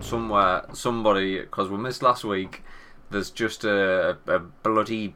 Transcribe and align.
Liam, 0.00 0.04
somewhere, 0.04 0.64
somebody, 0.72 1.40
because 1.40 1.68
we 1.68 1.76
missed 1.78 2.02
last 2.02 2.24
week, 2.24 2.62
there's 3.10 3.30
just 3.30 3.64
a, 3.64 4.18
a 4.26 4.38
bloody 4.38 5.14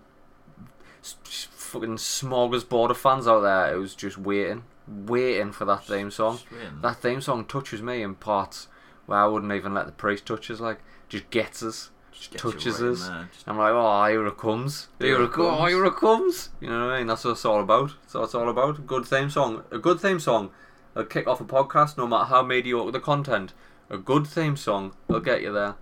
fucking 1.02 1.97
smorgasbord 1.97 2.91
of 2.91 2.98
fans 2.98 3.27
out 3.27 3.41
there 3.41 3.74
who's 3.74 3.95
just 3.95 4.19
waiting, 4.19 4.65
waiting 4.87 5.52
for 5.52 5.65
that 5.65 5.85
theme 5.85 6.11
song. 6.11 6.41
That 6.83 6.97
theme 6.97 7.21
song 7.21 7.45
touches 7.45 7.83
me 7.83 8.02
in 8.02 8.15
parts 8.15 8.69
where 9.07 9.19
I 9.19 9.27
wouldn't 9.27 9.52
even 9.52 9.74
let 9.74 9.87
the 9.87 9.93
priest 9.93 10.27
touch 10.27 10.51
us, 10.51 10.61
like, 10.61 10.79
just 11.09 11.30
gets 11.30 11.62
us. 11.62 11.91
Just 12.12 12.33
gets 12.33 12.43
touches 12.43 12.80
right 12.80 12.91
us. 12.91 13.09
just- 13.33 13.49
I'm 13.49 13.57
like, 13.57 13.73
oh, 13.73 14.07
here 14.07 14.27
it 14.27 14.37
comes. 14.37 14.88
Here, 14.99 15.09
Here 15.09 15.21
it 15.21 15.24
it 15.24 15.27
oh, 15.27 15.29
comes. 15.29 15.59
Oh, 15.60 15.66
here 15.66 15.85
it 15.87 15.97
comes. 15.97 16.51
You 16.60 16.69
know 16.69 16.87
what 16.87 16.95
I 16.95 16.99
mean? 16.99 17.07
That's 17.07 17.24
what 17.24 17.33
it's 17.33 17.45
all 17.45 17.60
about. 17.60 17.93
That's 18.02 18.15
what 18.15 18.24
it's 18.24 18.35
all 18.35 18.49
about. 18.49 18.87
Good 18.87 19.07
theme 19.07 19.30
song. 19.30 19.65
A 19.71 19.79
good 19.79 20.01
theme 20.01 20.21
song. 20.21 20.51
will 20.95 21.05
kick 21.05 21.27
off 21.27 21.41
a 21.41 21.45
podcast, 21.45 21.96
no 21.96 22.07
matter 22.07 22.27
how 22.27 22.43
mediocre 22.43 22.93
the 22.93 23.01
content. 23.01 23.52
A 23.93 23.99
good 23.99 24.24
theme 24.24 24.57
song 24.57 24.93
will 25.09 25.19
get 25.19 25.43
you 25.43 25.52
there. 25.52 25.74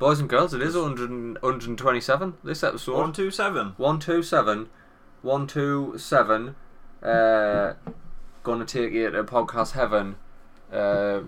Boys 0.00 0.18
and 0.18 0.28
girls, 0.28 0.52
it 0.52 0.60
is 0.60 0.74
100, 0.74 1.40
127 1.40 2.34
this 2.42 2.64
episode. 2.64 2.96
One 2.96 3.12
two 3.12 3.30
seven. 3.30 3.74
127. 3.76 4.68
127. 5.22 6.56
Uh, 7.00 7.74
gonna 8.42 8.64
take 8.64 8.92
you 8.92 9.10
to 9.12 9.22
podcast 9.22 9.72
heaven. 9.72 10.16
Uh, 10.72 11.20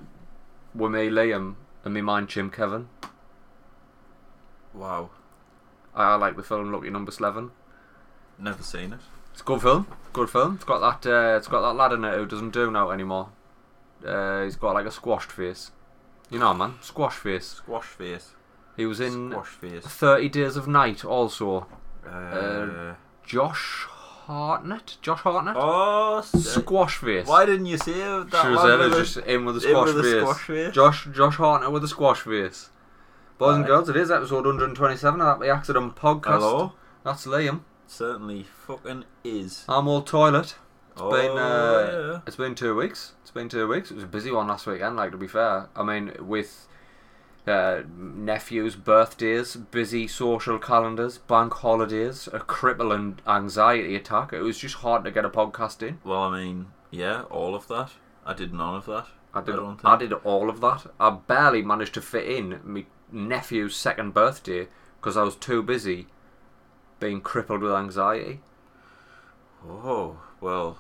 with 0.75 0.91
me, 0.91 1.09
Liam, 1.09 1.55
and 1.85 1.95
me 1.95 2.01
mind 2.01 2.27
Jim 2.29 2.51
Kevin. 2.51 2.89
Wow. 4.75 5.11
I, 5.95 6.15
I 6.15 6.15
like 6.17 6.35
the 6.35 6.43
film 6.43 6.73
Lucky 6.73 6.91
Number 6.91 7.13
Slevin. 7.13 7.53
Never 8.41 8.65
seen 8.65 8.93
it. 8.93 9.01
It's 9.31 9.43
a 9.43 9.45
good 9.45 9.63
film. 9.63 9.87
Good 10.13 10.31
film. 10.31 10.57
It's 10.57 10.65
got 10.65 10.81
that. 10.81 11.09
Uh, 11.09 11.37
it's 11.37 11.47
got 11.47 11.61
that 11.61 11.75
lad 11.75 11.93
in 11.93 12.05
it 12.05 12.17
who 12.17 12.27
doesn't 12.27 12.53
do 12.53 12.73
now 12.73 12.91
anymore. 12.91 13.29
Uh, 14.05 14.43
he's 14.43 14.57
got 14.57 14.75
like 14.75 14.87
a 14.87 14.91
squashed 14.91 15.31
face. 15.31 15.71
You 16.33 16.39
know, 16.39 16.55
man, 16.55 16.75
squash 16.81 17.15
face. 17.17 17.47
Squash 17.47 17.85
face. 17.85 18.31
He 18.77 18.87
was 18.87 19.01
in 19.01 19.31
Squash 19.31 19.49
face. 19.49 19.85
Thirty 19.87 20.29
Days 20.29 20.57
of 20.57 20.67
Night. 20.67 21.05
Also, 21.05 21.67
Uh, 22.09 22.95
Josh 23.25 23.87
Hartnett. 24.27 24.97
Josh 25.03 25.21
Hartnett. 25.21 25.55
oh, 25.59 26.21
Squash 26.23 26.97
face. 26.97 27.27
why 27.27 27.45
didn't 27.47 27.67
you 27.67 27.77
say 27.79 27.93
that? 27.93 28.29
Should 28.31 28.33
have 28.33 28.57
one 28.57 28.79
with 28.79 28.87
it. 28.87 28.91
the- 28.91 28.97
Just 29.03 29.17
in 29.19 29.45
with 29.45 29.55
the 29.57 29.61
squash 29.61 29.87
with 29.87 29.97
the 29.97 30.03
face. 30.03 30.21
squash 30.23 30.43
face? 30.43 30.75
Josh 30.75 31.09
Josh 31.13 31.37
Hartnett 31.37 31.71
with 31.71 31.85
a 31.85 31.89
squash 31.89 32.21
face. 32.23 32.71
Boys 33.39 33.57
and 33.57 33.67
girls, 33.67 33.89
it 33.89 33.97
is 33.97 34.11
episode 34.11 34.47
127 34.47 35.21
of 35.21 35.27
that 35.39 35.45
the 35.45 35.53
Accident 35.53 35.97
Podcast. 35.97 36.39
Hello. 36.41 36.73
That's 37.05 37.27
Liam. 37.27 37.61
Certainly 37.87 38.45
fucking 38.67 39.05
is. 39.25 39.65
I'm 39.69 39.87
all 39.89 40.01
toilet. 40.03 40.55
Oh, 40.97 41.11
been, 41.11 41.39
uh, 41.39 42.13
yeah. 42.13 42.21
It's 42.27 42.37
been 42.37 42.55
two 42.55 42.75
weeks. 42.77 43.13
It's 43.23 43.31
been 43.31 43.49
two 43.49 43.67
weeks. 43.69 43.91
It 43.91 43.95
was 43.95 44.05
a 44.05 44.09
busy 44.09 44.31
one 44.31 44.49
last 44.49 44.67
weekend. 44.67 44.97
Like 44.97 45.13
to 45.13 45.17
be 45.17 45.29
fair, 45.29 45.69
I 45.75 45.83
mean 45.83 46.13
with 46.21 46.67
uh, 47.47 47.83
nephews' 47.97 48.77
birthdays, 48.77 49.57
busy 49.57 50.07
social 50.07 50.59
calendars, 50.59 51.19
bank 51.19 51.55
holidays, 51.55 52.29
a 52.33 52.39
crippling 52.39 53.19
anxiety 53.27 53.97
attack. 53.97 54.33
It 54.33 54.43
was 54.43 54.59
just 54.59 54.77
hard 54.77 55.05
to 55.05 55.11
get 55.11 55.25
a 55.25 55.31
podcast 55.31 55.87
in. 55.87 55.99
Well, 56.05 56.23
I 56.23 56.43
mean, 56.43 56.67
yeah, 56.91 57.23
all 57.23 57.55
of 57.55 57.69
that. 57.69 57.91
I 58.25 58.35
did 58.35 58.53
none 58.53 58.77
of 58.77 58.87
that. 58.87 59.07
I 59.35 59.41
did. 59.41 59.57
don't 59.57 59.81
I, 59.85 59.97
did 59.97 60.13
all 60.13 60.51
of 60.51 60.61
that. 60.61 60.87
I 61.01 61.11
barely 61.11 61.63
managed 61.63 61.95
to 61.95 62.03
fit 62.03 62.29
in 62.29 62.61
my 62.65 62.85
nephew's 63.11 63.75
second 63.75 64.15
birthday 64.15 64.69
because 65.01 65.17
I 65.17 65.23
was 65.23 65.37
too 65.37 65.63
busy 65.63 66.07
being 67.01 67.21
crippled 67.21 67.63
with 67.63 67.73
anxiety. 67.73 68.41
Oh 69.67 70.21
well. 70.41 70.79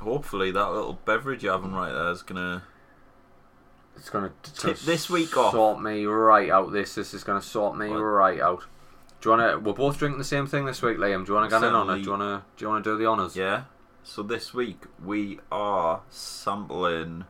Hopefully, 0.00 0.50
that 0.50 0.70
little 0.72 0.94
beverage 1.04 1.42
you're 1.42 1.52
having 1.52 1.72
right 1.72 1.92
there 1.92 2.10
is 2.10 2.22
gonna. 2.22 2.62
It's 3.96 4.10
gonna 4.10 4.32
Tip 4.42 4.78
this 4.80 5.08
week 5.08 5.36
off. 5.36 5.52
Sort 5.52 5.80
me 5.80 6.04
right 6.04 6.50
out. 6.50 6.72
This 6.72 6.94
this 6.94 7.14
is 7.14 7.24
gonna 7.24 7.42
sort 7.42 7.76
me 7.76 7.88
What? 7.90 7.96
right 7.98 8.40
out. 8.40 8.64
Do 9.20 9.30
you 9.30 9.36
wanna? 9.36 9.58
We're 9.58 9.72
both 9.72 9.98
drinking 9.98 10.18
the 10.18 10.24
same 10.24 10.46
thing 10.46 10.66
this 10.66 10.82
week, 10.82 10.98
Liam. 10.98 11.24
Do 11.24 11.32
you 11.32 11.36
wanna 11.36 11.48
get 11.48 11.62
in 11.62 11.74
on 11.74 11.88
it? 11.90 11.96
Do 11.96 12.02
you 12.02 12.10
wanna? 12.10 12.44
Do 12.56 12.64
you 12.64 12.68
wanna 12.68 12.84
do 12.84 12.96
the 12.98 13.06
honors? 13.06 13.36
Yeah. 13.36 13.64
So 14.02 14.22
this 14.22 14.52
week 14.54 14.82
we 15.02 15.40
are 15.50 16.02
sampling 16.10 17.24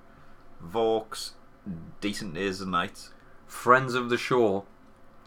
Vaux 0.60 1.32
Decent 2.00 2.34
Days 2.34 2.60
and 2.60 2.70
Nights. 2.72 3.12
Friends 3.46 3.94
of 3.94 4.10
the 4.10 4.18
show, 4.18 4.64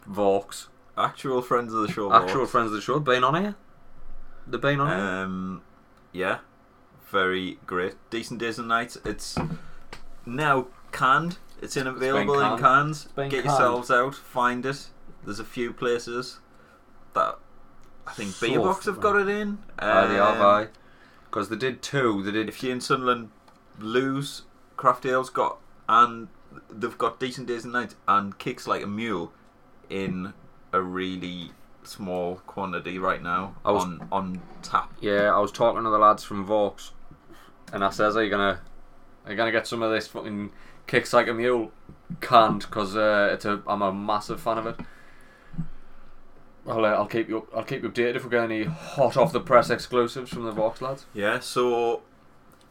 Vaux. 0.06 0.68
Actual 0.98 1.42
friends 1.42 1.74
of 1.74 1.82
the 1.82 1.92
show. 1.92 2.12
Actual 2.14 2.40
Vaux. 2.42 2.52
friends 2.52 2.68
of 2.68 2.74
the 2.74 2.82
show. 2.82 3.00
Been 3.00 3.24
on 3.24 3.42
here. 3.42 3.56
They've 4.46 4.60
been 4.62 4.82
on 4.82 4.88
here. 4.90 4.98
Um, 5.24 5.62
yeah, 6.12 6.40
very 7.12 7.58
great. 7.66 7.96
Decent 8.10 8.40
days 8.40 8.60
and 8.60 8.68
nights. 8.68 8.98
It's 9.06 9.38
now 10.26 10.68
canned. 10.92 11.38
It's 11.62 11.76
in 11.76 11.88
available 11.88 12.40
in 12.40 12.60
cans. 12.60 13.08
Get 13.16 13.30
canned. 13.32 13.46
yourselves 13.46 13.92
out. 13.92 14.16
Find 14.16 14.66
it. 14.66 14.88
There's 15.26 15.40
a 15.40 15.46
few 15.46 15.74
places 15.74 16.40
that 17.14 17.38
I 18.08 18.12
think 18.14 18.32
So 18.32 18.48
Beer 18.48 18.60
Box 18.60 18.86
have 18.86 19.00
got 19.02 19.16
it 19.16 19.28
in. 19.28 19.60
Aye, 19.78 20.08
they 20.08 20.16
have, 20.16 20.38
Um, 20.38 20.42
aye. 20.46 20.68
Because 21.26 21.50
they 21.50 21.56
did 21.58 21.82
two. 21.82 22.24
They 22.24 22.32
did 22.32 22.50
If 22.50 22.64
you're 22.64 22.72
in 22.72 22.82
Sunderland, 22.82 23.30
Blues 23.78 24.44
Craft 24.78 25.06
Ale's 25.06 25.30
got 25.30 25.58
and 25.88 26.30
they've 26.70 26.98
got 26.98 27.20
decent 27.20 27.48
days 27.48 27.64
and 27.64 27.74
nights 27.74 27.96
and 28.08 28.38
kicks 28.38 28.66
like 28.68 28.82
a 28.84 28.88
mule 28.88 29.34
in 29.90 30.34
a 30.72 30.82
really 30.82 31.52
small 31.84 32.36
quantity 32.48 32.98
right 33.00 33.22
now 33.22 33.56
I 33.66 33.72
was- 33.72 33.84
on 33.84 34.08
on 34.12 34.42
tap. 34.62 34.94
Yeah, 35.02 35.34
I 35.36 35.40
was 35.40 35.52
talking 35.52 35.84
to 35.84 35.90
the 35.90 35.98
lads 35.98 36.24
from 36.24 36.46
Vaux, 36.46 36.92
and 37.74 37.84
I 37.84 37.90
says, 37.90 38.16
"Are 38.16 38.24
you 38.24 38.30
gonna, 38.30 38.60
are 39.26 39.32
you 39.32 39.38
gonna 39.38 39.52
get 39.52 39.68
some 39.68 39.82
of 39.84 39.92
this 39.92 40.08
fucking 40.08 40.52
kicks 40.88 41.14
like 41.14 41.28
a 41.28 41.34
mule 41.34 41.72
canned? 42.22 42.62
Because 42.62 42.96
uh, 42.96 43.30
it's 43.34 43.46
a, 43.46 43.62
I'm 43.68 43.82
a 43.82 43.94
massive 43.94 44.42
fan 44.42 44.58
of 44.58 44.66
it. 44.68 44.76
I'll, 46.68 46.86
uh, 46.86 46.90
I'll 46.90 47.08
keep 47.08 47.30
you, 47.30 47.48
I'll 47.56 47.64
keep 47.64 47.84
you 47.84 47.90
updated 47.90 48.16
if 48.18 48.24
we 48.26 48.30
get 48.30 48.44
any 48.44 48.64
hot 48.64 49.18
off 49.18 49.32
the 49.32 49.40
press 49.40 49.70
exclusives 49.70 50.30
from 50.30 50.44
the 50.44 50.52
Vaux 50.52 50.82
lads. 50.82 51.06
Yeah, 51.14 51.40
so 51.40 52.02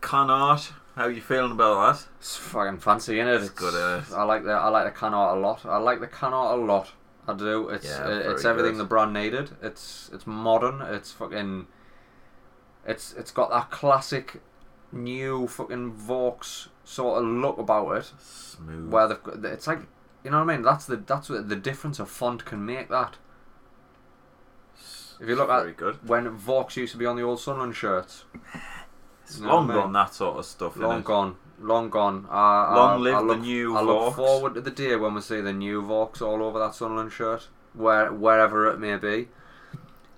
can 0.00 0.30
art. 0.30 0.72
How 0.94 1.06
you 1.06 1.20
feeling 1.20 1.52
about 1.52 1.96
that? 1.96 2.06
It's 2.18 2.36
fucking 2.36 2.78
fancy, 2.80 3.16
innit? 3.16 3.40
It's 3.40 3.50
good, 3.50 3.74
uh, 3.74 4.02
I 4.16 4.24
like 4.24 4.44
the, 4.44 4.50
I 4.52 4.68
like 4.68 4.84
the 4.92 4.98
can 4.98 5.14
art 5.14 5.38
a 5.38 5.40
lot. 5.40 5.64
I 5.64 5.78
like 5.78 6.00
the 6.00 6.08
can 6.08 6.32
art 6.32 6.58
a 6.58 6.62
lot. 6.62 6.92
I 7.26 7.34
do. 7.34 7.68
It's, 7.68 7.86
Yeah, 7.86 8.04
very 8.06 8.24
it's 8.34 8.44
everything 8.44 8.72
good. 8.72 8.80
the 8.80 8.84
brand 8.84 9.12
needed. 9.12 9.50
It's, 9.62 10.10
it's 10.12 10.26
modern. 10.26 10.80
It's 10.82 11.12
fucking. 11.12 11.66
It's, 12.86 13.12
it's 13.14 13.30
got 13.30 13.50
that 13.50 13.70
classic, 13.70 14.40
new 14.92 15.46
fucking 15.46 15.92
Vaux 15.92 16.68
sort 16.84 17.22
of 17.22 17.28
look 17.28 17.58
about 17.58 17.90
it. 17.96 18.12
Smooth. 18.18 18.90
where 18.90 19.08
they've 19.08 19.22
got, 19.22 19.44
it's 19.44 19.66
like 19.66 19.80
you 20.24 20.30
know 20.30 20.38
what 20.44 20.50
I 20.50 20.56
mean. 20.56 20.62
That's 20.62 20.86
the 20.86 20.96
that's 20.96 21.28
what 21.28 21.48
the 21.48 21.56
difference 21.56 21.98
a 22.00 22.06
font 22.06 22.44
can 22.44 22.64
make 22.64 22.88
that. 22.88 23.16
If 25.20 25.28
you 25.28 25.34
look 25.34 25.48
very 25.48 25.70
at 25.70 25.76
good. 25.76 26.08
when 26.08 26.28
Vaux 26.30 26.76
used 26.76 26.92
to 26.92 26.98
be 26.98 27.06
on 27.06 27.16
the 27.16 27.22
old 27.22 27.40
Sunland 27.40 27.74
shirts, 27.74 28.24
It's 29.24 29.38
you 29.38 29.46
know 29.46 29.54
long 29.54 29.66
what 29.66 29.72
I 29.72 29.74
mean? 29.76 29.82
gone 29.84 29.92
that 29.94 30.14
sort 30.14 30.38
of 30.38 30.44
stuff. 30.44 30.76
long 30.76 31.02
gone, 31.02 31.36
long 31.60 31.90
gone. 31.90 32.26
Uh, 32.30 32.32
I, 32.34 32.74
Long 32.76 33.00
live 33.02 33.14
I 33.16 33.20
the 33.20 33.26
look, 33.26 33.40
new 33.40 33.76
I 33.76 33.80
look 33.82 34.14
Vaux. 34.14 34.16
forward 34.16 34.54
to 34.54 34.60
the 34.60 34.70
day 34.70 34.94
when 34.96 35.14
we 35.14 35.20
see 35.20 35.40
the 35.40 35.52
new 35.52 35.82
Vaux 35.82 36.22
all 36.22 36.42
over 36.42 36.58
that 36.60 36.74
Sunland 36.76 37.10
shirt, 37.12 37.48
where 37.74 38.12
wherever 38.12 38.68
it 38.68 38.78
may 38.78 38.96
be. 38.96 39.28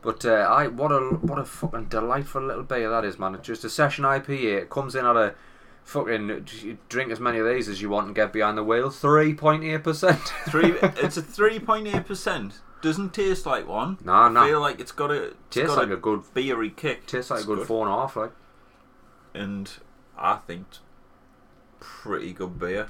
But 0.03 0.25
uh, 0.25 0.31
I 0.49 0.67
what 0.69 0.91
a 0.93 0.99
what 1.21 1.39
a 1.39 1.45
fucking 1.45 1.87
delightful 1.87 2.43
little 2.43 2.63
beer 2.63 2.89
that 2.89 3.05
is, 3.05 3.19
man. 3.19 3.35
It's 3.35 3.47
just 3.47 3.65
a 3.65 3.71
session 3.71 4.05
IPA. 4.05 4.63
It 4.63 4.71
comes 4.71 4.95
in 4.95 5.05
at 5.05 5.17
a 5.17 5.35
fucking 5.85 6.47
drink 6.89 7.11
as 7.13 7.21
many 7.21 7.39
of 7.39 7.47
these 7.47 7.69
as 7.69 7.83
you 7.83 7.91
want 7.91 8.07
and 8.07 8.15
get 8.15 8.33
behind 8.33 8.57
the 8.57 8.65
wheel. 8.65 8.89
Three 8.91 9.35
point 9.35 9.63
eight 9.65 9.85
percent. 9.85 10.19
Three. 10.49 10.75
it's 10.83 11.17
a 11.19 11.23
three 11.23 11.59
point 11.59 11.87
eight 11.89 12.07
percent. 12.07 12.61
Doesn't 12.81 13.13
taste 13.13 13.45
like 13.45 13.69
one. 13.69 13.99
Nah, 14.03 14.31
nah. 14.31 14.47
Feel 14.47 14.61
like 14.61 14.81
it's 14.81 14.93
got 14.93 15.11
a 15.11 15.23
it's 15.25 15.37
Tastes 15.51 15.75
got 15.75 15.83
like 15.83 15.91
a 15.91 16.01
good 16.01 16.23
beery 16.33 16.71
kick. 16.71 17.07
tastes 17.07 17.31
like 17.31 17.41
It's 17.41 17.49
a 17.49 17.55
good, 17.55 17.67
four 17.67 17.87
and 17.87 17.95
a 17.95 17.99
half, 17.99 18.17
like. 18.17 18.33
and 19.35 19.71
I 20.17 20.37
think 20.37 20.67
pretty 21.79 22.33
good 22.33 22.59
beer. 22.59 22.89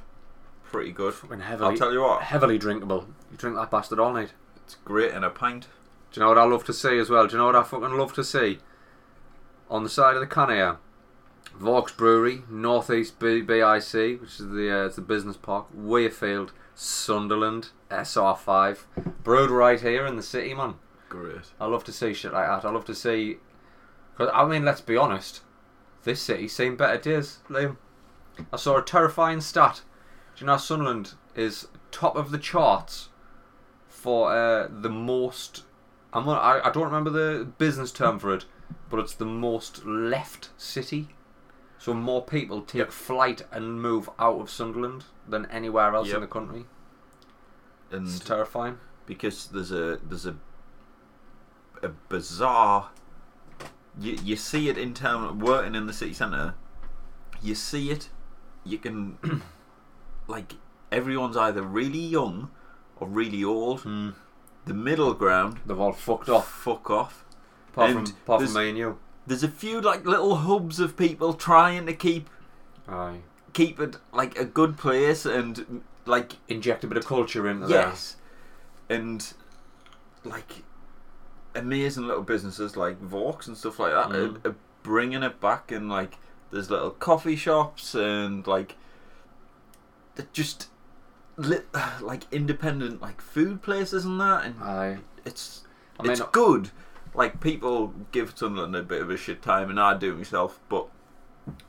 Pretty 0.71 0.93
good. 0.93 1.15
Fucking 1.15 1.41
heavily. 1.41 1.71
I'll 1.73 1.77
tell 1.77 1.93
you 1.93 2.03
what, 2.03 2.23
heavily 2.23 2.56
drinkable. 2.59 3.09
You 3.33 3.37
drink 3.37 3.56
that 3.56 3.71
bastard 3.73 3.99
all 3.99 4.13
night. 4.13 4.33
it's 4.65 4.77
great 4.85 5.13
in 5.13 5.25
a 5.25 5.31
pint. 5.31 5.67
Do 6.12 6.21
you 6.21 6.25
know 6.25 6.31
what 6.31 6.39
I 6.39 6.45
love 6.45 6.65
to 6.65 6.73
see 6.73 6.99
as 6.99 7.09
well? 7.09 7.27
Do 7.27 7.33
you 7.33 7.39
know 7.39 7.47
what 7.47 7.57
I 7.57 7.62
fucking 7.62 7.97
love 7.97 8.12
to 8.15 8.25
see? 8.25 8.59
On 9.69 9.85
the 9.85 9.89
side 9.89 10.15
of 10.17 10.21
the 10.21 10.27
can 10.27 10.51
here, 10.51 10.79
Vaux 11.55 11.93
Brewery, 11.93 12.43
Northeast 12.49 13.19
B- 13.21 13.43
BIC, 13.43 14.21
which 14.21 14.41
is 14.41 14.49
the 14.49 14.71
uh, 14.73 14.87
it's 14.87 14.97
the 14.97 15.03
business 15.03 15.37
park, 15.37 15.67
Wearfield, 15.77 16.51
Sunderland, 16.75 17.69
SR5, 17.91 18.79
brewed 19.23 19.51
right 19.51 19.81
here 19.81 20.07
in 20.07 20.17
the 20.17 20.23
city, 20.23 20.55
man. 20.55 20.75
Great. 21.09 21.53
I 21.61 21.67
love 21.67 21.85
to 21.85 21.93
see 21.93 22.13
shit 22.13 22.33
like 22.33 22.47
that. 22.47 22.67
I 22.67 22.73
love 22.73 22.85
to 22.87 22.95
see, 22.95 23.39
cause 24.17 24.31
I 24.33 24.47
mean, 24.47 24.65
let's 24.65 24.81
be 24.81 24.97
honest, 24.97 25.43
this 26.05 26.23
city's 26.23 26.55
seen 26.55 26.77
better 26.77 26.99
days, 26.99 27.39
Liam. 27.49 27.77
I 28.53 28.56
saw 28.56 28.79
a 28.79 28.83
terrifying 28.83 29.41
stat. 29.41 29.83
Do 30.35 30.41
you 30.41 30.47
know 30.47 30.56
Sunderland 30.56 31.13
is 31.37 31.69
top 31.91 32.17
of 32.17 32.31
the 32.31 32.39
charts 32.39 33.11
for 33.89 34.35
uh, 34.35 34.69
the 34.71 34.89
most? 34.89 35.65
I'm 36.12 36.29
I, 36.29 36.61
I 36.65 36.71
don't 36.71 36.85
remember 36.85 37.11
the 37.11 37.45
business 37.45 37.93
term 37.93 38.19
for 38.19 38.35
it, 38.35 38.45
but 38.89 38.99
it's 39.01 39.15
the 39.15 39.25
most 39.25 39.85
left 39.87 40.51
city. 40.57 41.09
So 41.79 41.95
more 41.95 42.23
people 42.25 42.61
take 42.62 42.79
Yep. 42.81 42.91
flight 42.93 43.43
and 43.53 43.81
move 43.81 44.11
out 44.19 44.41
of 44.41 44.51
Sunderland 44.51 45.05
than 45.27 45.47
anywhere 45.47 45.95
else 45.95 46.11
in 46.17 46.21
the 46.21 46.27
country. 46.27 46.67
and 47.91 48.07
It's 48.07 48.19
terrifying. 48.21 48.79
because 49.07 49.47
there's 49.49 49.73
a 49.73 49.99
there's 50.03 50.27
a 50.27 50.37
a 51.83 51.89
bizarre 51.89 52.91
you, 53.99 54.19
you 54.23 54.37
see 54.37 54.69
it 54.69 54.77
in 54.79 54.93
town 54.95 55.39
working 55.39 55.75
in 55.75 55.87
the 55.87 55.93
city 55.93 56.13
centre 56.13 56.55
you 57.43 57.55
see 57.55 57.91
it 57.91 58.11
you 58.65 58.77
can 58.79 59.17
like 60.29 60.55
everyone's 60.93 61.37
either 61.39 61.63
really 61.63 61.99
young 61.99 62.51
or 62.97 63.09
really 63.09 63.43
old 63.43 63.81
Hmm. 63.81 64.11
The 64.70 64.75
middle 64.90 65.12
ground 65.14 65.58
They've 65.67 65.78
all 65.78 65.93
fucked 65.93 66.28
off. 66.28 66.49
fuck 66.49 66.88
off 66.90 67.25
Apart 67.72 67.90
And 67.90 68.08
from 68.08 68.17
apart 68.17 68.40
from 68.40 68.55
there's- 68.55 68.55
me 68.55 68.69
and 68.70 68.78
you. 68.78 68.99
there's 69.26 69.43
a 69.43 69.49
few 69.49 69.81
like 69.81 70.05
little 70.06 70.37
hubs 70.37 70.78
of 70.81 70.96
people 70.96 71.34
trying 71.34 71.87
to 71.87 71.93
keep 71.94 72.28
Aye. 72.88 73.20
keep 73.52 73.78
it 73.81 73.96
like 74.12 74.38
a 74.38 74.44
good 74.44 74.76
place 74.78 75.26
and 75.26 75.82
like 76.06 76.37
Inject 76.49 76.84
a 76.84 76.87
bit 76.87 76.96
of 76.99 77.06
culture 77.06 77.49
into 77.49 77.67
there. 77.67 77.88
Yes, 77.88 78.17
and 78.88 79.32
like 80.25 80.62
amazing 81.55 82.06
little 82.06 82.22
businesses 82.22 82.76
like 82.76 82.99
Vaux 83.00 83.46
and 83.49 83.56
stuff 83.56 83.78
like 83.78 83.93
that 83.93 84.08
Mm. 84.08 84.44
are, 84.44 84.50
are 84.50 84.55
bringing 84.82 85.22
it 85.22 85.40
back, 85.40 85.70
and 85.72 85.88
like 85.88 86.17
there's 86.50 86.70
little 86.70 86.90
coffee 86.90 87.37
shops 87.37 87.94
and 87.94 88.46
like 88.46 88.76
they're 90.14 90.26
just 90.32 90.69
lit, 91.41 91.67
like 92.01 92.25
independent 92.33 93.01
like 93.03 93.21
food 93.21 93.63
places 93.63 94.05
and 94.05 94.21
that, 94.21 94.45
and 94.45 94.63
Aye. 94.63 94.99
it's 95.25 95.65
I 95.99 96.03
mean, 96.05 96.13
it's 96.13 96.21
good. 96.33 96.71
Like 97.15 97.41
people 97.41 97.93
give 98.13 98.33
Sunderland 98.37 98.77
a 98.77 98.83
bit 98.83 99.03
of 99.03 99.11
a 99.11 99.17
shit 99.17 99.43
time, 99.43 99.69
and 99.71 99.81
I 99.81 99.97
do 99.97 100.13
it 100.13 100.17
myself, 100.19 100.61
but 100.69 100.89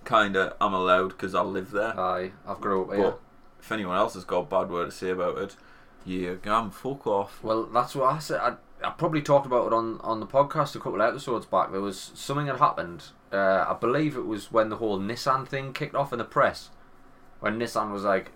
kinda 0.06 0.56
I'm 0.62 0.74
allowed 0.74 1.10
because 1.10 1.34
I 1.34 1.42
live 1.42 1.72
there. 1.72 2.00
aye. 2.00 2.32
I've 2.48 2.62
grew 2.62 2.84
up 2.84 2.90
But 2.90 2.98
here. 2.98 3.14
if 3.60 3.72
anyone 3.72 3.98
else 3.98 4.14
has 4.14 4.24
got 4.24 4.40
a 4.40 4.46
bad 4.46 4.70
word 4.70 4.86
to 4.86 4.92
say 4.92 5.10
about 5.10 5.38
it, 5.38 5.56
yeah, 6.06 6.34
gam, 6.42 6.70
fuck 6.72 7.08
off. 7.08 7.44
Well, 7.44 7.64
that's 7.64 7.96
what 7.96 8.14
I 8.14 8.20
said. 8.20 8.40
I, 8.40 8.54
I 8.84 8.90
probably 8.92 9.22
talked 9.22 9.46
about 9.46 9.68
it 9.68 9.74
on, 9.74 10.00
on 10.02 10.20
the 10.20 10.26
podcast 10.28 10.76
a 10.76 10.80
couple 10.80 11.02
of 11.02 11.08
episodes 11.08 11.46
back. 11.46 11.72
There 11.72 11.82
was 11.82 12.12
something 12.16 12.48
that 12.48 12.58
happened. 12.58 13.06
Uh, 13.32 13.66
I 13.68 13.76
believe 13.80 14.16
it 14.18 14.26
was 14.26 14.52
when 14.52 14.70
the 14.70 14.78
whole 14.78 15.00
Nissan 15.00 15.48
thing 15.48 15.74
kicked 15.74 15.96
off 15.96 16.12
in 16.12 16.18
the 16.20 16.26
press. 16.26 16.70
When 17.40 17.58
Nissan 17.60 17.92
was 17.92 18.04
like 18.04 18.32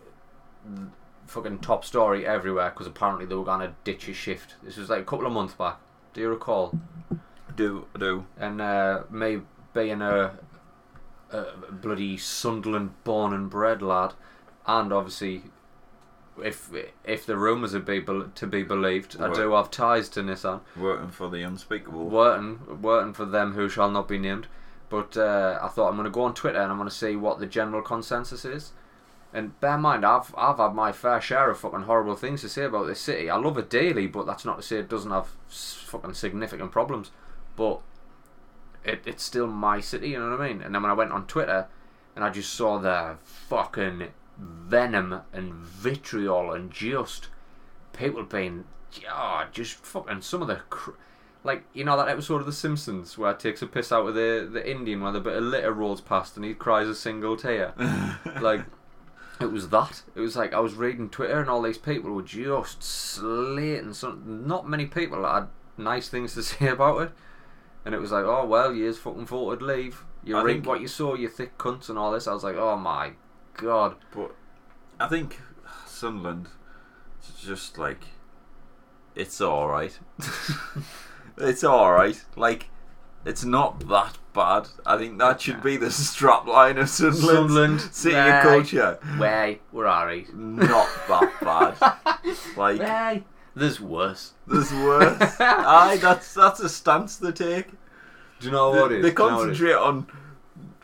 fucking 1.26 1.60
top 1.60 1.84
story 1.84 2.26
everywhere 2.26 2.70
because 2.70 2.88
apparently 2.88 3.26
they 3.26 3.36
were 3.36 3.44
going 3.44 3.62
to 3.62 3.76
ditch 3.84 4.08
a 4.08 4.14
shift. 4.14 4.56
This 4.64 4.78
was 4.78 4.90
like 4.90 5.02
a 5.02 5.06
couple 5.06 5.26
of 5.26 5.34
months 5.34 5.54
back. 5.54 5.78
Do 6.14 6.22
you 6.22 6.30
recall? 6.30 6.80
Do 7.56 7.88
do. 7.98 8.26
And 8.38 8.62
uh, 8.62 9.04
me 9.10 9.42
being 9.74 10.02
a, 10.02 10.38
a 11.32 11.46
bloody 11.72 12.18
Sunderland 12.18 12.92
born 13.04 13.34
and 13.34 13.50
bred 13.50 13.82
lad, 13.82 14.14
and 14.66 14.92
obviously, 14.94 15.44
if 16.42 16.72
if 17.04 17.26
the 17.26 17.38
rumours 17.38 17.76
are 17.76 17.80
be 17.80 18.02
to 18.04 18.48
be 18.48 18.64
believed, 18.64 19.20
I 19.20 19.34
do 19.34 19.52
have 19.54 19.72
ties 19.72 20.10
to 20.10 20.22
Nissan. 20.22 20.62
Working 20.76 21.10
for 21.10 21.30
the 21.30 21.42
unspeakable. 21.44 22.08
Working, 22.10 22.82
working 22.82 23.14
for 23.14 23.26
them 23.26 23.54
who 23.54 23.70
shall 23.70 23.92
not 23.92 24.08
be 24.08 24.18
named. 24.18 24.48
But 24.88 25.18
uh, 25.18 25.60
I 25.62 25.68
thought 25.68 25.90
I'm 25.90 25.96
going 25.96 26.06
to 26.06 26.12
go 26.12 26.22
on 26.22 26.34
Twitter 26.34 26.60
and 26.60 26.72
I'm 26.72 26.78
going 26.78 26.90
to 26.90 26.96
see 26.96 27.16
what 27.16 27.40
the 27.40 27.48
general 27.48 27.82
consensus 27.82 28.46
is. 28.46 28.72
And 29.36 29.60
bear 29.60 29.76
in 29.76 29.82
mind, 29.82 30.06
I've 30.06 30.34
I've 30.38 30.58
had 30.58 30.74
my 30.74 30.94
fair 30.94 31.20
share 31.20 31.52
of 31.52 31.60
fucking 31.60 31.82
horrible 31.82 32.16
things 32.16 32.40
to 32.42 32.50
say 32.50 32.64
about 32.64 32.88
this 32.88 33.02
city. 33.02 33.30
I 33.30 33.36
love 33.36 33.58
it 33.58 33.70
daily, 33.70 34.08
but 34.08 34.26
that's 34.26 34.46
not 34.46 34.56
to 34.56 34.64
say 34.64 34.78
it 34.78 34.88
doesn't 34.88 35.12
have 35.12 35.28
fucking 35.50 36.14
significant 36.14 36.72
problems. 36.72 37.12
But 37.58 37.82
it, 38.86 39.02
it's 39.06 39.24
still 39.24 39.48
my 39.48 39.82
city, 39.82 40.10
you 40.12 40.20
know 40.20 40.30
what 40.30 40.40
I 40.40 40.48
mean? 40.48 40.62
And 40.62 40.74
then 40.74 40.82
when 40.82 40.92
I 40.92 40.96
went 40.96 41.12
on 41.12 41.28
Twitter 41.28 41.68
and 42.16 42.24
I 42.24 42.30
just 42.30 42.54
saw 42.54 42.80
the 42.80 43.18
fucking 43.24 44.08
venom 44.38 45.22
and 45.34 45.54
vitriol 45.54 46.54
and 46.54 46.72
just 46.72 47.28
people 47.92 48.24
being, 48.24 48.64
yeah, 49.02 49.48
just 49.52 49.74
fucking 49.76 50.22
some 50.22 50.42
of 50.44 50.48
the. 50.48 50.62
Cr- 50.70 50.92
like 51.44 51.64
you 51.74 51.84
know 51.84 51.96
that 51.98 52.08
episode 52.08 52.40
of 52.40 52.48
The 52.48 52.54
Simpsons 52.54 53.20
where 53.20 53.32
it 53.32 53.40
takes 53.40 53.62
a 53.62 53.68
piss 53.68 53.92
out 53.92 54.08
of 54.08 54.16
the 54.16 54.50
the 54.52 54.68
Indian 54.68 55.02
where 55.02 55.12
the 55.12 55.20
bit 55.20 55.36
of 55.36 55.44
litter 55.44 55.72
rolls 55.74 56.02
past 56.02 56.38
and 56.38 56.46
he 56.46 56.54
cries 56.54 56.88
a 56.88 56.96
single 56.96 57.38
tear. 57.38 57.74
like 58.42 58.62
it 59.42 59.52
was 59.52 59.70
that. 59.70 60.04
It 60.16 60.20
was 60.20 60.36
like 60.36 60.54
I 60.54 60.60
was 60.60 60.76
reading 60.76 61.10
Twitter 61.10 61.40
and 61.40 61.50
all 61.50 61.62
these 61.62 61.78
people 61.78 62.12
were 62.12 62.22
just 62.22 62.82
slating. 62.84 63.94
Some 63.94 64.48
not 64.48 64.68
many 64.70 64.86
people 64.86 65.26
had 65.26 65.48
nice 65.78 66.08
things 66.10 66.34
to 66.36 66.44
say 66.44 66.68
about 66.68 67.02
it, 67.02 67.12
and 67.84 67.94
it 67.96 68.00
was 68.00 68.12
like, 68.12 68.26
oh 68.26 68.46
well, 68.46 68.74
years 68.74 68.98
fucking 68.98 69.26
voted 69.26 69.62
leave. 69.62 70.04
You 70.24 70.38
I 70.38 70.44
read 70.44 70.54
think- 70.54 70.66
what 70.68 70.82
you 70.82 70.88
saw, 70.88 71.14
you 71.16 71.28
thick 71.30 71.58
cunts 71.58 71.90
and 71.90 71.98
all 71.98 72.12
this. 72.12 72.28
I 72.28 72.34
was 72.34 72.44
like, 72.44 72.56
oh 72.56 72.78
my 72.78 73.12
god. 73.58 73.96
But 74.14 74.36
I 75.00 75.08
think 75.08 75.40
Sunderland 75.86 76.48
is 77.22 77.36
just 77.42 77.78
like 77.78 78.04
it's 79.16 79.40
all 79.42 79.68
right. 79.68 79.98
it's 81.38 81.64
all 81.64 81.92
right. 81.92 82.24
Like 82.36 82.70
it's 83.26 83.44
not 83.44 83.88
that 83.90 84.18
bad. 84.36 84.68
I 84.86 84.98
think 84.98 85.18
that 85.20 85.42
should 85.42 85.64
be 85.64 85.78
the 85.78 85.90
strap 85.92 86.46
line 86.46 86.78
of 86.78 86.90
Sunderland. 86.90 87.50
Sunderland, 87.50 87.82
city 87.82 88.16
of 88.16 88.44
culture. 88.44 89.00
Way, 89.20 89.62
we're 89.72 89.88
alright. 89.88 90.32
Not 90.36 90.88
that 91.08 91.32
bad. 91.42 92.36
like 92.58 92.80
Way, 92.80 93.24
there's 93.56 93.80
worse. 93.80 94.34
there's 94.46 94.72
worse. 94.72 95.36
Aye, 95.40 95.98
that's 96.02 96.34
that's 96.34 96.60
a 96.60 96.70
stance 96.70 97.16
they 97.16 97.32
take. 97.32 97.72
Do 98.40 98.48
you 98.48 98.52
know 98.52 98.74
they, 98.74 98.82
what 98.82 98.92
it 98.92 98.98
is? 98.98 99.04
they 99.04 99.12
Do 99.12 99.24
you 99.24 99.30
know 99.30 99.38
what 99.38 99.50
it 99.50 99.52
is? 99.54 99.58
concentrate 99.60 99.82
on 99.82 100.08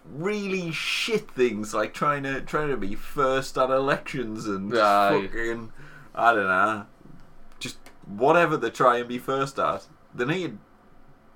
really 0.06 0.72
shit 0.72 1.32
things 1.32 1.74
like 1.74 1.94
trying 1.94 2.24
to 2.24 2.42
trying 2.42 2.70
to 2.70 2.78
be 2.78 2.96
first 2.96 3.58
at 3.58 3.70
elections 3.70 4.48
and 4.48 4.76
Aye. 4.78 5.22
fucking 5.28 5.72
I 6.14 6.34
don't 6.34 6.48
know, 6.48 6.86
just 7.60 7.78
whatever 8.06 8.58
they 8.58 8.70
try 8.70 8.98
and 8.98 9.08
be 9.08 9.18
first 9.20 9.60
at. 9.60 9.88
They 10.14 10.26
need 10.26 10.58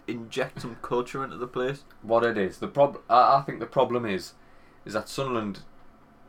inject 0.07 0.62
some 0.62 0.77
culture 0.81 1.24
into 1.24 1.38
the 1.38 1.47
place. 1.47 1.83
what 2.01 2.24
it 2.24 2.38
is. 2.38 2.59
The 2.59 2.67
problem, 2.67 3.03
I 3.09 3.38
I 3.38 3.41
think 3.41 3.59
the 3.59 3.65
problem 3.65 4.05
is, 4.05 4.33
is 4.85 4.93
that 4.93 5.09
Sunderland, 5.09 5.59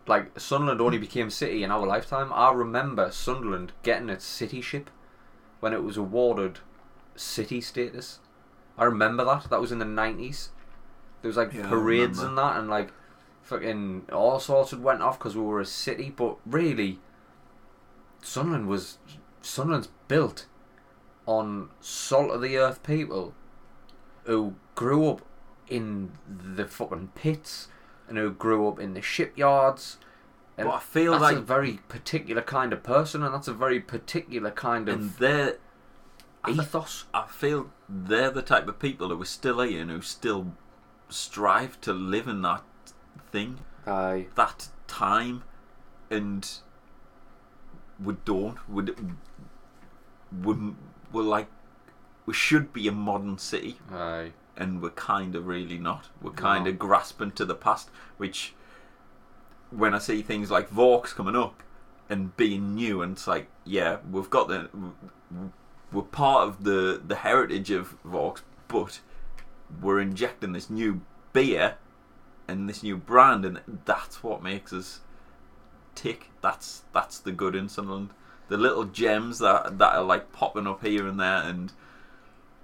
like 0.07 0.39
Sunderland, 0.39 0.81
only 0.81 0.99
became 0.99 1.31
city 1.31 1.63
in 1.63 1.71
our 1.71 1.87
lifetime. 1.87 2.33
I 2.33 2.53
remember 2.53 3.11
Sunderland 3.11 3.73
getting 3.83 4.09
its 4.09 4.25
city 4.25 4.61
ship 4.61 4.91
when 5.61 5.73
it 5.73 5.83
was 5.83 5.97
awarded 5.97 6.61
city 7.17 7.61
status. 7.61 8.21
I 8.79 8.85
remember 8.85 9.25
that. 9.25 9.49
That 9.51 9.61
was 9.61 9.73
in 9.73 9.79
the 9.79 9.85
nineties. 9.85 10.51
There 11.23 11.29
was 11.29 11.37
like 11.37 11.53
Yeah, 11.53 11.69
parades 11.69 12.21
and 12.21 12.37
that, 12.39 12.57
and 12.59 12.69
like 12.69 12.93
fucking 13.43 14.07
all 14.13 14.39
sorts 14.39 14.71
had 14.71 14.83
went 14.83 15.03
off 15.03 15.19
because 15.19 15.37
we 15.37 15.43
were 15.43 15.61
a 15.61 15.67
city. 15.67 16.13
But 16.15 16.37
really, 16.45 17.01
Sunderland 18.23 18.69
was 18.69 18.99
Sunderland's 19.41 19.89
built 20.09 20.47
on 21.27 21.71
salt 21.81 22.31
of 22.31 22.41
the 22.43 22.57
earth 22.57 22.83
people 22.83 23.35
who 24.27 24.55
grew 24.75 25.09
up 25.09 25.23
in 25.69 26.13
the 26.29 26.67
fucking 26.67 27.11
pits 27.15 27.69
and 28.09 28.19
who 28.19 28.31
grew 28.31 28.69
up 28.69 28.79
in 28.79 28.95
the 28.95 29.03
shipyards. 29.03 29.99
And 30.59 30.69
But 30.69 30.75
I 30.75 30.79
feel 30.81 31.13
that's 31.13 31.23
like 31.23 31.37
a 31.37 31.41
very 31.41 31.81
particular 31.89 32.43
kind 32.43 32.73
of 32.73 32.83
person, 32.83 33.23
and 33.23 33.35
that's 33.35 33.49
a 33.49 33.55
very 33.55 33.81
particular 33.81 34.51
kind 34.51 34.89
and 34.89 35.03
of 35.03 35.19
they're 35.19 35.57
I 36.45 36.51
ethos. 36.51 37.05
I 37.13 37.27
feel 37.27 37.71
they're 37.89 38.31
the 38.31 38.43
type 38.43 38.69
of 38.69 38.79
people 38.79 39.09
who 39.09 39.21
are 39.21 39.25
still 39.25 39.61
here 39.61 39.83
and 39.83 39.91
who 39.91 40.01
still 40.01 40.53
strive 41.09 41.81
to 41.83 41.93
live 41.93 42.27
in 42.29 42.43
that 42.43 42.65
thing. 43.31 43.61
Aye. 43.87 44.27
that 44.35 44.69
time 44.89 45.45
and 46.11 46.49
we 48.03 48.17
don't 48.25 48.69
we 48.69 48.83
we 50.43 50.75
we're 51.13 51.23
like 51.23 51.49
we 52.27 52.35
should 52.35 52.73
be 52.73 52.87
a 52.89 52.93
modern 52.93 53.39
city. 53.39 53.79
Aye. 53.93 54.33
and 54.57 54.81
we're 54.83 54.91
kind 54.91 55.35
of 55.35 55.47
really 55.47 55.79
not. 55.79 56.09
We're 56.23 56.33
kind 56.33 56.67
of 56.67 56.79
grasping 56.79 57.33
to 57.33 57.45
the 57.45 57.55
past 57.55 57.91
which 58.17 58.55
when 59.71 59.95
I 59.95 59.99
see 59.99 60.23
things 60.23 60.51
like 60.51 60.69
Vaux 60.69 61.13
coming 61.13 61.37
up 61.37 61.63
and 62.09 62.37
being 62.37 62.75
new 62.75 63.03
and 63.03 63.13
it's 63.13 63.27
like 63.27 63.49
yeah 63.65 63.99
we've 64.11 64.31
got 64.31 64.49
the 64.49 64.71
we're 65.93 66.03
part 66.03 66.49
of 66.49 66.65
the 66.65 67.01
the 67.05 67.17
heritage 67.17 67.71
of 67.71 67.97
Vaux 68.05 68.43
but 68.69 69.01
we're 69.83 70.01
injecting 70.01 70.53
this 70.53 70.71
new 70.71 71.01
beer 71.33 71.75
and 72.49 72.69
this 72.69 72.83
new 72.83 72.97
brand 72.97 73.45
and 73.45 73.61
that's 73.85 74.23
what 74.23 74.43
makes 74.43 74.73
us 74.73 75.01
tick. 75.95 76.31
That's 76.41 76.85
that's 76.93 77.19
the 77.19 77.33
good 77.33 77.55
in 77.57 77.69
Sunderland. 77.69 78.11
The 78.49 78.57
little 78.57 78.85
gems 78.85 79.41
that 79.41 79.79
that 79.79 79.97
are 79.97 80.05
like 80.05 80.33
popping 80.33 80.67
up 80.67 80.85
here 80.85 81.07
and 81.09 81.19
there 81.19 81.43
and 81.43 81.73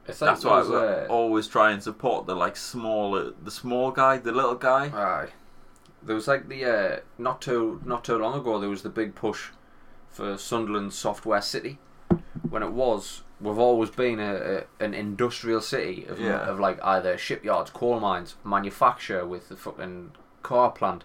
It's 0.07 0.21
like 0.21 0.31
that's 0.31 0.45
why 0.45 0.63
those, 0.63 0.71
I 0.71 1.05
uh, 1.05 1.07
always 1.09 1.47
try 1.47 1.71
and 1.71 1.83
support 1.83 2.27
the 2.27 2.35
like 2.35 2.57
smaller 2.57 3.33
the 3.43 3.51
small 3.51 3.91
guy 3.93 4.19
the 4.19 4.33
little 4.33 4.57
guy 4.57 4.87
Aye. 4.89 5.29
There 6.03 6.17
was 6.17 6.27
like 6.27 6.49
the 6.49 6.65
uh, 6.65 7.01
not 7.19 7.41
too 7.41 7.81
not 7.85 8.05
too 8.05 8.19
long 8.19 8.39
ago 8.39 8.59
there 8.59 8.69
was 8.69 8.83
the 8.83 8.89
big 8.89 9.15
push 9.15 9.51
for 10.11 10.37
Sunderland 10.37 10.93
Software 10.93 11.41
City. 11.41 11.79
When 12.51 12.63
it 12.63 12.73
was, 12.73 13.23
we've 13.41 13.59
always 13.59 13.91
been 13.91 14.19
a, 14.21 14.35
a 14.81 14.85
an 14.85 14.93
industrial 14.95 15.61
city 15.61 16.05
of, 16.09 16.19
Yeah. 16.21 16.41
of 16.41 16.59
like 16.61 16.83
either 16.85 17.17
shipyards, 17.17 17.71
coal 17.71 18.01
mines, 18.01 18.35
manufacture 18.45 19.25
with 19.25 19.49
the 19.49 19.57
fucking 19.57 20.13
car 20.43 20.71
plant, 20.73 21.05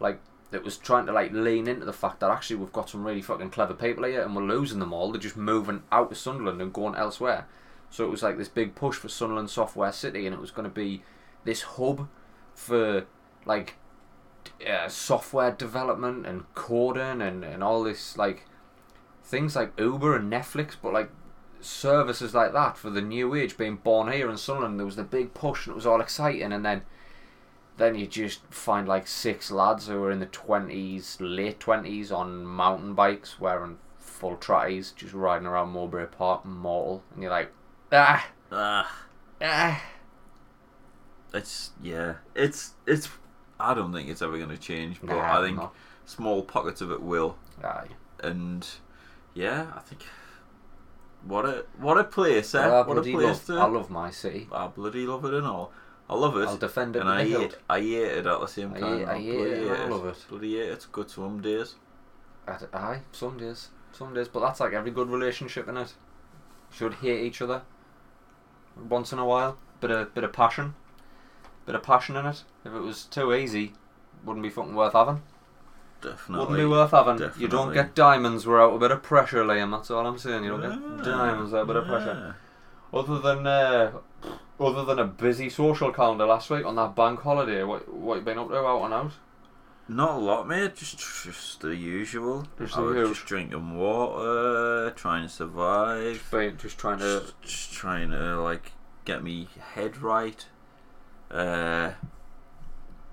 like 0.00 0.20
it 0.50 0.64
was 0.64 0.76
trying 0.78 1.06
to 1.06 1.12
like 1.12 1.32
lean 1.32 1.68
into 1.68 1.84
the 1.84 1.92
fact 1.92 2.20
that 2.20 2.30
actually 2.30 2.56
we've 2.56 2.72
got 2.72 2.88
some 2.90 3.04
really 3.04 3.22
fucking 3.22 3.50
clever 3.50 3.74
people 3.74 4.04
here 4.04 4.22
and 4.22 4.34
we're 4.34 4.42
losing 4.42 4.80
them 4.80 4.92
all. 4.92 5.12
They're 5.12 5.20
just 5.20 5.36
moving 5.36 5.82
out 5.92 6.10
of 6.10 6.18
Sunderland 6.18 6.60
and 6.60 6.72
going 6.72 6.96
elsewhere. 6.96 7.46
So 7.90 8.04
it 8.04 8.10
was 8.10 8.22
like 8.22 8.38
this 8.38 8.48
big 8.48 8.74
push 8.74 8.96
for 8.96 9.08
Sunderland 9.08 9.50
Software 9.50 9.92
City, 9.92 10.26
and 10.26 10.34
it 10.34 10.40
was 10.40 10.52
going 10.52 10.68
to 10.68 10.74
be 10.74 11.02
this 11.44 11.62
hub 11.62 12.08
for 12.54 13.06
like 13.44 13.74
uh, 14.66 14.88
software 14.88 15.50
development 15.50 16.26
and 16.26 16.44
coding 16.54 17.20
and, 17.20 17.44
and 17.44 17.62
all 17.64 17.82
this 17.82 18.16
like 18.16 18.46
things 19.24 19.56
like 19.56 19.78
Uber 19.78 20.16
and 20.16 20.32
Netflix, 20.32 20.76
but 20.80 20.92
like 20.92 21.10
services 21.60 22.34
like 22.34 22.52
that 22.52 22.76
for 22.76 22.90
the 22.90 23.02
new 23.02 23.34
age 23.34 23.58
being 23.58 23.76
born 23.76 24.10
here 24.12 24.30
in 24.30 24.36
Sunderland. 24.36 24.78
There 24.78 24.86
was 24.86 24.96
the 24.96 25.02
big 25.02 25.34
push 25.34 25.66
and 25.66 25.72
it 25.72 25.76
was 25.76 25.86
all 25.86 26.00
exciting, 26.00 26.52
and 26.52 26.64
then 26.64 26.82
then 27.76 27.94
you 27.94 28.06
just 28.06 28.40
find 28.50 28.86
like 28.86 29.06
six 29.06 29.50
lads 29.50 29.88
who 29.88 30.02
are 30.04 30.10
in 30.10 30.20
the 30.20 30.26
twenties, 30.26 31.16
late 31.20 31.58
twenties, 31.58 32.12
on 32.12 32.44
mountain 32.44 32.94
bikes 32.94 33.40
wearing 33.40 33.78
full 33.98 34.36
tratties, 34.36 34.94
just 34.94 35.14
riding 35.14 35.46
around 35.46 35.70
Mowbray 35.70 36.06
Park 36.06 36.44
Mortal, 36.44 37.02
and 37.14 37.22
you're 37.22 37.32
like, 37.32 37.50
ah, 37.92 38.26
Ah, 38.52 39.02
ah. 39.42 39.82
it's 41.34 41.70
yeah, 41.82 42.14
it's 42.34 42.74
it's. 42.86 43.08
I 43.58 43.74
don't 43.74 43.92
think 43.92 44.08
it's 44.08 44.22
ever 44.22 44.36
going 44.38 44.48
to 44.50 44.58
change, 44.58 45.00
but 45.00 45.10
Nah, 45.10 45.38
I 45.40 45.46
think 45.46 45.60
small 46.06 46.42
pockets 46.42 46.80
of 46.80 46.90
it 46.90 47.02
will. 47.02 47.36
Aye. 47.62 47.88
And 48.22 48.66
yeah, 49.34 49.66
I 49.76 49.80
think 49.80 50.02
what 51.24 51.44
a 51.44 51.64
what 51.78 51.98
a 51.98 52.04
place, 52.04 52.54
eh? 52.54 52.66
Well, 52.66 52.84
what 52.84 52.98
a 52.98 53.02
place 53.02 53.14
love, 53.14 53.44
to. 53.46 53.52
I 53.58 53.66
love 53.66 53.90
my 53.90 54.10
city. 54.10 54.48
I 54.50 54.66
bloody 54.68 55.06
love 55.06 55.24
it 55.24 55.34
and 55.34 55.46
all. 55.46 55.72
I 56.08 56.14
love 56.14 56.36
it. 56.36 56.48
I'll 56.48 56.56
defend 56.56 56.96
it 56.96 57.00
and 57.00 57.08
I 57.08 57.24
hate. 57.24 57.56
I 57.68 57.80
hate 57.80 57.94
it 58.18 58.26
at 58.26 58.40
the 58.40 58.46
same 58.46 58.74
I 58.74 58.80
time. 58.80 58.98
hate- 58.98 59.08
I 59.08 59.18
hate 59.18 59.36
bloody 59.36 59.50
it 59.52 59.78
I 59.78 59.88
love 59.88 60.06
it. 60.06 60.24
Bloody 60.28 60.52
hate 60.56 60.68
it. 60.68 60.72
It's 60.72 60.86
good 60.86 61.08
some 61.10 61.40
days. 61.40 61.76
Aye, 62.72 63.02
some 63.12 63.36
days, 63.38 63.68
some 63.92 64.12
days, 64.12 64.26
but 64.26 64.40
that's 64.40 64.58
like 64.58 64.72
every 64.72 64.90
good 64.90 65.08
relationship 65.08 65.68
in 65.68 65.76
it. 65.76 65.94
Should 66.72 66.94
hate 66.94 67.24
each 67.24 67.40
other 67.42 67.62
once 68.88 69.12
in 69.12 69.18
a 69.18 69.24
while. 69.24 69.58
Bit 69.80 69.90
of 69.90 70.14
bit 70.14 70.24
of 70.24 70.32
passion, 70.32 70.74
bit 71.66 71.74
of 71.74 71.82
passion 71.82 72.16
in 72.16 72.26
it. 72.26 72.44
If 72.64 72.72
it 72.74 72.80
was 72.80 73.04
too 73.04 73.32
easy, 73.32 73.72
wouldn't 74.24 74.42
be 74.42 74.50
fucking 74.50 74.74
worth 74.74 74.92
having. 74.92 75.22
Definitely. 76.02 76.38
Wouldn't 76.38 76.58
be 76.58 76.66
worth 76.66 76.90
having. 76.90 77.30
You 77.38 77.48
don't 77.48 77.72
get 77.72 77.94
diamonds 77.94 78.46
without 78.46 78.74
a 78.74 78.78
bit 78.78 78.90
of 78.90 79.02
pressure, 79.02 79.44
Liam. 79.44 79.70
That's 79.70 79.90
all 79.90 80.06
I'm 80.06 80.18
saying. 80.18 80.44
You 80.44 80.50
don't 80.50 80.60
get 80.62 80.70
Ah, 80.72 81.02
diamonds 81.02 81.52
without 81.52 81.62
a 81.62 81.66
bit 81.66 81.76
of 81.76 81.86
pressure. 81.86 82.36
Other 82.92 83.18
than 83.20 83.46
uh, 83.46 83.92
other 84.58 84.84
than 84.84 84.98
a 84.98 85.04
busy 85.06 85.48
social 85.48 85.92
calendar 85.92 86.26
last 86.26 86.50
week 86.50 86.66
on 86.66 86.76
that 86.76 86.94
bank 86.94 87.20
holiday, 87.20 87.62
what 87.64 87.92
what 87.92 88.16
you 88.16 88.20
been 88.22 88.38
up 88.38 88.48
to 88.48 88.56
out 88.56 88.84
and 88.84 88.94
out? 88.94 89.12
Not 89.90 90.18
a 90.18 90.18
lot, 90.20 90.46
mate. 90.46 90.76
Just 90.76 91.00
just 91.00 91.62
the 91.62 91.74
usual. 91.74 92.46
Just 92.56 92.78
I 92.78 92.80
was 92.80 93.08
just 93.08 93.26
drinking 93.26 93.76
water, 93.76 94.92
trying 94.94 95.24
to 95.24 95.28
survive. 95.28 96.24
Been 96.30 96.56
just 96.56 96.78
trying 96.78 97.00
to 97.00 97.22
Just, 97.22 97.42
just 97.42 97.72
trying 97.72 98.12
to 98.12 98.40
like 98.40 98.70
get 99.04 99.24
me 99.24 99.48
head 99.74 99.96
right. 99.96 100.46
Uh, 101.28 101.94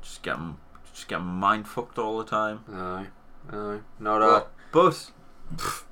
just 0.04 0.22
getting 0.22 0.58
just 0.94 1.08
getting 1.08 1.26
mind 1.26 1.68
fucked 1.68 1.98
all 1.98 2.20
the 2.20 2.24
time. 2.24 2.60
aye 2.72 3.08
aye 3.52 3.80
not 4.00 4.20
But, 4.20 4.52
but 4.72 5.12
pff, 5.56 5.84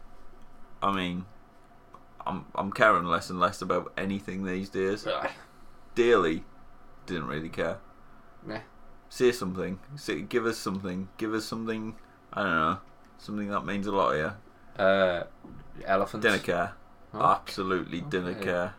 I 0.84 0.96
mean, 0.96 1.26
I'm 2.28 2.46
I'm 2.54 2.72
caring 2.72 3.06
less 3.06 3.32
and 3.32 3.40
less 3.40 3.60
about 3.60 3.92
anything 3.98 4.46
these 4.46 4.70
days. 4.70 5.08
Daily, 5.96 6.44
didn't 7.08 7.26
really 7.26 7.50
care. 7.50 7.80
Yeah. 9.10 9.16
Say 9.18 9.32
something. 9.32 9.80
Say, 9.96 10.22
give 10.22 10.46
us 10.46 10.58
something. 10.58 11.08
Give 11.18 11.34
us 11.34 11.46
something. 11.46 11.96
I 12.34 12.44
don't 12.44 12.52
know. 12.56 12.78
Something 13.18 13.50
that 13.50 13.66
means 13.66 13.88
a 13.88 13.92
lot 13.92 14.12
to 14.12 14.18
you. 14.78 14.84
uh, 14.84 15.24
elephants. 15.86 16.26
Didn't 16.26 16.44
care. 16.44 16.74
Oh, 17.14 17.22
Absolutely 17.22 18.02
didn't 18.02 18.42
care. 18.42 18.74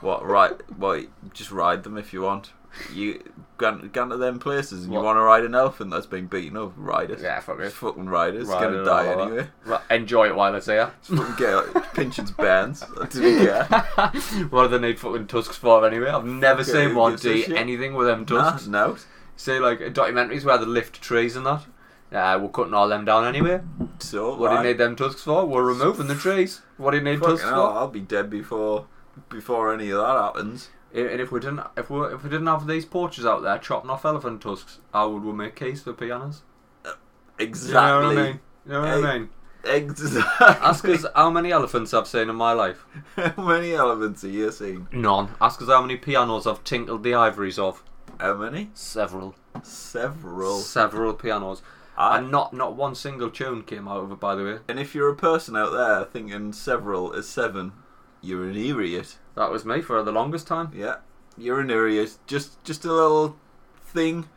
What 0.00 0.24
right? 0.26 0.52
What? 0.78 1.06
Just 1.34 1.50
ride 1.50 1.82
them 1.84 1.96
if 1.98 2.12
you 2.12 2.22
want. 2.22 2.52
You 2.94 3.20
gone, 3.58 3.90
gone 3.92 4.10
to 4.10 4.16
them 4.16 4.38
places 4.38 4.84
and 4.84 4.92
you 4.92 5.00
want 5.00 5.16
to 5.16 5.22
ride 5.22 5.42
an 5.44 5.54
elephant 5.56 5.90
that's 5.90 6.06
been 6.06 6.26
beaten 6.28 6.56
up. 6.56 6.72
Ride 6.76 7.10
it. 7.10 7.20
Yeah, 7.20 7.40
fuck 7.40 7.58
it. 7.60 7.72
Fucking 7.72 8.06
ride 8.08 8.34
it. 8.34 8.42
It's 8.42 8.48
Ride 8.48 8.60
gonna 8.62 8.82
it 8.82 8.84
die 8.84 9.06
anyway. 9.12 9.48
Right, 9.66 9.80
enjoy 9.90 10.28
it 10.28 10.36
while 10.36 10.54
it's 10.54 10.66
here. 10.66 10.92
Just 11.02 11.20
fucking 11.20 11.36
get 11.36 11.92
pinch 11.94 12.18
its 12.18 12.30
bands. 12.30 12.84
I 13.00 13.06
didn't 13.06 13.46
care. 13.46 13.64
what 14.50 14.68
do 14.70 14.78
they 14.78 14.86
need 14.86 15.00
fucking 15.00 15.26
tusks 15.26 15.56
for 15.56 15.84
anyway? 15.86 16.10
I've 16.10 16.24
never 16.24 16.60
Okay, 16.62 16.70
seen 16.72 16.94
one 16.94 17.16
do 17.16 17.44
anything 17.56 17.94
with 17.94 18.06
them 18.06 18.20
Nah, 18.30 18.52
tusks. 18.52 18.66
no. 18.68 18.96
Say 19.40 19.58
like 19.58 19.78
documentaries 19.78 20.44
where 20.44 20.58
they 20.58 20.66
lift 20.66 21.00
trees 21.00 21.34
and 21.34 21.46
that. 21.46 21.64
Nah, 22.12 22.36
we're 22.36 22.50
cutting 22.50 22.74
all 22.74 22.88
them 22.90 23.06
down 23.06 23.24
anyway. 23.24 23.62
So 23.98 24.36
What 24.36 24.50
do 24.50 24.56
you 24.56 24.62
need 24.64 24.76
them 24.76 24.96
tusks 24.96 25.22
for? 25.22 25.46
We're 25.46 25.64
removing 25.64 26.08
the 26.08 26.14
trees. 26.14 26.60
What 26.76 26.90
do 26.90 26.98
you 26.98 27.02
need 27.02 27.20
Fucking 27.20 27.36
tusks 27.36 27.48
hell, 27.48 27.70
for? 27.70 27.78
I'll 27.78 27.88
be 27.88 28.00
dead 28.00 28.28
before 28.28 28.84
before 29.30 29.72
any 29.72 29.88
of 29.88 29.98
that 30.00 30.20
happens. 30.20 30.68
And 30.92 31.22
if 31.22 31.32
we 31.32 31.40
didn't, 31.40 31.62
if 31.74 31.88
we 31.88 32.00
if 32.08 32.22
we 32.22 32.28
didn't 32.28 32.48
have 32.48 32.66
these 32.66 32.84
poachers 32.84 33.24
out 33.24 33.42
there 33.42 33.56
chopping 33.56 33.88
off 33.88 34.04
elephant 34.04 34.42
tusks, 34.42 34.78
how 34.92 35.08
would 35.08 35.24
we 35.24 35.32
make 35.32 35.56
keys 35.56 35.82
for 35.84 35.94
pianos? 35.94 36.42
Uh, 36.84 36.92
exactly. 37.38 37.80
You 37.80 37.82
know 37.82 38.08
what 38.08 38.18
I 38.18 38.22
mean? 38.28 38.40
You 38.66 38.72
know 38.72 38.80
what 38.82 39.04
I 39.04 39.18
mean? 39.18 39.28
Exactly. 39.64 40.46
Ask 40.60 40.84
us 40.84 41.06
how 41.14 41.30
many 41.30 41.50
elephants 41.50 41.94
I've 41.94 42.08
seen 42.08 42.28
in 42.28 42.36
my 42.36 42.52
life. 42.52 42.84
How 43.16 43.42
many 43.42 43.72
elephants 43.72 44.22
have 44.22 44.30
you 44.32 44.50
seen? 44.52 44.86
None. 44.92 45.28
Ask 45.40 45.60
us 45.60 45.68
how 45.68 45.82
many 45.82 45.96
pianos 45.96 46.46
I've 46.46 46.64
tinkled 46.64 47.02
the 47.02 47.14
ivories 47.14 47.58
of. 47.58 47.82
How 48.20 48.34
many? 48.34 48.70
Several. 48.74 49.34
Several. 49.62 50.58
Several 50.58 51.14
pianos. 51.14 51.62
I- 51.96 52.18
And 52.18 52.30
not 52.30 52.52
not 52.52 52.74
one 52.74 52.94
single 52.94 53.30
tune 53.30 53.62
came 53.62 53.88
out 53.88 54.04
of 54.04 54.12
it, 54.12 54.20
by 54.20 54.34
the 54.34 54.44
way. 54.44 54.58
and 54.68 54.78
if 54.78 54.94
you're 54.94 55.08
a 55.08 55.16
person 55.16 55.56
out 55.56 55.72
there 55.72 56.04
thinking 56.04 56.52
several 56.52 57.12
is 57.12 57.28
seven, 57.28 57.72
you're 58.20 58.44
an 58.44 58.56
idiot. 58.56 59.18
That 59.34 59.50
was 59.50 59.64
me 59.64 59.80
for 59.80 60.02
the 60.02 60.12
longest 60.12 60.46
time. 60.46 60.70
Yeah, 60.74 60.96
you're 61.36 61.60
an 61.60 61.70
idiot. 61.70 62.18
Just 62.26 62.62
just 62.64 62.84
a 62.84 62.92
little 62.92 63.36
thing. 63.82 64.28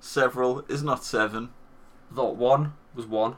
Several 0.00 0.64
is 0.68 0.82
not 0.82 1.04
seven. 1.04 1.50
Thought 2.14 2.36
one 2.36 2.74
was 2.94 3.06
one. 3.06 3.36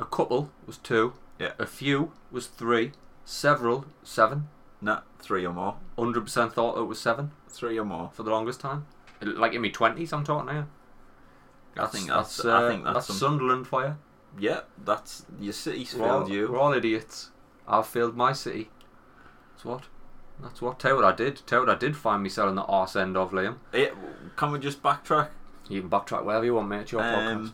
A 0.00 0.04
couple 0.04 0.50
was 0.66 0.78
two. 0.78 1.14
Yeah. 1.38 1.52
A 1.58 1.66
few 1.66 2.12
was 2.30 2.46
three. 2.46 2.92
Several, 3.24 3.86
seven. 4.02 4.48
Nah, 4.80 5.00
three 5.18 5.46
or 5.46 5.52
more. 5.52 5.76
100% 5.96 6.52
thought 6.52 6.76
it 6.78 6.84
was 6.84 6.98
seven 7.00 7.30
Three 7.48 7.78
or 7.78 7.84
more. 7.84 8.10
for 8.12 8.22
the 8.22 8.30
longest 8.30 8.60
time. 8.60 8.86
Like 9.22 9.54
in 9.54 9.62
my 9.62 9.70
20s, 9.70 10.12
I'm 10.12 10.24
talking 10.24 10.52
here. 10.54 10.66
I 11.76 11.86
think 11.86 12.08
that's. 12.08 12.44
uh, 12.44 12.54
I 12.56 12.68
think 12.68 12.84
that's. 12.84 13.06
some, 13.06 13.16
Sunderland 13.16 13.66
for 13.66 13.84
you. 13.84 13.96
yeah, 14.38 14.60
that's 14.84 15.24
your 15.40 15.52
city's 15.52 15.94
We're 15.94 16.08
all, 16.08 16.18
failed 16.20 16.30
you. 16.32 16.48
we're 16.52 16.58
all 16.58 16.72
idiots. 16.72 17.30
I've 17.66 17.86
failed 17.86 18.16
my 18.16 18.32
city. 18.32 18.70
That's 19.52 19.64
what. 19.64 19.82
That's 20.42 20.60
what. 20.62 20.78
Tell 20.78 20.96
what 20.96 21.04
I 21.04 21.12
did. 21.12 21.42
Tell 21.46 21.60
what 21.60 21.68
I 21.70 21.74
did 21.76 21.96
find 21.96 22.22
me 22.22 22.28
selling 22.28 22.54
the 22.56 22.62
arse 22.64 22.94
end 22.96 23.16
of 23.16 23.30
Liam. 23.32 23.56
Eh, 23.72 23.88
can 24.36 24.52
we 24.52 24.58
just 24.58 24.82
backtrack? 24.82 25.28
You 25.68 25.80
can 25.80 25.90
backtrack 25.90 26.24
wherever 26.24 26.44
you 26.44 26.54
want, 26.54 26.68
mate. 26.68 26.80
It's 26.82 26.92
your 26.92 27.02
Um, 27.02 27.48
podcast. 27.48 27.52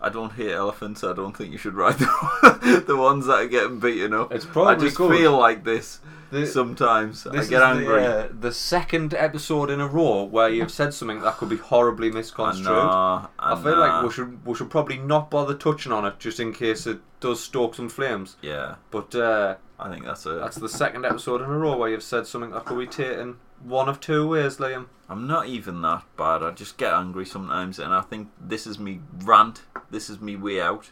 I 0.00 0.10
don't 0.10 0.32
hate 0.32 0.52
elephants. 0.52 1.02
I 1.02 1.14
don't 1.14 1.34
think 1.34 1.50
you 1.50 1.56
should 1.58 1.74
ride 1.74 1.94
the, 1.98 2.84
the 2.86 2.96
ones 2.96 3.24
that 3.26 3.34
are 3.36 3.46
getting 3.48 3.80
beaten 3.80 4.12
up. 4.12 4.32
It's 4.32 4.44
probably 4.44 4.74
I 4.74 4.78
just 4.78 4.96
good. 4.98 5.10
feel 5.16 5.36
like 5.38 5.64
this 5.64 6.00
The- 6.40 6.46
sometimes. 6.46 7.26
I 7.26 7.44
get 7.44 7.62
angry. 7.62 8.02
The, 8.02 8.24
uh, 8.24 8.28
the 8.38 8.52
second 8.52 9.14
episode 9.14 9.70
in 9.70 9.80
a 9.80 9.86
row 9.88 10.24
where 10.24 10.48
you've 10.48 10.70
said 10.70 10.92
something 10.94 11.20
that 11.22 11.36
could 11.38 11.48
be 11.48 11.56
horribly 11.56 12.10
misconstrued. 12.10 12.68
I 12.68 13.22
know, 13.22 13.28
I 13.38 13.62
feel 13.62 13.78
like 13.78 14.02
we 14.04 14.10
should 14.10 14.44
we 14.46 14.54
should 14.54 14.70
probably 14.70 14.98
not 14.98 15.30
bother 15.30 15.54
touching 15.54 15.92
on 15.92 16.04
it 16.04 16.18
just 16.18 16.40
in 16.40 16.52
case 16.52 16.86
it 16.86 17.00
does 17.20 17.42
stoke 17.42 17.74
some 17.74 17.88
flames. 17.88 18.36
Yeah, 18.42 18.76
But 18.90 19.14
uh, 19.14 19.56
I 19.78 19.88
think 19.90 20.04
that's 20.04 20.26
a. 20.26 20.34
that's 20.34 20.56
the 20.56 20.68
second 20.68 21.04
episode 21.06 21.40
in 21.42 21.48
a 21.50 21.58
row 21.58 21.76
where 21.76 21.88
you've 21.88 22.02
said 22.02 22.26
something 22.26 22.50
that 22.50 22.64
could 22.64 22.78
be 22.78 22.86
taken 22.86 23.36
one 23.62 23.88
of 23.88 23.98
two 24.00 24.28
ways, 24.28 24.58
Liam. 24.58 24.86
I'm 25.08 25.26
not 25.26 25.46
even 25.46 25.82
that 25.82 26.02
bad. 26.16 26.42
I 26.42 26.50
just 26.50 26.76
get 26.78 26.92
angry 26.92 27.26
sometimes, 27.26 27.78
and 27.78 27.92
I 27.94 28.00
think 28.02 28.28
this 28.40 28.66
is 28.66 28.78
me 28.78 29.00
rant. 29.22 29.62
This 29.90 30.08
is 30.10 30.20
me 30.20 30.36
way 30.36 30.60
out. 30.60 30.90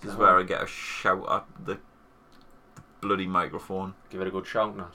This 0.00 0.08
is 0.10 0.14
Uh-huh. 0.14 0.22
where 0.24 0.38
I 0.38 0.42
get 0.42 0.62
a 0.62 0.66
shout 0.66 1.24
at 1.30 1.44
the 1.66 1.78
bloody 3.02 3.26
microphone. 3.26 3.94
Give 4.08 4.22
it 4.22 4.28
a 4.28 4.30
good 4.30 4.46
shout, 4.46 4.74
Nat. 4.76 4.94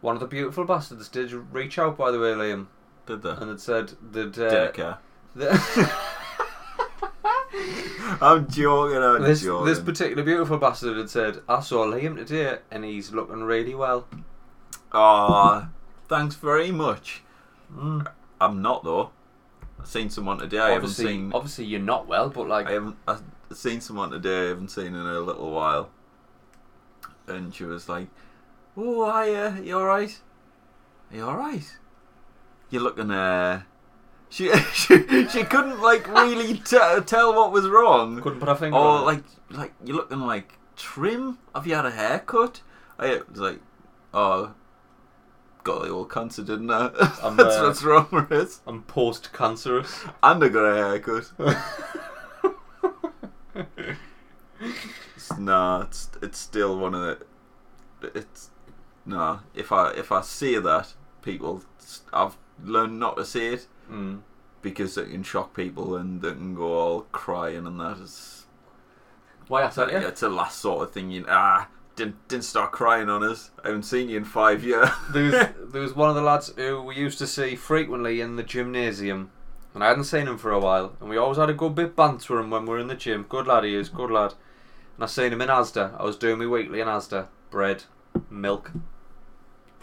One 0.00 0.14
of 0.16 0.20
the 0.20 0.26
beautiful 0.26 0.64
bastards 0.64 1.08
did 1.08 1.32
reach 1.32 1.78
out, 1.78 1.98
by 1.98 2.10
the 2.10 2.18
way, 2.20 2.28
Liam, 2.32 2.66
Did 3.06 3.22
they? 3.22 3.30
and 3.30 3.50
it 3.50 3.60
said 3.60 3.92
that 4.12 4.38
uh, 4.38 4.48
Didn't 4.50 4.74
care. 4.74 4.98
the- 5.34 5.92
I'm 8.20 8.48
joking. 8.48 8.98
I'm 9.02 9.22
this 9.22 9.42
joking. 9.42 9.66
this 9.66 9.80
particular 9.80 10.22
beautiful 10.22 10.58
bastard 10.58 10.96
had 10.96 11.10
said, 11.10 11.40
"I 11.48 11.60
saw 11.60 11.84
Liam 11.86 12.16
today, 12.16 12.58
and 12.70 12.84
he's 12.84 13.12
looking 13.12 13.42
really 13.42 13.74
well." 13.74 14.06
Aw, 14.92 15.68
thanks 16.08 16.36
very 16.36 16.70
much. 16.70 17.22
Mm. 17.74 18.06
I'm 18.40 18.62
not 18.62 18.84
though. 18.84 19.10
I've 19.80 19.88
seen 19.88 20.08
someone 20.10 20.38
today. 20.38 20.58
I 20.58 20.68
haven't 20.70 20.84
obviously, 20.90 21.06
seen. 21.06 21.32
obviously, 21.34 21.64
you're 21.64 21.80
not 21.80 22.06
well, 22.06 22.28
but 22.30 22.46
like, 22.48 22.66
I 22.68 22.72
haven't. 22.72 22.96
I've 23.08 23.22
seen 23.52 23.80
someone 23.80 24.10
today. 24.10 24.46
I 24.46 24.48
haven't 24.48 24.70
seen 24.70 24.88
in 24.88 24.94
a 25.06 25.20
little 25.20 25.50
while. 25.50 25.90
And 27.28 27.54
she 27.54 27.64
was 27.64 27.88
like, 27.88 28.08
"Oh, 28.76 29.04
hiya. 29.10 29.60
You 29.62 29.78
all 29.78 29.84
right? 29.86 30.16
Are 31.10 31.16
you 31.16 31.24
all 31.24 31.36
right? 31.36 31.64
You're 32.70 32.82
looking 32.82 33.10
uh, 33.10 33.62
She, 34.28 34.50
she 34.72 35.28
she 35.28 35.44
couldn't 35.44 35.80
like 35.80 36.06
really 36.08 36.54
t- 36.70 37.00
tell 37.06 37.34
what 37.34 37.52
was 37.52 37.68
wrong. 37.68 38.20
Couldn't 38.20 38.40
put 38.40 38.48
her 38.48 38.54
finger 38.56 38.76
Or 38.76 38.88
on 38.98 39.02
it. 39.02 39.06
like 39.06 39.24
like 39.50 39.72
you're 39.84 39.96
looking 39.96 40.20
like 40.20 40.58
trim. 40.76 41.38
Have 41.54 41.66
you 41.66 41.74
had 41.74 41.86
a 41.86 41.90
haircut? 41.90 42.60
I 42.98 43.20
was 43.30 43.40
like, 43.40 43.60
oh, 44.14 44.54
got 45.64 45.82
the 45.82 45.90
old 45.90 46.10
cancer, 46.10 46.42
didn't 46.42 46.70
I? 46.70 46.90
I'm, 47.22 47.36
That's 47.36 47.56
uh, 47.56 47.62
what's 47.64 47.82
wrong 47.84 48.08
with 48.10 48.32
it. 48.32 48.58
I'm 48.66 48.82
post 48.84 49.32
cancerous. 49.32 50.04
And 50.22 50.42
I 50.42 50.48
got 50.48 50.64
a 50.64 50.74
haircut. 50.76 51.32
It's- 55.26 55.38
nah, 55.38 55.82
it's 55.82 56.10
it's 56.22 56.38
still 56.38 56.78
one 56.78 56.94
of 56.94 57.02
the. 57.02 57.26
It's 58.14 58.50
nah. 59.04 59.40
If 59.54 59.72
I 59.72 59.90
if 59.90 60.12
I 60.12 60.20
say 60.20 60.58
that, 60.58 60.94
people, 61.22 61.62
I've 62.12 62.36
learned 62.62 62.98
not 62.98 63.16
to 63.16 63.24
say 63.24 63.48
it 63.54 63.66
mm. 63.90 64.20
because 64.62 64.96
it 64.96 65.10
can 65.10 65.22
shock 65.22 65.54
people 65.54 65.96
and 65.96 66.22
they 66.22 66.30
can 66.30 66.54
go 66.54 66.72
all 66.78 67.00
crying 67.12 67.66
and 67.66 67.80
that 67.80 67.98
is. 67.98 68.46
Why 69.48 69.62
I 69.62 69.66
It's 69.68 69.78
a, 69.78 70.08
it's 70.08 70.22
a 70.22 70.28
last 70.28 70.58
sort 70.58 70.82
of 70.82 70.92
thing. 70.92 71.10
You 71.10 71.24
ah 71.28 71.68
didn't 71.96 72.28
didn't 72.28 72.44
start 72.44 72.72
crying 72.72 73.08
on 73.08 73.22
us. 73.22 73.50
I 73.64 73.68
haven't 73.68 73.84
seen 73.84 74.08
you 74.08 74.18
in 74.18 74.24
five 74.24 74.62
years. 74.62 74.88
There 75.10 75.24
was, 75.24 75.32
there 75.72 75.82
was 75.82 75.94
one 75.94 76.10
of 76.10 76.14
the 76.14 76.22
lads 76.22 76.52
who 76.56 76.82
we 76.82 76.96
used 76.96 77.18
to 77.18 77.26
see 77.26 77.56
frequently 77.56 78.20
in 78.20 78.36
the 78.36 78.42
gymnasium, 78.42 79.30
and 79.74 79.82
I 79.82 79.88
hadn't 79.88 80.04
seen 80.04 80.28
him 80.28 80.38
for 80.38 80.52
a 80.52 80.60
while, 80.60 80.96
and 81.00 81.08
we 81.08 81.16
always 81.16 81.38
had 81.38 81.50
a 81.50 81.54
good 81.54 81.74
bit 81.74 81.96
banter 81.96 82.38
him 82.38 82.50
when 82.50 82.62
we 82.62 82.70
were 82.70 82.78
in 82.78 82.88
the 82.88 82.94
gym. 82.94 83.26
Good 83.28 83.46
lad 83.46 83.64
he 83.64 83.74
is, 83.74 83.88
good 83.88 84.10
lad. 84.10 84.34
And 84.96 85.04
I 85.04 85.06
seen 85.06 85.32
him 85.32 85.42
in 85.42 85.48
Asda. 85.48 85.98
I 86.00 86.04
was 86.04 86.16
doing 86.16 86.38
my 86.38 86.46
weekly 86.46 86.80
in 86.80 86.88
Asda. 86.88 87.28
Bread, 87.50 87.84
milk, 88.30 88.72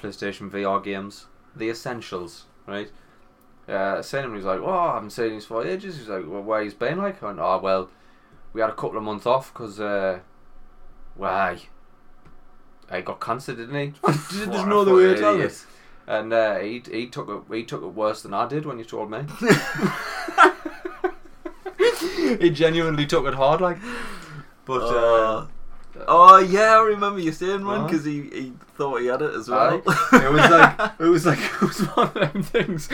PlayStation 0.02 0.50
VR 0.50 0.84
games, 0.84 1.28
the 1.56 1.70
essentials, 1.70 2.46
right? 2.68 2.92
Uh, 3.70 3.96
I 3.98 4.02
seen 4.02 4.20
him 4.20 4.34
and 4.34 4.34
he 4.34 4.46
was 4.46 4.46
like, 4.46 4.60
"Oh, 4.60 4.70
I 4.70 4.96
haven't 4.96 5.12
seen 5.12 5.34
you 5.34 5.42
for 5.42 5.66
ages." 5.66 5.98
He's 5.98 6.10
like, 6.10 6.26
"Well, 6.28 6.42
where 6.42 6.62
he's 6.62 6.74
been 6.74 6.98
like?" 6.98 7.24
I 7.24 7.28
went, 7.28 7.40
"Oh, 7.40 7.60
well, 7.60 7.90
we 8.52 8.62
had 8.62 8.70
a 8.70 8.76
couple 8.76 8.98
of 8.98 9.04
months 9.04 9.26
off 9.26 9.54
because, 9.54 9.80
uh, 9.80 10.20
why?" 11.16 11.60
He 12.92 13.02
got 13.02 13.22
cancer, 13.22 13.56
didn't 13.56 13.76
he? 13.76 13.94
There's 14.34 14.66
no 14.66 14.82
other 14.82 14.94
way 14.94 15.14
to 15.14 15.20
tell 15.20 15.36
idiot. 15.36 15.66
And 16.06 16.34
uh, 16.34 16.60
he 16.60 16.84
he 16.92 17.08
took 17.08 17.30
it 17.30 17.56
he 17.56 17.64
took 17.64 17.82
it 17.82 17.88
worse 17.88 18.24
than 18.24 18.34
I 18.34 18.48
did 18.48 18.66
when 18.66 18.78
you 18.78 18.84
told 18.84 19.10
me. 19.10 19.20
he 22.40 22.50
genuinely 22.50 23.06
took 23.06 23.26
it 23.26 23.36
hard, 23.36 23.62
like. 23.62 23.78
But 24.66 24.82
uh, 24.82 25.38
Uh, 25.96 26.06
oh 26.08 26.38
yeah, 26.40 26.78
I 26.78 26.82
remember 26.84 27.20
you 27.20 27.32
saying 27.32 27.66
one 27.66 27.86
because 27.86 28.06
he, 28.06 28.22
he 28.30 28.54
thought 28.76 29.02
he 29.02 29.08
had 29.08 29.22
it 29.22 29.34
as 29.36 29.48
well. 29.50 29.76
it 29.78 29.86
was 29.86 30.50
like 30.52 30.92
it 31.00 31.04
was 31.04 31.26
like 31.26 31.40
it 31.54 31.62
was 31.62 31.80
one 31.96 32.08
of 32.08 32.14
them 32.14 32.44
things 32.44 32.88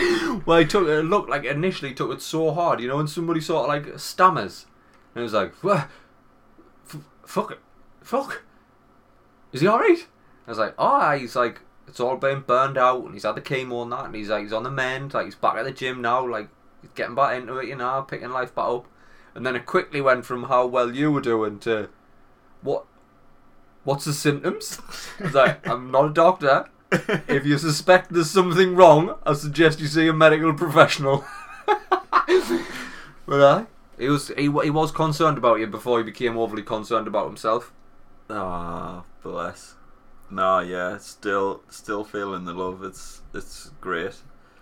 where 0.45 0.59
he 0.61 0.65
took 0.65 0.88
it. 0.88 1.03
Looked 1.03 1.29
like 1.29 1.45
initially 1.45 1.93
took 1.93 2.11
it 2.11 2.21
so 2.21 2.51
hard, 2.51 2.79
you 2.81 2.88
know, 2.88 2.97
when 2.97 3.07
somebody 3.07 3.39
sort 3.41 3.63
of 3.63 3.67
like 3.86 3.97
stammers, 3.99 4.65
and 5.15 5.21
it 5.21 5.23
was 5.23 5.34
like, 5.34 5.53
"Wha- 5.63 5.86
f- 6.88 6.97
fuck 7.25 7.51
it, 7.51 7.60
fuck. 8.01 8.43
Is 9.53 9.62
he 9.62 9.67
alright? 9.67 10.08
I 10.47 10.51
was 10.51 10.58
like, 10.60 10.73
oh, 10.77 11.12
he's 11.17 11.36
like, 11.36 11.62
it's 11.88 11.99
all 11.99 12.17
been 12.17 12.41
burned 12.41 12.77
out, 12.77 13.03
and 13.05 13.13
he's 13.13 13.23
had 13.23 13.36
the 13.36 13.41
chemo 13.41 13.84
and 13.84 13.91
that, 13.91 14.05
and 14.05 14.15
he's 14.15 14.29
like, 14.29 14.43
he's 14.43 14.53
on 14.53 14.63
the 14.63 14.71
mend, 14.71 15.13
like 15.13 15.25
he's 15.25 15.36
back 15.36 15.55
at 15.55 15.63
the 15.63 15.71
gym 15.71 16.01
now, 16.01 16.27
like 16.27 16.49
he's 16.82 16.91
getting 16.95 17.15
back 17.15 17.38
into 17.39 17.58
it, 17.58 17.67
you 17.67 17.75
know, 17.75 18.01
picking 18.08 18.29
life 18.32 18.53
back 18.53 18.65
up. 18.65 18.88
And 19.39 19.45
then 19.45 19.56
it 19.56 19.65
quickly 19.65 20.02
went 20.02 20.25
from 20.25 20.43
how 20.43 20.65
well 20.65 20.93
you 20.93 21.13
were 21.13 21.21
doing 21.21 21.60
to 21.60 21.88
what 22.62 22.84
what's 23.86 24.04
the 24.04 24.12
symptoms? 24.12 24.82
I 25.17 25.23
was 25.23 25.34
like, 25.34 25.65
I'm 25.65 25.91
not 25.91 26.08
a 26.08 26.13
doctor. 26.13 26.65
If 27.30 27.45
you 27.45 27.58
suspect 27.58 28.12
there's 28.12 28.30
something 28.30 28.75
wrong, 28.75 29.15
I 29.25 29.32
suggest 29.36 29.80
you 29.80 29.88
see 29.88 30.10
a 30.10 30.13
medical 30.13 30.54
professional. 30.54 31.23
but 31.65 33.41
I, 33.41 33.65
he 33.97 34.10
was 34.10 34.28
he, 34.28 34.43
he 34.43 34.69
was 34.69 34.91
concerned 34.91 35.38
about 35.38 35.62
you 35.62 35.67
before 35.67 35.99
he 35.99 36.04
became 36.04 36.38
overly 36.38 36.63
concerned 36.63 37.08
about 37.08 37.28
himself. 37.28 37.71
Ah, 38.30 39.06
bless. 39.23 39.75
Nah, 40.30 40.60
yeah, 40.60 40.97
still 40.97 41.63
still 41.69 42.04
feeling 42.04 42.43
the 42.43 42.52
love. 42.54 42.84
It's 42.84 43.21
it's 43.34 43.71
great. 43.80 44.15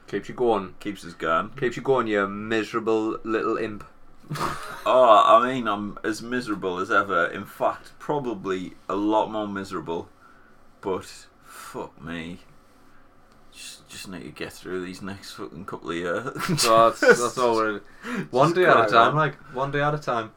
Keeps 0.06 0.30
you 0.30 0.36
going. 0.36 0.76
Keeps 0.80 1.04
us 1.04 1.14
going. 1.14 1.50
Keeps 1.58 1.78
you 1.78 1.82
going, 1.82 2.06
you 2.06 2.28
miserable 2.28 3.18
little 3.24 3.58
imp. 3.58 3.84
Oh, 4.90 5.42
I 5.42 5.54
mean, 5.54 5.68
I'm 5.68 6.00
as 6.02 6.22
miserable 6.22 6.80
as 6.80 6.90
ever. 6.90 7.26
In 7.26 7.44
fact, 7.44 7.92
probably 8.00 8.76
a 8.88 8.96
lot 8.96 9.30
more 9.30 9.46
miserable. 9.46 10.08
But 10.80 11.26
fuck 11.44 12.02
me. 12.02 12.40
Just, 13.52 13.90
just 13.90 14.08
need 14.08 14.24
to 14.24 14.30
get 14.30 14.54
through 14.54 14.86
these 14.86 15.02
next 15.02 15.34
fucking 15.34 15.66
couple 15.66 15.90
of 15.90 15.96
years. 15.98 16.24
That's, 16.64 17.02
that's 17.02 17.38
all 17.38 17.56
we're 17.58 17.82
one 18.32 18.54
day 18.54 18.64
at 18.64 18.88
a 18.88 18.90
time, 18.90 19.14
like 19.16 19.36
one 19.54 19.72
day 19.72 19.82
at 19.82 19.94
a 19.94 19.98
time. 19.98 20.32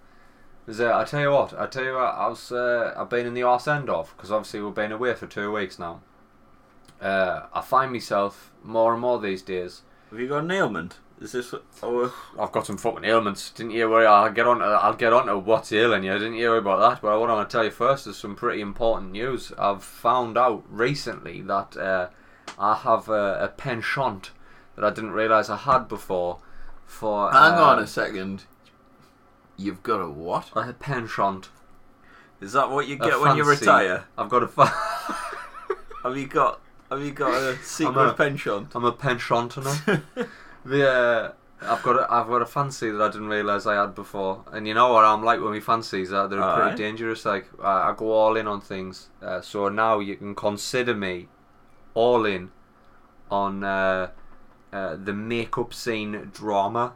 Is 0.67 0.81
uh, 0.81 0.97
I 0.97 1.05
tell 1.05 1.21
you 1.21 1.31
what, 1.31 1.59
I 1.59 1.67
tell 1.67 1.85
you 1.85 1.95
what, 1.95 2.15
I 2.15 2.27
was 2.27 2.51
uh, 2.51 2.93
I've 2.97 3.09
been 3.09 3.27
in 3.27 3.35
the 3.35 3.43
arse 3.45 3.69
end 3.69 3.89
of 3.89 4.13
because 4.17 4.33
obviously 4.33 4.63
we've 4.63 4.75
been 4.75 4.91
away 4.91 5.15
for 5.15 5.27
two 5.29 5.53
weeks 5.53 5.79
now. 5.79 6.01
Uh, 7.01 7.47
I 7.53 7.61
find 7.61 7.93
myself 7.93 8.51
more 8.65 8.93
and 8.93 9.01
more 9.01 9.21
these 9.21 9.43
days. 9.43 9.83
Have 10.11 10.19
you 10.19 10.29
got 10.29 10.45
an 10.45 10.51
ailment? 10.51 10.99
Is 11.21 11.33
this 11.33 11.53
what? 11.53 11.65
Oh, 11.83 12.15
I've 12.39 12.51
got 12.53 12.67
some 12.67 12.79
fucking 12.79 13.05
ailments. 13.05 13.51
Didn't 13.51 13.73
you 13.73 13.91
worry? 13.91 14.07
I'll 14.07 14.33
get 14.33 14.47
on. 14.47 14.61
To, 14.61 14.65
I'll 14.65 14.95
get 14.95 15.13
on 15.13 15.27
to 15.27 15.39
what's 15.39 15.71
ailing 15.71 16.03
you. 16.05 16.13
Didn't 16.15 16.35
you 16.35 16.49
worry 16.49 16.59
about 16.59 16.81
that? 16.81 17.03
But 17.03 17.21
what 17.21 17.29
I 17.29 17.35
want 17.35 17.49
to 17.49 17.55
tell 17.55 17.65
you 17.65 17.71
first 17.71 18.07
is 18.07 18.17
some 18.17 18.35
pretty 18.35 18.63
important 18.63 19.13
news. 19.13 19.53
I've 19.59 19.85
found 19.85 20.39
out 20.39 20.65
recently 20.71 21.43
that 21.43 21.77
uh, 21.77 22.09
I 22.59 22.75
have 22.77 23.09
a, 23.11 23.45
a 23.45 23.49
penchant 23.49 24.31
that 24.77 24.85
I 24.85 24.91
didn't 24.91 25.11
realise 25.13 25.51
I 25.51 25.59
had 25.59 25.89
before. 25.89 26.39
For 26.87 27.31
hang 27.31 27.53
uh, 27.55 27.65
on 27.65 27.79
a 27.79 27.87
second. 27.87 28.45
You've 29.59 29.83
got 29.83 30.01
a 30.01 30.09
what? 30.09 30.51
A 30.57 30.73
penchant. 30.73 31.51
Is 32.41 32.55
that 32.55 32.71
what 32.71 32.89
you 32.89 32.97
A 32.97 32.99
get 32.99 33.21
when 33.21 33.37
you 33.37 33.45
retire? 33.45 34.05
I've 34.17 34.31
got 34.31 34.43
a. 34.43 34.49
Fa- 34.49 34.65
Have 36.03 36.17
you 36.17 36.27
got? 36.27 36.61
Have 36.91 37.03
you 37.03 37.13
got 37.13 37.35
a 37.35 37.59
secret 37.63 38.09
a- 38.09 38.15
penchant? 38.15 38.75
I'm 38.75 38.87
a 38.87 38.93
penchant 38.93 39.59
now. 39.59 40.01
the 40.65 40.89
uh, 40.89 41.33
I've 41.63 41.83
got 41.83 41.97
a, 41.97 42.13
I've 42.13 42.29
got 42.29 42.43
a 42.43 42.47
fancy 42.47 42.91
that 42.91 43.01
I 43.03 43.09
didn't 43.09 43.29
realise 43.29 43.67
I 43.67 43.75
had 43.81 43.95
before, 43.95 44.45
and 44.53 44.67
you 44.67 44.75
know 44.75 44.93
what 44.93 45.05
I'm 45.05 45.23
like 45.23 45.41
with 45.41 45.51
my 45.53 45.61
fancies. 45.61 46.13
Uh, 46.13 46.27
they're 46.27 46.43
Alright. 46.43 46.69
pretty 46.71 46.83
dangerous. 46.83 47.25
Like 47.25 47.47
I, 47.63 47.91
I 47.91 47.95
go 47.97 48.13
all 48.13 48.37
in 48.37 48.47
on 48.47 48.61
things. 48.61 49.09
Uh, 49.23 49.41
so 49.41 49.69
now 49.69 49.99
you 49.99 50.17
can 50.17 50.35
consider 50.35 50.95
me 50.95 51.29
all 51.95 52.25
in 52.25 52.51
on 53.31 53.63
uh, 53.63 54.11
uh, 54.73 54.97
the 54.97 55.13
makeup 55.13 55.75
scene 55.75 56.31
drama 56.33 56.95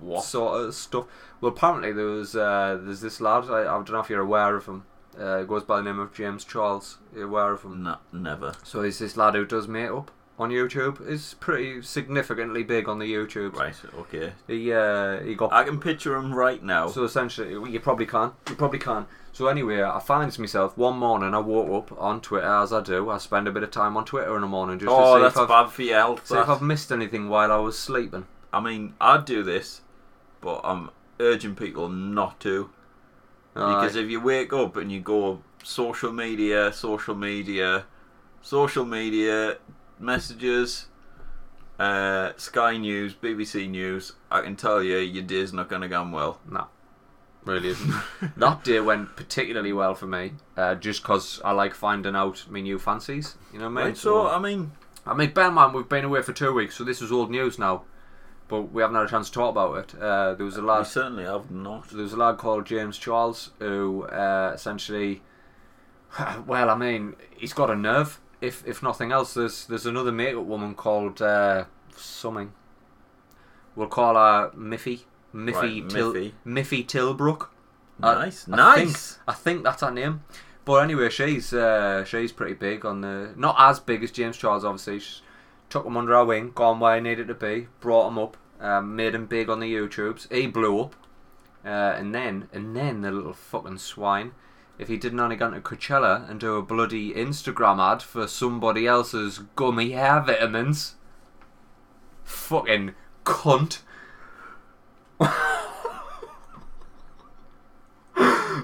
What? 0.00 0.24
sort 0.24 0.60
of 0.60 0.74
stuff. 0.74 1.06
Well, 1.40 1.52
apparently 1.52 1.92
there 1.92 2.06
was 2.06 2.36
uh, 2.36 2.78
there's 2.82 3.00
this 3.00 3.20
lad. 3.20 3.44
I, 3.50 3.62
I 3.62 3.64
don't 3.64 3.90
know 3.92 4.00
if 4.00 4.10
you're 4.10 4.20
aware 4.20 4.56
of 4.56 4.66
him. 4.66 4.84
Uh, 5.18 5.40
he 5.40 5.44
goes 5.46 5.62
by 5.64 5.76
the 5.78 5.82
name 5.84 5.98
of 5.98 6.14
James 6.14 6.44
Charles. 6.44 6.98
You're 7.14 7.24
aware 7.28 7.52
of 7.52 7.62
him? 7.62 7.82
No, 7.82 7.96
never. 8.12 8.54
So 8.62 8.82
he's 8.82 8.98
this 8.98 9.16
lad 9.16 9.34
who 9.34 9.44
does 9.44 9.68
makeup 9.68 10.10
on 10.42 10.50
YouTube. 10.50 11.08
He's 11.08 11.34
pretty 11.34 11.82
significantly 11.82 12.62
big 12.62 12.88
on 12.88 12.98
the 12.98 13.12
YouTube. 13.12 13.54
Right. 13.54 13.74
Okay. 13.98 14.32
He 14.46 14.72
uh, 14.72 15.20
he 15.20 15.34
got 15.34 15.52
I 15.52 15.64
can 15.64 15.80
picture 15.80 16.14
him 16.16 16.34
right 16.34 16.62
now. 16.62 16.88
so 16.88 17.04
essentially 17.04 17.52
you 17.70 17.80
probably 17.80 18.06
can 18.06 18.32
you 18.48 18.54
probably 18.54 18.78
can. 18.78 19.06
So 19.32 19.46
anyway, 19.46 19.82
I 19.82 19.98
find 19.98 20.38
myself 20.38 20.76
one 20.76 20.98
morning. 20.98 21.34
I 21.34 21.38
woke 21.38 21.90
up 21.90 21.98
on 22.00 22.20
Twitter 22.20 22.46
as 22.46 22.72
I 22.72 22.82
do. 22.82 23.08
I 23.08 23.16
spend 23.16 23.48
a 23.48 23.50
bit 23.50 23.62
of 23.62 23.70
time 23.70 23.96
on 23.96 24.04
Twitter 24.04 24.34
in 24.34 24.42
the 24.42 24.46
morning 24.46 24.78
just 24.78 24.90
oh, 24.90 25.14
to 25.14 25.18
see 25.18 25.22
that's 25.22 25.36
if 25.36 25.42
I've, 25.42 25.48
bad 25.48 25.70
for 25.70 25.82
your 25.82 25.96
health. 25.96 26.26
see 26.26 26.36
if. 26.36 26.48
I've 26.48 26.60
missed 26.60 26.92
anything 26.92 27.30
while 27.30 27.50
I 27.50 27.56
was 27.56 27.78
sleeping. 27.78 28.26
I 28.52 28.60
mean, 28.60 28.92
I'd 29.00 29.24
do 29.24 29.42
this, 29.42 29.80
but 30.42 30.60
I'm 30.64 30.90
urging 31.18 31.54
people 31.54 31.88
not 31.88 32.40
to. 32.40 32.70
Because 33.54 33.96
if 33.96 34.08
you 34.08 34.20
wake 34.20 34.52
up 34.52 34.76
and 34.76 34.90
you 34.90 35.00
go 35.00 35.42
social 35.62 36.12
media, 36.12 36.72
social 36.72 37.14
media, 37.14 37.84
social 38.40 38.84
media, 38.84 39.58
messages, 40.02 40.86
uh, 41.78 42.32
Sky 42.36 42.76
News, 42.76 43.14
BBC 43.14 43.68
News, 43.68 44.12
I 44.30 44.42
can 44.42 44.56
tell 44.56 44.82
you 44.82 44.98
your 44.98 45.22
day's 45.22 45.52
not 45.52 45.68
going 45.68 45.82
to 45.82 45.88
go 45.88 46.06
well. 46.12 46.40
No, 46.48 46.66
really 47.44 47.68
isn't. 47.68 47.94
that 48.36 48.64
day 48.64 48.80
went 48.80 49.16
particularly 49.16 49.72
well 49.72 49.94
for 49.94 50.06
me, 50.06 50.32
uh, 50.56 50.74
just 50.74 51.02
'cause 51.02 51.40
I 51.44 51.52
like 51.52 51.74
finding 51.74 52.14
out 52.16 52.44
my 52.50 52.60
new 52.60 52.78
fancies. 52.78 53.36
You 53.52 53.58
know 53.60 53.66
what 53.66 53.70
I 53.70 53.74
mean? 53.74 53.84
Right, 53.86 53.96
so, 53.96 54.28
I 54.28 54.38
mean, 54.38 54.72
I 55.06 55.14
mean, 55.14 55.32
bear 55.32 55.48
in 55.48 55.54
mind 55.54 55.74
we've 55.74 55.88
been 55.88 56.04
away 56.04 56.22
for 56.22 56.32
two 56.32 56.52
weeks, 56.52 56.76
so 56.76 56.84
this 56.84 57.00
was 57.00 57.10
old 57.10 57.30
news 57.30 57.58
now, 57.58 57.82
but 58.48 58.72
we 58.72 58.82
haven't 58.82 58.96
had 58.96 59.06
a 59.06 59.08
chance 59.08 59.28
to 59.28 59.34
talk 59.34 59.50
about 59.50 59.78
it. 59.78 60.00
Uh, 60.00 60.34
there 60.34 60.44
was 60.46 60.56
a 60.56 60.60
we 60.60 60.68
lad, 60.68 60.86
certainly 60.86 61.24
have 61.24 61.50
not. 61.50 61.88
there 61.88 62.02
was 62.02 62.12
a 62.12 62.16
lad 62.16 62.36
called 62.38 62.66
James 62.66 62.98
Charles 62.98 63.50
who 63.58 64.04
uh, 64.04 64.52
essentially, 64.54 65.22
well, 66.46 66.70
I 66.70 66.76
mean, 66.76 67.16
he's 67.36 67.52
got 67.52 67.70
a 67.70 67.74
nerve. 67.76 68.20
If 68.42 68.66
if 68.66 68.82
nothing 68.82 69.12
else, 69.12 69.34
there's 69.34 69.66
there's 69.66 69.86
another 69.86 70.12
makeup 70.12 70.44
woman 70.44 70.74
called 70.74 71.22
uh, 71.22 71.64
something. 71.96 72.52
We'll 73.74 73.88
call 73.88 74.14
her 74.16 74.50
Miffy, 74.56 75.02
Miffy, 75.34 75.54
Right, 75.82 75.88
Til- 75.88 76.12
Miffy. 76.12 76.32
Miffy 76.46 76.86
Tilbrook. 76.86 77.48
I- 78.02 78.14
Nice, 78.24 78.48
I 78.52 78.56
nice. 78.56 79.12
Think, 79.14 79.22
I 79.28 79.32
think 79.32 79.62
that's 79.64 79.80
her 79.82 79.90
name. 79.90 80.24
But 80.64 80.82
anyway, 80.84 81.08
she's 81.08 81.52
uh, 81.54 82.04
she's 82.04 82.32
pretty 82.32 82.54
big 82.54 82.84
on 82.84 83.00
the 83.00 83.32
not 83.36 83.56
as 83.58 83.80
big 83.80 84.02
as 84.02 84.10
James 84.10 84.36
Charles. 84.36 84.64
Obviously, 84.64 84.98
she 85.00 85.20
took 85.70 85.86
him 85.86 85.96
under 85.96 86.12
her 86.14 86.24
wing, 86.24 86.52
gone 86.54 86.80
where 86.80 86.96
he 86.96 87.00
needed 87.00 87.28
to 87.28 87.34
be, 87.34 87.68
brought 87.80 88.08
him 88.08 88.18
up, 88.18 88.36
um, 88.60 88.94
made 88.96 89.14
him 89.14 89.26
big 89.26 89.48
on 89.48 89.60
the 89.60 89.72
YouTubes. 89.72 90.32
He 90.32 90.46
blew 90.48 90.80
up, 90.80 90.94
uh, 91.64 91.68
and 91.68 92.14
then 92.14 92.48
and 92.52 92.74
then 92.76 93.00
the 93.02 93.10
little 93.10 93.32
fucking 93.32 93.78
swine. 93.78 94.32
If 94.82 94.88
he 94.88 94.96
didn't 94.96 95.20
only 95.20 95.36
go 95.36 95.48
to 95.48 95.60
Coachella 95.60 96.28
and 96.28 96.40
do 96.40 96.56
a 96.56 96.62
bloody 96.62 97.12
Instagram 97.12 97.78
ad 97.78 98.02
for 98.02 98.26
somebody 98.26 98.84
else's 98.84 99.38
gummy 99.54 99.92
hair 99.92 100.20
vitamins, 100.20 100.96
fucking 102.24 102.96
cunt. 103.24 103.82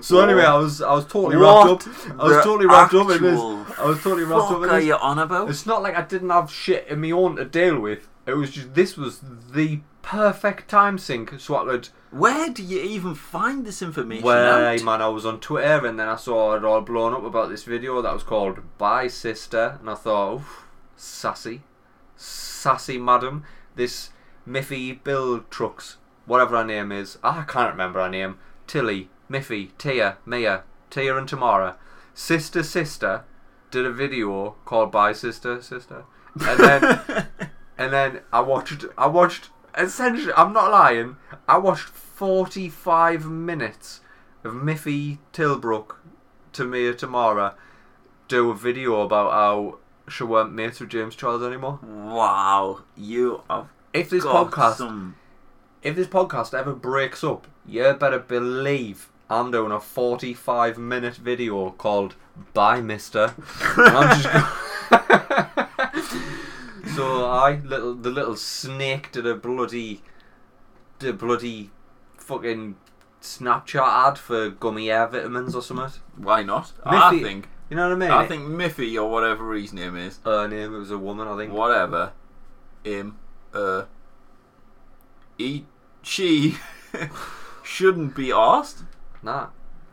So 0.01 0.21
anyway, 0.21 0.43
I 0.45 0.57
was 0.57 0.81
I 0.83 0.93
was 0.95 1.05
totally 1.07 1.37
wrapped 1.37 1.87
up. 1.87 1.95
I 2.19 2.25
was 2.25 2.37
the 2.37 2.43
totally 2.43 2.67
wrapped 2.67 2.95
up 2.95 3.11
in 3.11 3.23
this. 3.23 3.33
actual 3.33 3.67
I 3.79 3.87
was 3.87 4.03
totally 4.03 4.25
wrapped 4.25 4.51
up 4.53 4.63
in 4.63 4.69
are 4.71 4.77
this. 4.77 4.87
you 4.87 4.95
on 4.95 5.19
about? 5.19 5.49
It's 5.51 5.67
not 5.67 5.83
like 5.83 5.97
I 5.97 6.03
didn't 6.03 6.31
have 6.31 6.51
shit 6.51 6.87
in 6.89 7.01
my 7.01 7.11
own 7.11 7.37
to 7.37 7.45
deal 7.45 7.79
with. 7.81 8.09
It 8.27 8.35
was 8.35 8.51
just 8.51 8.75
this 8.75 8.97
was 8.97 9.21
the 9.53 9.81
perfect 10.03 10.69
time 10.69 10.99
sink 10.99 11.35
so 11.39 11.57
I 11.57 11.65
could. 11.65 11.89
Where 12.11 12.49
do 12.49 12.63
you 12.63 12.81
even 12.81 13.15
find 13.15 13.67
this 13.67 13.83
information 13.83 14.25
Well, 14.25 14.65
out? 14.65 14.83
man, 14.83 15.03
I 15.03 15.09
was 15.09 15.27
on 15.27 15.41
Twitter 15.41 15.85
and 15.87 15.99
then 15.99 16.09
I 16.09 16.17
saw 16.17 16.55
it 16.57 16.65
all 16.65 16.81
blown 16.81 17.13
up 17.13 17.25
about 17.25 17.51
this 17.51 17.65
video 17.65 18.01
that 18.03 18.13
was 18.15 18.23
called 18.23 18.61
"Bye 18.79 19.09
Sister," 19.09 19.77
and 19.81 19.91
I 19.91 19.95
thought, 19.95 20.37
Oof, 20.37 20.65
sassy, 20.97 21.63
sassy 22.17 22.99
madam, 22.99 23.45
this 23.77 24.11
Miffy 24.49 25.03
Bill 25.05 25.41
Trucks, 25.51 25.97
whatever 26.27 26.57
her 26.57 26.65
name 26.65 26.91
is, 26.93 27.19
ah, 27.23 27.41
I 27.43 27.45
can't 27.45 27.71
remember 27.71 28.01
her 28.03 28.09
name. 28.09 28.39
Tilly, 28.67 29.11
Miffy, 29.31 29.71
Tia, 29.79 30.19
Mia, 30.27 30.63
Tia, 30.91 31.17
and 31.17 31.29
Tamara, 31.29 31.77
sister, 32.15 32.63
sister, 32.63 33.25
did 33.71 33.85
a 33.87 33.93
video 33.93 34.57
called 34.65 34.91
"Bye 34.93 35.13
Sister, 35.13 35.61
Sister," 35.63 36.05
and 36.41 36.61
then. 36.61 37.27
And 37.81 37.93
then 37.93 38.23
I 38.33 38.41
watched, 38.41 38.87
I 38.99 39.07
watched, 39.07 39.51
essentially, 39.79 40.33
I'm 40.37 40.53
not 40.53 40.73
lying, 40.73 41.15
I 41.47 41.59
watched 41.59 41.85
45 41.85 43.27
minutes 43.27 44.01
of 44.43 44.53
Miffy 44.53 45.19
Tilbrook, 45.33 45.95
Tamia 46.53 46.99
Tamara, 46.99 47.55
do 48.27 48.51
a 48.51 48.55
video 48.57 49.03
about 49.03 49.31
how 49.31 49.79
she 50.09 50.25
weren't 50.25 50.53
mates 50.53 50.81
with 50.81 50.89
James 50.91 51.15
Charles 51.15 51.45
anymore. 51.45 51.79
wow, 51.85 52.81
you 52.97 53.43
have 53.49 53.69
If 53.93 54.11
this 54.11 54.25
podcast, 54.25 54.79
some. 54.79 55.15
if 55.85 55.95
this 55.95 56.09
podcast 56.09 56.53
ever 56.55 56.75
breaks 56.75 57.23
up, 57.23 57.47
you 57.65 57.93
better 57.93 58.19
believe 58.19 59.09
I'm 59.31 59.51
doing 59.51 59.73
a 59.73 59.81
45 59.81 60.79
minute 60.79 61.17
video 61.17 61.71
called 61.71 62.15
Bye 62.55 62.81
Mister. 62.81 63.35
I'm 63.77 64.21
just 64.21 64.33
go- 64.33 64.47
so 66.97 67.27
I 67.31 67.61
little 67.65 67.95
the 67.95 68.11
little 68.11 68.37
snake 68.37 69.13
did 69.13 69.27
a 69.27 69.35
bloody 69.35 70.03
did 70.99 71.11
a 71.11 71.13
bloody 71.13 71.71
fucking 72.17 72.77
Snapchat 73.21 74.09
ad 74.09 74.19
for 74.19 74.49
gummy 74.51 74.91
air 74.91 75.07
vitamins 75.07 75.55
or 75.55 75.63
something. 75.63 76.01
Why 76.17 76.43
not? 76.43 76.73
I 76.85 77.13
Miffy- 77.13 77.23
think. 77.23 77.49
You 77.69 77.77
know 77.77 77.89
what 77.89 77.97
I 77.97 77.99
mean? 77.99 78.11
I 78.11 78.27
think 78.27 78.45
Miffy 78.45 78.97
or 78.97 79.11
whatever 79.11 79.53
his 79.55 79.73
name 79.75 79.95
is, 79.97 80.21
her 80.25 80.49
name 80.49 80.75
it 80.75 80.79
was 80.79 80.91
a 80.91 80.97
woman. 80.97 81.29
I 81.29 81.37
think. 81.37 81.53
whatever, 81.53 82.13
him, 82.83 83.19
uh, 83.53 83.83
he, 85.37 85.67
she, 86.01 86.57
shouldn't 87.63 88.15
be 88.17 88.33
asked. 88.33 88.85
Nah. 89.23 89.49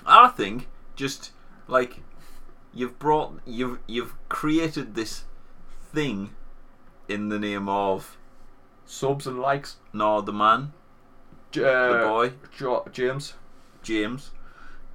I 0.06 0.30
think 0.30 0.68
just 0.96 1.32
like 1.68 2.02
you've 2.74 3.00
brought 3.00 3.40
you've 3.46 3.80
you've 3.88 4.14
created 4.30 4.96
this 4.96 5.24
thing 5.94 6.32
in 7.08 7.30
the 7.30 7.40
name 7.40 7.68
of 7.70 8.18
Subs 8.86 9.26
and 9.26 9.40
likes. 9.40 9.78
no 9.94 10.22
the 10.22 10.34
man, 10.34 10.74
J- 11.52 11.62
the 11.62 12.06
uh, 12.06 12.08
boy, 12.08 12.34
Jo- 12.56 12.86
James. 12.92 13.34
James. 13.82 14.32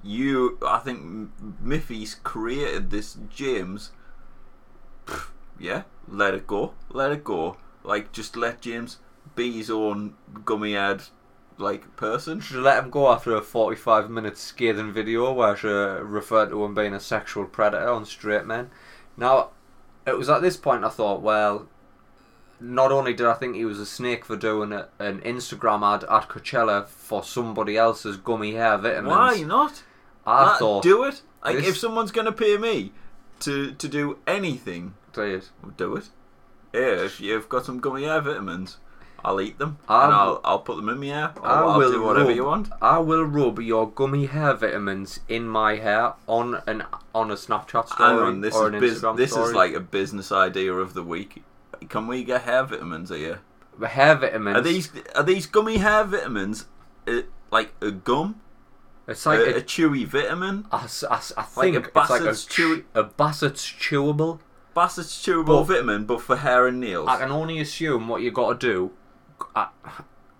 You, 0.03 0.57
I 0.65 0.79
think 0.79 1.29
Miffy's 1.61 2.15
created 2.23 2.89
this 2.89 3.17
James. 3.29 3.91
Pff, 5.05 5.27
Yeah, 5.59 5.83
let 6.07 6.33
it 6.33 6.47
go, 6.47 6.73
let 6.89 7.11
it 7.11 7.23
go. 7.23 7.57
Like 7.83 8.11
just 8.11 8.35
let 8.35 8.61
James 8.61 8.97
be 9.35 9.51
his 9.51 9.69
own 9.69 10.15
gummy 10.45 10.73
head 10.73 11.03
like 11.61 11.95
person. 11.95 12.39
Should 12.39 12.55
have 12.57 12.65
let 12.65 12.83
him 12.83 12.89
go 12.89 13.09
after 13.11 13.35
a 13.35 13.41
45 13.41 14.09
minute 14.09 14.37
scathing 14.37 14.91
video 14.91 15.31
where 15.31 15.55
she 15.55 15.67
referred 15.67 16.49
to 16.49 16.63
him 16.65 16.73
being 16.73 16.93
a 16.93 16.99
sexual 16.99 17.45
predator 17.45 17.89
on 17.89 18.05
straight 18.05 18.45
men. 18.45 18.69
Now, 19.17 19.49
it 20.05 20.17
was 20.17 20.29
at 20.29 20.41
this 20.41 20.57
point 20.57 20.83
I 20.83 20.89
thought, 20.89 21.21
well, 21.21 21.67
not 22.59 22.91
only 22.91 23.13
did 23.13 23.25
I 23.25 23.33
think 23.33 23.55
he 23.55 23.65
was 23.65 23.79
a 23.79 23.85
snake 23.85 24.23
for 24.25 24.35
doing 24.37 24.71
a, 24.71 24.89
an 24.99 25.19
Instagram 25.21 25.81
ad 25.83 26.03
at 26.03 26.29
Coachella 26.29 26.87
for 26.87 27.23
somebody 27.23 27.75
else's 27.77 28.17
gummy 28.17 28.53
hair 28.53 28.77
vitamins, 28.77 29.15
Why 29.15 29.41
not? 29.43 29.83
I 30.25 30.45
That- 30.45 30.59
thought, 30.59 30.83
do 30.83 31.03
it. 31.03 31.21
Like 31.43 31.57
this- 31.57 31.69
if 31.69 31.77
someone's 31.77 32.11
gonna 32.11 32.31
pay 32.31 32.57
me 32.57 32.93
to 33.39 33.71
to 33.73 33.87
do 33.87 34.19
anything, 34.27 34.93
do 35.13 35.21
it. 35.23 35.49
do 35.77 35.95
it. 35.95 36.09
Yeah, 36.73 37.03
if 37.05 37.19
you've 37.19 37.49
got 37.49 37.65
some 37.65 37.79
gummy 37.79 38.03
hair 38.03 38.21
vitamins, 38.21 38.77
I'll 39.23 39.39
eat 39.41 39.57
them 39.59 39.77
I 39.87 40.05
and 40.05 40.13
I'll 40.13 40.41
I'll 40.43 40.59
put 40.59 40.77
them 40.77 40.89
in 40.89 40.99
my 40.99 41.05
hair. 41.07 41.33
Or 41.37 41.45
I 41.47 41.61
I'll 41.61 41.77
will 41.77 41.91
do 41.91 42.01
whatever 42.03 42.27
rub, 42.29 42.35
you 42.35 42.45
want. 42.45 42.69
I 42.81 42.97
will 42.99 43.23
rub 43.23 43.59
your 43.59 43.89
gummy 43.91 44.25
hair 44.25 44.53
vitamins 44.53 45.19
in 45.29 45.47
my 45.47 45.75
hair 45.75 46.13
on 46.27 46.61
an 46.67 46.83
on 47.13 47.31
a 47.31 47.35
Snapchat 47.35 47.87
story 47.89 48.23
on, 48.27 48.41
this 48.41 48.55
or 48.55 48.67
is 48.67 48.73
an 48.73 48.79
bus- 48.79 48.91
Instagram 49.01 49.17
this 49.17 49.31
story. 49.31 49.49
is 49.49 49.53
like 49.55 49.73
a 49.73 49.79
business 49.79 50.31
idea 50.31 50.73
of 50.73 50.93
the 50.93 51.03
week. 51.03 51.43
Can 51.89 52.07
we 52.07 52.23
get 52.23 52.41
hair 52.43 52.63
vitamins 52.63 53.09
here? 53.09 53.41
The 53.79 53.87
hair 53.87 54.15
vitamins. 54.15 54.57
Are 54.57 54.61
these 54.61 54.91
are 55.15 55.23
these 55.23 55.45
gummy 55.45 55.77
hair 55.77 56.03
vitamins 56.03 56.65
uh, 57.07 57.21
like 57.51 57.73
a 57.81 57.91
gum, 57.91 58.39
It's 59.07 59.25
like 59.25 59.39
a, 59.39 59.55
a, 59.55 59.57
a 59.57 59.61
chewy 59.61 60.05
vitamin? 60.05 60.65
I, 60.71 60.83
s- 60.83 61.03
I 61.09 61.15
s- 61.15 61.33
I 61.37 61.41
Like 61.41 61.49
think 61.73 61.75
a 61.75 61.79
it's 61.79 61.95
like 62.09 62.21
a, 62.21 62.23
Bassett's 62.25 62.45
chew- 62.45 62.77
chewy- 62.77 62.83
a 62.95 63.03
Bassett's 63.03 63.65
chewable. 63.65 64.39
Bassett's 64.75 65.21
chewable 65.21 65.45
But- 65.47 65.63
vitamin, 65.63 66.05
but 66.05 66.21
for 66.21 66.37
hair 66.37 66.67
and 66.67 66.79
nails. 66.79 67.07
I 67.09 67.17
can 67.17 67.31
only 67.31 67.59
assume 67.59 68.07
what 68.07 68.21
you 68.21 68.31
got 68.31 68.59
to 68.61 68.67
do. 68.67 68.91
I, 69.55 69.67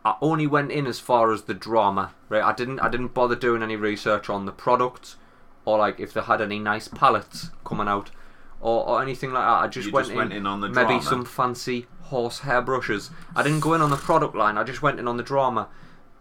I 0.06 0.16
only 0.22 0.48
went 0.48 0.72
in 0.72 0.88
as 0.88 1.00
far 1.00 1.32
as 1.32 1.44
the 1.44 1.54
drama, 1.54 2.14
right? 2.30 2.44
I 2.44 2.54
didn't 2.54 2.80
I 2.80 2.90
didn't 2.90 3.14
bother 3.14 3.36
doing 3.36 3.62
any 3.64 3.76
research 3.76 4.30
on 4.30 4.46
the 4.46 4.52
products 4.52 5.18
or 5.66 5.78
like 5.78 6.00
if 6.00 6.14
they 6.14 6.22
had 6.22 6.42
any 6.42 6.60
nice 6.60 6.88
palettes 6.88 7.52
coming 7.64 7.88
out 7.88 8.12
or, 8.60 8.88
or 8.88 9.02
anything 9.02 9.32
like 9.32 9.44
that. 9.44 9.64
I 9.64 9.68
just, 9.68 9.88
You 9.88 9.94
went, 9.94 10.06
just 10.06 10.12
in, 10.12 10.18
went 10.18 10.34
in 10.34 10.46
on 10.48 10.62
the 10.62 10.70
maybe 10.70 10.88
drama. 10.88 11.04
some 11.04 11.26
fancy 11.26 11.88
horse 12.04 12.40
hair 12.40 12.62
brushes. 12.62 13.12
I 13.36 13.44
didn't 13.44 13.60
go 13.62 13.74
in 13.74 13.82
on 13.82 13.90
the 13.90 13.98
product 13.98 14.36
line. 14.36 14.58
I 14.58 14.64
just 14.64 14.82
went 14.82 15.00
in 15.00 15.08
on 15.08 15.18
the 15.18 15.24
drama. 15.24 15.68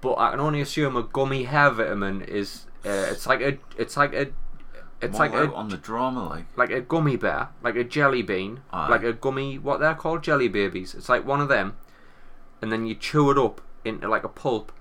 But 0.00 0.18
I 0.18 0.30
can 0.30 0.40
only 0.40 0.62
assume 0.62 0.96
a 0.96 1.02
gummy 1.02 1.44
hair 1.44 1.70
vitamin 1.70 2.22
is 2.22 2.66
uh, 2.86 3.08
it's 3.10 3.26
like 3.26 3.42
a 3.42 3.58
it's 3.76 3.96
like 3.98 4.14
a 4.14 4.28
it's 5.02 5.12
More 5.18 5.28
like 5.28 5.34
a 5.34 5.52
on 5.54 5.68
the 5.68 5.76
drama, 5.76 6.26
like 6.28 6.44
like 6.56 6.70
a 6.70 6.80
gummy 6.80 7.16
bear, 7.16 7.48
like 7.62 7.76
a 7.76 7.84
jelly 7.84 8.22
bean, 8.22 8.60
Aye. 8.72 8.88
like 8.88 9.02
a 9.02 9.12
gummy, 9.12 9.58
what 9.58 9.80
they're 9.80 9.94
called, 9.94 10.22
jelly 10.22 10.48
babies. 10.48 10.94
It's 10.94 11.08
like 11.08 11.26
one 11.26 11.40
of 11.40 11.48
them, 11.48 11.76
and 12.62 12.70
then 12.72 12.86
you 12.86 12.94
chew 12.94 13.30
it 13.30 13.38
up 13.38 13.60
into 13.84 14.08
like 14.08 14.24
a 14.24 14.28
pulp, 14.28 14.72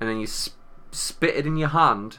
and 0.00 0.08
then 0.08 0.18
you 0.20 0.26
sp- 0.28 0.56
spit 0.90 1.34
it 1.36 1.46
in 1.46 1.56
your 1.56 1.68
hand, 1.70 2.18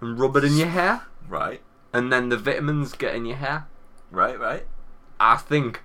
and 0.00 0.18
rub 0.18 0.36
it 0.36 0.44
in 0.44 0.56
your 0.56 0.68
hair, 0.68 1.02
right, 1.28 1.60
and 1.92 2.12
then 2.12 2.28
the 2.28 2.36
vitamins 2.36 2.92
get 2.94 3.14
in 3.14 3.24
your 3.26 3.36
hair. 3.36 3.66
right, 4.10 4.38
right. 4.38 4.66
I 5.18 5.36
think 5.36 5.82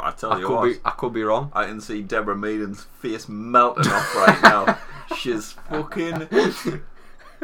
I 0.00 0.10
tell 0.12 0.32
I 0.32 0.38
you 0.38 0.46
could 0.46 0.54
what, 0.54 0.64
be, 0.64 0.78
I 0.84 0.90
could 0.90 1.12
be 1.12 1.22
wrong. 1.22 1.50
I 1.52 1.64
can 1.66 1.80
see 1.80 2.02
Deborah 2.02 2.36
Meaden's 2.36 2.84
face 3.00 3.28
melting 3.28 3.90
off 3.92 4.14
right 4.16 4.42
now. 4.42 4.78
She's 5.16 5.52
fucking 5.52 6.28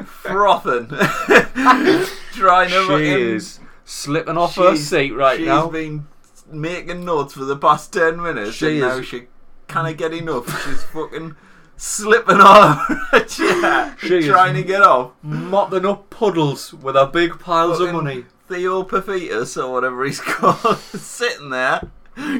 frothing, 0.04 0.86
trying 2.32 2.68
to 2.70 2.74
She 2.82 2.86
fucking- 2.88 3.04
is 3.36 3.60
slipping 3.84 4.36
off 4.36 4.54
her 4.56 4.76
seat 4.76 5.12
right 5.12 5.38
she's 5.38 5.46
now. 5.46 5.64
She's 5.64 5.72
been 5.72 6.06
making 6.50 7.04
notes 7.04 7.34
for 7.34 7.44
the 7.44 7.56
past 7.56 7.92
ten 7.92 8.20
minutes, 8.22 8.54
She 8.54 8.66
and 8.66 8.80
now 8.80 8.96
is- 8.98 9.06
she 9.06 9.26
can't 9.72 9.96
get 9.96 10.12
enough. 10.12 10.46
She's 10.64 10.82
fucking 10.84 11.34
slipping 11.76 12.40
off 12.40 12.86
her 13.10 13.24
chair, 13.24 13.96
She 14.00 14.28
trying 14.28 14.54
to 14.54 14.62
get 14.62 14.82
off. 14.82 15.12
Mopping 15.22 15.86
up 15.86 16.10
puddles 16.10 16.72
with 16.74 16.94
her 16.94 17.06
big 17.06 17.38
piles 17.38 17.80
of 17.80 17.92
money. 17.92 18.24
Theo 18.48 18.82
Paphitis 18.84 19.56
or 19.62 19.72
whatever 19.72 20.04
he's 20.04 20.20
called, 20.32 20.78
sitting 20.78 21.48
there, 21.50 21.88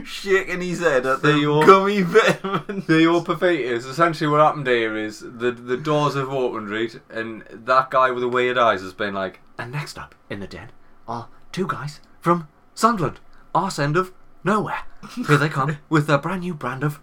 shaking 0.05 0.61
his 0.61 0.81
head 0.81 1.07
at 1.07 1.23
the 1.23 1.33
Theo- 1.33 1.65
gummy 1.65 2.03
vitamins. 2.03 2.85
Theo 2.85 3.21
Paphitis, 3.23 3.89
essentially 3.89 4.29
what 4.29 4.41
happened 4.41 4.67
here 4.67 4.97
is 4.97 5.21
the 5.21 5.51
the 5.53 5.77
doors 5.79 6.15
have 6.15 6.29
opened, 6.29 6.71
right? 6.71 6.95
And 7.09 7.45
that 7.51 7.91
guy 7.91 8.11
with 8.11 8.21
the 8.23 8.29
weird 8.29 8.59
eyes 8.59 8.83
has 8.83 8.93
been 8.93 9.15
like, 9.15 9.41
and 9.59 9.73
next 9.73 9.99
up 9.99 10.15
in 10.29 10.41
the 10.41 10.47
den 10.47 10.71
are 11.09 11.29
two 11.51 11.67
guys 11.67 12.01
from 12.21 12.49
Sunderland, 12.75 13.21
arse 13.55 13.79
end 13.79 13.97
of 13.97 14.13
nowhere. 14.45 14.85
Here 15.27 15.39
they 15.39 15.49
come 15.49 15.79
with 15.89 16.07
their 16.07 16.19
brand 16.19 16.43
new 16.43 16.53
brand 16.55 16.85
of 16.85 17.01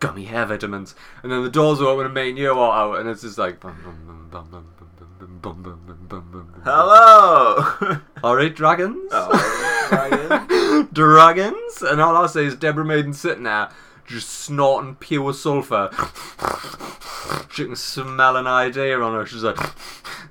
gummy 0.00 0.24
hair 0.24 0.46
vitamins. 0.46 0.94
And 1.22 1.30
then 1.30 1.44
the 1.44 1.50
doors 1.50 1.80
open 1.80 2.06
and 2.06 2.14
Mate 2.14 2.34
Neo 2.34 2.58
are 2.58 2.94
out, 2.94 2.98
and 3.00 3.08
it's 3.08 3.22
just 3.22 3.38
like. 3.38 3.62
Hello! 6.64 8.00
Alright, 8.24 8.56
dragons? 8.56 9.10
Dragons? 10.92 11.82
And 11.82 12.00
all 12.00 12.16
I 12.16 12.26
say 12.26 12.44
is 12.46 12.56
Deborah 12.56 12.84
Meaden 12.84 13.14
sitting 13.14 13.44
there, 13.44 13.70
just 14.06 14.28
snorting 14.28 14.96
pure 14.96 15.32
sulfur. 15.32 15.90
she 17.52 17.64
can 17.64 17.76
smell 17.76 18.36
an 18.36 18.46
idea 18.46 19.00
on 19.00 19.14
her. 19.14 19.26
She's 19.26 19.42
like, 19.42 19.58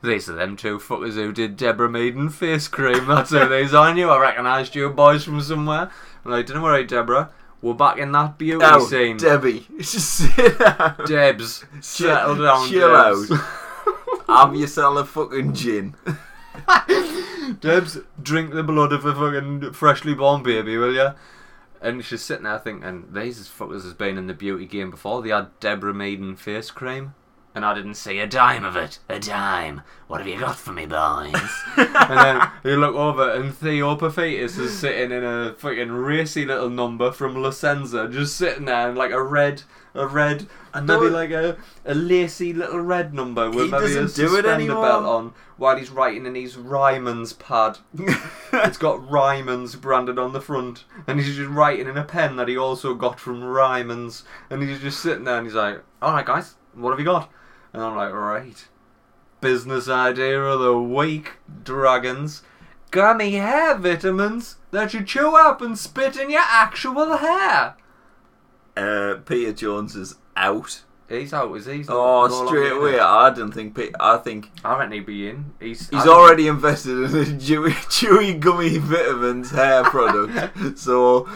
these 0.01 0.29
are 0.29 0.35
them 0.35 0.55
two 0.55 0.77
fuckers 0.77 1.13
who 1.13 1.31
did 1.31 1.57
Deborah 1.57 1.89
Meaden 1.89 2.31
face 2.31 2.67
cream. 2.67 3.07
That's 3.07 3.31
who 3.31 3.47
these 3.47 3.73
are. 3.73 3.87
I 3.87 3.93
knew 3.93 4.09
I 4.09 4.19
recognised 4.19 4.75
you 4.75 4.89
boys 4.89 5.23
from 5.23 5.41
somewhere. 5.41 5.91
I'm 6.23 6.31
like, 6.31 6.45
don't 6.45 6.61
worry, 6.61 6.85
Deborah. 6.85 7.31
We're 7.61 7.73
back 7.73 7.97
in 7.97 8.11
that 8.13 8.37
beauty 8.37 8.63
Oh, 8.67 8.85
scene. 8.85 9.17
Debbie, 9.17 9.67
just 9.79 10.09
sit 10.17 10.57
down. 10.59 10.95
Debs, 11.05 11.65
settle 11.81 12.35
down. 12.37 12.69
chill 12.69 12.91
Debs. 12.93 13.31
Have 14.27 14.55
yourself 14.55 14.97
a 14.97 15.05
fucking 15.05 15.53
gin. 15.53 15.95
Debs, 17.59 17.97
drink 18.21 18.53
the 18.53 18.63
blood 18.63 18.93
of 18.93 19.03
a 19.05 19.13
fucking 19.13 19.73
freshly 19.73 20.13
born 20.13 20.43
baby, 20.43 20.77
will 20.77 20.93
ya? 20.93 21.13
And 21.81 22.03
she's 22.03 22.21
sitting 22.21 22.43
there 22.43 22.59
thinking, 22.59 23.07
these 23.11 23.39
as 23.39 23.47
fuckers 23.47 23.83
has 23.83 23.93
been 23.93 24.17
in 24.17 24.27
the 24.27 24.33
beauty 24.33 24.65
game 24.65 24.91
before. 24.91 25.21
They 25.21 25.29
had 25.29 25.57
Deborah 25.59 25.93
Meaden 25.93 26.37
face 26.37 26.71
cream. 26.71 27.13
And 27.55 27.65
I 27.65 27.73
didn't 27.73 27.95
see 27.95 28.19
a 28.19 28.27
dime 28.27 28.63
of 28.63 28.75
it. 28.75 28.99
A 29.09 29.19
dime. 29.19 29.81
What 30.07 30.19
have 30.19 30.27
you 30.27 30.39
got 30.39 30.55
for 30.57 30.71
me, 30.71 30.85
boys? 30.85 31.33
and 31.77 32.17
then 32.17 32.49
you 32.63 32.77
look 32.77 32.95
over, 32.95 33.31
and 33.31 33.53
Theo 33.53 33.95
is 33.95 34.79
sitting 34.79 35.11
in 35.11 35.23
a 35.23 35.53
fucking 35.57 35.91
racy 35.91 36.45
little 36.45 36.69
number 36.69 37.11
from 37.11 37.41
La 37.41 37.49
Senza, 37.49 38.07
just 38.07 38.35
sitting 38.35 38.65
there 38.65 38.89
in 38.89 38.95
like 38.95 39.11
a 39.11 39.21
red, 39.21 39.63
a 39.93 40.07
red, 40.07 40.47
and 40.73 40.87
maybe 40.87 41.09
like 41.09 41.31
a, 41.31 41.57
a 41.85 41.95
lacy 41.95 42.53
little 42.53 42.79
red 42.79 43.13
number 43.13 43.49
with 43.49 43.65
He 43.65 43.71
maybe 43.71 43.97
a 43.97 44.07
suspender 44.07 44.73
belt 44.73 45.05
on 45.05 45.33
while 45.57 45.75
he's 45.75 45.89
writing 45.89 46.25
in 46.25 46.35
his 46.35 46.55
Ryman's 46.55 47.33
pad. 47.33 47.79
it's 48.53 48.77
got 48.77 49.07
Ryman's 49.09 49.75
branded 49.75 50.17
on 50.17 50.33
the 50.33 50.41
front, 50.41 50.85
and 51.07 51.19
he's 51.19 51.35
just 51.35 51.49
writing 51.49 51.87
in 51.87 51.97
a 51.97 52.03
pen 52.03 52.35
that 52.37 52.47
he 52.47 52.57
also 52.57 52.93
got 52.93 53.19
from 53.19 53.43
Ryman's, 53.43 54.23
and 54.49 54.63
he's 54.63 54.79
just 54.79 55.01
sitting 55.01 55.25
there 55.25 55.37
and 55.37 55.45
he's 55.45 55.55
like, 55.55 55.83
"All 56.01 56.13
right, 56.13 56.25
guys, 56.25 56.55
what 56.73 56.91
have 56.91 56.99
you 56.99 57.05
got?" 57.05 57.29
And 57.73 57.81
I'm 57.83 57.95
like, 57.95 58.13
"Right, 58.13 58.67
business 59.41 59.87
idea 59.89 60.41
of 60.41 60.59
the 60.59 60.77
week, 60.79 61.33
dragons." 61.63 62.43
Gummy 62.91 63.33
hair 63.33 63.75
vitamins 63.77 64.55
that 64.71 64.93
you 64.95 65.03
chew 65.03 65.35
up 65.35 65.61
and 65.61 65.77
spit 65.77 66.17
in 66.17 66.29
your 66.31 66.41
actual 66.43 67.17
hair. 67.17 67.75
uh, 68.75 69.15
Peter 69.25 69.53
Jones 69.53 69.95
is 69.95 70.15
out. 70.35 70.83
He's 71.07 71.33
out, 71.33 71.55
is 71.57 71.65
he? 71.65 71.77
He's 71.77 71.89
Oh, 71.89 72.27
no 72.27 72.33
longer 72.35 72.47
straight 72.47 72.71
away. 72.71 72.95
it. 72.95 73.01
I 73.01 73.29
don't 73.31 73.51
think. 73.51 73.75
Pe- 73.75 73.91
I 73.99 74.17
think 74.17 74.51
I 74.63 74.77
reckon 74.77 74.91
he'd 74.93 75.05
be 75.07 75.27
in. 75.29 75.53
He's, 75.59 75.89
he's 75.89 76.05
already 76.05 76.47
invested 76.47 76.91
in 76.97 77.03
a 77.05 77.25
chewy, 77.39 77.71
chewy 77.89 78.39
gummy 78.39 78.77
vitamins 78.77 79.49
hair 79.51 79.83
product. 79.83 80.77
so, 80.79 81.27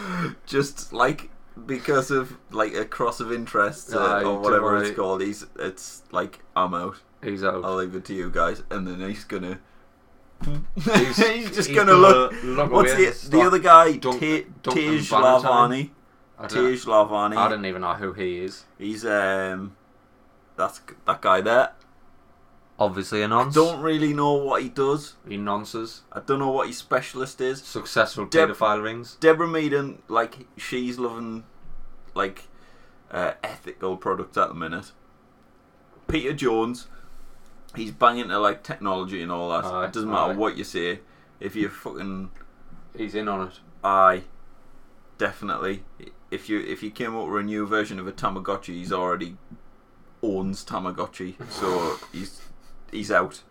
just 0.46 0.92
like 0.92 1.28
because 1.66 2.10
of 2.10 2.36
like 2.50 2.74
a 2.74 2.84
cross 2.84 3.20
of 3.20 3.32
interests 3.32 3.92
uh, 3.94 3.98
Aye, 4.00 4.24
or 4.24 4.38
whatever 4.38 4.76
it's 4.82 4.94
called, 4.96 5.22
he's 5.22 5.46
it's 5.58 6.02
like 6.10 6.40
I'm 6.56 6.74
out. 6.74 6.96
He's 7.22 7.42
out. 7.44 7.64
I'll 7.64 7.76
leave 7.76 7.94
it 7.94 8.04
to 8.06 8.14
you 8.14 8.30
guys, 8.30 8.62
and 8.70 8.86
then 8.86 9.00
he's 9.00 9.24
gonna. 9.24 9.60
He's- 10.44 11.16
He's, 11.16 11.48
just 11.50 11.68
he's 11.68 11.76
gonna, 11.76 11.92
gonna 11.92 11.94
look. 11.94 12.32
look 12.42 12.70
What's 12.72 12.94
the 12.94 13.30
the 13.30 13.40
other 13.40 13.58
guy? 13.58 13.96
Dunk- 13.96 14.20
Tej 14.20 14.46
Duncan 14.62 14.82
Tej 14.82 14.98
Valentine. 14.98 15.50
Lalvani. 15.50 15.90
Tej 16.48 16.76
Lalvani. 16.84 17.36
I 17.36 17.48
don't 17.48 17.64
even 17.64 17.80
know 17.82 17.94
who 17.94 18.12
he 18.12 18.40
is. 18.44 18.64
He's 18.76 19.06
um, 19.06 19.76
that's 20.56 20.80
that 21.06 21.22
guy 21.22 21.40
there. 21.40 21.72
Obviously 22.78 23.22
a 23.22 23.28
nonce. 23.28 23.54
Don't 23.54 23.80
really 23.80 24.12
know 24.12 24.32
what 24.32 24.62
he 24.62 24.68
does. 24.68 25.14
He 25.28 25.36
nonces. 25.36 26.00
I 26.12 26.20
don't 26.20 26.40
know 26.40 26.50
what 26.50 26.66
his 26.66 26.76
specialist 26.76 27.40
is. 27.40 27.62
Successful 27.62 28.26
Deb- 28.26 28.50
paedophile 28.50 28.82
rings. 28.82 29.16
Deborah 29.20 29.46
Meaden, 29.46 29.98
like 30.08 30.46
she's 30.56 30.98
loving 30.98 31.44
like 32.14 32.48
uh, 33.12 33.34
ethical 33.44 33.96
products 33.96 34.36
at 34.36 34.48
the 34.48 34.54
minute. 34.54 34.90
Peter 36.08 36.32
Jones, 36.32 36.88
he's 37.76 37.92
banging 37.92 38.28
to 38.28 38.38
like 38.40 38.64
technology 38.64 39.22
and 39.22 39.30
all 39.30 39.50
that. 39.50 39.64
Aye, 39.64 39.84
it 39.86 39.92
doesn't 39.92 40.10
matter 40.10 40.32
aye. 40.32 40.36
what 40.36 40.56
you 40.58 40.64
say. 40.64 40.98
If 41.40 41.54
you're 41.54 41.70
fucking 41.70 42.30
He's 42.96 43.14
in 43.14 43.28
on 43.28 43.48
it. 43.48 43.60
aye, 43.84 44.22
definitely. 45.18 45.84
If 46.30 46.48
you 46.48 46.58
if 46.60 46.82
you 46.82 46.90
came 46.90 47.14
up 47.14 47.28
with 47.28 47.40
a 47.40 47.44
new 47.44 47.66
version 47.66 48.00
of 48.00 48.08
a 48.08 48.12
Tamagotchi, 48.12 48.74
he's 48.74 48.92
already 48.92 49.36
owns 50.22 50.64
Tamagotchi, 50.64 51.34
so 51.50 51.96
he's 52.12 52.40
he's 52.94 53.10
out. 53.10 53.42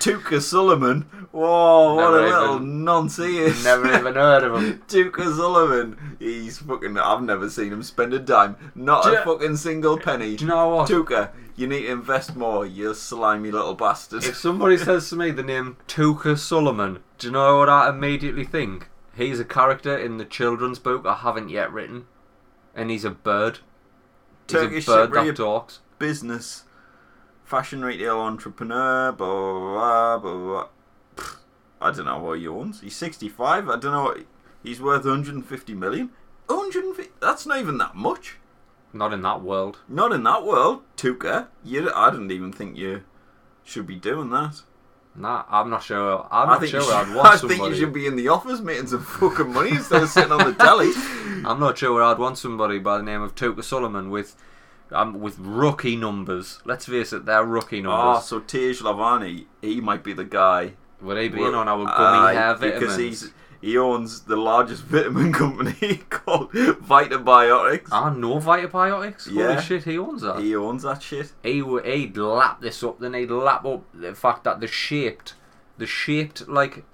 Touker 0.00 0.40
Sullivan, 0.40 1.02
whoa, 1.30 1.94
what 1.94 2.02
Never 2.12 2.18
a 2.18 2.28
little 2.40 2.56
even- 2.56 2.84
nonce 2.84 3.16
he 3.18 3.38
is. 3.38 3.62
Never 3.64 3.86
even 3.94 4.14
heard 4.14 4.42
of 4.42 4.60
him. 4.60 4.82
Touker 4.88 5.24
Sullivan, 5.32 6.16
he's 6.18 6.58
fucking. 6.58 6.98
I've 6.98 7.22
never 7.22 7.48
seen 7.48 7.72
him 7.72 7.82
spend 7.82 8.12
a 8.14 8.18
dime, 8.18 8.56
not 8.74 9.04
Do 9.04 9.10
a 9.10 9.12
you- 9.18 9.24
fucking 9.24 9.56
single 9.56 9.98
penny. 9.98 10.36
Do 10.36 10.44
you 10.44 10.50
know 10.50 10.68
what? 10.68 10.88
Touker, 10.88 11.30
you 11.54 11.66
need 11.68 11.82
to 11.82 11.92
invest 11.92 12.34
more, 12.34 12.66
you 12.66 12.94
slimy 12.94 13.50
little 13.52 13.74
bastard. 13.74 14.24
If 14.24 14.36
somebody 14.36 14.76
says 14.78 15.08
to 15.10 15.16
me 15.16 15.30
the 15.30 15.42
name 15.44 15.76
Touker 15.86 16.36
Solomon, 16.36 17.00
do 17.18 17.28
you 17.28 17.32
know 17.32 17.58
what 17.58 17.68
I 17.68 17.88
immediately 17.90 18.44
think? 18.44 18.88
He's 19.14 19.38
a 19.38 19.44
character 19.44 19.96
in 19.96 20.16
the 20.16 20.24
children's 20.24 20.78
book 20.78 21.04
I 21.06 21.14
haven't 21.16 21.50
yet 21.50 21.72
written. 21.72 22.06
And 22.74 22.90
he's 22.90 23.04
a 23.04 23.10
bird. 23.10 23.58
He's 24.48 24.54
Turkish 24.56 24.88
a 24.88 24.90
bird 24.90 25.10
Cypriot 25.10 25.26
that 25.26 25.36
talks. 25.36 25.80
business, 25.98 26.64
fashion 27.52 27.84
retail 27.84 28.18
entrepreneur, 28.18 29.12
blah 29.12 30.16
blah 30.16 30.18
blah 30.18 30.66
blah. 31.16 31.26
I 31.82 31.90
don't 31.90 32.06
know 32.06 32.18
what 32.18 32.38
he 32.38 32.48
owns. 32.48 32.80
He's 32.80 32.96
65. 32.96 33.68
I 33.68 33.76
don't 33.76 33.92
know. 33.92 34.04
What, 34.04 34.24
he's 34.62 34.80
worth 34.80 35.04
150 35.04 35.74
million. 35.74 36.08
150. 36.46 37.12
That's 37.20 37.44
not 37.44 37.58
even 37.58 37.76
that 37.76 37.94
much. 37.94 38.38
Not 38.94 39.12
in 39.12 39.20
that 39.20 39.42
world. 39.42 39.80
Not 39.86 40.12
in 40.12 40.22
that 40.22 40.46
world, 40.46 40.80
Touker. 40.96 41.48
You, 41.62 41.92
I 41.94 42.08
don't 42.08 42.30
even 42.30 42.54
think 42.54 42.78
you 42.78 43.04
should 43.64 43.86
be 43.86 43.96
doing 43.96 44.30
that. 44.30 44.62
Nah, 45.14 45.44
I'm 45.50 45.68
not 45.68 45.82
sure. 45.82 46.26
I'm 46.30 46.48
I 46.48 46.52
not 46.54 46.66
sure 46.66 46.80
should, 46.80 46.90
I'd 46.90 47.14
want 47.14 47.28
I 47.34 47.36
somebody. 47.36 47.60
think 47.60 47.70
you 47.74 47.80
should 47.80 47.92
be 47.92 48.06
in 48.06 48.16
the 48.16 48.28
office 48.28 48.60
making 48.60 48.86
some 48.86 49.02
fucking 49.02 49.52
money 49.52 49.72
instead 49.72 50.02
of 50.02 50.08
sitting 50.08 50.32
on 50.32 50.38
the 50.46 50.54
telly. 50.54 50.92
I'm 51.44 51.60
not 51.60 51.76
sure 51.76 51.92
where 51.92 52.04
I'd 52.04 52.18
want 52.18 52.38
somebody 52.38 52.78
by 52.78 52.96
the 52.96 53.02
name 53.02 53.20
of 53.20 53.34
Touker 53.34 53.60
Solomon 53.60 54.08
with 54.08 54.36
um, 54.92 55.20
with 55.20 55.38
rookie 55.38 55.96
numbers. 55.96 56.60
Let's 56.64 56.86
face 56.86 57.12
it, 57.12 57.24
they're 57.26 57.44
rookie 57.44 57.80
Oh, 57.80 57.82
numbers. 57.90 58.24
so 58.24 58.40
Tej 58.40 58.74
Lalvani, 58.82 59.46
he 59.60 59.80
might 59.80 60.02
be 60.04 60.12
the 60.12 60.24
guy. 60.24 60.74
Would 61.00 61.18
he 61.18 61.28
be 61.28 61.42
in 61.42 61.54
on 61.54 61.68
our 61.68 61.84
gummy 61.84 62.34
hair 62.34 62.54
vitamins? 62.54 62.80
Because 62.80 62.96
he's, 62.96 63.32
he 63.60 63.76
owns 63.76 64.20
the 64.22 64.36
largest 64.36 64.84
vitamin 64.92 65.32
company 65.32 65.96
called 66.10 66.52
Vitabiotics. 66.52 67.88
Ah, 67.90 68.10
no 68.10 68.36
Vitabiotics? 68.38 69.28
Yeah. 69.30 69.52
Holy 69.54 69.62
shit, 69.62 69.84
he 69.84 69.98
owns 69.98 70.22
that. 70.22 70.38
He 70.38 70.54
owns 70.54 70.82
that 70.84 71.02
shit. 71.02 71.32
he 71.42 71.60
would 71.62 71.84
he'd 71.84 72.16
lap 72.16 72.60
this 72.60 72.82
up 72.84 73.00
then 73.00 73.14
he'd 73.14 73.30
lap 73.30 73.64
up 73.64 73.82
the 73.92 74.14
fact 74.14 74.44
that 74.44 74.60
they're 74.60 74.68
shaped 74.68 75.34
they're 75.78 75.86
shaped 75.86 76.48
like 76.48 76.84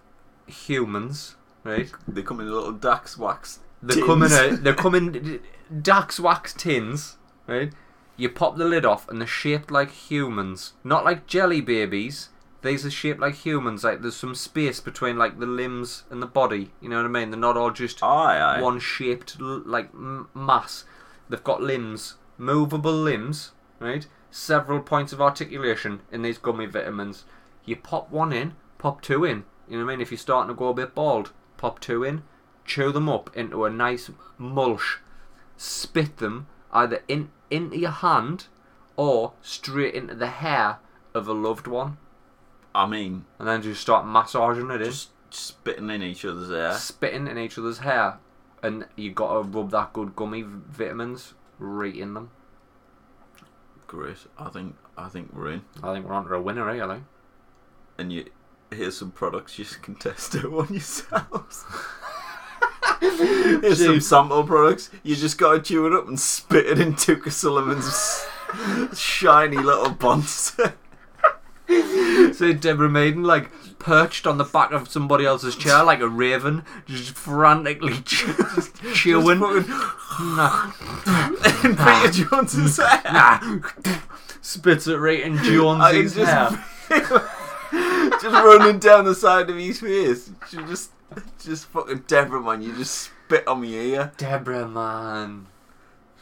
humans 0.47 1.37
right 1.65 1.91
They 2.07 2.23
come 2.23 2.41
in 2.41 2.51
little 2.51 2.73
Dax 2.73 3.19
wax. 3.19 3.61
they 3.83 3.95
tins. 3.95 4.07
come 4.07 4.23
in 4.23 4.63
they 4.63 4.73
come 4.73 4.95
in 4.95 5.41
dax 5.83 6.19
wax 6.19 6.53
tins 6.55 7.17
right 7.47 7.73
you 8.19 8.29
pop 8.29 8.57
the 8.57 8.65
lid 8.67 8.85
off 8.85 9.09
and 9.09 9.21
they're 9.21 9.27
shaped 9.29 9.71
like 9.71 9.91
humans 9.91 10.75
not 10.85 11.05
like 11.05 11.27
jelly 11.27 11.61
babies 11.63 12.29
these 12.63 12.85
are 12.85 12.91
shaped 12.91 13.21
like 13.21 13.37
humans 13.37 13.85
like 13.85 14.03
there's 14.03 14.17
some 14.17 14.35
space 14.35 14.81
between 14.81 15.17
like 15.17 15.39
the 15.39 15.47
limbs 15.47 16.03
and 16.11 16.21
the 16.21 16.27
body 16.27 16.73
you 16.81 16.89
know 16.89 16.97
what 16.97 17.05
i 17.07 17.09
mean 17.09 17.31
they're 17.31 17.39
not 17.39 17.57
all 17.57 17.71
just 17.71 18.03
Aye, 18.03 18.39
aye. 18.41 18.61
one 18.61 18.79
shaped 18.81 19.41
like 19.41 19.89
m- 19.95 20.29
mass. 20.35 20.85
They've 21.31 21.45
got 21.45 21.63
limbs, 21.63 22.15
movable 22.39 22.93
limbs, 22.95 23.53
right? 23.81 24.07
Several 24.31 24.81
points 24.81 25.13
of 25.13 25.21
articulation 25.21 26.01
in 26.11 26.23
these 26.23 26.39
gummy 26.39 26.65
vitamins. 26.65 27.27
You 27.67 27.77
pop 27.77 28.11
one 28.11 28.33
in, 28.33 28.55
pop 28.79 29.03
two 29.03 29.25
in. 29.27 29.45
You 29.69 29.79
know 29.79 29.85
what 29.85 29.93
I 29.93 29.97
mean? 29.97 30.01
If 30.01 30.11
you're 30.11 30.17
starting 30.17 30.49
to 30.49 30.59
go 30.59 30.69
a 30.69 30.75
bit 30.75 30.95
bald, 30.95 31.33
pop 31.59 31.81
two 31.81 32.03
in, 32.03 32.23
chew 32.65 32.93
them 32.93 33.11
up 33.11 33.31
into 33.37 33.67
a 33.67 33.71
nice 33.71 34.11
mulch, 34.39 35.01
spit 35.59 36.17
them 36.17 36.47
either 36.73 37.03
in 37.09 37.29
into 37.51 37.79
your 37.79 37.91
hand 37.91 38.47
or 38.97 39.33
straight 39.43 39.95
into 39.95 40.15
the 40.15 40.29
hair 40.29 40.79
of 41.15 41.29
a 41.29 41.33
loved 41.33 41.67
one, 41.67 41.99
I 42.75 42.87
mean, 42.87 43.25
and 43.39 43.49
then 43.49 43.63
just 43.63 43.81
start 43.81 44.07
massaging 44.07 44.71
it 44.71 44.83
in 44.83 44.89
just 44.89 45.11
spitting 45.31 45.91
in 45.91 46.03
each 46.03 46.25
other's 46.25 46.51
hair. 46.51 46.73
spitting 46.75 47.27
in 47.27 47.39
each 47.39 47.59
other's 47.59 47.79
hair, 47.79 48.19
and 48.63 48.87
you 48.97 49.13
got 49.13 49.33
to 49.33 49.41
rub 49.49 49.71
that 49.71 49.93
good 49.93 50.17
gummy 50.17 50.43
v- 50.43 50.61
vitamins 50.71 51.35
right 51.59 51.95
in 51.95 52.15
them. 52.15 52.31
Great. 53.87 54.19
I 54.39 54.49
think 54.51 54.77
I 54.97 55.09
think 55.09 55.33
we're 55.33 55.53
in. 55.53 55.63
I 55.83 55.95
think 55.95 56.07
we're 56.07 56.15
on 56.15 56.27
to 56.27 56.35
a 56.35 56.41
winner, 56.41 56.69
eh? 56.69 56.99
And 57.97 58.13
you 58.13 58.27
here's 58.71 58.99
some 58.99 59.11
products 59.11 59.59
you 59.59 59.65
can 59.65 59.95
test 59.95 60.35
it 60.35 60.45
on 60.45 60.69
yourselves. 60.71 61.65
Here's 63.01 63.85
some 63.85 64.01
sample 64.01 64.45
products. 64.45 64.91
You 65.03 65.17
just 65.17 65.39
gotta 65.39 65.61
chew 65.61 65.87
it 65.87 65.93
up 65.93 66.09
and 66.09 66.19
spit 66.19 66.67
it 66.67 66.79
in 66.79 66.95
Touker 66.95 67.31
Suleyman's 67.31 68.27
shiny 68.99 69.57
little 69.59 69.91
buns. 69.91 70.57
So 71.69 72.53
Deborah 72.53 72.89
Meaden, 72.89 73.25
like, 73.27 73.51
perched 73.79 74.27
on 74.27 74.39
the 74.39 74.45
back 74.45 74.73
of 74.73 74.89
somebody 74.89 75.27
else's 75.27 75.55
chair 75.55 75.85
like 75.85 76.01
a 76.01 76.09
raven, 76.09 76.65
just 76.87 77.11
frantically 77.11 77.95
just 78.05 78.83
chewing. 78.95 79.41
Nah, 79.41 80.73
in 81.65 81.77
Peter 81.77 82.25
Johnson's 82.25 82.79
hair. 82.79 83.03
nah. 83.13 83.61
Spits 84.41 84.87
it 84.87 84.97
right 84.97 85.21
in 85.21 85.37
just, 85.39 86.17
hair. 86.17 86.65
just 86.91 88.25
running 88.25 88.79
down 88.79 89.05
the 89.05 89.15
side 89.15 89.51
of 89.51 89.57
his 89.57 89.81
face. 89.81 90.31
She 90.49 90.57
just, 90.59 90.91
just 91.41 91.67
fucking 91.67 92.05
Deborah, 92.07 92.41
man. 92.41 92.63
You 92.63 92.75
just 92.77 93.11
spit 93.27 93.47
on 93.47 93.61
me 93.61 93.75
ear. 93.75 94.13
Deborah, 94.17 94.69
man. 94.69 95.47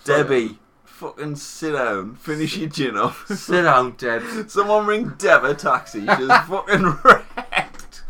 Debbie, 0.05 0.59
fucking 0.85 1.37
sit 1.37 1.73
down. 1.73 2.15
Finish 2.15 2.57
your 2.57 2.69
gin 2.69 2.97
off. 2.97 3.27
Sit 3.29 3.63
down, 3.63 3.97
Deb. 3.97 4.23
Someone 4.49 4.87
ring 4.87 5.15
Deb 5.19 5.45
a 5.45 5.55
taxi. 5.55 6.01
She's 6.01 6.07
fucking 6.47 6.97
wrecked. 7.05 8.03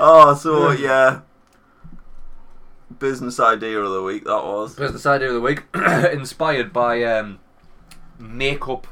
Oh, 0.00 0.34
so 0.34 0.70
yeah. 0.70 1.22
Business 2.98 3.40
idea 3.40 3.80
of 3.80 3.92
the 3.92 4.02
week 4.02 4.24
that 4.24 4.44
was. 4.44 4.76
Business 4.76 5.04
idea 5.04 5.28
of 5.28 5.34
the 5.34 5.40
week, 5.40 5.64
inspired 6.12 6.72
by 6.72 7.02
um, 7.02 7.40
makeup, 8.18 8.86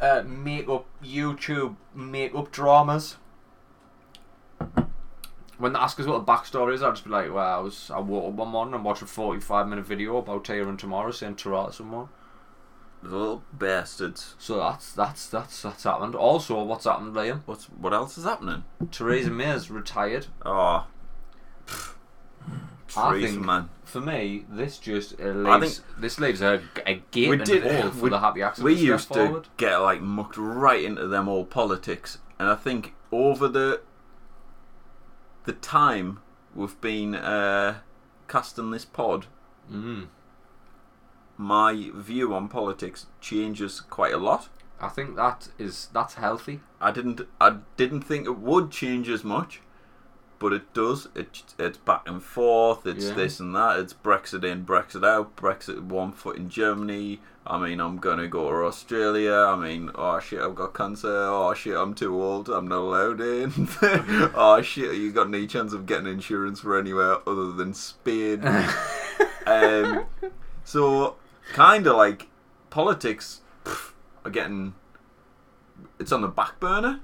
uh, 0.00 0.22
makeup 0.26 0.86
YouTube 1.02 1.76
makeup 1.94 2.50
dramas. 2.50 3.16
When 5.58 5.72
they 5.72 5.78
ask 5.78 5.98
us 5.98 6.06
what 6.06 6.24
the 6.24 6.32
backstory 6.32 6.74
is, 6.74 6.82
I'll 6.82 6.92
just 6.92 7.04
be 7.04 7.10
like, 7.10 7.32
"Well, 7.32 7.58
I 7.58 7.60
was 7.60 7.90
I 7.90 7.98
woke 7.98 8.28
up 8.28 8.32
one 8.34 8.48
morning 8.48 8.74
and 8.74 8.84
watched 8.84 9.02
a 9.02 9.06
forty-five 9.06 9.66
minute 9.68 9.84
video 9.86 10.16
about 10.18 10.44
Taylor 10.44 10.68
and 10.68 10.78
Tomorrow 10.78 11.10
saying 11.10 11.36
ta 11.36 11.66
to 11.66 11.72
someone." 11.72 12.08
Little 13.02 13.42
bastards. 13.52 14.34
So 14.38 14.58
that's 14.58 14.92
that's 14.92 15.26
that's 15.28 15.62
that's 15.62 15.84
happened. 15.84 16.14
Also, 16.14 16.62
what's 16.62 16.84
happened, 16.84 17.14
Liam? 17.14 17.42
What's 17.46 17.66
what 17.66 17.92
else 17.92 18.16
is 18.18 18.24
happening? 18.24 18.64
Theresa 18.90 19.30
May's 19.30 19.70
retired. 19.70 20.26
Oh, 20.44 20.86
I 22.96 23.20
think- 23.20 23.44
man. 23.44 23.68
For 23.84 24.00
me, 24.02 24.44
this 24.50 24.76
just 24.78 25.18
uh, 25.20 25.24
I 25.48 25.56
leaves 25.56 25.80
this 25.98 26.18
leaves 26.20 26.42
a, 26.42 26.60
a 26.86 27.02
gaping 27.10 27.30
We 27.38 27.44
did- 27.44 27.62
hole 27.62 27.90
for 27.90 28.02
we- 28.04 28.10
the 28.10 28.18
happy 28.20 28.42
accident. 28.42 28.64
We 28.66 28.76
to 28.76 28.82
used 28.84 29.08
to 29.08 29.14
forward. 29.14 29.48
get 29.56 29.76
like 29.78 30.02
mucked 30.02 30.36
right 30.36 30.84
into 30.84 31.06
them 31.08 31.26
all 31.26 31.44
politics, 31.46 32.18
and 32.38 32.48
I 32.48 32.54
think 32.54 32.94
over 33.10 33.48
the 33.48 33.80
the 35.44 35.52
time 35.52 36.20
we've 36.54 36.80
been 36.80 37.14
uh, 37.14 37.78
casting 38.28 38.70
this 38.70 38.84
pod, 38.84 39.26
Mm. 39.70 40.06
my 41.36 41.90
view 41.94 42.34
on 42.34 42.48
politics 42.48 43.06
changes 43.20 43.80
quite 43.80 44.12
a 44.12 44.18
lot. 44.18 44.48
I 44.80 44.88
think 44.88 45.16
that 45.16 45.48
is 45.58 45.88
that's 45.92 46.14
healthy. 46.14 46.60
I 46.80 46.90
didn't 46.90 47.20
I 47.40 47.56
didn't 47.76 48.02
think 48.02 48.26
it 48.26 48.38
would 48.38 48.70
change 48.70 49.08
as 49.08 49.24
much, 49.24 49.60
but 50.38 50.52
it 50.52 50.72
does. 50.72 51.08
It 51.14 51.42
it's 51.58 51.78
back 51.78 52.08
and 52.08 52.22
forth. 52.22 52.86
It's 52.86 53.06
Yeah. 53.08 53.14
this 53.14 53.40
and 53.40 53.54
that. 53.54 53.78
It's 53.80 53.92
Brexit 53.94 54.44
in, 54.44 54.64
Brexit 54.64 55.04
out. 55.06 55.36
Brexit 55.36 55.82
one 55.82 56.12
foot 56.12 56.36
in 56.36 56.48
Germany. 56.48 57.20
I 57.48 57.58
mean, 57.58 57.80
I'm 57.80 57.96
gonna 57.96 58.28
go 58.28 58.50
to 58.50 58.66
Australia. 58.66 59.32
I 59.32 59.56
mean, 59.56 59.90
oh 59.94 60.20
shit, 60.20 60.38
I've 60.38 60.54
got 60.54 60.74
cancer. 60.74 61.08
Oh 61.08 61.54
shit, 61.54 61.74
I'm 61.74 61.94
too 61.94 62.22
old. 62.22 62.50
I'm 62.50 62.68
not 62.68 62.80
allowed 62.80 63.22
in. 63.22 63.68
oh 64.34 64.60
shit, 64.62 64.96
you 64.96 65.12
got 65.12 65.28
any 65.28 65.46
chance 65.46 65.72
of 65.72 65.86
getting 65.86 66.06
insurance 66.06 66.60
for 66.60 66.78
anywhere 66.78 67.26
other 67.26 67.52
than 67.52 67.72
Spain? 67.72 68.42
um, 69.46 70.04
so 70.62 71.16
kind 71.54 71.86
of 71.86 71.96
like 71.96 72.28
politics 72.68 73.40
pff, 73.64 73.92
are 74.26 74.30
getting 74.30 74.74
it's 75.98 76.12
on 76.12 76.20
the 76.20 76.28
back 76.28 76.60
burner. 76.60 77.00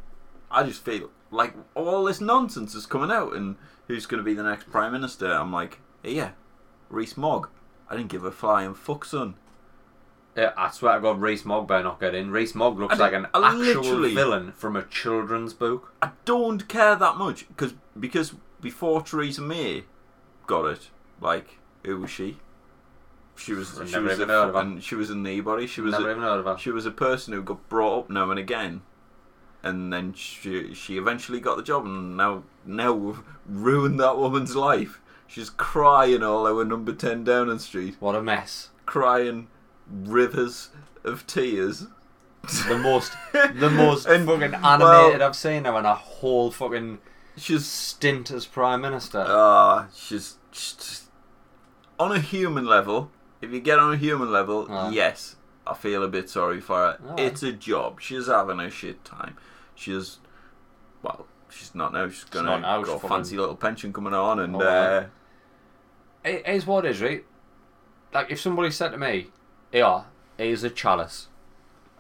I 0.51 0.63
just 0.65 0.85
feel 0.85 1.09
like 1.31 1.55
all 1.75 2.05
this 2.05 2.21
nonsense 2.21 2.75
is 2.75 2.85
coming 2.85 3.11
out, 3.11 3.35
and 3.35 3.57
who's 3.89 4.05
going 4.05 4.19
to 4.19 4.25
be 4.25 4.35
the 4.35 4.43
next 4.43 4.71
prime 4.71 4.93
minister? 4.93 5.33
I'm 5.33 5.55
like, 5.55 5.81
yeah, 6.03 6.33
Reese 6.91 7.17
Mogg. 7.17 7.49
I 7.89 7.97
didn't 7.97 8.11
give 8.11 8.25
a 8.25 8.31
flying 8.31 8.75
fuck, 8.75 9.07
son. 9.07 9.37
Yeah, 10.37 10.53
I 10.57 10.71
swear 10.71 10.97
to 10.97 11.01
God, 11.01 11.21
Rees-Mogg 11.21 11.69
better 11.69 11.85
not 11.85 12.01
get 12.01 12.15
in. 12.15 12.31
Rees-Mogg 12.33 12.79
looks 12.79 12.95
I 12.95 12.99
like 12.99 13.13
an 13.13 13.27
I 13.33 13.49
actual 13.53 13.83
literally- 13.83 14.15
villain 14.15 14.53
from 14.53 14.75
a 14.77 14.83
children's 14.83 15.55
book. 15.55 15.93
I 16.03 16.11
don't 16.25 16.67
care 16.69 16.97
that 16.97 17.17
much 17.17 17.47
because 17.49 17.75
because 17.99 18.35
before 18.61 19.03
Theresa 19.03 19.43
May 19.43 19.85
got 20.47 20.65
it, 20.67 20.91
like 21.21 21.59
who 21.85 22.01
was 22.01 22.11
she? 22.11 22.39
She 23.37 23.53
was 23.53 23.79
I've 23.81 23.89
she 23.89 23.93
never 23.95 24.05
was 24.09 24.19
a 24.19 24.23
even 24.23 24.29
heard 24.29 24.49
of 24.49 24.55
her. 24.55 24.61
fucking, 24.61 24.81
she 24.81 24.95
was 24.97 25.11
a 25.11 25.15
nobody. 25.15 25.67
She 25.67 25.81
was 25.81 25.93
Never 25.93 26.09
a, 26.09 26.11
even 26.13 26.23
heard 26.23 26.39
of 26.41 26.47
her. 26.47 26.59
She 26.59 26.71
was 26.71 26.87
a 26.87 26.91
person 26.91 27.33
who 27.33 27.43
got 27.43 27.69
brought 27.69 27.99
up 28.01 28.11
now 28.11 28.31
and 28.31 28.39
again, 28.39 28.83
and 29.63 29.93
then 29.93 30.13
she 30.15 30.75
she 30.75 30.97
eventually 30.99 31.41
got 31.41 31.57
the 31.57 31.63
job, 31.63 31.85
and 31.85 32.17
now 32.17 32.43
now 32.65 32.93
we've 32.93 33.21
ruined 33.49 34.01
that 34.01 34.19
woman's 34.19 34.57
life. 34.57 35.01
She's 35.27 35.51
crying 35.51 36.23
all 36.23 36.47
over 36.47 36.65
number 36.65 36.93
ten 36.93 37.23
Downing 37.25 37.59
Street, 37.61 37.97
What 38.01 38.15
a 38.15 38.23
mess. 38.23 38.71
crying 38.87 39.49
rivers 39.91 40.71
of 41.05 41.27
tears. 41.27 41.87
The 42.69 42.77
most, 42.79 43.13
the 43.33 43.71
most 43.71 44.07
And, 44.07 44.27
fucking 44.27 44.53
well- 44.53 44.65
animated 45.07 45.23
I've 45.23 45.37
seen 45.37 45.63
now 45.63 45.79
in 45.79 45.85
a 45.87 45.95
whole 45.95 46.51
fucking 46.51 46.99
She's 47.37 47.65
stint 47.67 48.31
as 48.31 48.47
prime 48.47 48.81
minister. 48.83 49.25
ah, 49.27 49.89
she's, 49.95 50.37
she's 50.53 51.09
on 51.99 52.13
a 52.13 52.21
human 52.21 52.65
level. 52.67 53.11
If 53.43 53.51
you 53.51 53.61
get 53.61 53.79
on 53.81 53.93
a 53.95 53.97
human 53.97 54.31
level, 54.31 54.67
Ah. 54.71 54.91
yes, 54.91 55.35
I 55.67 55.75
feel 55.75 56.05
a 56.05 56.09
bit 56.09 56.31
sorry 56.31 56.61
for 56.61 56.77
her. 56.77 57.15
It's 57.19 57.43
a 57.43 57.51
job. 57.53 58.01
She's 58.01 58.29
having 58.29 58.61
a 58.61 58.71
shit 58.71 59.05
time. 59.05 59.37
She's 59.75 60.19
well, 61.03 61.27
she's 61.51 61.75
not 61.75 61.93
now. 61.93 62.09
She's 62.09 62.25
gonna 62.25 62.51
not 62.51 62.61
now, 62.61 62.77
got 62.79 62.87
she's 62.87 62.95
a 62.95 62.99
fucking- 62.99 63.09
fancy 63.17 63.37
little 63.37 63.57
pension 63.57 63.93
coming 63.93 64.15
on, 64.15 64.39
and 64.39 64.55
Oh, 64.55 64.61
uh, 64.61 65.07
It 66.25 66.47
is 66.47 66.67
what 66.67 66.85
it 66.85 66.93
is, 66.93 67.03
right? 67.03 67.25
Like 68.13 68.31
if 68.31 68.41
somebody 68.41 68.71
said 68.71 68.91
to 68.91 68.99
me, 68.99 69.29
"Yeah, 69.75 70.05
here's 70.39 70.65
a 70.65 70.71
chalice," 70.71 71.29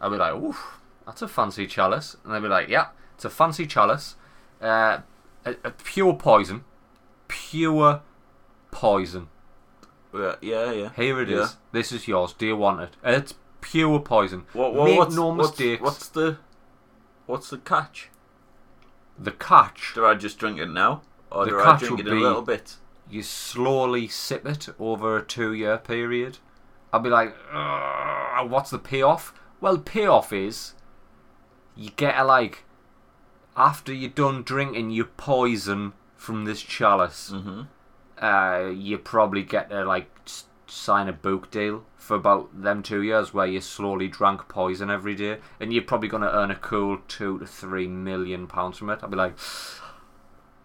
I'll 0.00 0.10
be 0.10 0.16
like, 0.16 0.34
"Oof, 0.34 0.80
that's 1.04 1.20
a 1.20 1.28
fancy 1.28 1.66
chalice," 1.66 2.16
and 2.24 2.32
they'll 2.32 2.40
be 2.40 2.48
like, 2.48 2.68
"Yeah, 2.68 2.88
it's 3.14 3.24
a 3.26 3.30
fancy 3.30 3.66
chalice, 3.66 4.16
uh, 4.62 5.00
a, 5.44 5.56
a 5.64 5.70
pure 5.70 6.14
poison, 6.14 6.64
pure 7.28 8.00
poison. 8.70 9.28
yeah, 10.14 10.36
yeah, 10.40 10.72
yeah. 10.72 10.90
Here 10.96 11.20
it 11.20 11.30
is. 11.30 11.38
Yeah. 11.38 11.48
This 11.72 11.92
is 11.92 12.08
yours. 12.08 12.32
Do 12.32 12.46
you 12.46 12.56
want 12.56 12.80
it? 12.80 12.96
It's 13.04 13.34
pure 13.60 13.98
poison. 14.00 14.46
What, 14.52 14.74
what, 14.74 14.84
Make 14.84 14.98
what's, 14.98 15.16
no 15.16 15.32
mistakes. 15.32 15.82
What's 15.82 16.08
the 16.08 16.38
what's 17.26 17.50
the 17.50 17.58
catch? 17.58 18.10
The 19.18 19.32
catch, 19.32 19.92
Do 19.94 20.04
I 20.06 20.14
just 20.14 20.38
drink 20.38 20.58
it 20.58 20.68
now, 20.68 21.02
or 21.30 21.44
The 21.44 21.50
do 21.52 21.60
I 21.60 21.64
catch 21.64 21.80
drink 21.80 22.00
it 22.00 22.08
a 22.08 22.14
little 22.14 22.42
bit? 22.42 22.76
you 23.08 23.22
slowly 23.22 24.08
sip 24.08 24.44
it 24.46 24.68
over 24.80 25.16
a 25.16 25.22
two-year 25.22 25.78
period. 25.78 26.38
I'd 26.94 27.02
be 27.02 27.10
like, 27.10 27.34
what's 28.48 28.70
the 28.70 28.78
payoff? 28.78 29.34
Well, 29.60 29.78
payoff 29.78 30.32
is 30.32 30.74
you 31.74 31.90
get 31.90 32.16
a 32.16 32.22
like 32.22 32.62
after 33.56 33.92
you're 33.92 34.10
done 34.10 34.44
drinking 34.44 34.92
your 34.92 35.06
poison 35.06 35.94
from 36.16 36.44
this 36.44 36.62
chalice. 36.62 37.32
Mm-hmm. 37.34 37.62
Uh, 38.24 38.70
you 38.70 38.98
probably 38.98 39.42
get 39.42 39.70
to 39.70 39.84
like 39.84 40.08
sign 40.68 41.08
a 41.08 41.12
book 41.12 41.50
deal 41.50 41.84
for 41.96 42.14
about 42.14 42.62
them 42.62 42.80
two 42.80 43.02
years 43.02 43.34
where 43.34 43.46
you 43.46 43.60
slowly 43.60 44.06
drank 44.06 44.46
poison 44.46 44.88
every 44.88 45.16
day, 45.16 45.38
and 45.58 45.72
you're 45.72 45.82
probably 45.82 46.08
gonna 46.08 46.30
earn 46.32 46.52
a 46.52 46.56
cool 46.56 46.98
two 47.08 47.40
to 47.40 47.46
three 47.46 47.88
million 47.88 48.46
pounds 48.46 48.78
from 48.78 48.90
it. 48.90 49.00
I'd 49.02 49.10
be 49.10 49.16
like, 49.16 49.36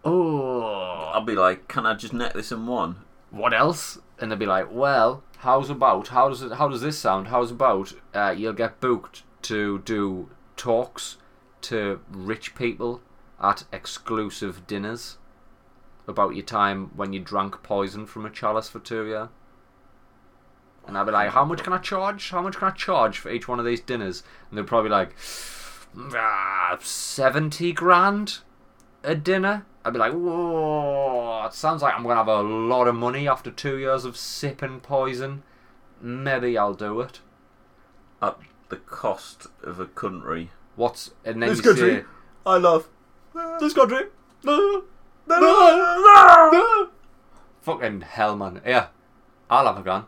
oh, 0.04 1.10
I'll 1.12 1.24
be 1.24 1.34
like, 1.34 1.66
can 1.66 1.86
I 1.86 1.94
just 1.94 2.12
net 2.12 2.34
this 2.34 2.52
in 2.52 2.68
one? 2.68 3.04
what 3.30 3.54
else? 3.54 3.98
And 4.18 4.30
they'd 4.30 4.38
be 4.38 4.46
like, 4.46 4.68
well, 4.70 5.22
how's 5.40 5.70
about? 5.70 6.08
How 6.08 6.28
does 6.28 6.42
it? 6.42 6.52
How 6.52 6.68
does 6.68 6.82
this 6.82 6.98
sound? 6.98 7.28
How's 7.28 7.50
about? 7.50 7.92
Uh, 8.14 8.34
you'll 8.36 8.52
get 8.52 8.80
booked 8.80 9.22
to 9.42 9.80
do 9.80 10.30
talks 10.56 11.16
to 11.62 12.00
rich 12.10 12.54
people 12.54 13.00
at 13.42 13.64
exclusive 13.72 14.66
dinners 14.66 15.16
about 16.06 16.34
your 16.34 16.44
time 16.44 16.90
when 16.94 17.12
you 17.12 17.20
drank 17.20 17.62
poison 17.62 18.06
from 18.06 18.26
a 18.26 18.30
chalice 18.30 18.68
for 18.68 18.80
two 18.80 19.06
years. 19.06 19.28
And 20.86 20.96
I'd 20.96 21.04
be 21.04 21.12
like, 21.12 21.30
how 21.30 21.44
much 21.44 21.62
can 21.62 21.72
I 21.72 21.78
charge? 21.78 22.30
How 22.30 22.42
much 22.42 22.56
can 22.56 22.68
I 22.68 22.72
charge 22.72 23.18
for 23.18 23.30
each 23.30 23.46
one 23.46 23.58
of 23.58 23.64
these 23.64 23.80
dinners? 23.80 24.22
And 24.48 24.58
they'd 24.58 24.66
probably 24.66 24.90
like, 24.90 25.14
ah, 25.96 26.78
70 26.80 27.72
grand 27.72 28.38
a 29.04 29.14
dinner? 29.14 29.66
I'd 29.84 29.92
be 29.94 29.98
like, 29.98 30.12
whoa, 30.12 31.44
it 31.46 31.54
sounds 31.54 31.82
like 31.82 31.94
I'm 31.94 32.02
going 32.02 32.14
to 32.14 32.18
have 32.18 32.28
a 32.28 32.42
lot 32.42 32.86
of 32.86 32.94
money 32.94 33.26
after 33.26 33.50
two 33.50 33.78
years 33.78 34.04
of 34.04 34.16
sipping 34.16 34.80
poison. 34.80 35.42
Maybe 36.00 36.58
I'll 36.58 36.74
do 36.74 37.00
it. 37.00 37.20
At 38.20 38.38
the 38.68 38.76
cost 38.76 39.46
of 39.62 39.80
a 39.80 39.86
country. 39.86 40.50
What's, 40.76 41.12
and 41.24 41.42
then 41.42 41.48
This 41.48 41.58
you 41.58 41.64
country. 41.64 41.90
say, 42.00 42.04
I 42.44 42.56
love 42.58 42.88
this 43.58 43.72
country. 43.74 44.04
Fucking 47.62 48.00
hell, 48.02 48.36
man. 48.36 48.60
Yeah, 48.66 48.88
I'll 49.48 49.66
have 49.66 49.78
a 49.78 49.82
gun. 49.82 50.06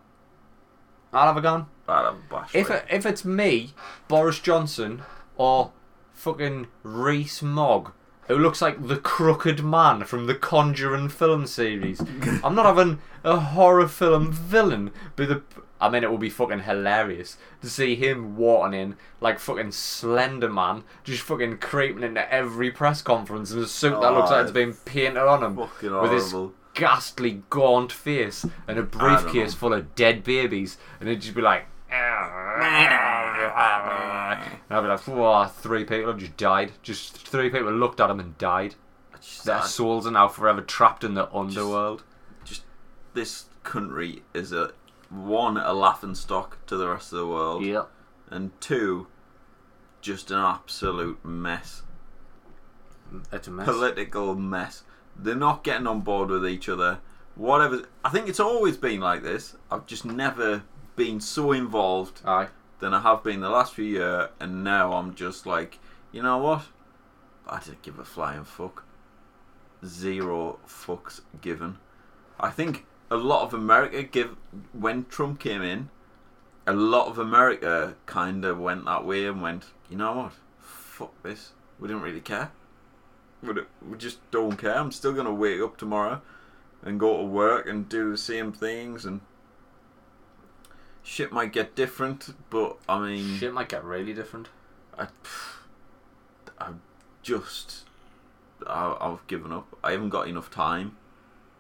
I'll 1.13 1.27
have 1.27 1.37
a 1.37 1.43
gun. 1.43 1.67
I'd 1.89 2.05
have 2.05 2.15
a 2.15 2.19
bash. 2.31 2.55
If 2.55 2.71
it, 2.71 2.85
if 2.91 3.05
it's 3.05 3.25
me, 3.25 3.75
Boris 4.09 4.39
Johnson, 4.39 5.03
or 5.37 5.73
fucking 6.13 6.69
Rees-Mogg, 6.83 7.93
who 8.29 8.39
looks 8.39 8.63
like 8.63 8.87
the 8.87 8.97
crooked 8.97 9.63
man 9.65 10.05
from 10.05 10.27
the 10.27 10.35
Conjuring 10.35 11.09
film 11.09 11.47
series. 11.47 12.01
I'm 12.45 12.55
not 12.55 12.67
having 12.67 13.01
a 13.25 13.39
horror 13.39 13.89
film 13.89 14.33
villain 14.33 14.91
be 15.17 15.27
the. 15.27 15.43
I 15.81 15.89
mean, 15.91 16.05
it 16.05 16.13
would 16.13 16.21
be 16.21 16.31
fucking 16.31 16.61
hilarious 16.61 17.37
to 17.61 17.69
see 17.69 17.97
him 17.97 18.37
walking 18.37 18.79
in 18.79 18.97
like 19.21 19.41
fucking 19.41 19.73
Slender 19.73 20.49
Man, 20.49 20.85
just 21.03 21.23
fucking 21.23 21.59
creeping 21.59 22.05
into 22.05 22.33
every 22.33 22.71
press 22.71 23.03
conference 23.03 23.51
in 23.51 23.59
a 23.59 23.67
suit 23.67 24.01
that 24.01 24.13
looks 24.13 24.31
like 24.31 24.43
it's 24.43 24.53
been 24.53 24.75
painted 24.75 25.19
on 25.19 25.43
him 25.43 25.57
with 25.57 26.13
his 26.13 26.33
ghastly, 26.75 27.43
gaunt 27.51 27.91
face 27.91 28.47
and 28.69 28.79
a 28.79 28.83
briefcase 28.83 29.55
full 29.55 29.73
of 29.73 29.95
dead 29.97 30.23
babies, 30.23 30.79
and 31.01 31.09
it'd 31.09 31.23
just 31.23 31.35
be 31.35 31.43
like. 31.43 31.67
And 33.63 34.61
I'd 34.71 34.81
be 34.83 34.89
like, 34.89 35.01
"Whoa, 35.07 35.47
three 35.47 35.85
people 35.85 36.11
have 36.11 36.19
just 36.21 36.37
died. 36.37 36.73
Just 36.83 37.17
three 37.29 37.51
people 37.51 37.73
looked 37.73 38.01
at 38.01 38.11
him 38.11 38.21
and 38.21 38.37
died. 38.39 38.75
Just- 39.21 39.45
Their 39.45 39.59
I- 39.59 39.67
souls 39.67 40.07
are 40.07 40.11
now 40.11 40.29
forever 40.29 40.61
trapped 40.63 41.05
in 41.05 41.15
the 41.15 41.33
underworld. 41.35 42.03
just 42.45 42.65
this 43.15 43.47
country 43.63 44.23
is 44.35 44.53
a 44.53 44.73
one 45.11 45.57
a 45.59 45.73
laughing 45.73 46.15
stock 46.15 46.59
to 46.67 46.77
the 46.77 46.89
rest 46.89 47.13
of 47.13 47.19
the 47.19 47.27
world, 47.27 47.63
Yep. 47.63 47.89
and 48.31 48.59
two, 48.61 49.07
just 50.01 50.31
an 50.31 50.39
absolute 50.39 51.23
mess, 51.25 51.83
It's 53.31 53.47
a 53.47 53.51
mess. 53.51 53.67
political 53.67 54.35
mess. 54.35 54.83
They're 55.15 55.35
not 55.37 55.63
getting 55.63 55.87
on 55.87 56.01
board 56.01 56.31
with 56.31 56.47
each 56.47 56.69
other. 56.69 56.99
Whatever. 57.35 57.83
I 58.05 58.09
think 58.09 58.29
it's 58.29 58.41
always 58.41 58.77
been 58.79 59.01
like 59.01 59.23
this. 59.23 59.55
I've 59.71 59.87
just 59.87 60.05
never 60.05 60.63
been 60.97 61.21
so 61.21 61.53
involved 61.53 62.23
Aye. 62.27 62.49
Than 62.83 62.93
I 62.93 63.01
have 63.01 63.23
been 63.23 63.41
the 63.41 63.49
last 63.49 63.75
few 63.75 63.85
years, 63.85 64.29
and 64.41 64.65
now 64.65 64.95
I'm 64.95 65.15
just 65.15 65.47
like, 65.47 65.79
you 66.11 66.21
know 66.21 66.39
what? 66.39 66.63
I 67.49 67.61
didn't 67.61 67.83
give 67.83 68.01
a 68.01 68.05
flying 68.05 68.43
fuck. 68.43 68.85
Zero 69.87 70.59
fucks 70.67 71.21
given. 71.41 71.79
I 72.41 72.51
think 72.51 72.85
a 73.09 73.17
lot 73.17 73.45
of 73.45 73.55
America 73.55 74.03
give 74.03 74.37
when 74.73 75.05
Trump 75.05 75.39
came 75.39 75.63
in, 75.63 75.91
a 76.67 76.73
lot 76.73 77.07
of 77.07 77.19
America 77.19 77.95
kind 78.07 78.45
of 78.45 78.59
went 78.59 78.85
that 78.87 79.05
way 79.05 79.27
and 79.27 79.41
went, 79.41 79.67
you 79.89 79.97
know 79.97 80.13
what? 80.15 80.33
Fuck 80.59 81.23
this. 81.23 81.53
We 81.79 81.87
didn't 81.87 82.03
really 82.03 82.21
care. 82.21 82.51
We, 83.45 83.53
we 83.89 83.97
just 83.97 84.29
don't 84.33 84.57
care. 84.57 84.77
I'm 84.77 84.91
still 84.91 85.13
gonna 85.13 85.33
wake 85.33 85.61
up 85.61 85.77
tomorrow 85.77 86.21
and 86.83 86.99
go 86.99 87.19
to 87.19 87.23
work 87.23 87.69
and 87.69 87.89
do 87.89 88.11
the 88.11 88.19
same 88.19 88.53
things 88.53 89.05
and 89.05 89.21
shit 91.03 91.33
might 91.33 91.53
get 91.53 91.75
different, 91.75 92.35
but 92.51 92.79
I 92.89 92.99
mean, 92.99 93.37
Shit 93.39 93.53
might 93.53 93.69
get 93.69 93.85
really 93.85 94.13
different. 94.13 94.49
I, 94.99 95.09
I 96.59 96.71
just, 97.23 97.85
I, 98.67 98.97
I've 99.01 99.27
given 99.27 99.53
up. 99.53 99.77
I 99.83 99.93
haven't 99.93 100.11
got 100.11 100.29
enough 100.29 100.51
time 100.51 100.97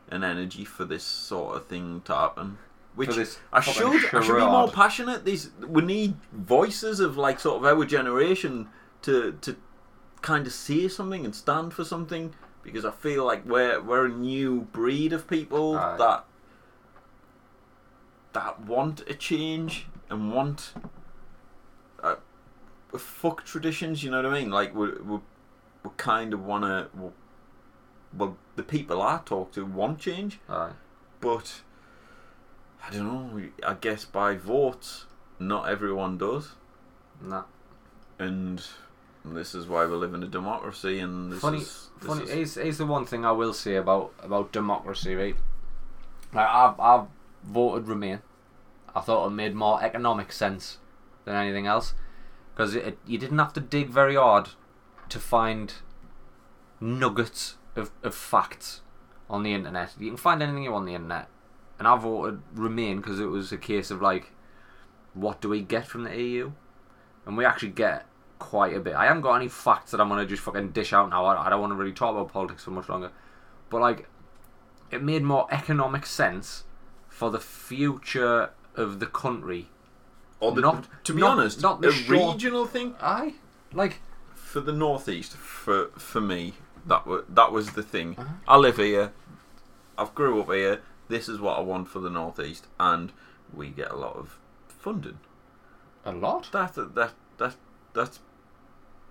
and 0.09 0.25
energy 0.25 0.65
for 0.65 0.85
this 0.85 1.03
sort 1.03 1.57
of 1.57 1.67
thing 1.67 2.03
to 2.05 2.15
happen. 2.15 2.59
Which 2.95 3.11
I 3.11 3.25
should, 3.61 4.15
I 4.15 4.23
should 4.23 4.37
be 4.37 4.41
more 4.41 4.71
passionate. 4.71 5.25
These 5.25 5.51
we 5.67 5.83
need 5.83 6.17
voices 6.33 7.01
of 7.01 7.17
like 7.17 7.41
sort 7.41 7.57
of 7.57 7.65
our 7.65 7.85
generation 7.87 8.69
to 9.03 9.33
to 9.41 9.57
kind 10.21 10.47
of 10.47 10.53
say 10.53 10.89
something 10.89 11.25
and 11.25 11.35
stand 11.35 11.73
for 11.73 11.85
something 11.85 12.35
because 12.63 12.85
I 12.85 12.91
feel 12.91 13.25
like 13.25 13.47
we're 13.47 13.81
we're 13.81 14.07
a 14.07 14.11
new 14.11 14.69
breed 14.73 15.15
of 15.15 15.27
people 15.27 15.79
Aye. 15.79 15.97
that 15.97 16.25
that 18.33 18.61
want 18.61 19.01
a 19.09 19.15
change 19.15 19.87
and 20.11 20.33
want 20.33 20.73
uh, 22.03 22.17
fuck 22.97 23.45
traditions. 23.45 24.03
You 24.03 24.11
know 24.11 24.23
what 24.23 24.27
I 24.33 24.41
mean? 24.41 24.51
Like 24.51 24.75
we 24.75 24.91
we 24.93 25.19
we 25.85 25.91
kind 25.97 26.33
of 26.33 26.45
want 26.45 26.65
to. 26.65 27.13
Well, 28.17 28.37
the 28.57 28.63
people 28.63 29.01
I 29.01 29.21
talk 29.25 29.53
to 29.53 29.65
want 29.65 29.99
change, 29.99 30.39
Aye. 30.49 30.73
but 31.21 31.63
I 32.87 32.91
don't 32.91 33.07
know. 33.35 33.43
I 33.67 33.75
guess 33.75 34.05
by 34.05 34.37
votes, 34.37 35.07
not 35.39 35.69
everyone 35.71 36.19
does, 36.19 36.51
Nah. 37.23 37.45
and 38.19 38.63
this 39.25 39.55
is 39.55 39.67
why 39.67 39.87
we 39.87 39.95
live 39.95 40.13
in 40.13 40.23
a 40.23 40.27
democracy. 40.29 40.99
And 40.99 41.33
this 41.33 41.41
funny, 41.41 41.59
is 41.59 41.89
this 42.01 42.09
funny. 42.09 42.25
is- 42.25 42.31
Here's, 42.31 42.55
here's 42.57 42.79
the 42.79 42.85
one 42.87 43.07
thing 43.07 43.25
I 43.25 43.33
will 43.33 43.55
say 43.55 43.77
about 43.77 44.13
about 44.23 44.53
democracy, 44.53 45.15
right? 45.15 45.37
Like 46.35 46.49
I've 46.49 46.79
I've 46.79 47.07
voted 47.43 47.89
Remain. 47.89 48.21
I 48.95 49.01
thought 49.01 49.27
it 49.27 49.31
made 49.31 49.55
more 49.55 49.83
economic 49.83 50.33
sense 50.33 50.79
than 51.25 51.35
anything 51.35 51.67
else, 51.67 51.95
because 52.55 52.75
you 52.75 53.19
didn't 53.19 53.39
have 53.39 53.53
to 53.55 53.61
dig 53.61 53.89
very 53.89 54.17
hard 54.17 54.51
to 55.09 55.19
find 55.19 55.75
nuggets 56.81 57.57
of, 57.77 57.91
of 58.03 58.15
facts 58.15 58.83
on 59.31 59.43
the 59.43 59.55
internet. 59.55 59.95
You 59.99 60.09
can 60.09 60.17
find 60.17 60.43
anything 60.43 60.65
you 60.65 60.73
want 60.73 60.83
on 60.83 60.87
the 60.87 60.95
internet, 60.95 61.29
and 61.79 61.89
I 61.89 61.97
voted 61.97 62.43
Remain 62.55 62.99
because 62.99 63.21
it 63.21 63.27
was 63.27 63.53
a 63.53 63.59
case 63.59 63.91
of 63.91 64.03
like, 64.03 64.33
what 65.15 65.41
do 65.41 65.49
we 65.49 65.63
get 65.63 65.87
from 65.87 66.05
the 66.05 66.17
EU? 66.17 66.53
And 67.27 67.37
we 67.37 67.45
actually 67.45 67.71
get 67.71 68.07
quite 68.39 68.75
a 68.75 68.81
bit. 68.81 68.95
I 68.95 69.07
haven't 69.07 69.23
got 69.23 69.37
any 69.37 69.49
facts 69.49 69.93
that 69.93 70.01
I'm 70.01 70.09
gonna 70.09 70.27
just 70.27 70.43
fucking 70.43 70.73
dish 70.73 70.93
out 70.93 71.11
now. 71.11 71.25
I, 71.25 71.47
I 71.47 71.51
don't 71.51 71.61
want 71.61 71.71
to 71.71 71.77
really 71.77 71.93
talk 71.93 72.15
about 72.15 72.33
politics 72.33 72.65
for 72.65 72.73
much 72.73 72.89
longer, 72.89 73.11
but 73.71 73.81
like, 73.81 74.09
it 74.91 75.03
made 75.03 75.23
more 75.23 75.47
economic 75.51 76.05
sense 76.05 76.65
for 77.23 77.31
the 77.31 77.39
future 77.39 78.51
of 78.75 78.99
the 78.99 79.07
country. 79.07 79.69
or 80.41 80.51
the, 80.51 80.61
not- 80.61 80.89
to 81.05 81.15
be 81.15 81.21
not- 81.21 81.39
honest, 81.39 81.63
not 81.63 81.81
the 81.81 81.89
a 81.89 81.93
short- 81.93 82.33
regional 82.35 82.67
thing 82.67 82.97
I 83.01 83.35
like 83.73 84.01
for 84.35 84.59
the 84.61 84.73
northeast. 84.73 85.33
For 85.37 85.87
for 85.97 86.21
me, 86.21 86.55
that 86.85 87.07
was 87.07 87.23
that 87.29 87.53
was 87.53 87.75
the 87.75 87.83
thing. 87.85 88.17
Uh-huh. 88.19 88.35
I 88.49 88.57
live 88.57 88.77
here. 88.79 89.13
I've 89.97 90.13
grew 90.17 90.41
up 90.41 90.49
here. 90.51 90.81
This 91.07 91.29
is 91.29 91.39
what 91.39 91.57
I 91.59 91.61
want 91.63 91.87
for 91.89 92.01
the 92.01 92.11
northeast, 92.11 92.67
and 92.81 93.13
we 93.55 93.69
get 93.69 93.93
a 93.93 93.97
lot 93.97 94.17
of 94.17 94.37
funding. 94.67 95.21
a 96.05 96.11
lot. 96.11 96.51
That 96.51 96.75
that 96.75 97.13
that 97.39 97.55
that's 97.95 98.19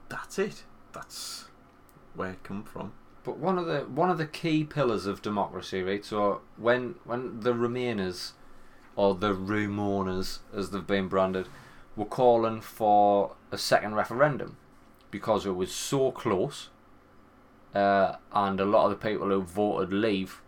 that's 0.10 0.38
it. 0.38 0.64
That's 0.92 1.46
where 2.14 2.32
it 2.32 2.44
come 2.44 2.64
from. 2.64 2.92
But 3.24 3.38
one 3.38 3.58
of 3.58 3.68
the 3.68 3.82
one 3.82 4.10
of 4.10 4.18
the 4.18 4.26
key 4.26 4.64
pillars 4.64 5.06
of 5.06 5.22
democracy, 5.22 5.84
right? 5.84 6.04
So 6.04 6.42
when 6.58 6.96
when 7.04 7.42
the 7.42 7.54
Remainers 7.54 8.32
or 8.96 9.16
the 9.16 9.34
Remoaners, 9.34 10.40
as 10.54 10.72
they've 10.72 10.86
been 10.86 11.08
branded, 11.08 11.48
were 11.96 12.06
calling 12.06 12.62
for 12.62 13.36
a 13.52 13.58
second 13.58 13.96
referendum 13.96 14.58
because 15.12 15.46
it 15.46 15.52
was 15.52 15.74
so 15.74 16.12
close, 16.12 16.70
uh, 17.76 18.16
and 18.34 18.60
a 18.60 18.66
lot 18.66 18.86
of 18.86 18.92
the 18.92 19.10
people 19.10 19.30
who 19.30 19.42
voted 19.42 19.94
leave 19.94 20.42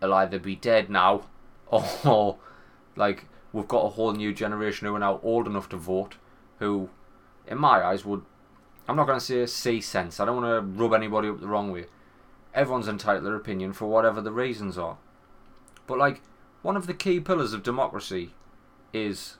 will 0.00 0.14
either 0.14 0.38
be 0.38 0.54
dead 0.54 0.88
now, 0.88 1.26
or 1.70 2.38
like 2.94 3.26
we've 3.52 3.68
got 3.68 3.84
a 3.84 3.90
whole 3.90 4.12
new 4.12 4.32
generation 4.32 4.86
who 4.86 4.94
are 4.94 5.00
now 5.00 5.18
old 5.22 5.46
enough 5.46 5.68
to 5.70 5.76
vote, 5.76 6.16
who, 6.60 6.88
in 7.46 7.58
my 7.58 7.82
eyes, 7.84 8.04
would 8.04 8.22
I'm 8.88 8.96
not 8.96 9.06
going 9.06 9.18
to 9.18 9.24
say 9.24 9.46
see 9.46 9.80
sense. 9.80 10.20
I 10.20 10.24
don't 10.24 10.42
want 10.42 10.76
to 10.76 10.82
rub 10.82 10.92
anybody 10.92 11.28
up 11.28 11.40
the 11.40 11.46
wrong 11.46 11.70
way. 11.72 11.86
Everyone's 12.54 12.88
entitled 12.88 13.22
to 13.22 13.30
their 13.30 13.36
opinion 13.36 13.72
for 13.72 13.86
whatever 13.86 14.20
the 14.20 14.32
reasons 14.32 14.76
are. 14.76 14.98
But 15.86 15.98
like 15.98 16.22
one 16.62 16.76
of 16.76 16.86
the 16.86 16.94
key 16.94 17.20
pillars 17.20 17.52
of 17.52 17.62
democracy 17.62 18.34
is 18.92 19.38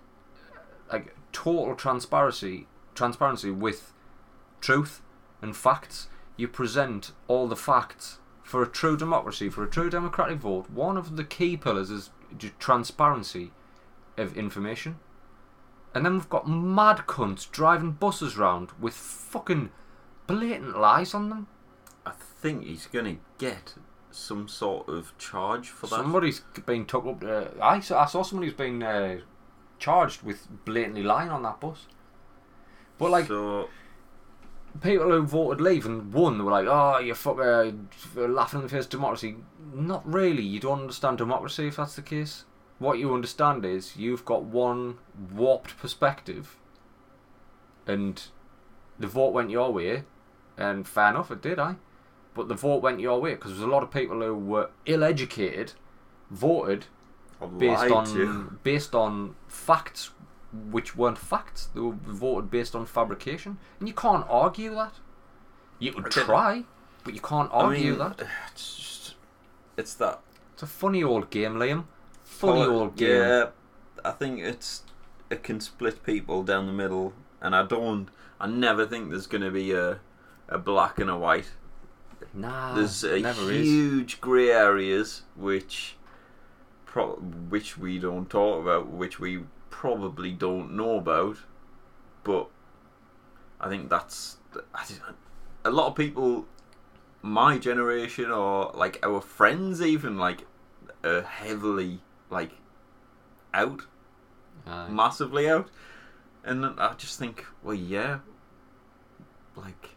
like 0.90 1.14
total 1.32 1.74
transparency, 1.74 2.66
transparency 2.94 3.50
with 3.50 3.92
truth 4.60 5.02
and 5.40 5.56
facts. 5.56 6.08
You 6.36 6.48
present 6.48 7.12
all 7.28 7.46
the 7.48 7.56
facts 7.56 8.18
for 8.42 8.62
a 8.62 8.66
true 8.66 8.96
democracy, 8.96 9.48
for 9.48 9.62
a 9.62 9.70
true 9.70 9.90
democratic 9.90 10.38
vote. 10.38 10.70
One 10.70 10.96
of 10.96 11.16
the 11.16 11.24
key 11.24 11.56
pillars 11.56 11.90
is 11.90 12.10
transparency 12.58 13.52
of 14.16 14.36
information. 14.36 14.98
And 15.94 16.04
then 16.04 16.14
we've 16.14 16.28
got 16.28 16.48
mad 16.48 17.04
cunts 17.06 17.50
driving 17.50 17.92
buses 17.92 18.36
round 18.36 18.70
with 18.80 18.94
fucking 18.94 19.70
blatant 20.26 20.78
lies 20.78 21.14
on 21.14 21.28
them. 21.28 21.46
I 22.04 22.12
think 22.12 22.64
he's 22.64 22.86
gonna 22.86 23.16
get 23.38 23.74
some 24.10 24.48
sort 24.48 24.88
of 24.88 25.16
charge 25.18 25.68
for 25.68 25.86
that. 25.86 25.96
Somebody's 25.96 26.40
been 26.66 26.84
took 26.84 27.06
up. 27.06 27.22
Uh, 27.24 27.44
I 27.60 27.80
saw, 27.80 28.02
I 28.02 28.06
saw 28.06 28.22
somebody 28.22 28.48
who's 28.48 28.56
been 28.56 28.82
uh, 28.82 29.18
charged 29.78 30.22
with 30.22 30.48
blatantly 30.64 31.02
lying 31.02 31.30
on 31.30 31.42
that 31.42 31.60
bus. 31.60 31.86
But 32.98 33.10
like 33.10 33.26
so 33.26 33.68
people 34.80 35.10
who 35.10 35.22
voted 35.22 35.60
leave 35.60 35.86
and 35.86 36.12
won, 36.12 36.38
they 36.38 36.44
were 36.44 36.50
like, 36.50 36.66
"Oh, 36.68 36.98
you 36.98 37.14
fucker, 37.14 37.76
laughing 38.16 38.60
in 38.60 38.66
the 38.66 38.70
face 38.70 38.84
of 38.84 38.90
democracy." 38.90 39.36
Not 39.72 40.06
really. 40.10 40.42
You 40.42 40.60
don't 40.60 40.82
understand 40.82 41.18
democracy 41.18 41.68
if 41.68 41.76
that's 41.76 41.96
the 41.96 42.02
case. 42.02 42.44
What 42.78 42.98
you 42.98 43.14
understand 43.14 43.64
is 43.64 43.96
you've 43.96 44.24
got 44.24 44.42
one 44.42 44.98
warped 45.32 45.78
perspective, 45.78 46.56
and 47.86 48.22
the 48.98 49.06
vote 49.06 49.32
went 49.32 49.50
your 49.50 49.72
way, 49.72 50.04
and 50.56 50.86
fair 50.86 51.10
enough, 51.10 51.30
it 51.30 51.42
did, 51.42 51.58
I. 51.58 51.76
But 52.34 52.48
the 52.48 52.54
vote 52.54 52.82
went 52.82 53.00
your 53.00 53.20
way 53.20 53.34
because 53.34 53.52
there's 53.52 53.62
a 53.62 53.66
lot 53.66 53.82
of 53.82 53.90
people 53.90 54.20
who 54.20 54.34
were 54.34 54.70
ill-educated, 54.86 55.72
voted 56.30 56.86
based 57.58 57.90
on 57.90 58.06
to 58.06 58.58
based 58.62 58.94
on 58.94 59.34
facts 59.48 60.10
which 60.70 60.96
weren't 60.96 61.18
facts. 61.18 61.68
They 61.74 61.80
were 61.80 61.92
voted 61.92 62.50
based 62.50 62.74
on 62.74 62.86
fabrication, 62.86 63.58
and 63.78 63.88
you 63.88 63.94
can't 63.94 64.26
argue 64.28 64.74
that. 64.74 64.94
You 65.78 65.92
could 65.92 66.12
try, 66.12 66.64
but 67.04 67.14
you 67.14 67.20
can't 67.20 67.50
I 67.52 67.56
argue 67.56 67.90
mean, 67.90 67.98
that. 67.98 68.22
It's 68.52 68.76
just, 68.76 69.14
it's 69.76 69.94
that 69.94 70.20
It's 70.52 70.62
a 70.62 70.66
funny 70.66 71.02
old 71.02 71.30
game, 71.30 71.54
Liam. 71.54 71.84
Funny 72.22 72.62
old 72.62 72.96
game. 72.96 73.20
Yeah, 73.22 73.46
I 74.04 74.12
think 74.12 74.40
it's 74.40 74.82
it 75.30 75.42
can 75.42 75.60
split 75.60 76.04
people 76.04 76.42
down 76.42 76.66
the 76.66 76.72
middle, 76.72 77.14
and 77.40 77.56
I 77.56 77.64
don't. 77.64 78.08
I 78.38 78.46
never 78.46 78.86
think 78.86 79.10
there's 79.10 79.26
going 79.26 79.42
to 79.42 79.50
be 79.50 79.72
a 79.72 80.00
a 80.48 80.58
black 80.58 80.98
and 80.98 81.08
a 81.08 81.16
white. 81.16 81.50
Nah, 82.34 82.74
There's 82.74 83.04
a 83.04 83.20
never 83.20 83.50
is. 83.50 83.66
huge 83.66 84.20
grey 84.20 84.50
areas 84.50 85.22
which 85.36 85.96
pro- 86.86 87.16
which 87.16 87.76
we 87.76 87.98
don't 87.98 88.30
talk 88.30 88.60
about, 88.62 88.88
which 88.88 89.20
we 89.20 89.44
probably 89.70 90.32
don't 90.32 90.74
know 90.74 90.96
about, 90.96 91.38
but 92.24 92.48
I 93.60 93.68
think 93.68 93.90
that's 93.90 94.38
a 95.64 95.70
lot 95.70 95.88
of 95.88 95.94
people 95.94 96.46
my 97.22 97.56
generation 97.56 98.30
or 98.30 98.72
like 98.74 98.98
our 99.04 99.20
friends 99.20 99.80
even 99.80 100.18
like 100.18 100.44
are 101.04 101.22
heavily 101.22 102.00
like 102.30 102.50
out 103.54 103.82
Aye. 104.66 104.88
massively 104.88 105.48
out 105.48 105.68
and 106.44 106.66
I 106.66 106.94
just 106.94 107.18
think 107.18 107.46
well 107.62 107.74
yeah 107.74 108.18
like 109.54 109.90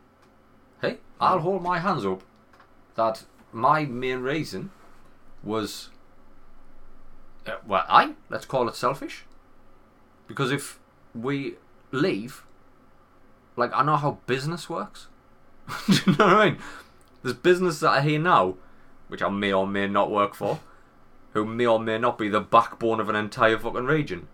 I'll 1.20 1.40
hold 1.40 1.64
my 1.64 1.80
hands 1.80 2.06
up 2.06 2.22
that 2.96 3.24
my 3.52 3.86
main 3.86 4.20
reason 4.20 4.72
was, 5.44 5.90
uh, 7.46 7.56
well, 7.66 7.86
I 7.88 8.14
let's 8.30 8.46
call 8.46 8.68
it 8.68 8.76
selfish, 8.76 9.24
because 10.28 10.52
if 10.52 10.80
we 11.14 11.56
leave, 11.92 12.44
like 13.56 13.72
I 13.74 13.84
know 13.84 13.96
how 13.96 14.20
business 14.26 14.70
works. 14.70 15.08
Do 15.88 15.94
you 15.94 16.18
know 16.18 16.26
what 16.26 16.34
I 16.36 16.50
mean? 16.52 16.60
There's 17.24 17.36
business 17.36 17.80
that 17.80 17.90
are 17.90 18.02
here 18.02 18.20
now, 18.20 18.56
which 19.08 19.22
I 19.22 19.30
may 19.30 19.52
or 19.52 19.66
may 19.66 19.88
not 19.88 20.12
work 20.12 20.36
for, 20.36 20.60
who 21.34 21.46
may 21.46 21.66
or 21.66 21.80
may 21.80 21.98
not 21.98 22.18
be 22.18 22.30
the 22.30 22.42
backbone 22.42 23.00
of 23.00 23.10
an 23.10 23.16
entire 23.16 23.58
fucking 23.58 23.86
region 23.86 24.28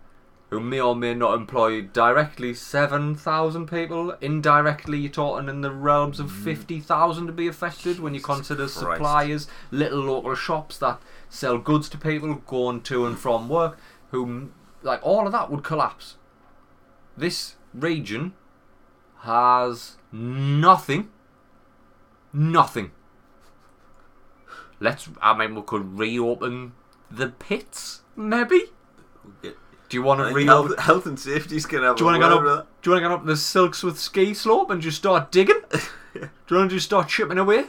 who 0.52 0.60
may 0.60 0.78
or 0.78 0.94
may 0.94 1.14
not 1.14 1.32
employ 1.32 1.80
directly 1.80 2.52
7,000 2.52 3.66
people. 3.66 4.14
Indirectly, 4.20 4.98
you're 4.98 5.10
talking 5.10 5.48
in 5.48 5.62
the 5.62 5.70
realms 5.70 6.20
of 6.20 6.26
mm. 6.26 6.44
50,000 6.44 7.26
to 7.26 7.32
be 7.32 7.48
affected 7.48 7.98
when 7.98 8.12
you 8.12 8.20
consider 8.20 8.64
Christ. 8.64 8.78
suppliers, 8.78 9.48
little 9.70 10.00
local 10.00 10.34
shops 10.34 10.76
that 10.76 11.00
sell 11.30 11.56
goods 11.56 11.88
to 11.88 11.96
people 11.96 12.34
going 12.34 12.82
to 12.82 13.06
and 13.06 13.18
from 13.18 13.48
work, 13.48 13.78
who, 14.10 14.50
like, 14.82 15.00
all 15.02 15.24
of 15.24 15.32
that 15.32 15.50
would 15.50 15.64
collapse. 15.64 16.16
This 17.16 17.56
region 17.72 18.34
has 19.20 19.96
nothing. 20.12 21.08
Nothing. 22.34 22.90
Let's, 24.80 25.08
I 25.22 25.34
mean, 25.34 25.54
we 25.54 25.62
could 25.62 25.98
reopen 25.98 26.72
the 27.10 27.28
pits, 27.28 28.02
maybe? 28.14 28.64
Do 29.92 29.98
you 29.98 30.02
want 30.04 30.20
to 30.20 30.34
reopen? 30.34 30.46
health, 30.46 30.78
health 30.86 31.06
and 31.06 31.20
safety's 31.20 31.66
gonna 31.66 31.88
have 31.88 31.96
Do 31.96 32.04
you 32.04 32.08
a 32.08 32.18
want 32.18 32.22
to 32.22 32.28
go 32.28 32.48
up? 32.48 32.68
Do 32.80 32.88
you 32.88 32.94
want 32.94 33.04
to 33.04 33.08
go 33.10 33.14
up 33.14 33.26
the 33.26 33.36
Silksworth 33.36 33.98
ski 33.98 34.32
slope 34.32 34.70
and 34.70 34.80
just 34.80 34.96
start 34.96 35.30
digging? 35.30 35.60
Yeah. 36.14 36.28
Do 36.46 36.54
you 36.54 36.58
want 36.58 36.70
to 36.70 36.76
just 36.76 36.84
start 36.84 37.08
chipping 37.08 37.38
away? 37.38 37.64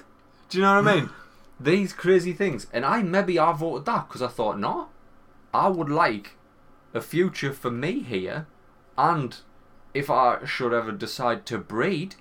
Do 0.50 0.58
you 0.58 0.64
know 0.64 0.82
what 0.82 0.86
I 0.86 0.96
mean? 0.96 1.10
These 1.62 1.94
crazy 1.94 2.34
things, 2.34 2.68
and 2.74 2.86
I 2.86 3.02
maybe 3.02 3.40
I 3.40 3.54
voted 3.54 3.86
that 3.86 4.10
because 4.10 4.22
I 4.22 4.28
thought 4.28 4.60
no, 4.60 4.90
I 5.54 5.70
would 5.70 5.90
like 5.90 6.36
a 6.94 7.00
future 7.00 7.54
for 7.54 7.72
me 7.72 8.02
here, 8.02 8.48
and 8.98 9.38
if 9.94 10.10
I 10.10 10.44
should 10.46 10.74
ever 10.74 10.92
decide 10.92 11.46
to 11.46 11.58
breed, 11.58 12.16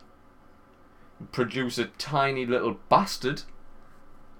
produce 1.32 1.76
a 1.78 1.86
tiny 1.86 2.46
little 2.46 2.78
bastard, 2.88 3.42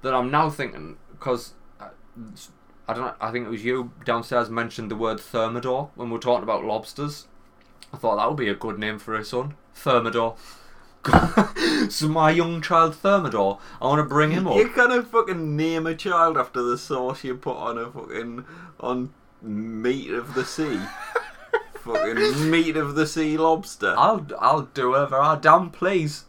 that 0.02 0.14
I'm 0.14 0.30
now 0.30 0.50
thinking 0.50 0.98
because. 1.12 1.54
Uh, 1.80 1.88
I 2.88 2.94
don't 2.94 3.04
know, 3.04 3.14
I 3.20 3.30
think 3.30 3.46
it 3.46 3.50
was 3.50 3.64
you 3.64 3.92
downstairs 4.04 4.50
mentioned 4.50 4.90
the 4.90 4.96
word 4.96 5.20
Thermidor 5.20 5.90
when 5.94 6.08
we 6.08 6.14
were 6.14 6.18
talking 6.20 6.42
about 6.42 6.64
lobsters. 6.64 7.28
I 7.92 7.96
thought 7.96 8.16
that 8.16 8.28
would 8.28 8.36
be 8.36 8.48
a 8.48 8.54
good 8.54 8.78
name 8.78 8.98
for 8.98 9.14
a 9.14 9.24
son. 9.24 9.54
Thermidor. 9.74 10.36
so 11.88 12.08
my 12.08 12.30
young 12.30 12.60
child 12.60 12.94
Thermidor, 12.94 13.58
I 13.80 13.86
want 13.86 13.98
to 13.98 14.04
bring 14.04 14.30
him 14.30 14.46
up. 14.46 14.56
You 14.56 14.68
can't 14.68 15.06
fucking 15.06 15.56
name 15.56 15.86
a 15.86 15.94
child 15.94 16.36
after 16.36 16.62
the 16.62 16.78
sauce 16.78 17.24
you 17.24 17.36
put 17.36 17.56
on 17.56 17.78
a 17.78 17.90
fucking 17.90 18.44
on 18.80 19.12
meat 19.40 20.10
of 20.10 20.34
the 20.34 20.44
sea. 20.44 20.78
fucking 21.74 22.50
meat 22.50 22.76
of 22.76 22.94
the 22.94 23.06
sea 23.06 23.36
lobster. 23.36 23.94
I'll 23.96 24.26
I'll 24.38 24.62
do 24.62 24.90
whatever 24.90 25.16
I 25.20 25.36
damn 25.36 25.70
please. 25.70 26.24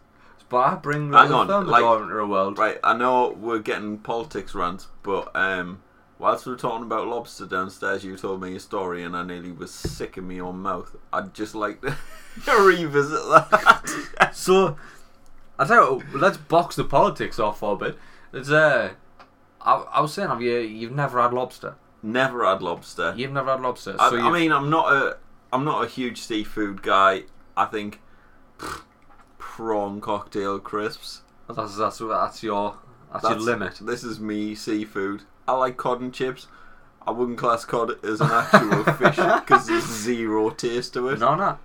But 0.50 0.58
I 0.58 0.76
bring 0.76 1.14
Hang 1.14 1.32
on, 1.32 1.48
Thermidor 1.48 1.72
like- 1.72 2.02
into 2.02 2.16
the 2.16 2.28
world. 2.28 2.58
Right, 2.60 2.80
I 2.84 2.96
know 2.96 3.30
we're 3.30 3.60
getting 3.60 3.98
politics 4.00 4.54
rants, 4.54 4.88
but 5.02 5.36
um, 5.36 5.82
whilst 6.24 6.46
we 6.46 6.54
were 6.54 6.58
talking 6.58 6.86
about 6.86 7.06
lobster 7.06 7.46
downstairs, 7.46 8.06
you 8.06 8.16
told 8.16 8.42
me 8.42 8.56
a 8.56 8.60
story, 8.60 9.04
and 9.04 9.14
I 9.14 9.24
nearly 9.24 9.52
was 9.52 9.74
sick 9.74 10.18
in 10.18 10.26
my 10.26 10.40
own 10.40 10.60
mouth. 10.60 10.96
I'd 11.12 11.34
just 11.34 11.54
like 11.54 11.82
to 11.82 11.98
revisit 12.48 13.20
that. 13.30 14.30
So, 14.34 14.78
I 15.60 15.66
tell 15.66 15.84
you, 15.84 15.96
what, 15.98 16.16
let's 16.16 16.38
box 16.38 16.78
the 16.78 16.86
politics 16.86 17.40
off 17.40 17.60
for 17.60 17.74
a 17.74 17.76
bit. 17.76 17.98
It's 18.32 18.50
uh, 18.50 18.94
I, 19.62 19.74
I 19.74 20.00
was 20.00 20.14
saying, 20.14 20.30
have 20.30 20.42
you 20.42 20.60
you've 20.60 20.94
never 20.94 21.22
had 21.22 21.34
lobster? 21.34 21.76
Never 22.02 22.46
had 22.46 22.62
lobster. 22.62 23.14
You've 23.18 23.34
never 23.34 23.52
had 23.52 23.62
lobster. 23.62 23.98
I, 24.00 24.10
so 24.10 24.18
I 24.18 24.32
mean, 24.32 24.54
I'm 24.54 24.70
not 24.70 24.94
a 24.94 25.18
I'm 25.52 25.66
not 25.66 25.84
a 25.84 25.88
huge 25.88 26.20
seafood 26.20 26.82
guy. 26.82 27.24
I 27.58 27.66
think 27.66 28.00
pff, 28.58 28.84
prawn 29.38 30.00
cocktail 30.00 30.58
crisps. 30.60 31.22
that's 31.50 31.78
that's 31.78 32.00
that's 32.00 32.44
your 32.44 32.78
that's, 33.12 33.26
your 33.26 33.40
limit. 33.40 33.80
This 33.82 34.06
is 34.06 34.22
me 34.22 34.56
seafood. 34.56 35.24
I 35.48 35.54
like 35.54 35.78
cod 35.78 36.02
and 36.02 36.14
chips. 36.14 36.48
I 37.06 37.12
wouldn't 37.12 37.38
class 37.38 37.66
cod 37.66 38.04
as 38.06 38.22
an 38.22 38.32
actual 38.32 38.84
fish 38.96 39.16
because 39.18 39.68
there's 39.68 39.84
zero 39.86 40.50
taste 40.52 40.94
to 40.94 41.10
it. 41.10 41.20
No, 41.20 41.36
no, 41.36 41.58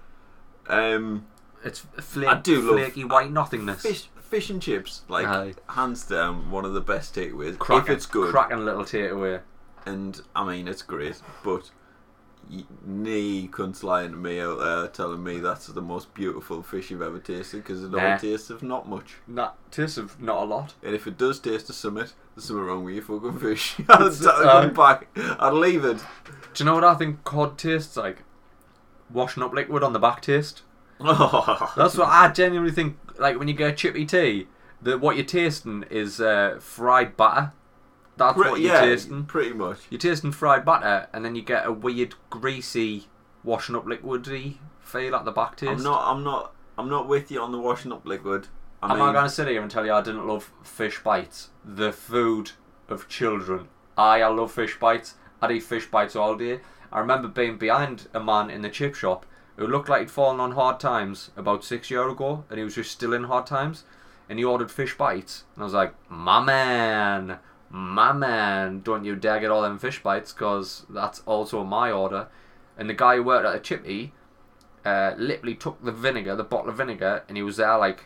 Um, 0.69 1.27
it's 1.65 1.81
flake, 2.01 2.29
I 2.29 2.35
do 2.41 2.61
love- 2.61 2.77
flaky 2.77 3.05
white 3.05 3.31
nothingness. 3.31 3.83
fish, 3.83 4.09
fish 4.21 4.51
and 4.51 4.61
chips, 4.61 5.03
like 5.09 5.27
Aye. 5.27 5.55
hands 5.69 6.05
down, 6.05 6.51
one 6.51 6.65
of 6.65 6.75
the 6.75 6.81
best 6.81 7.15
takeaways. 7.15 7.57
cracking, 7.59 7.93
if 7.93 7.97
it's 7.97 8.07
good, 8.07 8.31
cracking 8.33 8.65
little 8.65 8.83
takeaway. 8.85 9.41
and 9.87 10.21
I 10.35 10.45
mean 10.45 10.67
it's 10.69 10.83
great, 10.83 11.21
but 11.45 11.71
nee 12.87 13.49
cunts 13.53 13.83
lying 13.83 14.11
to 14.13 14.17
me 14.17 14.41
out 14.41 14.59
there 14.59 14.87
telling 14.89 15.23
me 15.23 15.39
that's 15.39 15.67
the 15.67 15.81
most 15.83 16.13
beautiful 16.15 16.63
fish 16.63 16.91
you've 16.91 17.03
ever 17.03 17.19
tasted 17.19 17.59
because 17.59 17.83
it 17.85 17.91
Nah. 17.91 17.99
only 18.03 18.19
tastes 18.19 18.51
of 18.51 18.63
not 18.63 18.89
much. 18.89 19.17
That 19.29 19.55
tastes 19.71 19.99
of 19.99 20.21
not 20.21 20.43
a 20.43 20.45
lot. 20.45 20.75
And 20.83 20.95
if 20.95 21.07
it 21.07 21.19
does 21.19 21.39
taste 21.39 21.69
of 21.69 21.75
summit, 21.75 22.15
there's 22.35 22.47
something 22.47 22.65
wrong 22.65 22.85
with 22.85 22.95
your 22.95 23.05
fucking 23.05 23.39
fish. 23.39 23.77
I'd, 23.89 24.25
uh, 24.27 24.69
back. 24.69 25.09
I'd 25.17 25.53
leave 25.53 25.85
it. 25.85 25.99
Do 26.55 26.63
you 26.63 26.65
know 26.65 26.75
what 26.75 26.85
I 26.85 26.95
think 26.95 27.25
cod 27.25 27.59
tastes 27.59 27.97
like? 27.97 28.23
Washing 29.11 29.43
up 29.43 29.53
liquid 29.53 29.83
on 29.83 29.93
the 29.93 29.99
back 29.99 30.21
taste. 30.23 30.63
That's 31.01 31.97
what 31.97 32.09
I 32.09 32.31
genuinely 32.35 32.73
think. 32.73 32.97
Like 33.19 33.39
when 33.39 33.49
you 33.49 33.55
get 33.55 33.71
a 33.73 33.75
chippy 33.77 34.05
tea, 34.07 34.49
that 34.83 35.01
what 35.01 35.17
you're 35.17 35.25
tasting 35.25 35.85
is 35.91 36.21
uh, 36.21 36.59
fried 36.61 37.17
batter. 37.17 37.53
That's 38.19 38.35
Pre- 38.37 38.51
what 38.51 38.61
you're 38.61 38.73
yeah, 38.73 38.81
tasting. 38.81 39.25
pretty 39.25 39.53
much. 39.55 39.79
You're 39.91 39.99
tasting 40.01 40.33
fried 40.33 40.65
batter, 40.65 41.09
and 41.13 41.25
then 41.25 41.35
you 41.35 41.43
get 41.43 41.65
a 41.67 41.73
weird 41.73 42.15
greasy 42.31 43.07
washing 43.45 43.75
up 43.77 43.85
liquidy 43.87 44.57
feel 44.81 45.15
at 45.15 45.25
the 45.25 45.31
back 45.33 45.57
taste. 45.57 45.71
I'm 45.73 45.83
not. 45.83 46.11
I'm 46.11 46.25
not. 46.25 46.55
I'm 46.77 46.89
not 46.89 47.09
with 47.09 47.31
you 47.31 47.41
on 47.41 47.53
the 47.53 47.59
washing 47.59 47.93
up 47.93 48.07
liquid. 48.07 48.49
I 48.83 48.87
I'm 48.87 48.91
mean, 48.99 49.07
not 49.07 49.13
going 49.13 49.25
to 49.25 49.31
sit 49.31 49.49
here 49.49 49.61
and 49.63 49.71
tell 49.71 49.85
you 49.85 49.93
I 49.93 50.01
didn't 50.03 50.27
love 50.27 50.53
fish 50.63 51.01
bites. 51.03 51.49
The 51.65 51.93
food 51.93 52.53
of 52.89 53.09
children. 53.09 53.69
I, 53.97 54.21
I 54.23 54.29
love 54.29 54.53
fish 54.53 54.79
bites. 54.79 55.15
I'd 55.43 55.51
eat 55.51 55.65
fish 55.65 55.87
bites 55.87 56.15
all 56.15 56.37
day. 56.37 56.61
I 56.93 57.01
remember 57.01 57.29
being 57.29 57.59
behind 57.59 58.09
a 58.15 58.21
man 58.21 58.49
in 58.51 58.63
the 58.63 58.71
chip 58.71 58.95
shop 58.95 59.27
who 59.57 59.67
looked 59.67 59.89
like 59.89 60.01
he'd 60.03 60.11
fallen 60.11 60.39
on 60.41 60.53
hard 60.53 60.79
times 60.79 61.31
about 61.37 61.65
six 61.65 61.91
years 61.91 62.13
ago, 62.13 62.45
and 62.49 62.59
he 62.59 62.65
was 62.65 62.77
just 62.77 62.93
still 62.93 63.13
in 63.13 63.25
hard 63.25 63.47
times. 63.47 63.85
And 64.29 64.39
he 64.39 64.45
ordered 64.45 64.71
fish 64.71 64.97
bites, 64.97 65.45
and 65.55 65.63
I 65.63 65.65
was 65.65 65.75
like, 65.75 65.95
"My 66.09 66.41
man, 66.41 67.39
my 67.71 68.13
man, 68.13 68.81
don't 68.81 69.05
you 69.05 69.17
dare 69.17 69.41
get 69.41 69.51
all 69.51 69.63
them 69.63 69.79
fish 69.79 70.03
bites, 70.03 70.33
cause 70.33 70.87
that's 70.89 71.21
also 71.27 71.65
my 71.65 71.91
order." 71.91 72.29
And 72.77 72.89
the 72.89 72.95
guy 72.95 73.17
who 73.17 73.25
worked 73.25 73.47
at 73.47 73.53
the 73.53 73.61
chippy, 73.61 74.13
uh, 74.85 75.15
literally 75.17 75.55
took 75.55 75.83
the 75.83 75.93
vinegar, 75.93 76.37
the 76.37 76.45
bottle 76.45 76.71
of 76.71 76.77
vinegar, 76.77 77.25
and 77.29 77.37
he 77.37 77.43
was 77.43 77.57
there 77.57 77.77
like 77.79 78.05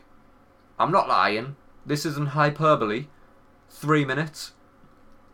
I'm 0.78 0.90
not 0.90 1.08
lying. 1.08 1.56
This 1.84 2.06
isn't 2.06 2.30
hyperbole. 2.30 3.06
Three 3.68 4.04
minutes, 4.04 4.52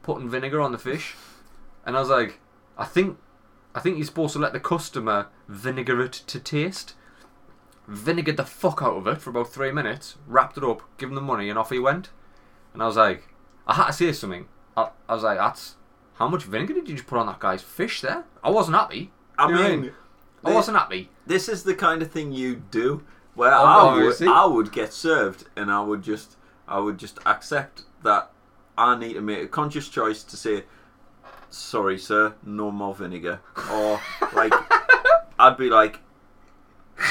putting 0.02 0.28
vinegar 0.28 0.60
on 0.60 0.72
the 0.72 0.78
fish, 0.78 1.16
and 1.84 1.96
I 1.96 2.00
was 2.00 2.08
like, 2.08 2.38
I 2.76 2.84
think, 2.84 3.18
I 3.74 3.80
think 3.80 3.96
you're 3.96 4.06
supposed 4.06 4.34
to 4.34 4.38
let 4.38 4.52
the 4.52 4.60
customer 4.60 5.28
vinegar 5.48 6.00
it 6.00 6.12
to 6.12 6.38
taste. 6.38 6.94
Vinegared 7.88 8.36
the 8.36 8.44
fuck 8.44 8.82
out 8.82 8.96
of 8.96 9.06
it 9.06 9.20
for 9.20 9.30
about 9.30 9.52
three 9.52 9.72
minutes, 9.72 10.16
wrapped 10.26 10.58
it 10.58 10.64
up, 10.64 10.82
give 10.98 11.08
him 11.08 11.14
the 11.14 11.20
money, 11.20 11.48
and 11.48 11.58
off 11.58 11.70
he 11.70 11.78
went. 11.78 12.10
And 12.72 12.82
I 12.82 12.86
was 12.86 12.96
like, 12.96 13.27
I 13.68 13.74
had 13.74 13.86
to 13.88 13.92
say 13.92 14.12
something. 14.12 14.46
I, 14.76 14.90
I 15.08 15.14
was 15.14 15.22
like, 15.22 15.38
that's 15.38 15.76
how 16.14 16.28
much 16.28 16.44
vinegar 16.44 16.74
did 16.74 16.88
you 16.88 16.94
just 16.96 17.06
put 17.06 17.18
on 17.18 17.26
that 17.26 17.38
guy's 17.38 17.62
fish 17.62 18.00
there? 18.00 18.24
I 18.42 18.50
wasn't 18.50 18.76
happy. 18.76 19.12
I 19.38 19.46
You 19.48 19.54
know 19.54 19.60
what 19.60 19.66
I 19.66 19.70
mean, 19.70 19.80
mean? 19.82 19.92
I 20.44 20.54
wasn't 20.54 20.76
happy. 20.78 21.10
This 21.26 21.48
is 21.48 21.62
the 21.64 21.74
kind 21.74 22.00
of 22.02 22.10
thing 22.10 22.32
you 22.32 22.56
do, 22.56 23.04
where 23.34 23.52
Oh, 23.52 23.64
I 23.64 23.84
would, 23.84 23.90
obviously. 24.02 24.26
I 24.28 24.44
would 24.46 24.72
get 24.72 24.92
served, 24.92 25.44
and 25.56 25.70
I 25.70 25.80
would 25.82 26.02
just, 26.02 26.36
I 26.66 26.78
would 26.78 26.98
just 26.98 27.18
accept 27.26 27.82
that 28.02 28.30
I 28.76 28.96
need 28.98 29.14
to 29.14 29.20
make 29.20 29.42
a 29.42 29.48
conscious 29.48 29.88
choice 29.88 30.22
to 30.24 30.36
say, 30.36 30.64
"Sorry, 31.50 31.98
sir, 31.98 32.34
no 32.44 32.70
more 32.70 32.94
vinegar," 32.94 33.40
or 33.72 34.00
like, 34.32 34.52
I'd 35.38 35.56
be 35.56 35.68
like, 35.70 36.00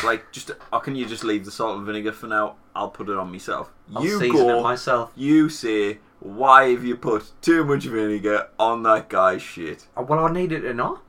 like, 0.04 0.32
just, 0.32 0.52
oh, 0.74 0.80
can 0.80 0.96
you 0.96 1.06
just 1.06 1.24
leave 1.24 1.46
the 1.46 1.52
salt 1.52 1.78
and 1.78 1.86
vinegar 1.86 2.12
for 2.12 2.28
now? 2.28 2.56
I'll 2.76 2.90
put 2.90 3.10
it 3.10 3.18
on 3.18 3.32
myself. 3.32 3.72
I'll 3.96 4.04
you 4.04 4.20
season 4.20 4.48
go, 4.48 4.60
it 4.60 4.64
myself. 4.64 5.12
you 5.16 5.50
say, 5.50 6.00
why 6.20 6.72
have 6.72 6.84
you 6.84 6.96
put 6.96 7.32
too 7.42 7.64
much 7.64 7.86
vinegar 7.86 8.48
on 8.60 8.84
that 8.84 9.10
guy's 9.10 9.42
shit? 9.42 9.88
Oh, 9.96 10.04
Well, 10.04 10.26
I 10.26 10.32
needed 10.32 10.62
to 10.62 10.74
know. 10.74 11.00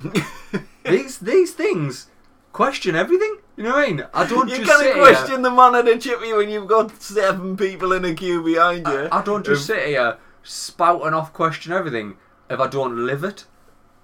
these 0.84 1.18
these 1.18 1.52
things 1.54 2.08
question 2.52 2.94
everything. 2.94 3.36
You 3.56 3.64
know 3.64 3.70
what 3.70 3.84
I 3.84 3.86
mean? 3.88 4.06
I 4.12 4.26
don't 4.26 4.48
You 4.48 4.56
just 4.58 4.68
can't 4.70 4.82
sit 4.82 4.94
question 4.96 5.30
here. 5.30 5.42
the 5.42 5.50
man 5.50 5.74
at 5.76 5.88
a 5.88 5.96
chippy 5.98 6.32
when 6.32 6.50
you've 6.50 6.66
got 6.66 7.00
seven 7.00 7.56
people 7.56 7.92
in 7.92 8.04
a 8.04 8.14
queue 8.14 8.42
behind 8.42 8.86
you. 8.86 9.08
I, 9.12 9.18
I 9.20 9.22
don't 9.22 9.44
just 9.46 9.70
Um, 9.70 9.76
sit 9.76 9.86
here 9.86 10.18
spouting 10.42 11.14
off 11.14 11.32
question 11.32 11.72
everything 11.72 12.16
if 12.50 12.58
I 12.60 12.66
don't 12.66 13.06
live 13.06 13.22
it. 13.24 13.44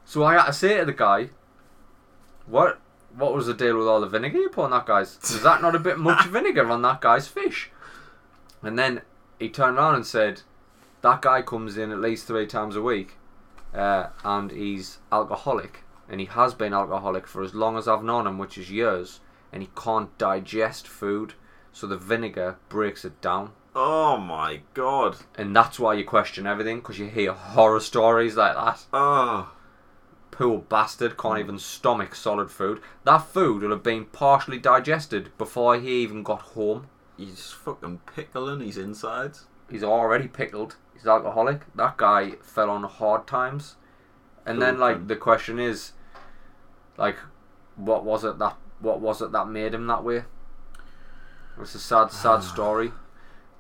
So 0.05 0.23
I 0.25 0.35
had 0.35 0.47
to 0.47 0.53
say 0.53 0.79
to 0.79 0.85
the 0.85 0.93
guy, 0.93 1.31
"What 2.47 2.81
what 3.17 3.35
was 3.35 3.47
the 3.47 3.55
deal 3.55 3.77
with 3.77 3.89
all 3.89 4.01
the 4.01 4.07
vinegar 4.09 4.39
you 4.39 4.49
put 4.49 4.65
on 4.67 4.71
that 4.71 4.87
guy's? 4.87 5.19
Is 5.25 5.43
that 5.43 5.61
not 5.63 5.75
a 5.75 5.79
bit 5.81 5.99
much 5.99 6.27
vinegar 6.37 6.71
on 6.71 6.83
that 6.83 7.01
guy's 7.01 7.27
fish?" 7.29 7.71
And 8.63 8.79
then 8.79 9.03
he 9.41 9.49
turned 9.49 9.79
around 9.79 9.97
and 9.97 10.07
said, 10.07 10.43
"That 11.01 11.23
guy 11.23 11.43
comes 11.43 11.77
in 11.77 11.91
at 11.91 12.01
least 12.01 12.27
three 12.27 12.47
times 12.47 12.77
a 12.77 12.83
week, 12.83 13.17
uh, 13.75 14.09
and 14.23 14.53
he's 14.53 14.99
alcoholic, 15.11 15.83
and 16.09 16.21
he 16.21 16.27
has 16.27 16.55
been 16.55 16.75
alcoholic 16.75 17.27
for 17.27 17.43
as 17.43 17.55
long 17.55 17.77
as 17.77 17.89
I've 17.89 18.05
known 18.05 18.27
him, 18.27 18.39
which 18.39 18.59
is 18.59 18.71
years, 18.71 19.21
and 19.53 19.63
he 19.63 19.71
can't 19.75 20.17
digest 20.19 20.87
food, 20.87 21.35
so 21.73 21.87
the 21.87 21.97
vinegar 21.97 22.59
breaks 22.69 23.05
it 23.05 23.21
down." 23.21 23.53
Oh 23.75 24.19
my 24.19 24.61
god. 24.75 25.17
And 25.37 25.57
that's 25.57 25.79
why 25.79 25.95
you 25.95 26.05
question 26.05 26.47
everything 26.47 26.81
because 26.81 26.99
you 26.99 27.07
hear 27.07 27.33
horror 27.33 27.81
stories 27.81 28.37
like 28.37 28.55
that. 28.55 28.85
Oh. 28.93 29.53
Poor 30.31 30.59
bastard 30.59 31.17
can't 31.17 31.39
even 31.39 31.59
stomach 31.59 32.15
solid 32.15 32.51
food. 32.51 32.81
That 33.05 33.19
food 33.19 33.63
will 33.63 33.71
have 33.71 33.83
been 33.83 34.07
partially 34.07 34.59
digested 34.59 35.31
before 35.39 35.79
he 35.79 36.03
even 36.03 36.23
got 36.23 36.43
home. 36.43 36.89
He's 37.21 37.51
fucking 37.51 38.01
pickling 38.15 38.61
his 38.61 38.79
insides. 38.79 39.47
He's 39.71 39.85
already 39.85 40.27
pickled. 40.27 40.77
He's 40.95 41.07
alcoholic. 41.07 41.61
That 41.75 41.99
guy 41.99 42.33
fell 42.43 42.71
on 42.71 42.83
hard 42.85 43.27
times. 43.27 43.77
And 44.47 44.61
then, 44.61 44.79
like, 44.79 45.07
the 45.07 45.17
question 45.17 45.59
is, 45.59 45.93
like, 46.97 47.17
what 47.77 48.05
was 48.05 48.25
it 48.25 48.39
that 48.39 48.57
what 48.81 49.01
was 49.01 49.21
it 49.21 49.33
that 49.33 49.49
made 49.49 49.75
him 49.75 49.87
that 49.89 50.03
way? 50.03 50.25
It's 51.61 51.75
a 51.75 51.79
sad, 51.79 52.11
sad 52.11 52.43
story. 52.55 52.93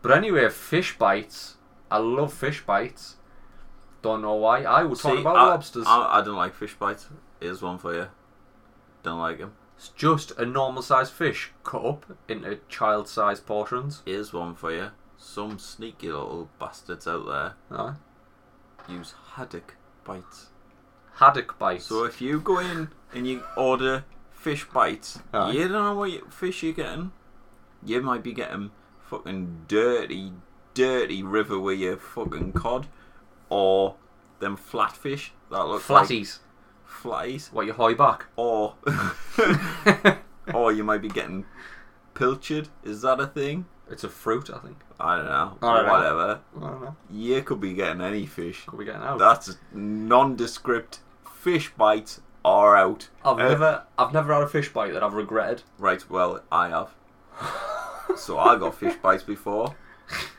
But 0.00 0.12
anyway, 0.12 0.48
fish 0.48 0.96
bites. 0.96 1.56
I 1.90 1.98
love 1.98 2.32
fish 2.32 2.64
bites. 2.64 3.16
Don't 4.00 4.22
know 4.22 4.36
why. 4.36 4.62
I 4.62 4.84
would 4.84 4.98
talk 4.98 5.18
about 5.18 5.36
I, 5.36 5.46
lobsters. 5.48 5.84
I, 5.86 6.20
I 6.20 6.24
don't 6.24 6.36
like 6.36 6.54
fish 6.54 6.74
bites. 6.74 7.08
Here's 7.40 7.60
one 7.60 7.76
for 7.76 7.94
you. 7.94 8.08
Don't 9.02 9.20
like 9.20 9.38
him. 9.38 9.52
It's 9.80 9.88
just 9.88 10.32
a 10.32 10.44
normal 10.44 10.82
sized 10.82 11.14
fish 11.14 11.52
cut 11.64 11.82
up 11.82 12.06
into 12.28 12.58
child 12.68 13.08
sized 13.08 13.46
portions. 13.46 14.02
Here's 14.04 14.30
one 14.30 14.54
for 14.54 14.70
you. 14.70 14.90
Some 15.16 15.58
sneaky 15.58 16.08
little 16.08 16.50
bastards 16.58 17.08
out 17.08 17.24
there 17.24 17.54
Aye. 17.78 17.94
use 18.90 19.14
haddock 19.32 19.76
bites. 20.04 20.48
Haddock 21.14 21.58
bites. 21.58 21.86
So 21.86 22.04
if 22.04 22.20
you 22.20 22.40
go 22.40 22.58
in 22.58 22.90
and 23.14 23.26
you 23.26 23.42
order 23.56 24.04
fish 24.30 24.66
bites, 24.68 25.20
Aye. 25.32 25.52
you 25.52 25.60
don't 25.68 25.72
know 25.72 25.94
what 25.94 26.10
you, 26.10 26.26
fish 26.28 26.62
you're 26.62 26.74
getting. 26.74 27.12
You 27.82 28.02
might 28.02 28.22
be 28.22 28.34
getting 28.34 28.72
fucking 29.08 29.64
dirty, 29.66 30.34
dirty 30.74 31.22
river 31.22 31.58
with 31.58 31.78
your 31.78 31.96
fucking 31.96 32.52
cod, 32.52 32.86
or 33.48 33.96
them 34.40 34.58
flatfish 34.58 35.30
that 35.50 35.66
look 35.66 35.88
like 35.88 36.06
flatties, 36.06 36.40
What, 37.04 37.66
you 37.66 37.72
high 37.72 37.94
back? 37.94 38.26
or 38.36 38.74
or 40.54 40.72
you 40.72 40.84
might 40.84 41.02
be 41.02 41.08
getting 41.08 41.44
pilchard. 42.14 42.68
Is 42.84 43.02
that 43.02 43.20
a 43.20 43.26
thing? 43.26 43.66
It's 43.90 44.04
a 44.04 44.08
fruit, 44.08 44.50
I 44.50 44.58
think. 44.58 44.78
I 45.00 45.16
don't 45.16 45.24
know. 45.26 45.58
I 45.62 45.76
don't 45.76 45.86
know. 45.86 45.92
Whatever. 45.92 46.40
I 46.56 46.60
don't 46.60 46.80
know. 46.82 46.96
You 47.10 47.42
could 47.42 47.60
be 47.60 47.74
getting 47.74 48.00
any 48.02 48.26
fish. 48.26 48.64
Could 48.66 48.78
we 48.78 48.84
get 48.84 48.96
out? 48.96 49.18
That's 49.18 49.56
nondescript. 49.72 51.00
Fish 51.34 51.72
bites 51.76 52.20
are 52.44 52.76
out. 52.76 53.08
I've 53.24 53.38
Uh, 53.38 53.48
never, 53.48 53.82
I've 53.98 54.12
never 54.12 54.32
had 54.32 54.42
a 54.42 54.46
fish 54.48 54.72
bite 54.72 54.92
that 54.92 55.02
I've 55.02 55.14
regretted. 55.14 55.62
Right, 55.78 56.08
well, 56.08 56.42
I 56.52 56.68
have. 56.68 56.90
so 58.16 58.38
I 58.38 58.56
got 58.56 58.74
fish 58.76 58.94
bites 59.02 59.22
before, 59.22 59.74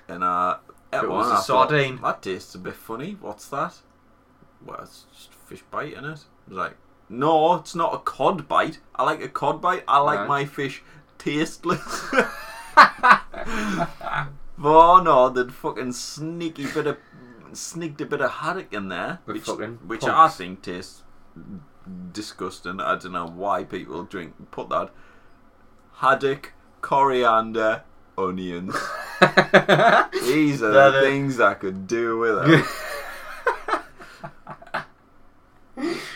and 0.07 0.23
uh, 0.23 0.57
It 0.93 1.09
was 1.09 1.27
a 1.27 1.31
I 1.31 1.35
thought, 1.35 1.69
sardine. 1.69 1.99
that 2.01 2.21
tastes 2.21 2.53
a 2.55 2.59
bit 2.59 2.75
funny. 2.75 3.17
What's 3.19 3.47
that? 3.49 3.75
Well, 4.65 4.79
it's 4.81 5.05
just 5.13 5.33
fish 5.33 5.63
bite 5.71 5.93
in 5.93 6.05
it. 6.05 6.19
Was 6.47 6.57
like, 6.57 6.77
no, 7.09 7.55
it's 7.55 7.75
not 7.75 7.93
a 7.93 7.97
cod 7.99 8.47
bite. 8.47 8.79
I 8.95 9.03
like 9.03 9.21
a 9.21 9.27
cod 9.29 9.61
bite. 9.61 9.83
I 9.87 9.99
like 9.99 10.19
Right. 10.19 10.27
my 10.27 10.45
fish 10.45 10.81
tasteless. 11.17 11.81
oh 14.63 15.01
no, 15.03 15.29
the 15.29 15.49
fucking 15.51 15.91
sneaky 15.93 16.65
bit 16.67 16.87
of 16.87 16.97
sneaked 17.53 17.99
a 18.01 18.05
bit 18.05 18.21
of 18.21 18.31
haddock 18.31 18.71
in 18.73 18.87
there, 18.89 19.19
The 19.25 19.33
which, 19.33 19.43
fucking 19.43 19.79
which 19.87 20.03
I 20.03 20.09
punks. 20.11 20.37
think 20.37 20.61
tastes 20.61 21.03
disgusting. 22.13 22.79
I 22.79 22.95
don't 22.97 23.11
know 23.11 23.27
why 23.27 23.63
people 23.65 24.03
drink 24.03 24.51
put 24.51 24.69
that 24.69 24.91
haddock, 25.95 26.53
coriander, 26.81 27.83
onions. 28.17 28.75
These 30.23 30.63
are 30.63 30.71
the 30.71 30.91
the- 30.91 30.97
uh, 30.97 31.01
things 31.01 31.39
I 31.41 31.53
could 31.55 31.87
do 31.87 32.17
without. 32.17 32.65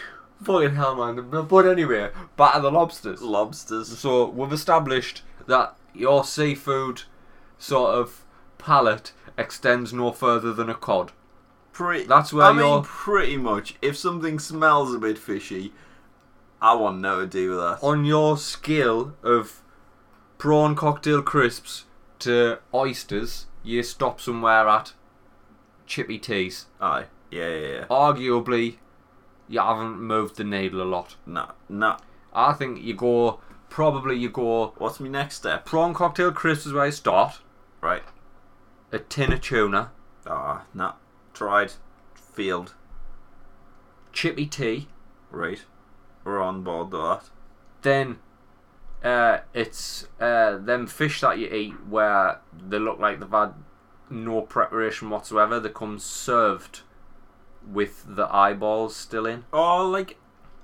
Fucking 0.45 0.75
hell, 0.75 0.95
man. 0.95 1.29
But 1.47 1.65
anyway, 1.65 2.11
back 2.37 2.55
to 2.55 2.61
the 2.61 2.71
lobsters. 2.71 3.21
Lobsters. 3.21 3.97
So 3.97 4.29
we've 4.29 4.53
established 4.53 5.23
that 5.47 5.75
your 5.93 6.23
seafood 6.23 7.03
sort 7.57 7.95
of 7.95 8.23
palate 8.57 9.11
extends 9.37 9.91
no 9.91 10.11
further 10.11 10.53
than 10.53 10.69
a 10.69 10.75
cod. 10.75 11.11
Pretty. 11.73 12.05
That's 12.05 12.31
where 12.31 12.45
I 12.47 12.53
mean, 12.53 12.65
you're- 12.67 12.83
pretty 12.85 13.37
much. 13.37 13.75
If 13.81 13.97
something 13.97 14.39
smells 14.39 14.93
a 14.93 14.99
bit 14.99 15.17
fishy, 15.17 15.73
I 16.61 16.73
want 16.75 16.99
no 16.99 17.21
to 17.21 17.27
do 17.27 17.49
with 17.51 17.59
that. 17.59 17.79
On 17.81 18.05
your 18.05 18.37
scale 18.37 19.13
of 19.23 19.61
prawn 20.37 20.75
cocktail 20.75 21.21
crisps 21.21 21.85
to 22.19 22.59
oysters, 22.73 23.47
you 23.63 23.83
stop 23.83 24.21
somewhere 24.21 24.67
at 24.69 24.93
chippy 25.85 26.17
teas. 26.17 26.67
Aye. 26.79 27.05
Yeah, 27.31 27.49
yeah, 27.49 27.67
yeah. 27.67 27.85
Arguably, 27.89 28.77
you 29.47 29.59
haven't 29.59 29.99
moved 30.01 30.37
the 30.37 30.43
needle 30.43 30.81
a 30.81 30.83
lot. 30.83 31.15
Nah, 31.25 31.51
nah. 31.69 31.97
I 32.33 32.53
think 32.53 32.81
you 32.81 32.93
go, 32.93 33.39
probably 33.69 34.17
you 34.17 34.29
go, 34.29 34.73
What's 34.77 34.99
my 34.99 35.07
next 35.07 35.35
step? 35.37 35.65
prawn 35.65 35.93
cocktail 35.93 36.31
crisps 36.31 36.65
is 36.67 36.73
where 36.73 36.87
you 36.87 36.91
start, 36.91 37.39
Right. 37.81 38.03
a 38.91 38.99
tin 38.99 39.31
of 39.33 39.41
tuna, 39.41 39.91
Ah, 40.27 40.63
nah. 40.73 40.93
Tried. 41.33 41.73
Field. 42.15 42.73
chippy 44.11 44.45
tea, 44.45 44.87
Right. 45.31 45.63
We're 46.23 46.41
on 46.41 46.63
board 46.63 46.91
with 46.91 47.01
that. 47.01 47.21
then 47.81 48.17
uh, 49.03 49.39
it's 49.53 50.07
uh, 50.19 50.57
them 50.57 50.87
fish 50.87 51.21
that 51.21 51.37
you 51.37 51.47
eat 51.47 51.73
where 51.87 52.39
they 52.67 52.79
look 52.79 52.97
like 52.99 53.19
they've 53.19 53.29
had 53.29 53.53
no 54.09 54.41
preparation 54.41 55.09
whatsoever. 55.11 55.59
They 55.59 55.69
come 55.69 55.99
served 55.99 56.81
with 57.67 58.03
the 58.07 58.27
eyeballs 58.33 58.95
still 58.95 59.25
in, 59.25 59.45
Oh, 59.53 59.87
like 59.89 60.17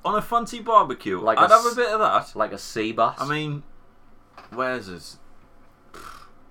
on 0.05 0.15
a 0.15 0.21
fancy 0.21 0.59
barbecue. 0.59 1.19
Like 1.19 1.37
I'd 1.37 1.51
a 1.51 1.55
have 1.55 1.65
s- 1.65 1.73
a 1.73 1.75
bit 1.75 1.89
of 1.91 1.99
that. 1.99 2.35
like 2.35 2.51
a 2.51 2.57
sea 2.57 2.91
bass. 2.91 3.15
I 3.19 3.27
mean, 3.27 3.63
where's 4.53 4.87
this? 4.87 5.17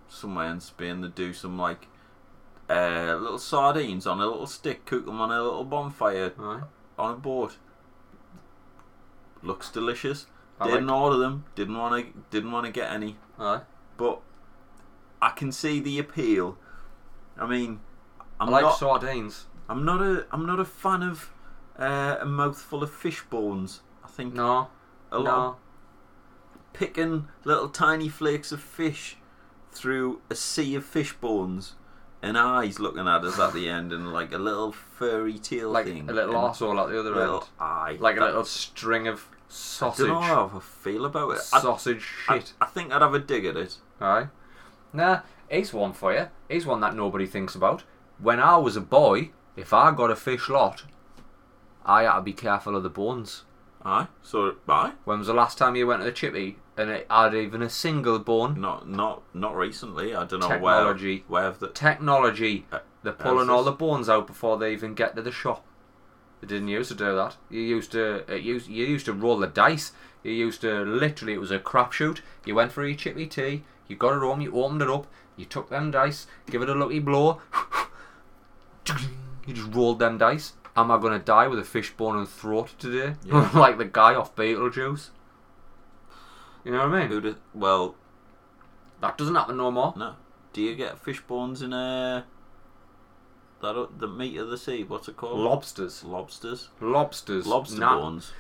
Somewhere 0.08 0.50
in 0.50 0.60
Spain 0.60 1.00
they 1.00 1.08
do 1.08 1.32
some 1.32 1.58
like 1.58 1.86
uh, 2.68 3.16
little 3.20 3.38
sardines 3.38 4.06
on 4.06 4.20
a 4.20 4.26
little 4.26 4.46
stick, 4.46 4.84
cook 4.86 5.06
them 5.06 5.20
on 5.20 5.30
a 5.30 5.42
little 5.42 5.64
bonfire 5.64 6.32
Aye. 6.38 6.60
on 6.98 7.10
a 7.14 7.16
boat. 7.16 7.56
Looks 9.42 9.70
delicious. 9.70 10.26
I 10.60 10.66
didn't 10.66 10.88
like- 10.88 10.96
order 10.96 11.16
them. 11.16 11.44
Didn't 11.54 11.76
want 11.78 12.04
to. 12.14 12.20
Didn't 12.30 12.52
want 12.52 12.66
to 12.66 12.72
get 12.72 12.90
any. 12.92 13.16
Aye. 13.38 13.62
But 13.96 14.20
I 15.22 15.30
can 15.30 15.52
see 15.52 15.80
the 15.80 15.98
appeal. 15.98 16.58
I 17.38 17.46
mean, 17.46 17.80
I'm 18.38 18.48
I 18.48 18.52
like 18.52 18.62
not. 18.62 18.78
sardines. 18.78 19.46
I'm 19.70 19.84
not 19.84 20.02
a. 20.02 20.26
I'm 20.32 20.44
not 20.46 20.58
a 20.60 20.64
fan 20.64 21.02
of 21.02 21.30
uh, 21.78 22.16
a 22.20 22.26
mouthful 22.26 22.82
of 22.82 22.90
fish 22.92 23.22
bones. 23.30 23.80
I 24.04 24.08
think 24.08 24.34
No, 24.34 24.68
a 25.12 25.18
lot. 25.18 25.24
no. 25.24 25.56
picking 26.72 27.28
little 27.44 27.68
tiny 27.68 28.08
flakes 28.08 28.52
of 28.52 28.60
fish 28.60 29.16
through 29.72 30.20
a 30.30 30.34
sea 30.34 30.74
of 30.74 30.84
fish 30.84 31.12
bones 31.14 31.74
and 32.22 32.36
eyes 32.36 32.78
looking 32.80 33.06
at 33.08 33.24
us 33.24 33.38
at 33.38 33.52
the 33.54 33.68
end 33.68 33.92
and 33.92 34.12
like 34.12 34.32
a 34.32 34.38
little 34.38 34.72
furry 34.72 35.38
tail 35.38 35.70
Like 35.70 35.86
thing. 35.86 36.08
a 36.08 36.12
little 36.12 36.34
arsehole 36.34 36.82
at 36.82 36.90
the 36.90 36.98
other 37.00 37.14
little 37.14 37.40
end. 37.42 37.50
eye. 37.60 37.96
Like 38.00 38.16
a 38.18 38.24
little 38.24 38.44
string 38.44 39.06
of 39.08 39.28
I 39.30 39.36
sausage, 39.48 40.06
don't 40.06 40.14
know 40.14 40.20
how 40.20 40.52
I 40.54 40.60
feel 40.60 41.04
about 41.04 41.30
it. 41.32 41.38
Sausage 41.40 42.06
I, 42.28 42.38
shit. 42.38 42.52
I 42.60 42.66
think 42.66 42.92
I'd 42.92 43.02
have 43.02 43.14
a 43.14 43.18
dig 43.18 43.44
at 43.46 43.56
it. 43.56 43.76
Aye. 44.00 44.26
Nah, 44.92 45.20
here's 45.48 45.72
one 45.72 45.92
for 45.92 46.12
you. 46.12 46.28
Here's 46.48 46.66
one 46.66 46.80
that 46.80 46.94
nobody 46.94 47.26
thinks 47.26 47.54
about. 47.54 47.84
When 48.18 48.38
I 48.40 48.56
was 48.58 48.76
a 48.76 48.80
boy, 48.80 49.30
if 49.56 49.72
I 49.72 49.92
got 49.92 50.10
a 50.10 50.16
fish 50.16 50.48
lot, 50.48 50.84
I 51.84 52.02
had 52.02 52.16
to 52.16 52.22
be 52.22 52.32
careful 52.32 52.76
of 52.76 52.82
the 52.82 52.90
bones. 52.90 53.44
Aye. 53.84 54.08
So 54.22 54.56
aye. 54.68 54.92
When 55.04 55.18
was 55.18 55.28
the 55.28 55.34
last 55.34 55.56
time 55.56 55.74
you 55.76 55.86
went 55.86 56.00
to 56.00 56.04
the 56.04 56.12
chippy 56.12 56.58
and 56.76 56.90
it 56.90 57.06
had 57.10 57.34
even 57.34 57.62
a 57.62 57.70
single 57.70 58.18
bone? 58.18 58.60
Not 58.60 58.88
not 58.88 59.22
not 59.34 59.56
recently. 59.56 60.14
I 60.14 60.24
don't 60.24 60.40
know 60.40 60.48
Technology. 60.48 61.24
where 61.28 61.42
where 61.44 61.52
the 61.52 61.68
Technology. 61.68 62.66
Uh, 62.70 62.80
They're 63.02 63.12
pulling 63.14 63.48
all 63.48 63.64
the 63.64 63.72
bones 63.72 64.08
out 64.08 64.26
before 64.26 64.58
they 64.58 64.72
even 64.72 64.94
get 64.94 65.16
to 65.16 65.22
the 65.22 65.32
shop. 65.32 65.64
They 66.40 66.46
didn't 66.46 66.68
used 66.68 66.90
to 66.90 66.94
do 66.94 67.16
that. 67.16 67.36
You 67.48 67.60
used 67.60 67.92
to 67.92 68.30
it 68.32 68.42
used 68.42 68.68
you 68.68 68.84
used 68.84 69.06
to 69.06 69.12
roll 69.14 69.38
the 69.38 69.46
dice. 69.46 69.92
You 70.22 70.32
used 70.32 70.60
to 70.60 70.84
literally 70.84 71.32
it 71.32 71.40
was 71.40 71.50
a 71.50 71.58
crapshoot. 71.58 72.20
You 72.44 72.54
went 72.54 72.72
for 72.72 72.86
your 72.86 72.96
chippy 72.96 73.26
tea. 73.26 73.64
You 73.88 73.96
got 73.96 74.16
it 74.16 74.20
home. 74.20 74.42
You 74.42 74.54
opened 74.54 74.82
it 74.82 74.90
up. 74.90 75.06
You 75.36 75.46
took 75.46 75.70
them 75.70 75.90
dice. 75.90 76.26
Give 76.50 76.60
it 76.60 76.68
a 76.68 76.74
lucky 76.74 76.98
blow. 76.98 77.40
You 79.50 79.56
just 79.56 79.74
rolled 79.74 79.98
them 79.98 80.16
dice. 80.18 80.52
Am 80.76 80.90
I 80.92 80.98
gonna 81.00 81.18
die 81.18 81.48
with 81.48 81.58
a 81.58 81.64
fish 81.64 81.90
bone 81.96 82.14
in 82.16 82.20
the 82.24 82.30
throat 82.30 82.74
today? 82.78 83.16
Yeah. 83.24 83.50
like 83.54 83.78
the 83.78 83.84
guy 83.84 84.14
off 84.14 84.34
Beetlejuice. 84.36 85.08
You 86.64 86.72
know 86.72 86.86
what 86.88 86.94
I 86.94 87.00
mean? 87.00 87.08
who'd 87.08 87.24
have- 87.24 87.38
well 87.54 87.96
That 89.00 89.18
doesn't 89.18 89.34
happen 89.34 89.56
no 89.56 89.70
more. 89.70 89.92
no. 89.96 90.14
Do 90.52 90.62
you 90.62 90.74
get 90.74 90.98
fish 90.98 91.20
bones 91.22 91.62
in 91.62 91.72
a 91.72 92.24
that 93.62 93.88
the 93.98 94.08
meat 94.08 94.36
of 94.36 94.48
the 94.50 94.58
sea? 94.58 94.84
What's 94.84 95.08
it 95.08 95.16
called? 95.16 95.38
Lobsters. 95.38 96.02
Lobsters. 96.04 96.68
Lobsters. 96.80 97.46
Lobster 97.46 97.78
Nah. 97.80 98.00
bones. 98.00 98.32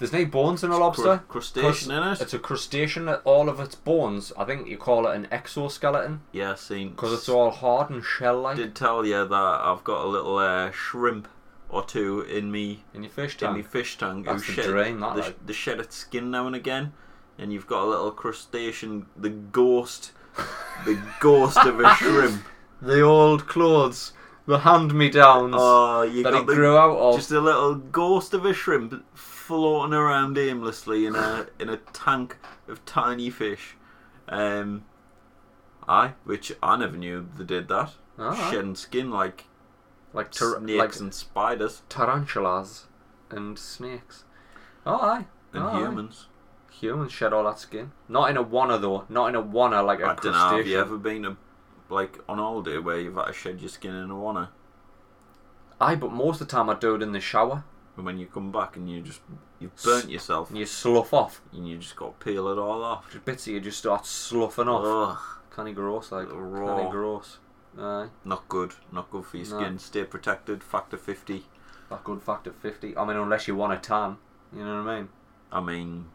There's 0.00 0.12
no 0.12 0.24
bones 0.24 0.64
in 0.64 0.70
a 0.70 0.74
Cru- 0.74 0.80
lobster. 0.82 1.22
crustacean 1.28 1.92
in 1.92 2.02
it. 2.02 2.20
It's 2.20 2.34
a 2.34 2.38
crustacean. 2.38 3.04
that 3.04 3.20
All 3.24 3.48
of 3.48 3.60
its 3.60 3.74
bones, 3.76 4.32
I 4.36 4.44
think 4.44 4.66
you 4.66 4.76
call 4.78 5.06
it 5.06 5.14
an 5.14 5.28
exoskeleton, 5.30 6.22
Yeah, 6.32 6.54
seen. 6.56 6.90
because 6.90 7.12
it's 7.12 7.28
all 7.28 7.50
hard 7.50 7.90
and 7.90 8.02
shell-like 8.02 8.56
Did 8.56 8.74
tell 8.74 9.04
you 9.06 9.26
that 9.28 9.32
I've 9.34 9.84
got 9.84 10.04
a 10.04 10.08
little 10.08 10.38
uh, 10.38 10.70
shrimp 10.72 11.28
or 11.68 11.84
two 11.84 12.22
in 12.22 12.50
me 12.50 12.82
in 12.94 13.02
your 13.04 13.12
fish 13.12 13.36
tank. 13.36 13.50
in 13.50 13.56
my 13.58 13.62
fish 13.62 13.96
tank 13.98 14.26
That's 14.26 14.42
who 14.44 14.54
the 14.56 14.62
shed 14.62 14.70
drain, 14.70 15.00
that, 15.00 15.14
the, 15.16 15.20
like. 15.22 15.46
the 15.46 15.52
shed 15.52 15.78
its 15.78 15.96
skin 15.96 16.30
now 16.30 16.46
and 16.46 16.56
again, 16.56 16.92
and 17.38 17.52
you've 17.52 17.66
got 17.68 17.84
a 17.84 17.88
little 17.88 18.10
crustacean, 18.10 19.06
the 19.16 19.28
ghost, 19.30 20.12
the 20.86 20.98
ghost 21.20 21.58
of 21.58 21.78
a 21.78 21.94
shrimp. 21.96 22.42
The 22.82 23.02
old 23.02 23.46
clothes, 23.46 24.14
the 24.46 24.60
hand-me-downs 24.60 25.54
Oh, 25.56 26.02
you 26.02 26.22
that 26.22 26.32
got 26.32 26.40
it 26.42 26.46
the, 26.46 26.54
grew 26.54 26.76
out 26.76 26.96
of. 26.96 27.16
just 27.16 27.30
a 27.30 27.40
little 27.40 27.74
ghost 27.74 28.32
of 28.34 28.46
a 28.46 28.54
shrimp 28.54 29.04
floating 29.50 29.94
around 29.94 30.38
aimlessly 30.38 31.06
in 31.06 31.16
a 31.16 31.48
in 31.58 31.68
a 31.68 31.76
tank 31.76 32.36
of 32.68 32.84
tiny 32.84 33.30
fish. 33.30 33.74
Um, 34.28 34.84
aye, 35.88 36.12
which 36.22 36.52
I 36.62 36.76
never 36.76 36.96
knew 36.96 37.28
they 37.36 37.42
did 37.42 37.66
that. 37.66 37.90
Alright. 38.16 38.52
Shedding 38.52 38.76
skin 38.76 39.10
like 39.10 39.46
like 40.12 40.30
tar- 40.30 40.60
snakes 40.60 40.78
like 40.78 41.00
and 41.00 41.12
spiders 41.12 41.82
tarantulas 41.88 42.86
and 43.28 43.58
snakes. 43.58 44.22
Oh, 44.86 45.00
aye. 45.02 45.26
and 45.52 45.64
aye. 45.64 45.80
humans. 45.80 46.28
Humans 46.70 47.10
shed 47.10 47.32
all 47.32 47.42
that 47.42 47.58
skin. 47.58 47.90
Not 48.08 48.30
in 48.30 48.36
a 48.36 48.42
wanna 48.42 48.78
though. 48.78 49.04
Not 49.08 49.30
in 49.30 49.34
a 49.34 49.40
wanna 49.40 49.82
like 49.82 49.98
a 49.98 50.10
I 50.10 50.14
don't 50.14 50.26
know. 50.26 50.56
Have 50.58 50.66
you 50.68 50.78
ever 50.78 50.96
been 50.96 51.24
to 51.24 51.36
like 51.88 52.20
on 52.28 52.38
holiday 52.38 52.78
where 52.78 53.00
you've 53.00 53.16
had 53.16 53.26
to 53.26 53.32
shed 53.32 53.60
your 53.60 53.68
skin 53.68 53.96
in 53.96 54.10
a 54.10 54.16
wanna, 54.16 54.50
Aye, 55.80 55.96
but 55.96 56.12
most 56.12 56.40
of 56.40 56.46
the 56.46 56.52
time 56.52 56.70
I 56.70 56.74
do 56.74 56.94
it 56.94 57.02
in 57.02 57.12
the 57.12 57.20
shower. 57.20 57.64
And 58.00 58.06
when 58.06 58.18
you 58.18 58.26
come 58.26 58.50
back 58.50 58.76
and 58.76 58.88
you 58.90 59.02
just 59.02 59.20
you've 59.58 59.76
burnt 59.84 60.08
yourself 60.10 60.48
And 60.48 60.58
you 60.58 60.64
slough 60.66 61.12
off. 61.12 61.42
and 61.52 61.68
you 61.68 61.76
just 61.76 61.94
got 61.96 62.18
to 62.18 62.24
peel 62.24 62.48
it 62.48 62.58
all 62.58 62.82
off. 62.82 63.10
Just 63.12 63.24
bits 63.26 63.46
of 63.46 63.52
you 63.52 63.60
just 63.60 63.78
start 63.78 64.06
sloughing 64.06 64.68
off. 64.68 64.84
Ugh, 65.16 65.18
Kinda 65.54 65.72
gross, 65.72 66.10
like. 66.12 66.28
Raw. 66.32 66.76
Kinda 66.76 66.90
gross. 66.90 67.38
Aye. 67.78 68.08
not 68.24 68.48
good. 68.48 68.72
Not 68.90 69.10
good 69.10 69.24
for 69.26 69.36
your 69.36 69.46
No. 69.50 69.60
skin. 69.60 69.78
Stay 69.78 70.04
protected. 70.04 70.64
Factor 70.64 70.96
fifty. 70.96 71.46
That 71.90 72.04
good 72.04 72.22
factor 72.22 72.52
50. 72.52 72.96
I 72.96 73.04
mean, 73.04 73.16
unless 73.16 73.48
you 73.48 73.56
want 73.56 73.72
a 73.72 73.76
tan. 73.76 74.16
You 74.52 74.64
know 74.64 74.82
what 74.84 74.90
I 74.90 74.96
mean? 75.00 75.08
I 75.52 75.60
mean, 75.60 76.08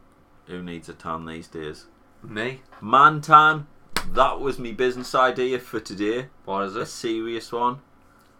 who 0.47 0.61
needs 0.63 0.87
a 0.89 0.93
tan 0.93 1.25
these 1.25 1.47
days? 1.49 1.87
Me? 2.23 2.61
Man 2.81 3.19
tan. 3.21 3.67
That 4.13 4.39
was 4.39 4.57
me 4.57 4.71
business 4.71 5.13
idea 5.13 5.59
for 5.59 5.79
today. 5.81 6.29
What 6.45 6.63
is 6.63 6.75
A 6.77 6.81
it? 6.81 6.85
serious 6.87 7.51
one. 7.51 7.79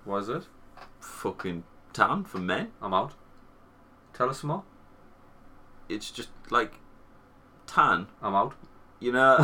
What 0.05 0.19
is 0.23 0.29
it? 0.29 0.43
Fucking 1.01 1.63
tan 1.91 2.23
for 2.23 2.37
men. 2.39 2.71
I'm 2.81 2.93
out. 2.93 3.13
Tell 4.15 4.29
us 4.29 4.39
some 4.39 4.47
more. 4.47 4.63
It's 5.89 6.09
just 6.09 6.29
like 6.49 6.75
tan. 7.67 8.07
I'm 8.21 8.33
out. 8.33 8.53
You 8.99 9.11
know, 9.11 9.37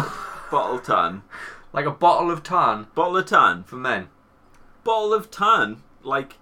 bottle 0.50 0.80
tan. 0.80 1.24
Like 1.74 1.86
a 1.86 1.92
bottle 1.92 2.30
of 2.30 2.44
tan 2.44 2.88
Bottle 2.96 3.16
of 3.16 3.28
tan. 3.28 3.64
for 3.64 3.78
men. 3.78 4.10
Bottle 4.84 5.14
of 5.14 5.32
tan. 5.32 5.84
Like 6.04 6.36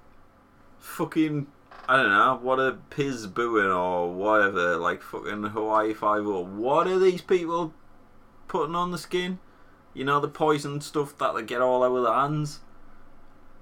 fucking. 0.79 1.45
I 1.87 1.97
don't 1.97 2.09
know. 2.09 2.39
What 2.41 2.59
a 2.59 2.77
Piz 2.89 3.27
Buin 3.27 3.69
or 3.71 4.11
whatever. 4.11 4.77
Like 4.77 5.03
fucking 5.03 5.43
Hawaii 5.43 5.93
Five 5.93 6.25
O. 6.25 6.43
What 6.43 6.87
are 6.87 6.97
these 6.97 7.21
people 7.21 7.75
putting 8.47 8.73
on 8.73 8.89
the 8.89 8.97
skin? 8.97 9.37
You 9.93 10.03
know 10.03 10.19
the 10.19 10.27
poison 10.27 10.81
stuff 10.81 11.15
that 11.19 11.35
they 11.35 11.43
get 11.43 11.61
all 11.61 11.83
over 11.83 12.01
the 12.01 12.11
hands. 12.11 12.61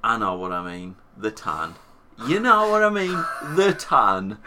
I 0.02 0.18
know 0.18 0.36
what 0.36 0.54
I 0.54 0.64
mean. 0.64 0.96
The 1.18 1.32
tan. 1.32 1.76
You 2.26 2.40
know 2.40 2.70
what 2.70 2.84
I 2.84 2.90
mean. 2.90 3.24
The 3.56 3.74
tan. 3.78 4.38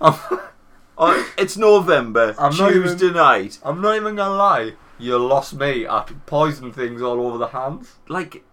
Oh, 0.00 1.32
it's 1.38 1.56
November. 1.56 2.34
I'm 2.38 2.54
not 2.56 2.72
Tuesday 2.72 3.06
even- 3.06 3.16
night. 3.16 3.58
I'm 3.64 3.80
not 3.80 3.96
even 3.96 4.16
gonna 4.16 4.34
lie. 4.36 4.74
You 4.98 5.16
lost 5.18 5.54
me 5.54 5.86
I 5.86 6.04
poison 6.26 6.72
things 6.72 7.00
all 7.00 7.20
over 7.26 7.38
the 7.38 7.48
hands. 7.48 7.96
like 8.08 8.44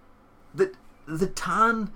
the 0.55 0.71
the 1.05 1.27
tan. 1.27 1.91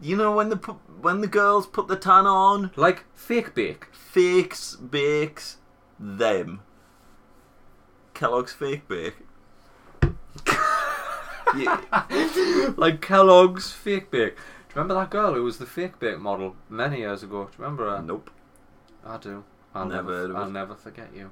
You 0.00 0.16
know 0.16 0.32
when 0.32 0.50
the 0.50 0.56
pu- 0.58 0.78
when 1.00 1.22
the 1.22 1.26
girls 1.26 1.66
put 1.66 1.88
the 1.88 1.96
tan 1.96 2.26
on, 2.26 2.70
Like 2.76 3.04
fake 3.14 3.54
bake. 3.54 3.86
fakes 3.92 4.76
bakes 4.76 5.56
them. 5.98 6.60
Kellogg's 8.12 8.52
fake 8.52 8.86
bake. 8.88 9.16
like 12.76 13.00
Kellogg's 13.00 13.72
fake 13.72 14.10
bake. 14.10 14.36
Remember 14.74 14.94
that 14.94 15.10
girl 15.10 15.34
who 15.34 15.44
was 15.44 15.58
the 15.58 15.66
fake 15.66 15.98
bait 16.00 16.18
model 16.18 16.56
many 16.68 16.98
years 16.98 17.22
ago? 17.22 17.44
Do 17.44 17.50
you 17.58 17.64
remember 17.64 17.88
her? 17.90 18.02
nope. 18.02 18.30
I 19.06 19.18
do. 19.18 19.44
I'll 19.74 19.84
Never 19.86 20.02
never, 20.02 20.12
heard 20.18 20.30
of 20.30 20.36
I'll 20.36 20.48
it. 20.48 20.52
never 20.52 20.74
forget 20.74 21.10
you. 21.14 21.30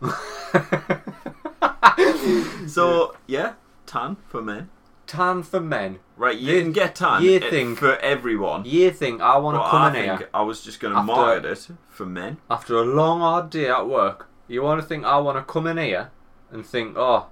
So 2.68 3.16
yeah, 3.26 3.54
tan 3.86 4.16
for 4.28 4.42
men. 4.42 4.68
tan 5.06 5.42
for 5.42 5.60
men. 5.60 5.98
Right, 6.16 6.36
you 6.38 6.54
You- 6.54 6.62
can 6.62 6.72
get 6.72 6.94
tan 6.96 7.22
you 7.22 7.36
eh, 7.36 7.50
think- 7.50 7.78
for 7.78 7.96
everyone. 7.96 8.64
You 8.66 8.90
think 8.90 9.20
I 9.20 9.36
want 9.38 9.54
to 9.56 9.60
but 9.60 9.70
come 9.70 9.82
I 9.82 9.86
in 9.88 9.92
think 9.94 10.18
here 10.18 10.28
I 10.34 10.42
was 10.42 10.62
just 10.62 10.80
going 10.80 10.92
to 10.92 11.00
After- 11.00 11.12
market 11.12 11.44
it 11.46 11.68
for 11.88 12.06
men. 12.06 12.38
after 12.50 12.76
a 12.76 12.82
long 12.84 13.20
hard 13.20 13.50
day 13.50 13.68
at 13.68 13.88
work? 13.88 14.28
You 14.46 14.62
want 14.62 14.80
to 14.80 14.86
think 14.86 15.04
I 15.04 15.18
want 15.18 15.38
to 15.38 15.52
come 15.52 15.66
in 15.66 15.78
here 15.78 16.10
and 16.50 16.64
think, 16.64 16.96
oh, 16.96 17.26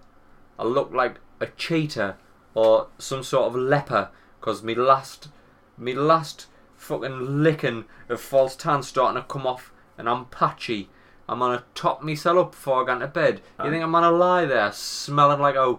I 0.59 0.65
look 0.65 0.93
like 0.93 1.21
a 1.41 1.47
cheetah 1.47 2.17
or 2.55 2.89
some 2.99 3.23
sort 3.23 3.47
of 3.49 3.55
leper 3.57 4.09
because 4.47 4.63
me 4.63 4.77
last, 4.77 5.29
me 5.77 5.93
last 5.93 6.47
fucking 6.77 7.43
licking 7.43 7.85
of 8.09 8.21
false 8.21 8.55
tan 8.55 8.81
starting 8.81 9.21
to 9.21 9.27
come 9.27 9.45
off 9.45 9.73
and 9.99 10.09
I'm 10.09 10.27
patchy. 10.27 10.89
I'm 11.29 11.41
gonna 11.41 11.65
top 11.75 12.05
myself 12.05 12.39
up 12.39 12.51
before 12.53 12.85
I 12.85 12.87
go 12.87 13.01
to 13.01 13.09
bed. 13.09 13.41
You 13.63 13.71
think 13.73 13.83
I'm 13.83 13.91
gonna 13.91 14.13
lie 14.13 14.45
there 14.45 14.71
smelling 14.71 15.41
like 15.41 15.57
a 15.57 15.79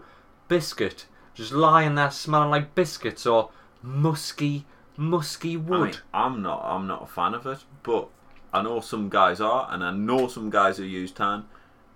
biscuit? 0.50 1.06
Just 1.34 1.54
lying 1.54 1.96
there 1.96 2.12
smelling 2.12 2.50
like 2.50 2.76
biscuits 2.76 3.26
or 3.26 3.52
musky, 3.82 4.66
musky 4.98 5.54
I 5.54 5.56
wood. 5.56 5.82
mean, 5.92 5.96
I'm 6.14 6.42
not. 6.42 6.62
I'm 6.66 6.88
not 6.88 7.04
a 7.04 7.08
fan 7.08 7.36
of 7.36 7.46
it, 7.48 7.60
but 7.84 8.10
I 8.52 8.62
know 8.64 8.82
some 8.82 9.08
guys 9.08 9.40
are, 9.40 9.70
and 9.72 9.82
I 9.82 9.92
know 9.92 10.28
some 10.28 10.50
guys 10.50 10.76
who 10.76 10.84
use 10.84 11.14
tan, 11.14 11.46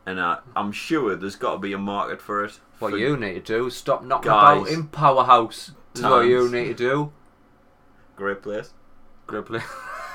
and 0.05 0.21
I, 0.21 0.37
I'm 0.55 0.71
sure 0.71 1.17
there's 1.17 1.35
got 1.35 1.53
to 1.53 1.59
be 1.59 1.73
a 1.73 1.77
market 1.77 2.21
for 2.21 2.45
it. 2.45 2.61
What 2.79 2.91
for 2.91 2.97
you 2.97 3.17
need 3.17 3.33
to 3.33 3.41
do 3.41 3.67
is 3.67 3.75
stop 3.75 4.05
knocking 4.05 4.31
Guys. 4.31 4.61
about 4.61 4.71
in 4.71 4.87
Powerhouse. 4.87 5.71
Is 5.95 6.01
what 6.03 6.21
you 6.25 6.49
need 6.49 6.67
to 6.67 6.73
do. 6.73 7.11
Great 8.15 8.41
place. 8.41 8.73
Gripply. 9.27 9.61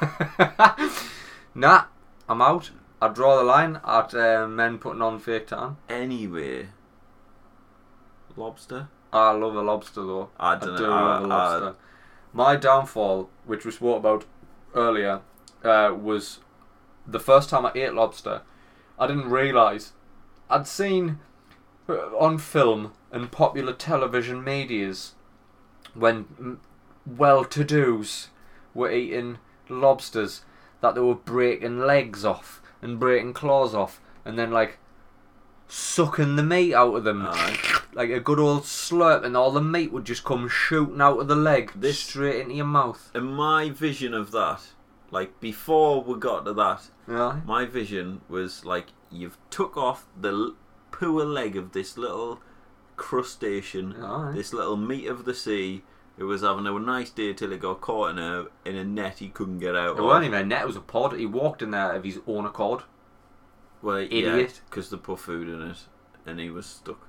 nah, 1.55 1.85
I'm 2.29 2.43
out. 2.43 2.71
I 3.01 3.09
draw 3.09 3.37
the 3.37 3.43
line 3.45 3.81
at 3.85 4.15
uh, 4.15 4.47
men 4.49 4.79
putting 4.79 5.03
on 5.03 5.19
fake 5.19 5.49
tan. 5.49 5.77
Anyway, 5.89 6.69
lobster. 8.37 8.89
I 9.13 9.33
love 9.33 9.55
a 9.55 9.63
lobster 9.63 10.03
though. 10.03 10.31
I 10.39 10.53
I 10.55 10.59
do 10.59 10.67
know. 10.67 10.73
love 10.81 11.23
a 11.23 11.25
I- 11.25 11.27
lobster. 11.27 11.75
My 12.33 12.57
downfall, 12.57 13.31
which 13.47 13.65
we 13.65 13.71
spoke 13.71 13.99
about 13.99 14.27
earlier, 14.75 15.21
uh, 15.65 15.95
was 15.99 16.41
the 17.07 17.21
first 17.21 17.49
time 17.49 17.65
I 17.65 17.73
ate 17.75 17.95
lobster. 17.95 18.43
I 18.99 19.07
didn't 19.07 19.31
realise 19.31 19.93
I'd 20.51 20.67
seen 20.67 21.19
uh, 21.89 21.93
on 22.19 22.37
film 22.39 22.93
and 23.11 23.31
popular 23.33 23.73
television 23.73 24.45
medias 24.45 25.15
when 25.99 26.59
well-to-dos 27.07 28.29
were 28.75 28.91
eating 28.91 29.39
lobsters 29.69 30.43
that 30.81 30.95
they 30.95 31.01
were 31.01 31.15
breaking 31.15 31.81
legs 31.81 32.25
off 32.25 32.61
and 32.83 33.01
breaking 33.01 33.33
claws 33.33 33.75
off, 33.75 34.01
and 34.25 34.39
then 34.39 34.51
like 34.51 34.79
sucking 35.69 36.37
the 36.37 36.43
meat 36.43 36.75
out 36.75 36.95
of 36.95 37.05
them, 37.05 37.27
Aye. 37.27 37.59
like 37.95 38.11
a 38.11 38.21
good 38.21 38.39
old 38.39 38.63
slurp, 38.63 39.25
and 39.25 39.37
all 39.37 39.51
the 39.51 39.61
meat 39.61 39.91
would 39.93 40.05
just 40.05 40.25
come 40.25 40.49
shooting 40.49 41.01
out 41.01 41.19
of 41.19 41.29
the 41.29 41.35
leg, 41.35 41.73
This- 41.75 41.99
straight 42.01 42.41
into 42.43 42.55
your 42.55 42.67
mouth. 42.67 43.11
And 43.15 43.35
my 43.35 43.71
vision 43.71 44.15
of 44.15 44.31
that, 44.33 44.61
like 45.11 45.41
before 45.41 46.03
we 46.05 46.19
got 46.19 46.45
to 46.45 46.53
that, 46.55 46.83
my 47.47 47.65
vision 47.65 48.21
was 48.29 48.65
like 48.65 48.89
you've 49.11 49.39
took 49.51 49.77
off 49.77 50.07
the 50.21 50.31
l- 50.33 50.55
poor 50.91 51.25
leg 51.25 51.57
of 51.57 51.73
this 51.73 51.97
little 51.97 52.41
crustacean, 52.97 53.97
Aye. 54.03 54.33
this 54.35 54.53
little 54.53 54.77
meat 54.77 55.07
of 55.07 55.25
the 55.25 55.35
sea. 55.35 55.83
It 56.19 56.25
was 56.25 56.41
having 56.41 56.67
a 56.67 56.79
nice 56.79 57.11
day 57.11 57.35
till 57.35 57.53
it 57.53 57.61
got 57.61 57.81
caught 57.83 58.11
in 58.11 58.19
a 58.19 58.47
in 58.65 58.75
a 58.75 58.85
net 58.85 59.19
he 59.19 59.29
couldn't 59.29 59.59
get 59.59 59.77
out. 59.77 59.97
It 59.97 59.99
of. 59.99 60.05
wasn't 60.05 60.27
even 60.27 60.41
a 60.41 60.45
net; 60.47 60.63
it 60.63 60.67
was 60.67 60.77
a 60.77 60.81
pod. 60.81 61.13
He 61.15 61.27
walked 61.27 61.61
in 61.63 61.73
there 61.73 61.93
of 61.93 62.05
his 62.05 62.21
own 62.27 62.47
accord. 62.47 62.83
well, 63.83 63.97
idiot. 63.99 64.63
because 64.69 64.89
they 64.91 64.97
put 64.97 65.19
food 65.21 65.49
in 65.49 65.63
it, 65.63 65.79
and 66.25 66.41
he 66.41 66.49
was 66.51 66.67
stuck. 66.67 67.07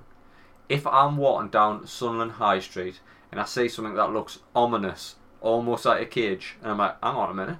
If 0.68 0.86
I'm 0.86 1.16
walking 1.16 1.48
down 1.48 1.86
Sunland 1.86 2.32
High 2.32 2.60
Street 2.60 3.00
and 3.32 3.40
I 3.40 3.44
see 3.44 3.68
something 3.68 3.94
that 3.94 4.12
looks 4.12 4.40
ominous, 4.54 5.16
almost 5.40 5.86
like 5.86 6.02
a 6.02 6.06
cage, 6.06 6.56
and 6.62 6.72
I'm 6.72 6.78
like, 6.78 7.02
hang 7.02 7.14
on 7.14 7.30
a 7.30 7.34
minute, 7.34 7.58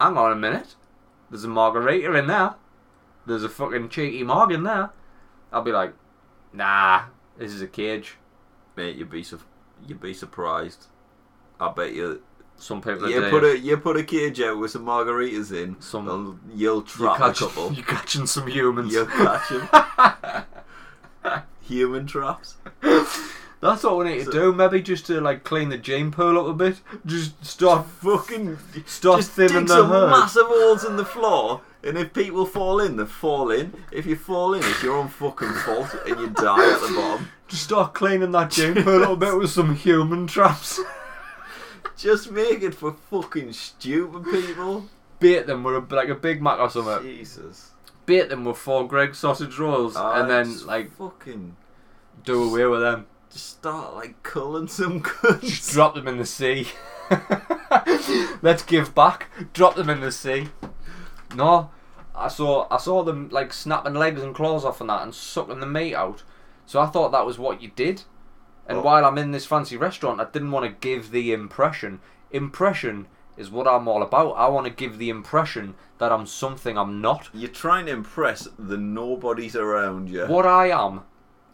hang 0.00 0.16
on 0.16 0.32
a 0.32 0.36
minute, 0.36 0.74
there's 1.30 1.44
a 1.44 1.48
margarita 1.48 2.14
in 2.14 2.26
there, 2.26 2.54
there's 3.26 3.44
a 3.44 3.48
fucking 3.48 3.90
cheeky 3.90 4.22
marg 4.22 4.52
in 4.52 4.62
there, 4.62 4.90
I'll 5.52 5.62
be 5.62 5.72
like, 5.72 5.92
nah, 6.52 7.04
this 7.38 7.52
is 7.52 7.62
a 7.62 7.66
cage. 7.66 8.16
Mate, 8.76 8.96
you'd 8.96 9.10
be 9.10 9.22
su- 9.22 9.40
you'd 9.86 10.00
be 10.00 10.12
surprised. 10.14 10.86
I 11.60 11.70
bet 11.72 11.92
you 11.94 12.22
Some 12.56 12.80
people 12.80 13.08
you 13.10 13.20
put 13.30 13.44
a 13.44 13.58
you 13.58 13.76
put 13.76 13.96
a 13.96 14.04
cage 14.04 14.40
out 14.40 14.58
with 14.58 14.70
some 14.72 14.84
margaritas 14.84 15.52
in, 15.52 15.80
Some- 15.80 16.40
you'll 16.54 16.82
trap 16.82 17.20
a 17.20 17.32
couple. 17.32 17.72
you're 17.74 17.84
catching 17.84 18.26
some 18.26 18.46
humans. 18.48 18.92
You'll 18.92 19.06
catch 19.06 19.50
'em. 19.52 20.44
Human 21.62 22.06
traps. 22.06 22.56
That's 23.60 23.82
what 23.82 23.98
we 23.98 24.04
need 24.04 24.24
to 24.24 24.30
do. 24.30 24.52
Maybe 24.52 24.80
just 24.80 25.04
to 25.06 25.20
like 25.20 25.42
clean 25.44 25.68
the 25.68 25.76
gene 25.78 26.10
pool 26.12 26.38
up 26.40 26.46
a 26.46 26.54
bit. 26.54 26.80
Just 27.04 27.44
start 27.44 27.86
Fucking 27.86 28.56
start 28.86 29.18
just 29.20 29.32
thinning 29.32 29.56
dig 29.58 29.66
the 29.68 29.74
some 29.76 29.88
herd. 29.90 30.10
massive 30.10 30.46
holes 30.46 30.84
in 30.84 30.96
the 30.96 31.04
floor, 31.04 31.60
and 31.84 31.96
if 31.98 32.12
people 32.12 32.44
fall 32.46 32.80
in, 32.80 32.96
they 32.96 33.04
fall 33.04 33.50
in. 33.50 33.72
If 33.92 34.06
you 34.06 34.16
fall 34.16 34.54
in, 34.54 34.62
it's 34.64 34.82
your 34.82 34.96
own 34.96 35.08
fucking 35.08 35.52
fault, 35.52 35.94
and 36.06 36.18
you 36.20 36.28
die 36.30 36.72
at 36.74 36.80
the 36.80 36.94
bottom. 36.94 37.28
Just 37.48 37.64
start 37.64 37.94
cleaning 37.94 38.32
that 38.32 38.50
gym 38.50 38.76
up 38.78 39.08
a 39.10 39.16
bit 39.16 39.36
with 39.36 39.50
some 39.50 39.74
human 39.74 40.26
traps. 40.26 40.80
Just 41.96 42.30
make 42.30 42.62
it 42.62 42.74
for 42.74 42.92
fucking 43.10 43.52
stupid 43.52 44.24
people. 44.24 44.86
Bait 45.18 45.46
them 45.46 45.64
with 45.64 45.74
a, 45.90 45.94
like 45.94 46.08
a 46.08 46.14
Big 46.14 46.40
Mac 46.42 46.58
or 46.60 46.70
something. 46.70 47.02
Jesus. 47.02 47.70
Bait 48.06 48.28
them 48.28 48.44
with 48.44 48.56
four 48.56 48.86
Greggs 48.86 49.18
sausage 49.18 49.58
rolls, 49.58 49.96
Ah, 49.96 50.20
and 50.20 50.30
then 50.30 50.64
like 50.66 50.90
fucking 50.92 51.56
do 52.24 52.44
away 52.50 52.66
with 52.66 52.80
them. 52.80 53.06
just 53.32 53.48
start 53.58 53.94
like 53.94 54.22
culling 54.22 54.68
some 54.68 55.02
Just 55.02 55.14
cunts. 55.16 55.72
drop 55.72 55.94
them 55.94 56.06
in 56.08 56.18
the 56.18 56.26
sea. 56.26 56.68
Let's 58.42 58.62
give 58.62 58.94
back. 58.94 59.28
Drop 59.52 59.74
them 59.74 59.90
in 59.90 60.00
the 60.00 60.12
sea. 60.12 60.48
No, 61.34 61.70
I 62.14 62.28
saw 62.28 62.66
I 62.70 62.78
saw 62.78 63.02
them 63.02 63.28
like 63.30 63.52
snapping 63.52 63.94
legs 63.94 64.22
and 64.22 64.34
claws 64.34 64.64
off 64.64 64.80
and 64.80 64.90
that 64.90 65.02
and 65.02 65.14
sucking 65.14 65.60
the 65.60 65.66
meat 65.66 65.94
out. 65.94 66.22
So 66.66 66.80
I 66.80 66.86
thought 66.86 67.12
that 67.12 67.26
was 67.26 67.38
what 67.38 67.62
you 67.62 67.70
did. 67.74 68.02
And 68.66 68.78
Oh. 68.78 68.82
while 68.82 69.04
I'm 69.04 69.16
in 69.18 69.30
this 69.30 69.46
fancy 69.46 69.76
restaurant, 69.76 70.20
I 70.20 70.24
didn't 70.24 70.50
want 70.50 70.66
to 70.66 70.88
give 70.88 71.10
the 71.10 71.32
impression. 71.32 72.00
Impression 72.30 73.06
is 73.36 73.50
what 73.50 73.66
I'm 73.68 73.88
all 73.88 74.02
about. 74.02 74.32
I 74.32 74.48
want 74.48 74.66
to 74.66 74.72
give 74.72 74.98
the 74.98 75.08
impression 75.10 75.74
that 75.98 76.12
I'm 76.12 76.26
something 76.26 76.76
I'm 76.76 77.00
not. 77.00 77.30
You're 77.32 77.50
trying 77.50 77.86
to 77.86 77.92
impress 77.92 78.48
the 78.58 78.76
nobodies 78.76 79.56
around 79.56 80.10
you. 80.10 80.26
What 80.26 80.44
I 80.44 80.68
am, 80.70 81.02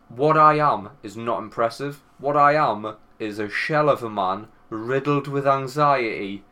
what 0.09 0.37
I 0.37 0.55
am 0.59 0.91
is 1.03 1.17
not 1.17 1.41
impressive. 1.41 2.03
What 2.19 2.37
I 2.37 2.55
am 2.55 2.97
is 3.19 3.39
a 3.39 3.49
shell 3.51 3.89
of 3.89 4.03
a 4.03 4.11
man 4.11 4.49
riddled 4.71 5.29
with 5.29 5.47
anxiety, 5.47 6.43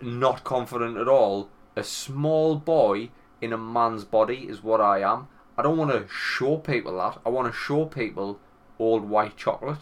not 0.00 0.44
confident 0.44 0.96
at 0.96 1.08
all. 1.08 1.50
A 1.76 1.84
small 1.84 2.56
boy 2.56 3.10
in 3.40 3.52
a 3.52 3.58
man's 3.58 4.04
body 4.04 4.46
is 4.48 4.62
what 4.62 4.80
I 4.80 5.00
am. 5.00 5.28
I 5.56 5.62
don't 5.62 5.76
want 5.78 5.90
to 5.92 6.06
show 6.12 6.56
people 6.56 6.96
that. 6.98 7.18
I 7.24 7.28
want 7.28 7.46
to 7.52 7.58
show 7.58 7.84
people 7.84 8.38
old 8.78 9.08
white 9.08 9.36
chocolate. 9.36 9.78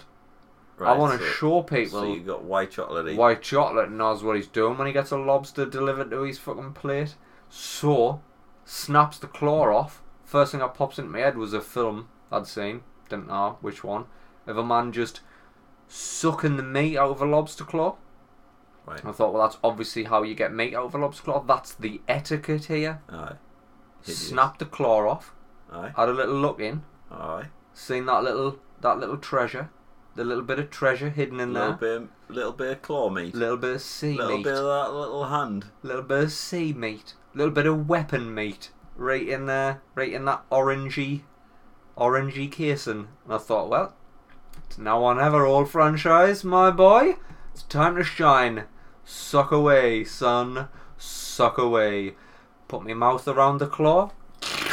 I 0.81 0.97
want 0.97 1.19
to 1.19 1.27
so- 1.27 1.33
show 1.33 1.63
people 1.63 2.01
So 2.01 2.13
you 2.15 2.21
got 2.21 2.45
white 2.45 2.71
chocolate. 2.71 3.17
white 3.17 3.43
chocolate 3.43 3.91
knows 3.91 4.23
what 4.23 4.37
he's 4.37 4.47
doing 4.47 4.79
when 4.79 4.87
he 4.87 4.93
gets 4.93 5.11
a 5.11 5.17
lobster 5.17 5.67
delivered 5.67 6.11
to 6.11 6.23
his 6.23 6.39
fucking 6.39 6.73
plate. 6.75 7.17
So, 7.49 8.21
snaps 8.65 9.19
the 9.19 9.27
claw 9.27 9.75
off. 9.75 10.03
First 10.25 10.53
thing 10.53 10.61
that 10.61 10.75
pops 10.75 10.99
into 10.99 11.11
my 11.11 11.21
head 11.21 11.37
was 11.37 11.53
a 11.53 11.61
film 11.61 12.09
I'd 12.31 12.47
seen, 12.47 12.83
didn't 13.09 13.29
know 13.29 13.57
which 13.61 13.83
one, 13.83 14.05
of 14.47 14.57
a 14.59 14.65
man 14.65 14.93
just 14.93 15.21
sucking 15.89 16.57
the 16.59 16.63
meat 16.63 16.97
out 16.97 17.11
of 17.11 17.23
a 17.23 17.25
lobster 17.27 17.65
claw. 17.65 17.97
Right. 18.89 19.05
I 19.05 19.13
thought, 19.13 19.33
well, 19.35 19.43
that's 19.43 19.59
obviously 19.63 20.05
how 20.05 20.23
you 20.23 20.35
get 20.35 20.53
meat 20.55 20.75
out 20.75 20.87
of 20.87 20.95
a 20.95 20.99
lobster 20.99 21.23
claw. 21.25 21.41
That's 21.43 21.75
the 21.75 22.01
etiquette 22.09 22.67
here. 22.67 23.01
Aye. 23.11 23.35
Hideous. 24.01 24.29
Snapped 24.29 24.61
the 24.61 24.65
claw 24.67 25.09
off, 25.09 25.35
Aye. 25.73 25.93
had 25.97 26.09
a 26.09 26.13
little 26.13 26.37
look 26.37 26.61
in, 26.61 26.83
Aye. 27.11 27.47
seen 27.75 28.07
that 28.07 28.23
little 28.23 28.59
that 28.81 28.99
little 28.99 29.17
treasure, 29.19 29.71
the 30.15 30.25
little 30.25 30.45
bit 30.45 30.59
of 30.61 30.71
treasure 30.71 31.11
hidden 31.11 31.41
in 31.41 31.53
little 31.53 31.77
there, 31.77 32.01
bit, 32.01 32.09
little 32.29 32.53
bit 32.53 32.71
of 32.71 32.83
claw 32.83 33.11
meat. 33.11 33.35
little 33.35 33.57
bit 33.57 33.75
of 33.75 33.83
sea 33.83 34.15
little 34.17 34.37
meat. 34.39 34.45
Little 34.47 34.63
bit 34.63 34.65
of 34.71 34.87
that 34.93 34.97
little 34.99 35.25
hand. 35.27 35.67
little 35.83 36.03
bit 36.03 36.25
of 36.25 36.33
sea 36.33 36.73
meat, 36.73 37.15
little 37.35 37.53
bit 37.53 37.67
of 37.67 37.89
weapon 37.89 38.33
meat, 38.33 38.71
right 38.97 39.29
in 39.29 39.47
there, 39.47 39.83
right 39.97 40.13
in 40.13 40.25
that 40.27 40.49
orangey, 40.51 41.23
orangey 41.97 42.51
casing. 42.51 43.09
And 43.25 43.35
I 43.35 43.39
thought, 43.39 43.69
well, 43.69 43.95
it's 44.67 44.79
now 44.79 45.01
or 45.03 45.15
never, 45.17 45.45
old 45.45 45.69
franchise, 45.69 46.45
my 46.45 46.71
boy. 46.71 47.17
It's 47.53 47.65
time 47.65 47.97
to 47.97 48.05
shine. 48.05 48.65
Suck 49.11 49.51
away, 49.53 50.05
son. 50.05 50.69
Suck 50.99 51.57
away. 51.57 52.15
Put 52.69 52.85
my 52.85 52.93
mouth 52.93 53.27
around 53.27 53.59
the 53.59 53.67
claw. 53.67 54.11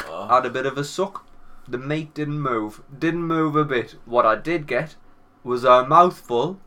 Oh, 0.10 0.28
Had 0.30 0.46
a 0.46 0.50
bit 0.50 0.66
of 0.66 0.78
a 0.78 0.84
suck. 0.84 1.26
The 1.68 1.78
mate 1.78 2.14
didn't 2.14 2.42
move. 2.42 2.82
Didn't 3.00 3.24
move 3.24 3.56
a 3.56 3.64
bit. 3.64 3.96
What 4.06 4.26
I 4.26 4.36
did 4.36 4.68
get 4.68 4.96
was 5.44 5.64
a 5.64 5.86
mouthful 5.88 6.60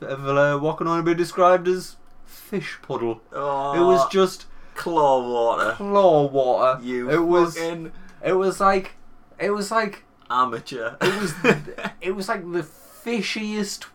of 0.00 0.28
uh, 0.28 0.58
what 0.58 0.76
can 0.78 0.86
only 0.86 1.02
be 1.02 1.14
described 1.18 1.66
as 1.66 1.96
fish 2.24 2.78
puddle. 2.80 3.20
Oh, 3.32 3.74
It 3.74 3.84
was 3.84 4.08
just 4.08 4.46
claw 4.76 5.20
water. 5.28 5.72
claw 5.72 6.26
water. 6.28 6.80
You 6.82 7.10
it 7.10 7.24
was 7.24 7.56
fucking 7.58 7.90
it 8.24 8.32
was 8.34 8.60
like 8.60 8.92
it 9.38 9.50
was 9.50 9.70
like 9.70 10.04
amateur. 10.30 10.96
it 11.00 11.20
was 11.20 11.34
it 12.00 12.12
was 12.12 12.28
like 12.28 12.40
the 12.52 12.62
fishiest 12.62 13.86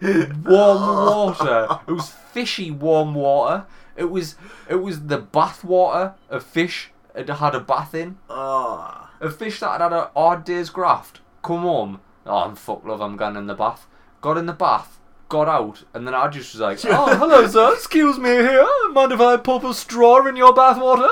warm 0.00 0.42
water. 0.46 1.80
It 1.86 1.92
was 1.92 2.10
fishy 2.10 2.70
warm 2.70 3.14
water. 3.14 3.66
It 3.96 4.10
was 4.10 4.36
it 4.68 4.76
was 4.76 5.06
the 5.06 5.18
bath 5.18 5.62
water 5.64 6.14
a 6.28 6.40
fish 6.40 6.90
had 7.14 7.28
had 7.28 7.54
a 7.54 7.60
bath 7.60 7.94
in. 7.94 8.18
oh. 8.28 9.06
A 9.22 9.28
fish 9.30 9.60
that 9.60 9.72
had 9.72 9.82
had 9.82 9.92
a 9.92 10.10
hard 10.16 10.44
day's 10.44 10.70
graft. 10.70 11.20
Come 11.42 11.60
home. 11.60 12.00
Oh, 12.24 12.36
I'm 12.38 12.56
fuck 12.56 12.86
love. 12.86 13.02
I'm 13.02 13.16
going 13.18 13.36
in 13.36 13.46
the 13.48 13.54
bath. 13.54 13.86
Got 14.22 14.38
in 14.38 14.46
the 14.46 14.54
bath. 14.54 14.98
Got 15.28 15.46
out, 15.46 15.84
and 15.94 16.06
then 16.06 16.14
I 16.14 16.26
just 16.28 16.54
was 16.54 16.60
like, 16.60 16.78
"Oh, 16.86 17.16
hello, 17.16 17.46
sir. 17.46 17.74
Excuse 17.74 18.18
me 18.18 18.30
here. 18.30 18.66
Mind 18.92 19.12
if 19.12 19.20
I 19.20 19.36
pop 19.36 19.62
a 19.64 19.74
straw 19.74 20.26
in 20.26 20.36
your 20.36 20.54
bath 20.54 20.78
water?" 20.80 21.08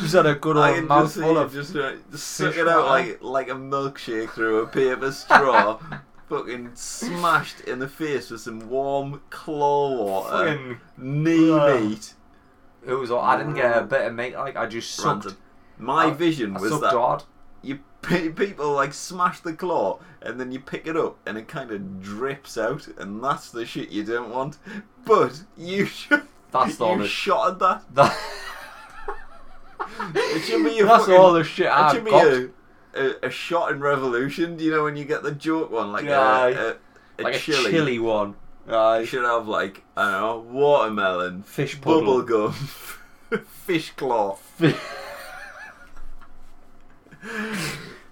Just 0.00 0.14
had 0.14 0.26
a 0.26 0.34
good 0.34 0.56
I 0.56 0.76
old 0.78 0.88
mouthful 0.88 1.38
of 1.38 1.52
just, 1.52 1.76
uh, 1.76 1.92
just 2.10 2.26
suck 2.26 2.56
it 2.56 2.66
out 2.66 2.84
water. 2.86 2.88
like 2.88 3.22
like 3.22 3.48
a 3.48 3.52
milkshake 3.54 4.30
through 4.30 4.62
a 4.62 4.66
paper 4.66 5.12
straw. 5.12 5.78
fucking 6.28 6.70
smashed 6.74 7.60
in 7.60 7.78
the 7.78 7.88
face 7.88 8.30
with 8.30 8.40
some 8.40 8.68
warm 8.68 9.20
claw 9.30 9.96
water. 10.04 10.46
fucking. 10.48 10.78
knee 10.98 11.50
Ugh. 11.52 11.80
meat. 11.82 12.14
It 12.86 12.92
was. 12.94 13.10
all- 13.10 13.20
I 13.20 13.36
didn't 13.36 13.54
get 13.54 13.76
a 13.76 13.82
bit 13.82 14.06
of 14.06 14.14
meat. 14.14 14.34
Like 14.34 14.56
I 14.56 14.66
just 14.66 14.94
sucked. 14.94 15.24
Ranted. 15.26 15.36
My 15.78 16.06
I- 16.06 16.10
vision 16.12 16.56
I 16.56 16.60
was 16.60 16.70
sucked 16.70 16.82
that 16.82 16.92
hard. 16.92 17.24
you 17.62 17.80
pe- 18.02 18.28
people 18.44 18.72
like 18.72 18.94
smash 18.94 19.40
the 19.40 19.52
claw 19.52 19.98
and 20.22 20.38
then 20.40 20.50
you 20.52 20.60
pick 20.60 20.86
it 20.86 20.96
up 20.96 21.18
and 21.26 21.36
it 21.36 21.48
kind 21.48 21.70
of 21.70 22.00
drips 22.02 22.56
out 22.56 22.86
and 22.98 23.22
that's 23.22 23.50
the 23.50 23.66
shit 23.66 23.90
you 23.90 24.02
don't 24.04 24.30
want. 24.30 24.58
But 25.04 25.42
you 25.56 25.84
should. 25.86 26.22
That's 26.52 26.80
all 26.80 26.96
you 26.98 27.06
shot 27.06 27.50
at 27.52 27.58
that. 27.58 27.94
That, 27.94 28.18
It 30.14 30.42
should 30.44 30.64
be 30.64 30.78
a 30.80 30.84
that's 30.84 31.04
fucking, 31.04 31.14
all 31.14 31.32
the 31.32 31.44
shit 31.44 31.66
It 31.66 31.72
I 31.72 31.92
should 31.94 32.04
be 32.04 32.10
got. 32.10 32.26
a, 32.26 32.50
a, 32.96 33.26
a 33.26 33.30
shot 33.30 33.72
in 33.72 33.80
Revolution. 33.80 34.56
Do 34.56 34.64
you 34.64 34.70
know 34.70 34.84
when 34.84 34.96
you 34.96 35.04
get 35.04 35.22
the 35.22 35.32
joke 35.32 35.70
one 35.70 35.92
like 35.92 36.06
Aye. 36.06 36.50
a, 36.50 36.68
a, 36.68 36.76
a 37.18 37.22
like 37.22 37.34
chili? 37.36 37.66
a 37.66 37.70
chili 37.70 37.98
one. 37.98 38.34
You 38.68 39.06
should 39.06 39.24
have 39.24 39.46
like 39.46 39.82
I 39.96 40.10
don't 40.10 40.20
know 40.20 40.38
watermelon, 40.52 41.42
Fish 41.42 41.76
bubble 41.80 42.22
gum, 42.22 42.52
fish 43.44 43.92
claw. 43.92 44.38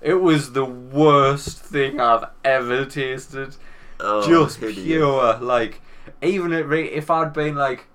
It 0.01 0.20
was 0.20 0.53
the 0.53 0.66
worst 0.66 1.61
thing 1.61 1.99
I've 1.99 2.26
ever 2.45 2.85
tasted. 2.85 3.57
Oh, 3.99 4.28
Just 4.28 4.59
hideous. 4.59 4.85
pure, 4.85 5.39
like, 5.39 5.80
even 6.20 6.53
if, 6.53 6.70
if 6.70 7.11
I'd 7.11 7.32
been 7.32 7.55
like 7.55 7.87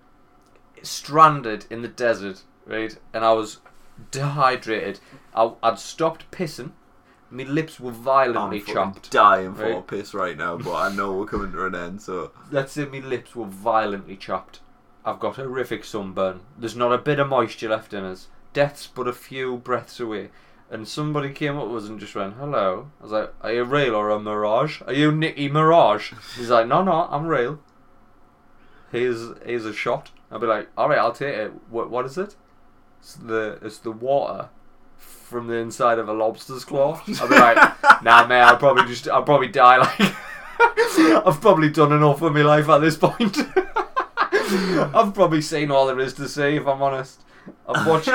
stranded 0.81 1.67
in 1.69 1.83
the 1.83 1.87
desert, 1.87 2.41
right, 2.65 2.97
and 3.13 3.23
I 3.23 3.33
was 3.33 3.57
dehydrated. 4.09 4.99
I, 5.35 5.51
I'd 5.61 5.77
stopped 5.77 6.31
pissing. 6.31 6.71
My 7.31 7.43
lips 7.43 7.79
were 7.79 7.91
violently 7.91 8.63
I'm 8.67 8.73
chopped. 8.73 9.11
dying 9.11 9.53
for 9.53 9.71
a 9.71 9.81
piss 9.81 10.13
right 10.13 10.35
now, 10.35 10.57
but 10.57 10.73
I 10.73 10.95
know 10.95 11.13
we're 11.13 11.27
coming 11.27 11.51
to 11.51 11.65
an 11.65 11.75
end, 11.75 12.01
so 12.01 12.31
Let's 12.51 12.73
say 12.73 12.85
my 12.85 12.99
lips 12.99 13.35
were 13.35 13.45
violently 13.45 14.15
chopped. 14.15 14.61
I've 15.05 15.19
got 15.19 15.35
horrific 15.35 15.85
sunburn. 15.85 16.41
There's 16.57 16.75
not 16.75 16.91
a 16.91 16.97
bit 16.97 17.19
of 17.19 17.29
moisture 17.29 17.69
left 17.69 17.93
in 17.93 18.03
us. 18.03 18.27
Death's 18.53 18.87
but 18.87 19.07
a 19.07 19.13
few 19.13 19.57
breaths 19.57 19.99
away. 19.99 20.29
And 20.71 20.87
somebody 20.87 21.31
came 21.31 21.57
up 21.57 21.67
to 21.67 21.77
us 21.77 21.87
and 21.87 21.99
just 21.99 22.15
went, 22.15 22.35
hello. 22.35 22.91
I 22.99 23.03
was 23.03 23.11
like, 23.11 23.33
are 23.41 23.53
you 23.53 23.63
real 23.63 23.95
or 23.95 24.09
a 24.09 24.19
mirage? 24.19 24.81
Are 24.85 24.93
you 24.93 25.11
Nicky 25.11 25.49
Mirage? 25.49 26.13
He's 26.35 26.49
like, 26.49 26.67
no, 26.67 26.83
no, 26.83 27.07
I'm 27.09 27.25
real. 27.25 27.59
Here's, 28.91 29.35
here's 29.45 29.65
a 29.65 29.73
shot. 29.73 30.11
I'll 30.31 30.39
be 30.39 30.47
like, 30.47 30.69
alright, 30.77 30.99
I'll 30.99 31.11
take 31.13 31.35
it. 31.35 31.53
What, 31.69 31.89
what 31.89 32.05
is 32.05 32.17
it? 32.17 32.35
It's 32.99 33.15
the, 33.15 33.57
it's 33.61 33.79
the 33.79 33.91
water 33.91 34.49
from 35.29 35.47
the 35.47 35.55
inside 35.55 35.99
of 35.99 36.09
a 36.09 36.13
lobster's 36.13 36.65
claw. 36.65 36.99
I'll 37.21 37.29
be 37.29 37.35
like, 37.35 37.57
nah, 38.03 38.25
mate, 38.27 38.41
I'll 38.41 38.57
probably 38.57 38.85
just, 38.85 39.07
I'll 39.07 39.23
probably 39.23 39.47
die 39.47 39.77
like. 39.77 40.15
I've 41.25 41.39
probably 41.39 41.69
done 41.69 41.93
enough 41.93 42.19
with 42.19 42.33
my 42.33 42.41
life 42.41 42.67
at 42.67 42.79
this 42.79 42.97
point. 42.97 43.37
I've 44.31 45.13
probably 45.13 45.41
seen 45.41 45.71
all 45.71 45.87
there 45.87 45.99
is 45.99 46.13
to 46.15 46.27
see, 46.27 46.55
if 46.55 46.67
I'm 46.67 46.81
honest. 46.81 47.21
I've 47.67 47.87
watched. 47.87 48.09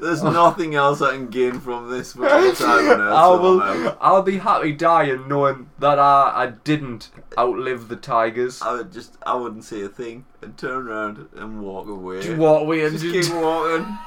there's 0.00 0.22
nothing 0.22 0.74
else 0.74 1.02
I 1.02 1.12
can 1.12 1.28
gain 1.28 1.60
from 1.60 1.90
this 1.90 2.14
fucking 2.14 2.54
time 2.54 2.88
on 2.88 3.00
earth. 3.00 3.12
I 3.12 3.22
so 3.22 3.34
I'm 3.34 3.84
will. 3.84 3.98
I'll 4.00 4.22
be 4.22 4.38
happy 4.38 4.72
dying 4.72 5.28
knowing 5.28 5.70
that 5.78 5.98
I, 5.98 6.32
I 6.34 6.46
didn't 6.64 7.10
outlive 7.38 7.88
the 7.88 7.96
tigers. 7.96 8.62
I 8.62 8.72
would 8.74 8.92
just, 8.92 9.16
I 9.24 9.34
wouldn't 9.34 9.64
say 9.64 9.82
a 9.82 9.88
thing 9.88 10.24
and 10.42 10.56
turn 10.56 10.88
around 10.88 11.28
and 11.36 11.60
walk 11.60 11.88
away. 11.88 12.22
Just 12.22 12.38
walk 12.38 12.62
away 12.62 12.84
and 12.84 12.98
Just 12.98 13.04
just, 13.04 13.30
keep 13.30 13.40
walking 13.40 13.98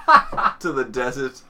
to 0.60 0.72
the 0.72 0.86
desert 0.86 1.42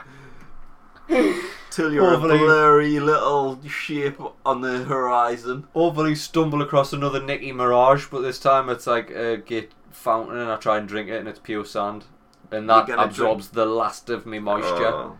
till 1.70 1.92
you're 1.92 2.10
Hopefully- 2.10 2.36
a 2.36 2.38
blurry 2.38 3.00
little 3.00 3.58
shape 3.66 4.20
on 4.46 4.60
the 4.60 4.84
horizon. 4.84 5.66
hopefully 5.74 6.14
stumble 6.14 6.62
across 6.62 6.92
another 6.92 7.20
Nicky 7.22 7.52
Mirage, 7.52 8.06
but 8.06 8.20
this 8.20 8.38
time 8.38 8.68
it's 8.68 8.86
like 8.86 9.10
a 9.10 9.36
gate 9.36 9.72
fountain, 9.90 10.36
and 10.38 10.50
I 10.50 10.56
try 10.56 10.78
and 10.78 10.88
drink 10.88 11.08
it, 11.08 11.18
and 11.18 11.28
it's 11.28 11.38
pure 11.40 11.64
sand, 11.64 12.04
and 12.50 12.68
that 12.70 12.88
absorbs 12.90 13.50
the 13.50 13.66
last 13.66 14.08
of 14.10 14.26
me 14.26 14.38
moisture, 14.38 14.86
Oh, 14.86 15.18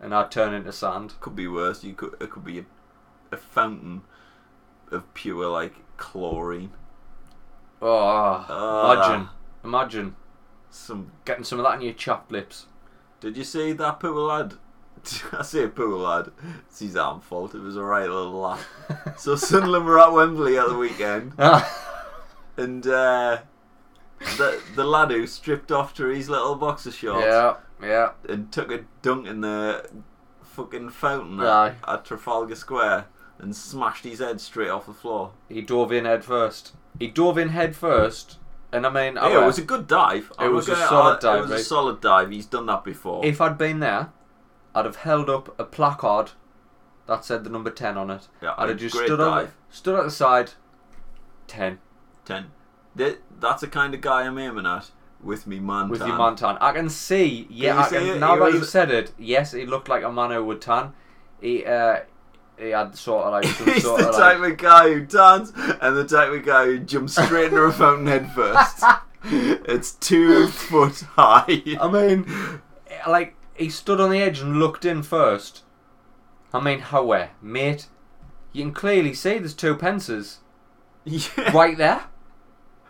and 0.00 0.14
I 0.14 0.24
turn 0.26 0.54
into 0.54 0.72
sand. 0.72 1.14
could 1.20 1.36
be 1.36 1.48
worse. 1.48 1.82
You 1.84 1.94
could, 1.94 2.14
it 2.20 2.30
could 2.30 2.44
be 2.44 2.60
a, 2.60 2.64
a 3.32 3.36
fountain 3.36 4.02
of 4.90 5.12
pure 5.14 5.46
like 5.48 5.74
chlorine. 5.96 6.72
Oh, 7.82 7.88
Ah. 7.98 8.92
imagine, 8.92 9.28
imagine 9.64 10.16
Some. 10.70 11.12
getting 11.24 11.44
some 11.44 11.58
of 11.58 11.64
that 11.64 11.74
in 11.74 11.82
your 11.82 11.92
chapped 11.94 12.30
lips. 12.32 12.66
Did 13.20 13.36
you 13.36 13.44
see 13.44 13.72
that 13.72 14.00
poor 14.00 14.12
lad? 14.12 14.54
I 15.32 15.42
say 15.42 15.64
a 15.64 15.68
poor 15.68 15.96
lad. 15.96 16.30
It's 16.68 16.80
his 16.80 16.96
own 16.96 17.20
fault. 17.20 17.54
It 17.54 17.60
was 17.60 17.76
a 17.76 17.82
right 17.82 18.08
little 18.08 18.40
laugh. 18.40 18.68
So 19.16 19.36
Sunderland 19.36 19.84
were 19.84 20.00
at 20.00 20.12
Wembley 20.12 20.58
at 20.58 20.68
the 20.68 20.76
weekend, 20.76 21.32
and 22.56 22.86
uh, 22.86 23.38
the 24.18 24.60
the 24.74 24.84
lad 24.84 25.10
who 25.10 25.26
stripped 25.26 25.70
off 25.70 25.94
to 25.94 26.06
his 26.06 26.28
little 26.28 26.54
boxer 26.54 26.90
shorts 26.90 27.26
yeah, 27.26 27.54
yeah. 27.82 28.10
and 28.28 28.50
took 28.52 28.70
a 28.70 28.84
dunk 29.02 29.26
in 29.26 29.40
the 29.40 29.88
fucking 30.42 30.90
fountain 30.90 31.40
Aye. 31.40 31.74
at, 31.86 31.88
at 31.88 32.04
Trafalgar 32.04 32.54
Square 32.54 33.06
and 33.38 33.54
smashed 33.54 34.04
his 34.04 34.20
head 34.20 34.40
straight 34.40 34.70
off 34.70 34.86
the 34.86 34.94
floor. 34.94 35.32
He 35.48 35.60
dove 35.60 35.92
in 35.92 36.04
head 36.06 36.24
first. 36.24 36.72
He 36.98 37.08
dove 37.08 37.36
in 37.36 37.50
head 37.50 37.76
first, 37.76 38.38
and 38.72 38.86
I 38.86 38.90
mean, 38.90 39.14
Yeah, 39.14 39.22
alright, 39.22 39.42
it 39.42 39.46
was 39.46 39.58
a 39.58 39.62
good 39.62 39.86
dive. 39.86 40.32
It 40.40 40.48
was 40.48 40.68
a 40.68 40.76
solid 40.76 41.20
dive, 41.20 41.38
It 41.38 41.42
was 41.42 41.60
a 41.60 41.64
solid 41.64 42.00
dive. 42.00 42.30
He's 42.30 42.46
done 42.46 42.66
that 42.66 42.84
before. 42.84 43.24
if 43.24 43.40
I'd 43.40 43.58
been 43.58 43.80
there, 43.80 44.10
I'd 44.76 44.84
have 44.84 44.96
held 44.96 45.28
up 45.30 45.58
a 45.58 45.64
placard 45.64 46.32
that 47.06 47.24
said 47.24 47.44
the 47.44 47.50
number 47.50 47.70
ten 47.70 47.96
on 47.96 48.10
it. 48.10 48.28
yeah, 48.42 48.54
I'd 48.58 48.68
have 48.68 48.78
just 48.78 48.94
great 48.94 49.06
stood 49.06 49.20
on, 49.20 49.48
stood 49.70 49.98
at 49.98 50.04
the 50.04 50.10
side. 50.10 50.52
Ten 51.46 51.78
Ten. 52.24 52.46
That- 52.94 53.18
That's 53.40 53.60
the 53.60 53.68
kind 53.68 53.94
of 53.94 54.00
guy 54.00 54.22
I'm 54.22 54.38
aiming 54.38 54.66
at 54.66 54.90
with 55.22 55.46
me 55.46 55.58
man 55.60 55.88
with 55.88 56.00
tan. 56.00 56.08
your 56.08 56.18
man 56.18 56.36
tan. 56.36 56.58
I 56.60 56.72
can 56.72 56.88
see. 56.90 57.46
Yeah, 57.50 57.78
I 57.80 57.88
can, 57.88 58.20
now 58.20 58.34
He 58.34 58.40
that 58.40 58.52
you've 58.52 58.66
said 58.68 58.90
it, 58.90 59.12
yes, 59.18 59.52
he 59.52 59.64
looked 59.66 59.88
like 59.88 60.02
a 60.04 60.12
man 60.12 60.30
who 60.30 60.44
would 60.44 60.60
tan. 60.60 60.92
He 61.40 61.64
uh, 61.64 62.00
he 62.58 62.70
had 62.70 62.96
sort 62.96 63.26
of 63.26 63.32
like 63.32 63.44
some 63.56 63.66
He's 63.66 63.82
sort 63.84 64.00
the 64.00 64.08
of 64.08 64.14
type 64.16 64.38
like, 64.40 64.52
of 64.52 64.58
guy 64.58 64.92
who 64.92 65.06
tans 65.06 65.52
and 65.80 65.96
the 65.96 66.04
type 66.06 66.32
of 66.32 66.44
guy 66.44 66.64
who 66.66 66.78
jumps 66.80 67.14
straight 67.22 67.46
into 67.46 67.62
a 67.62 67.72
fountain 67.82 68.06
head 68.08 68.30
first. 68.32 68.82
it's 69.24 69.92
two 69.92 70.46
foot 70.48 71.00
high. 71.16 71.62
I 71.80 71.88
mean, 71.90 72.26
like 73.06 73.35
he 73.58 73.68
stood 73.70 74.00
on 74.00 74.10
the 74.10 74.20
edge 74.20 74.40
and 74.40 74.58
looked 74.58 74.84
in 74.84 75.02
first. 75.02 75.62
I 76.52 76.60
mean, 76.60 76.78
how 76.80 77.04
where, 77.04 77.30
mate? 77.42 77.88
You 78.52 78.62
can 78.64 78.72
clearly 78.72 79.12
see 79.14 79.38
there's 79.38 79.54
two 79.54 79.76
pences 79.76 80.38
Yeah. 81.04 81.50
right 81.52 81.76
there. 81.76 82.04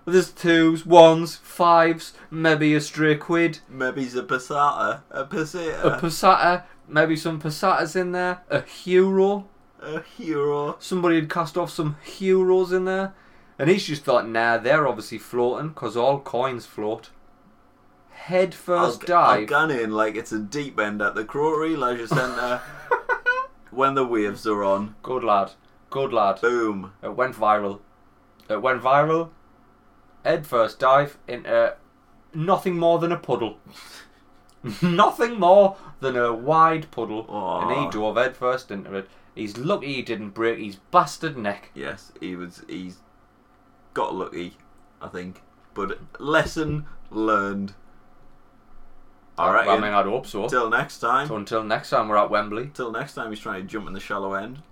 There's 0.05 0.31
twos, 0.31 0.87
ones, 0.87 1.37
fives, 1.37 2.13
maybe 2.31 2.75
a 2.75 2.81
stray 2.81 3.17
quid, 3.17 3.59
Maybe 3.69 4.03
he's 4.03 4.15
a 4.15 4.23
peseta. 4.23 5.03
A 5.11 5.21
a 5.23 5.27
peseta. 5.27 5.99
peseta, 6.01 6.63
maybe 6.87 7.17
some 7.17 7.41
pesetas 7.41 7.97
in 7.97 8.13
there, 8.13 8.43
a 8.49 8.61
hero. 8.63 9.49
A 9.83 10.03
hero. 10.03 10.77
Somebody 10.79 11.17
had 11.17 11.29
cast 11.29 11.59
off 11.59 11.71
some 11.71 11.97
heroes 12.05 12.71
in 12.73 12.85
there. 12.85 13.15
And 13.59 13.69
he's 13.69 13.85
just 13.87 14.05
thought, 14.05 14.29
nah, 14.29 14.59
they're 14.59 14.87
obviously 14.87 15.19
floating, 15.19 15.69
because 15.71 15.97
all 15.97 16.21
coins 16.21 16.67
float. 16.67 17.11
Head 18.17 18.53
1st 18.53 18.69
I'll, 18.79 18.85
I'll 18.85 18.97
dive. 19.37 19.47
gun 19.47 19.71
in 19.71 19.93
like 19.93 20.17
it's 20.17 20.33
a 20.33 20.39
deep 20.39 20.81
end 20.81 21.01
at 21.01 21.15
the 21.15 21.25
Crowtree 21.25 21.77
Leisure 21.77 22.07
Centre 22.09 22.61
when 23.71 23.95
the 23.95 24.05
waves 24.07 24.47
are 24.47 24.65
on. 24.65 24.97
Good 25.03 25.23
lad. 25.23 25.53
Good 25.91 26.13
lad. 26.13 26.41
Boom. 26.41 26.93
It 27.03 27.15
went 27.15 27.37
viral. 27.37 27.81
It 28.49 28.63
went 28.63 28.83
viral. 28.83 29.31
Head 30.25 30.47
first 30.47 30.79
dive 30.79 31.19
into 31.29 31.77
nothing 32.35 32.79
more 32.79 32.99
than 32.99 33.13
a 33.13 33.19
puddle. 33.19 33.59
nothing 34.83 35.39
more 35.39 35.77
than 36.01 36.17
a 36.17 36.33
wide 36.33 36.91
puddle. 36.91 37.27
And 37.29 37.71
he 37.71 37.91
dove 37.91 38.17
head 38.17 38.37
first 38.37 38.71
into 38.71 38.95
it. 38.95 39.09
He's 39.35 39.57
lucky 39.59 39.93
he 39.95 40.03
didn't 40.03 40.31
break 40.31 40.59
his 40.59 40.77
bastard 40.91 41.37
neck. 41.37 41.71
Yes, 41.75 42.13
he 42.19 42.35
was. 42.35 42.65
He's 42.67 42.99
got 43.95 44.15
lucky, 44.15 44.57
I 45.01 45.09
think. 45.09 45.43
But 45.75 45.99
lesson 46.19 46.87
learned. 47.11 47.75
All 49.39 49.53
right. 49.53 49.69
I 49.69 49.75
mean, 49.79 49.93
I'd 49.93 50.07
hope 50.07 50.27
so. 50.27 50.49
Till 50.49 50.71
next 50.71 50.99
time. 50.99 51.29
So 51.29 51.37
until 51.37 51.63
next 51.63 51.91
time, 51.91 52.09
we're 52.09 52.17
at 52.17 52.31
Wembley. 52.31 52.71
Till 52.73 52.91
next 52.91 53.15
time, 53.15 53.31
he's 53.31 53.41
trying 53.41 53.63
to 53.63 53.67
jump 53.69 53.87
in 53.87 53.93
the 53.93 54.01
shallow 54.01 54.35
end. 54.35 54.63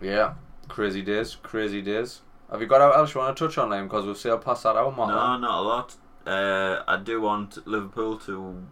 Yeah. 0.00 0.34
Crazy 0.68 1.02
days. 1.02 1.36
Crazy 1.36 1.80
days. 1.80 2.22
Have 2.50 2.60
you 2.60 2.66
got 2.66 2.80
out 2.80 2.96
else 2.96 3.14
you 3.14 3.20
want 3.20 3.36
to 3.36 3.46
touch 3.46 3.58
on, 3.58 3.70
Liam? 3.70 3.84
Because 3.84 4.06
we've 4.06 4.16
sailed 4.16 4.42
past 4.44 4.62
that 4.62 4.74
hour 4.76 4.90
mark. 4.90 5.10
No, 5.10 5.36
not 5.38 5.60
a 5.60 5.62
lot. 5.62 5.94
Uh, 6.26 6.82
I 6.88 6.96
do 6.96 7.20
want 7.20 7.66
Liverpool 7.66 8.18
to 8.20 8.66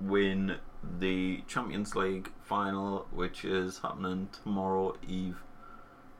win 0.00 0.56
the 0.98 1.42
Champions 1.46 1.96
League 1.96 2.30
final, 2.42 3.06
which 3.10 3.44
is 3.44 3.78
happening 3.78 4.28
tomorrow 4.42 4.94
eve 5.06 5.42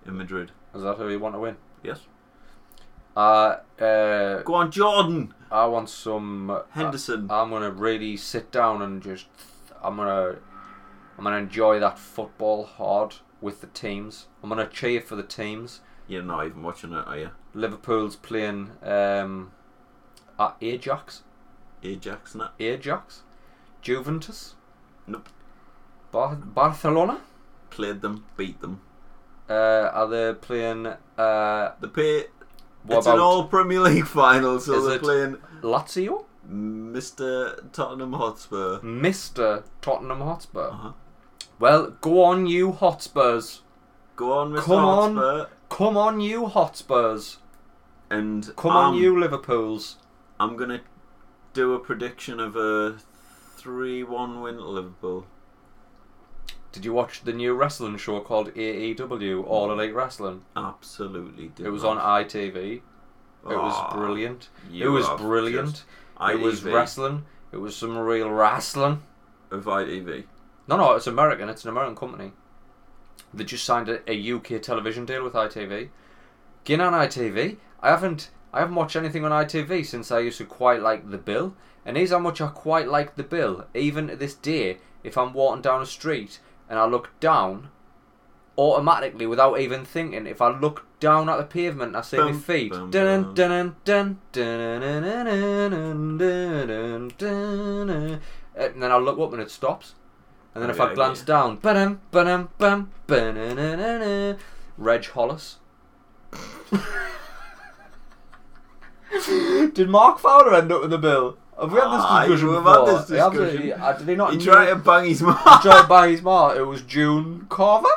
in 0.06 0.16
Madrid. 0.16 0.52
Is 0.74 0.82
that 0.82 0.96
who 0.96 1.08
you 1.08 1.18
want 1.18 1.34
to 1.34 1.38
win? 1.38 1.56
Yes. 1.82 2.00
Uh, 3.16 3.58
uh, 3.80 4.42
Go 4.42 4.54
on, 4.54 4.70
Jordan 4.70 5.34
I 5.54 5.66
want 5.66 5.88
some. 5.88 6.50
uh, 6.50 6.62
Henderson. 6.70 7.28
I'm 7.30 7.50
gonna 7.50 7.70
really 7.70 8.16
sit 8.16 8.50
down 8.50 8.82
and 8.82 9.00
just 9.02 9.26
I'm 9.82 9.96
gonna 9.96 10.36
I'm 11.16 11.24
gonna 11.24 11.36
enjoy 11.36 11.78
that 11.80 11.98
football 11.98 12.64
hard 12.64 13.14
with 13.40 13.60
the 13.60 13.68
teams. 13.68 14.26
I'm 14.42 14.48
gonna 14.48 14.66
cheer 14.66 15.00
for 15.00 15.14
the 15.16 15.22
teams. 15.22 15.80
You're 16.08 16.22
not 16.22 16.44
even 16.46 16.62
watching 16.62 16.92
it, 16.92 17.06
are 17.06 17.16
you? 17.18 17.30
Liverpool's 17.54 18.16
playing 18.16 18.72
um, 18.82 19.52
at 20.38 20.56
Ajax, 20.60 21.22
Ajax, 21.82 22.34
not 22.34 22.54
Ajax, 22.58 23.22
Juventus, 23.80 24.54
Nope. 25.06 25.28
Bar- 26.10 26.34
Barcelona. 26.36 27.20
played 27.70 28.02
them, 28.02 28.24
beat 28.36 28.60
them. 28.60 28.80
Uh, 29.48 29.90
are 29.92 30.08
they 30.08 30.34
playing? 30.34 30.86
Uh, 31.18 31.72
The 31.80 31.88
pay. 31.88 32.24
What 32.84 32.98
it's 32.98 33.06
an 33.06 33.14
about 33.14 33.22
all 33.22 33.44
Premier 33.44 33.80
League 33.80 34.06
final, 34.06 34.60
so 34.60 34.80
they're 34.86 34.98
playing 34.98 35.38
Lazio, 35.62 36.24
Mr. 36.48 37.72
Tottenham 37.72 38.12
Hotspur. 38.12 38.80
Mister 38.82 39.64
Tottenham 39.80 40.20
Hotspur? 40.20 40.68
Uh-huh. 40.68 40.92
Well, 41.58 41.96
go 42.00 42.22
on, 42.24 42.46
you 42.46 42.72
Hotspurs. 42.72 43.62
Go 44.16 44.32
on, 44.32 44.52
Mr. 44.52 44.62
Come 44.62 44.84
on. 44.84 45.46
Come 45.68 45.96
on, 45.96 46.20
you 46.20 46.46
Hotspurs. 46.46 47.38
And 48.10 48.54
Come 48.56 48.70
I'm, 48.72 48.94
on, 48.94 48.94
you 48.94 49.18
Liverpools. 49.18 49.96
I'm 50.38 50.56
gonna 50.56 50.82
do 51.52 51.74
a 51.74 51.78
prediction 51.78 52.38
of 52.38 52.54
a 52.54 52.98
three-one 53.56 54.40
win 54.40 54.56
to 54.56 54.64
Liverpool. 54.64 55.26
Did 56.74 56.84
you 56.84 56.92
watch 56.92 57.22
the 57.22 57.32
new 57.32 57.54
wrestling 57.54 57.96
show 57.98 58.18
called 58.18 58.52
AEW 58.52 59.46
All 59.46 59.68
mm. 59.68 59.74
Elite 59.74 59.94
Wrestling? 59.94 60.42
Absolutely. 60.56 61.52
Did 61.54 61.66
It 61.66 61.70
was 61.70 61.84
not. 61.84 61.98
on 61.98 62.24
ITV. 62.24 62.56
It 62.56 62.82
was 63.44 63.74
ah, 63.76 63.94
brilliant. 63.94 64.48
it 64.72 64.88
was 64.88 65.08
brilliant. 65.10 65.84
It 66.20 66.40
was 66.40 66.64
wrestling. 66.64 67.26
It 67.52 67.58
was 67.58 67.76
some 67.76 67.96
real 67.96 68.28
wrestling. 68.28 69.02
of 69.52 69.66
ITV. 69.66 70.24
No, 70.66 70.76
no, 70.76 70.94
it's 70.94 71.06
American. 71.06 71.48
It's 71.48 71.62
an 71.62 71.70
American 71.70 71.94
company. 71.94 72.32
They 73.32 73.44
just 73.44 73.64
signed 73.64 73.88
a, 73.88 74.00
a 74.10 74.32
UK 74.32 74.60
television 74.60 75.04
deal 75.06 75.22
with 75.22 75.34
ITV. 75.34 75.90
Getting 76.64 76.84
on 76.84 76.92
ITV, 76.92 77.56
I 77.82 77.90
haven't 77.90 78.30
I 78.52 78.58
haven't 78.58 78.74
watched 78.74 78.96
anything 78.96 79.24
on 79.24 79.30
ITV 79.30 79.86
since 79.86 80.10
I 80.10 80.18
used 80.18 80.38
to 80.38 80.44
quite 80.44 80.82
like 80.82 81.08
The 81.08 81.18
Bill. 81.18 81.54
And 81.86 81.96
here's 81.96 82.10
how 82.10 82.18
much 82.18 82.40
I 82.40 82.48
quite 82.48 82.88
like 82.88 83.14
The 83.14 83.22
Bill. 83.22 83.64
Even 83.74 84.08
to 84.08 84.16
this 84.16 84.34
day, 84.34 84.78
if 85.04 85.16
I'm 85.16 85.32
walking 85.32 85.62
down 85.62 85.80
a 85.80 85.86
street 85.86 86.40
and 86.68 86.78
I 86.78 86.86
look 86.86 87.10
down, 87.20 87.68
automatically 88.56 89.26
without 89.26 89.58
even 89.58 89.84
thinking, 89.84 90.26
if 90.26 90.40
I 90.40 90.48
look 90.58 90.86
down 91.00 91.28
at 91.28 91.36
the 91.36 91.44
pavement, 91.44 91.96
I 91.96 92.00
see 92.02 92.16
my 92.16 92.30
feet. 92.40 92.72
And 98.56 98.80
then 98.82 98.92
I 98.92 98.96
look 98.98 99.18
up 99.18 99.32
and 99.32 99.42
it 99.42 99.50
stops. 99.50 99.94
And 100.54 100.62
then 100.62 100.70
if 100.70 100.80
I 100.80 100.94
glance 100.94 101.22
down, 101.22 101.56
Reg 104.78 105.04
Hollis. 105.06 105.56
Did 109.74 109.88
Mark 109.88 110.18
Fowler 110.20 110.54
end 110.54 110.70
up 110.72 110.82
with 110.82 110.90
the 110.90 110.98
bill? 110.98 111.36
Have 111.60 111.72
we 111.72 111.78
had 111.80 111.86
this 111.96 112.04
Aye, 112.04 112.26
discussion 112.26 112.48
we've 112.50 112.64
before? 112.64 112.86
had 112.86 112.98
this 113.00 113.08
He 113.08 113.18
absolutely- 113.18 113.56
discussion. 113.68 113.82
uh, 113.82 113.92
did 113.92 114.08
he 114.08 114.14
not? 114.16 114.32
He 114.32 114.38
tried 114.38 114.66
to 114.66 114.76
bang 114.76 115.08
his 115.08 115.20
he 115.20 115.26
mouth. 115.26 115.62
tried 115.62 115.82
to 115.82 115.88
bang 115.88 116.10
his 116.10 116.22
ma. 116.22 116.50
It 116.50 116.66
was 116.66 116.82
June 116.82 117.46
Carver. 117.48 117.88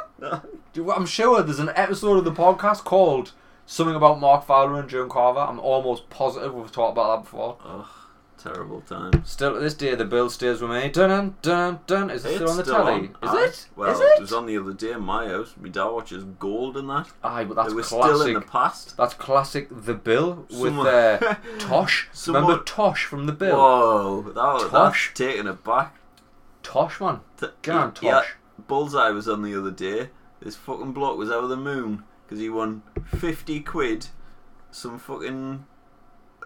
Do- 0.74 0.92
I'm 0.92 1.06
sure 1.06 1.42
there's 1.42 1.60
an 1.60 1.72
episode 1.76 2.18
of 2.18 2.26
the 2.26 2.32
podcast 2.32 2.84
called 2.84 3.32
something 3.66 3.96
about 3.96 4.20
Mark 4.20 4.46
Fowler 4.46 4.80
and 4.80 4.88
June 4.90 5.10
Carver. 5.10 5.40
I'm 5.40 5.60
almost 5.60 6.10
positive 6.10 6.54
we've 6.54 6.72
talked 6.72 6.94
about 6.94 7.16
that 7.18 7.24
before. 7.24 7.58
Ugh, 7.66 7.86
terrible 8.54 8.82
time. 8.82 9.24
Still 9.26 9.54
to 9.54 9.60
this 9.60 9.74
day, 9.74 9.96
the 9.96 10.06
bill 10.06 10.30
stays 10.30 10.62
with 10.62 10.72
me. 10.72 10.90
Dun 10.90 11.36
dun 11.42 11.80
dun. 11.88 12.10
Is 12.10 12.26
it 12.26 12.36
still 12.36 12.50
on 12.50 12.58
the 12.58 12.64
telly? 12.64 13.06
Is 13.06 13.10
Aye. 13.24 13.44
it? 13.46 13.68
Well, 13.76 13.92
Is 13.92 14.00
it 14.00 14.04
it? 14.04 14.22
was 14.22 14.34
on 14.34 14.46
the 14.46 14.58
other 14.58 14.74
day 14.74 14.92
in 14.92 15.02
my 15.02 15.28
house. 15.28 15.54
My 15.60 15.70
dad 15.70 15.86
watches 15.86 16.24
Gold 16.24 16.78
and 16.78 16.90
that. 16.90 17.08
Aye, 17.24 17.44
but 17.46 17.56
that's 17.56 17.72
it 17.72 17.76
was 17.76 17.88
classic. 17.90 18.16
still 18.16 18.28
in 18.28 18.34
the 18.36 18.42
past. 18.42 18.98
That's 18.98 19.14
classic. 19.14 19.68
The 19.72 19.94
Bill 19.94 20.46
with 20.50 20.60
Someone- 20.60 20.88
uh, 20.88 21.36
Tosh. 21.60 22.08
Someone- 22.14 22.44
Remember 22.44 22.64
Tosh 22.64 23.06
from 23.06 23.26
the 23.26 23.34
Bill? 23.34 23.58
Whoa, 23.58 24.22
that 24.22 24.36
was, 24.36 24.64
Tosh. 24.70 25.12
that's 25.14 25.18
taking 25.18 25.48
it 25.48 25.64
back. 25.64 25.96
Tosh 26.64 27.00
man. 27.00 27.22
T- 27.40 27.48
Get 27.62 27.76
on, 27.76 27.94
he- 27.96 28.02
he 28.02 28.08
had- 28.08 28.20
Tosh. 28.22 28.34
Bullseye 28.68 29.10
was 29.12 29.28
on 29.30 29.44
the 29.44 29.56
other 29.56 29.72
day. 29.72 30.10
This 30.42 30.56
fucking 30.56 30.92
bloke 30.94 31.18
was 31.18 31.30
out 31.32 31.44
of 31.44 31.50
the 31.50 31.58
moon 31.58 32.04
because 32.26 32.40
he 32.40 32.50
won 32.50 32.84
50 33.06 33.60
quid, 33.62 34.08
some 34.72 34.98
fucking. 35.00 35.66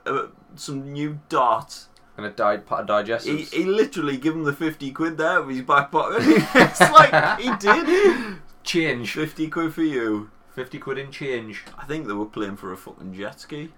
Uh, 0.06 0.28
some 0.56 0.92
new 0.92 1.20
darts. 1.30 1.88
And. 2.24 2.66
Part 2.66 2.90
of 2.90 3.06
He, 3.08 3.12
digestives. 3.12 3.54
he 3.54 3.64
literally 3.66 4.18
gave 4.18 4.34
him 4.34 4.44
the 4.44 4.54
50 4.54 4.92
quid 4.92 5.18
there 5.18 5.40
of 5.40 5.50
his 5.50 5.62
back 5.62 5.92
pocket. 5.92 6.22
it's 6.26 6.80
like 6.80 7.40
he 7.40 7.52
did. 7.58 8.38
change. 8.64 9.14
50 9.14 9.48
quid 9.50 9.74
for 9.74 9.84
you. 9.84 10.30
Fifty 10.54 10.80
quid 10.80 10.98
in 10.98 11.12
change. 11.12 11.64
I 11.78 11.86
think 11.86 12.08
they 12.08 12.14
were 12.14 12.26
playing 12.26 12.58
for 12.58 12.74
a 12.74 12.78
fucking 12.78 13.14
jet 13.14 13.40
ski. 13.40 13.72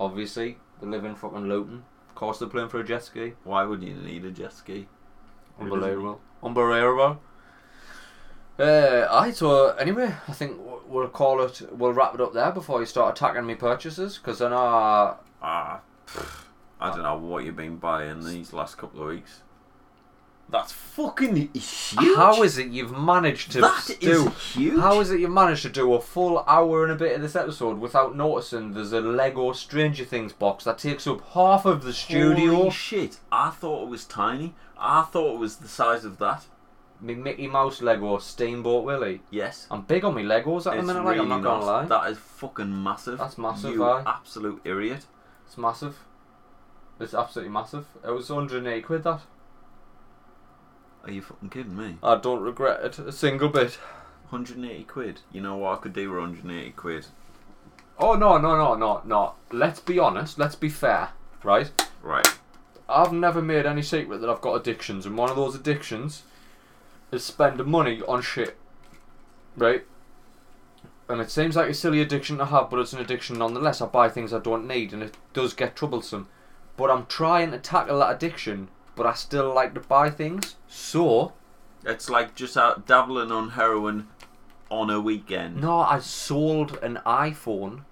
Obviously, 0.00 0.56
they 0.80 0.86
live 0.86 1.04
in 1.04 1.14
fucking 1.14 1.46
Luton. 1.46 1.84
Of 2.08 2.14
course, 2.14 2.38
they're 2.38 2.48
playing 2.48 2.70
for 2.70 2.80
a 2.80 2.84
jet 2.84 3.04
ski. 3.04 3.34
Why 3.44 3.64
would 3.64 3.82
you 3.82 3.92
need 3.92 4.24
a 4.24 4.30
jet 4.30 4.54
ski? 4.54 4.88
Unbelievable. 5.60 6.20
Unbelievable. 6.42 7.20
Uh, 8.58 9.06
aye, 9.10 9.30
so 9.32 9.68
anyway, 9.72 10.14
I 10.26 10.32
think 10.32 10.58
we'll 10.86 11.08
call 11.08 11.42
it, 11.42 11.60
we'll 11.70 11.92
wrap 11.92 12.14
it 12.14 12.20
up 12.22 12.32
there 12.32 12.50
before 12.50 12.80
you 12.80 12.86
start 12.86 13.14
attacking 13.14 13.44
me 13.44 13.54
purchases, 13.54 14.16
because 14.16 14.38
then 14.38 14.54
I 14.54 15.16
Ah, 15.42 15.80
I 16.80 16.90
don't 16.90 17.02
know 17.02 17.16
what 17.16 17.44
you've 17.44 17.56
been 17.56 17.76
buying 17.76 18.24
these 18.24 18.52
last 18.52 18.76
couple 18.76 19.02
of 19.02 19.08
weeks. 19.08 19.40
That's 20.48 20.70
fucking 20.70 21.34
huge. 21.54 22.14
how 22.16 22.40
is 22.44 22.56
it 22.56 22.68
you've 22.68 22.96
managed 22.96 23.50
to 23.52 23.62
That 23.62 23.90
is 23.90 23.96
do, 23.98 24.28
huge. 24.30 24.78
how 24.78 25.00
is 25.00 25.10
it 25.10 25.18
you've 25.18 25.32
managed 25.32 25.62
to 25.62 25.68
do 25.68 25.92
a 25.94 26.00
full 26.00 26.44
hour 26.46 26.84
and 26.84 26.92
a 26.92 26.94
bit 26.94 27.16
of 27.16 27.20
this 27.22 27.34
episode 27.34 27.78
without 27.80 28.14
noticing 28.14 28.72
there's 28.72 28.92
a 28.92 29.00
Lego 29.00 29.50
Stranger 29.52 30.04
Things 30.04 30.32
box 30.32 30.62
that 30.62 30.78
takes 30.78 31.04
up 31.08 31.20
half 31.32 31.64
of 31.64 31.82
the 31.82 31.92
studio? 31.92 32.54
Holy 32.54 32.70
shit! 32.70 33.18
I 33.32 33.50
thought 33.50 33.82
it 33.84 33.88
was 33.88 34.04
tiny. 34.04 34.54
I 34.78 35.02
thought 35.02 35.34
it 35.34 35.38
was 35.40 35.56
the 35.56 35.68
size 35.68 36.04
of 36.04 36.18
that. 36.18 36.44
Me 37.00 37.14
Mickey 37.16 37.48
Mouse 37.48 37.82
Lego 37.82 38.16
Steamboat 38.18 38.84
Willie. 38.84 39.22
Yes. 39.30 39.66
I'm 39.68 39.82
big 39.82 40.04
on 40.04 40.14
me 40.14 40.22
Legos 40.22 40.70
at 40.70 40.76
the 40.76 40.82
minute, 40.82 41.04
like, 41.04 41.18
I'm 41.18 41.24
really 41.24 41.28
not 41.28 41.42
gonna 41.42 41.64
lie. 41.64 41.84
That 41.86 42.08
is 42.12 42.18
fucking 42.18 42.84
massive. 42.84 43.18
That's 43.18 43.36
massive, 43.36 43.74
You 43.74 43.84
aye. 43.84 44.04
absolute 44.06 44.60
idiot. 44.64 45.06
It's 45.44 45.58
massive. 45.58 45.98
It's 46.98 47.14
absolutely 47.14 47.52
massive. 47.52 47.86
It 48.04 48.10
was 48.10 48.30
180 48.30 48.82
quid 48.82 49.04
that. 49.04 49.20
Are 51.04 51.10
you 51.10 51.22
fucking 51.22 51.50
kidding 51.50 51.76
me? 51.76 51.98
I 52.02 52.16
don't 52.16 52.42
regret 52.42 52.84
it 52.84 52.98
a 52.98 53.12
single 53.12 53.48
bit. 53.48 53.78
180 54.30 54.84
quid. 54.84 55.20
You 55.30 55.40
know 55.40 55.56
what 55.56 55.78
I 55.78 55.82
could 55.82 55.92
do 55.92 56.10
with 56.10 56.18
180 56.18 56.70
quid? 56.72 57.06
Oh 57.98 58.14
no 58.14 58.38
no 58.38 58.56
no 58.56 58.74
no 58.74 59.02
no. 59.04 59.34
Let's 59.52 59.80
be 59.80 59.98
honest. 59.98 60.38
Let's 60.38 60.56
be 60.56 60.68
fair, 60.68 61.10
right? 61.42 61.70
Right. 62.02 62.26
I've 62.88 63.12
never 63.12 63.42
made 63.42 63.66
any 63.66 63.82
secret 63.82 64.20
that 64.20 64.30
I've 64.30 64.40
got 64.40 64.54
addictions, 64.54 65.06
and 65.06 65.16
one 65.16 65.30
of 65.30 65.36
those 65.36 65.54
addictions 65.54 66.22
is 67.10 67.24
spending 67.24 67.68
money 67.68 68.00
on 68.06 68.22
shit, 68.22 68.56
right? 69.56 69.84
And 71.08 71.20
it 71.20 71.30
seems 71.30 71.56
like 71.56 71.70
a 71.70 71.74
silly 71.74 72.00
addiction 72.00 72.38
to 72.38 72.46
have, 72.46 72.70
but 72.70 72.80
it's 72.80 72.92
an 72.92 73.00
addiction 73.00 73.38
nonetheless. 73.38 73.80
I 73.80 73.86
buy 73.86 74.08
things 74.08 74.32
I 74.32 74.38
don't 74.38 74.66
need, 74.66 74.92
and 74.92 75.02
it 75.02 75.16
does 75.32 75.52
get 75.52 75.76
troublesome. 75.76 76.28
But 76.76 76.90
I'm 76.90 77.06
trying 77.06 77.50
to 77.52 77.58
tackle 77.58 77.98
that 78.00 78.14
addiction, 78.14 78.68
but 78.94 79.06
I 79.06 79.14
still 79.14 79.52
like 79.54 79.74
to 79.74 79.80
buy 79.80 80.10
things. 80.10 80.56
So 80.68 81.32
It's 81.84 82.10
like 82.10 82.34
just 82.34 82.56
out 82.56 82.86
dabbling 82.86 83.30
on 83.32 83.50
heroin 83.50 84.08
on 84.70 84.90
a 84.90 85.00
weekend. 85.00 85.60
no, 85.60 85.78
I 85.78 86.00
sold 86.00 86.78
an 86.82 86.98
iPhone 87.06 87.84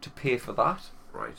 to 0.00 0.10
pay 0.10 0.36
for 0.38 0.52
that. 0.52 0.90
Right. 1.12 1.36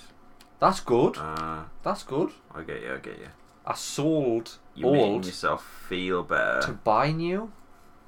That's 0.59 0.79
good. 0.81 1.17
Uh, 1.17 1.63
That's 1.81 2.03
good. 2.03 2.31
I 2.53 2.61
get 2.63 2.81
you. 2.83 2.93
I 2.93 2.97
get 2.97 3.17
you. 3.17 3.29
I 3.65 3.73
sold 3.75 4.57
You're 4.75 4.91
making 4.91 5.11
old 5.13 5.25
yourself 5.25 5.65
feel 5.87 6.23
better. 6.23 6.61
to 6.67 6.73
buy 6.73 7.11
new. 7.11 7.51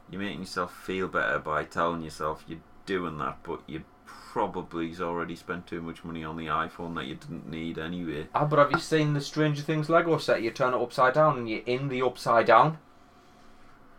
You're 0.09 0.21
making 0.21 0.41
yourself 0.41 0.75
feel 0.75 1.07
better 1.07 1.39
by 1.39 1.63
telling 1.63 2.03
yourself 2.03 2.43
you're 2.47 2.59
doing 2.85 3.17
that, 3.19 3.37
but 3.43 3.61
you 4.35 4.41
probably's 4.41 5.01
already 5.01 5.35
spent 5.35 5.67
too 5.67 5.81
much 5.81 6.03
money 6.03 6.23
on 6.23 6.37
the 6.37 6.47
iPhone 6.47 6.95
that 6.95 7.05
you 7.05 7.15
didn't 7.15 7.47
need 7.49 7.77
anyway. 7.77 8.27
Ah, 8.33 8.45
but 8.45 8.59
have 8.59 8.71
you 8.71 8.79
seen 8.79 9.13
the 9.13 9.21
Stranger 9.21 9.61
Things 9.61 9.89
Lego 9.89 10.17
set? 10.17 10.41
You 10.41 10.51
turn 10.51 10.73
it 10.73 10.81
upside 10.81 11.13
down 11.13 11.37
and 11.37 11.49
you're 11.49 11.61
in 11.65 11.89
the 11.89 12.01
upside 12.01 12.47
down. 12.47 12.77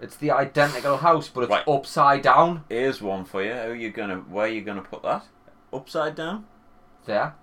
It's 0.00 0.16
the 0.16 0.32
identical 0.32 0.98
house, 0.98 1.28
but 1.28 1.42
it's 1.44 1.50
Right. 1.50 1.68
upside 1.68 2.22
down. 2.22 2.64
Here's 2.68 3.00
one 3.00 3.24
for 3.24 3.42
you. 3.42 3.52
How 3.52 3.66
are 3.68 3.74
you 3.74 3.90
gonna? 3.90 4.16
Where 4.16 4.46
are 4.46 4.48
you 4.48 4.60
gonna 4.62 4.82
put 4.82 5.02
that? 5.02 5.24
Upside 5.72 6.14
down? 6.16 6.46
There, 7.06 7.34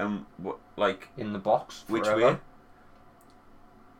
Um, 0.00 0.26
what? 0.36 0.58
Like 0.76 1.08
in 1.16 1.32
the 1.32 1.38
box. 1.38 1.84
which 1.88 2.04
forever. 2.04 2.20
way? 2.34 2.38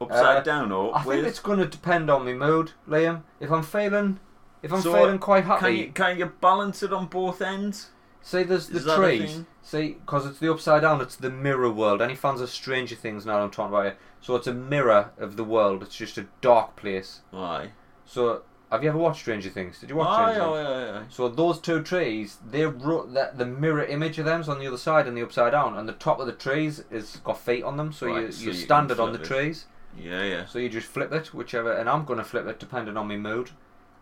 Upside 0.00 0.38
Uh, 0.38 0.40
down 0.42 0.72
or 0.72 0.94
I 0.96 1.02
think 1.02 1.26
it's 1.26 1.38
going 1.40 1.58
to 1.58 1.66
depend 1.66 2.10
on 2.10 2.24
my 2.26 2.34
mood, 2.34 2.72
Liam. 2.88 3.22
If 3.40 3.50
I'm 3.50 3.62
feeling, 3.62 4.20
if 4.62 4.72
I'm 4.72 4.82
So, 4.82 4.92
feeling 4.92 5.18
quite 5.18 5.44
Can 5.44 5.50
happy, 5.58 5.74
you 5.76 5.92
can 5.92 6.18
you 6.18 6.26
balance 6.26 6.82
it 6.82 6.92
on 6.92 7.06
both 7.06 7.40
ends? 7.40 7.90
Say 8.26 8.42
there's 8.42 8.68
the 8.68 8.78
Is 8.78 8.84
that 8.84 8.94
a 8.94 8.96
trees. 9.02 9.32
thing? 9.32 9.46
See, 9.62 9.88
because 10.04 10.26
it's 10.26 10.38
the 10.38 10.50
upside 10.50 10.82
down, 10.82 11.00
it's 11.00 11.16
the 11.16 11.30
mirror 11.30 11.70
world. 11.70 12.02
Any 12.02 12.14
fans 12.14 12.40
of 12.40 12.50
Stranger 12.50 12.94
Things 12.96 13.24
what 13.24 13.36
I'm 13.36 13.50
talking 13.50 13.72
about. 13.74 13.84
Here. 13.84 13.96
So 14.20 14.34
it's 14.36 14.46
a 14.46 14.54
mirror 14.54 15.10
of 15.18 15.36
the 15.36 15.44
world. 15.44 15.82
It's 15.82 15.96
just 15.96 16.18
a 16.18 16.26
dark 16.40 16.76
place. 16.76 17.20
Aye. 17.32 17.70
So 18.04 18.42
have 18.70 18.82
you 18.82 18.88
ever 18.90 18.98
watched 18.98 19.20
Stranger 19.20 19.50
Things? 19.50 19.78
Did 19.80 19.90
you 19.90 19.96
watch 19.96 20.08
Aye, 20.18 20.32
Stranger 20.32 20.42
aye, 20.50 20.64
Things? 20.64 20.90
aye, 20.90 20.98
aye. 21.00 21.04
So 21.08 21.28
those 21.28 21.60
two 21.60 21.82
trees, 21.82 22.38
they 22.48 22.66
ru- 22.66 23.08
that 23.12 23.38
the 23.38 23.46
mirror 23.46 23.84
image 23.84 24.18
of 24.18 24.24
them's 24.24 24.48
on 24.48 24.58
the 24.58 24.66
other 24.66 24.76
side 24.78 25.06
and 25.06 25.16
the 25.16 25.22
upside 25.22 25.52
down, 25.52 25.76
and 25.76 25.88
the 25.88 25.92
top 25.92 26.18
of 26.20 26.26
the 26.26 26.32
trees 26.32 26.84
is 26.90 27.16
got 27.24 27.38
feet 27.40 27.62
on 27.64 27.76
them. 27.76 27.92
So 27.92 28.06
Right, 28.06 28.22
you 28.26 28.32
so 28.32 28.40
you 28.40 28.46
you 28.46 28.52
can 28.52 28.60
standard 28.62 29.00
on 29.00 29.12
the 29.12 29.18
flip 29.18 29.30
it. 29.30 29.34
trees. 29.34 29.66
Yeah, 29.98 30.22
yeah. 30.24 30.44
So 30.46 30.58
you 30.58 30.68
just 30.68 30.88
flip 30.88 31.12
it, 31.12 31.32
whichever, 31.32 31.72
and 31.72 31.88
I'm 31.88 32.04
gonna 32.04 32.24
flip 32.24 32.46
it 32.46 32.58
depending 32.60 32.96
on 32.96 33.08
my 33.08 33.16
mood. 33.16 33.50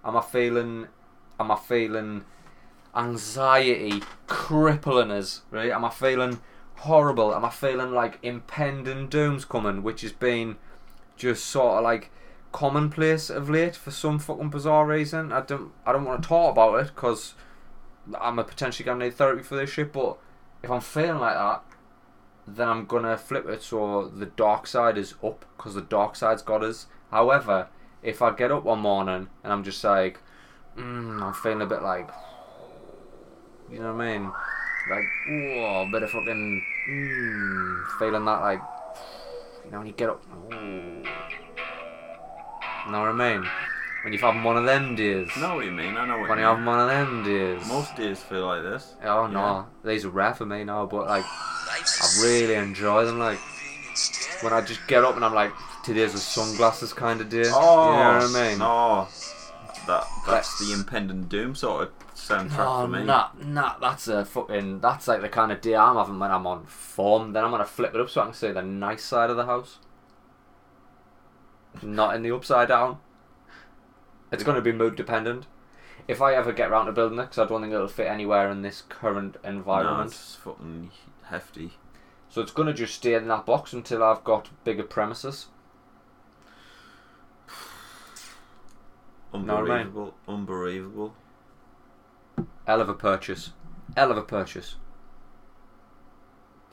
Am 0.05 0.16
I 0.16 0.22
feeling? 0.22 0.88
Am 1.38 1.51
I 1.51 1.56
feeling 1.56 2.24
anxiety 2.97 4.03
crippling 4.27 5.11
us? 5.11 5.43
Right? 5.51 5.71
Am 5.71 5.85
I 5.85 5.91
feeling 5.91 6.41
horrible? 6.77 7.35
Am 7.35 7.45
I 7.45 7.51
feeling 7.51 7.93
like 7.93 8.19
impending 8.23 9.09
doom's 9.09 9.45
coming, 9.45 9.83
which 9.83 10.03
has 10.03 10.12
been 10.12 10.57
just 11.16 11.45
sort 11.45 11.79
of 11.79 11.85
like 11.85 12.11
commonplace 12.53 13.31
of 13.31 13.51
late 13.51 13.77
for 13.77 13.91
some 13.91 14.19
fucking 14.19 14.51
bizarre 14.51 14.87
reason? 14.87 15.33
I 15.33 15.41
don't. 15.41 15.73
I 15.87 15.93
don't 15.93 16.05
want 16.05 16.23
to 16.23 16.29
talk 16.29 16.53
about 16.53 16.81
it 16.81 16.95
because 16.95 17.35
I'm 18.21 18.39
a 18.39 18.45
potentially 18.45 18.85
gonna 18.85 19.05
need 19.05 19.15
therapy 19.15 19.43
for 19.43 19.57
this 19.57 19.71
shit. 19.71 19.93
But 19.93 20.19
if 20.62 20.71
I'm 20.71 20.81
feeling 20.81 21.21
like 21.21 21.35
that, 21.35 21.62
then 22.47 22.69
I'm 22.69 22.87
gonna 22.87 23.16
flip 23.16 23.47
it 23.49 23.62
so 23.62 24.09
the 24.09 24.27
dark 24.27 24.66
side 24.66 24.99
is 24.99 25.15
up 25.23 25.45
because 25.57 25.75
the 25.75 25.81
dark 25.81 26.16
side's 26.16 26.43
got 26.43 26.62
us. 26.62 26.87
However, 27.11 27.69
if 28.03 28.21
I 28.21 28.33
get 28.33 28.53
up 28.53 28.65
one 28.65 28.81
morning 28.81 29.29
and 29.43 29.53
I'm 29.53 29.65
just 29.65 29.83
like, 29.83 30.21
mm, 30.77 31.23
I'm 31.23 31.33
feeling 31.33 31.62
a 31.62 31.66
bit 31.66 31.83
like, 31.83 32.11
you 33.70 33.78
know 33.81 33.95
what 33.95 34.05
I 34.05 34.19
mean? 34.19 34.32
Like, 34.91 35.05
whoa, 35.28 35.82
a 35.86 35.91
bit 35.91 36.03
of 36.03 36.11
fucking, 36.11 36.65
mm, 36.91 37.86
feeling 37.99 38.24
that 38.27 38.41
like, 38.41 38.61
you 39.65 39.70
know, 39.70 39.78
when 39.78 39.86
you 39.86 39.93
get 39.95 40.11
up, 40.11 40.23
ooh. 40.53 41.03
You 42.86 42.93
know 42.93 43.01
what 43.01 43.09
I 43.09 43.12
mean? 43.39 43.49
When 44.03 44.12
you've 44.12 44.20
having 44.20 44.45
one 44.45 44.59
of 44.59 44.65
them 44.66 44.95
days. 44.95 45.31
I 45.36 45.41
know 45.41 45.55
what 45.57 45.65
you 45.65 45.70
mean. 45.73 45.97
I 45.97 46.07
know 46.07 46.19
what 46.19 46.28
When 46.28 46.39
you 46.39 46.45
you're 46.45 46.55
mean. 46.55 46.65
having 46.65 46.66
one 46.66 46.81
of 46.81 46.89
them 46.89 47.24
days. 47.24 47.66
Most 47.66 47.97
days 47.97 48.20
feel 48.20 48.45
like 48.45 48.62
this. 48.62 48.93
Oh 49.03 49.27
no, 49.27 49.66
these 49.82 50.05
are 50.05 50.11
rare 50.11 50.35
for 50.35 50.45
me 50.45 50.65
now, 50.65 50.85
but 50.85 51.07
like 51.07 51.24
I 51.24 52.20
really 52.23 52.55
enjoy 52.55 53.07
them. 53.07 53.19
Like 53.19 53.39
when 54.43 54.53
I 54.53 54.61
just 54.61 54.86
get 54.86 55.03
up 55.03 55.16
and 55.16 55.24
I'm 55.24 55.32
like, 55.32 55.53
today's 55.82 56.12
a 56.12 56.19
sunglasses 56.19 56.93
kind 56.93 57.23
of 57.23 57.31
day. 57.31 57.45
Oh, 57.47 57.91
you 57.91 57.97
know 57.97 58.27
what 58.27 58.36
I 58.36 58.49
mean? 58.51 58.59
No, 58.59 59.09
that 59.86 60.05
that's 60.27 60.59
the 60.59 60.74
impending 60.74 61.24
doom 61.24 61.55
sort 61.55 61.85
of 61.85 62.14
soundtrack 62.28 62.59
Oh, 62.59 62.82
for 62.82 62.88
me. 62.88 63.05
nah, 63.05 63.28
nah, 63.42 63.78
that's 63.78 64.09
a 64.09 64.24
fucking, 64.24 64.80
that's 64.80 65.06
like 65.09 65.20
the 65.20 65.28
kind 65.28 65.52
of 65.52 65.60
day 65.60 65.74
I'm 65.76 65.96
having 65.96 66.18
when 66.18 66.30
I'm 66.30 66.46
on 66.46 66.64
form. 66.66 67.32
Then 67.32 67.44
I'm 67.44 67.51
gonna 67.51 67.64
flip 67.64 67.94
it 67.94 68.01
up 68.01 68.10
so 68.10 68.22
I 68.22 68.24
can 68.26 68.34
see 68.34 68.51
the 68.52 68.62
nice 68.62 69.05
side 69.05 69.30
of 69.30 69.36
the 69.36 69.46
house. 69.46 69.78
Not 71.82 72.14
in 72.14 72.22
the 72.22 72.30
upside 72.34 72.68
down. 72.68 72.98
It's 74.32 74.42
gonna 74.44 74.60
be 74.60 74.72
mood 74.72 74.96
dependent. 74.96 75.46
If 76.06 76.20
I 76.20 76.34
ever 76.34 76.52
get 76.52 76.70
round 76.70 76.86
to 76.86 76.92
building 76.92 77.18
it, 77.18 77.22
because 77.22 77.38
I 77.38 77.46
don't 77.46 77.62
think 77.62 77.72
it'll 77.72 77.88
fit 77.88 78.06
anywhere 78.09 78.51
in 78.51 78.62
this 78.62 78.82
current 78.88 79.36
No, 79.42 79.48
environment. 79.51 80.10
it's 80.10 80.34
fucking 80.36 80.90
hefty. 81.24 81.72
So 82.28 82.40
it's 82.42 82.52
gonna 82.52 82.74
just 82.74 82.94
stay 82.94 83.14
in 83.14 83.28
that 83.28 83.46
box 83.46 83.72
until 83.72 84.02
I've 84.02 84.24
got 84.24 84.51
bigger 84.64 84.82
premises. 84.82 85.46
Know 89.32 89.40
what 89.40 89.48
I 89.48 89.60
mean? 89.62 89.70
Unbelievable, 89.88 90.14
unbelievable. 90.28 91.14
Hell 92.66 92.81
of 92.81 92.89
a 92.89 92.95
purchase. 92.95 93.51
Hell 93.97 94.11
of 94.11 94.16
a 94.16 94.23
purchase. 94.23 94.77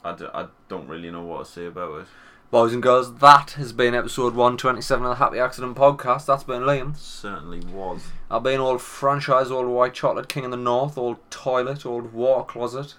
I, 0.04 0.16
d- 0.16 0.28
I 0.34 0.48
don't 0.68 0.88
really 0.88 1.12
know 1.12 1.24
what 1.24 1.46
to 1.46 1.52
say 1.52 1.66
about 1.66 2.02
it. 2.02 2.08
Boys 2.50 2.74
and 2.74 2.84
girls, 2.84 3.16
that 3.20 3.52
has 3.52 3.72
been 3.72 3.94
episode 3.96 4.34
127 4.34 5.06
of 5.06 5.10
the 5.12 5.16
Happy 5.24 5.40
Accident 5.40 5.78
Podcast. 5.78 6.26
That's 6.26 6.44
been 6.44 6.64
Liam. 6.64 6.98
Certainly 6.98 7.62
was. 7.72 8.04
I've 8.30 8.44
been 8.44 8.60
old 8.60 8.82
franchise, 8.82 9.52
old 9.52 9.68
white 9.68 9.94
chocolate 9.94 10.28
king 10.28 10.44
in 10.44 10.52
the 10.52 10.58
north, 10.58 10.98
old 10.98 11.18
toilet, 11.30 11.86
old 11.86 12.12
water 12.12 12.44
closet, 12.46 12.96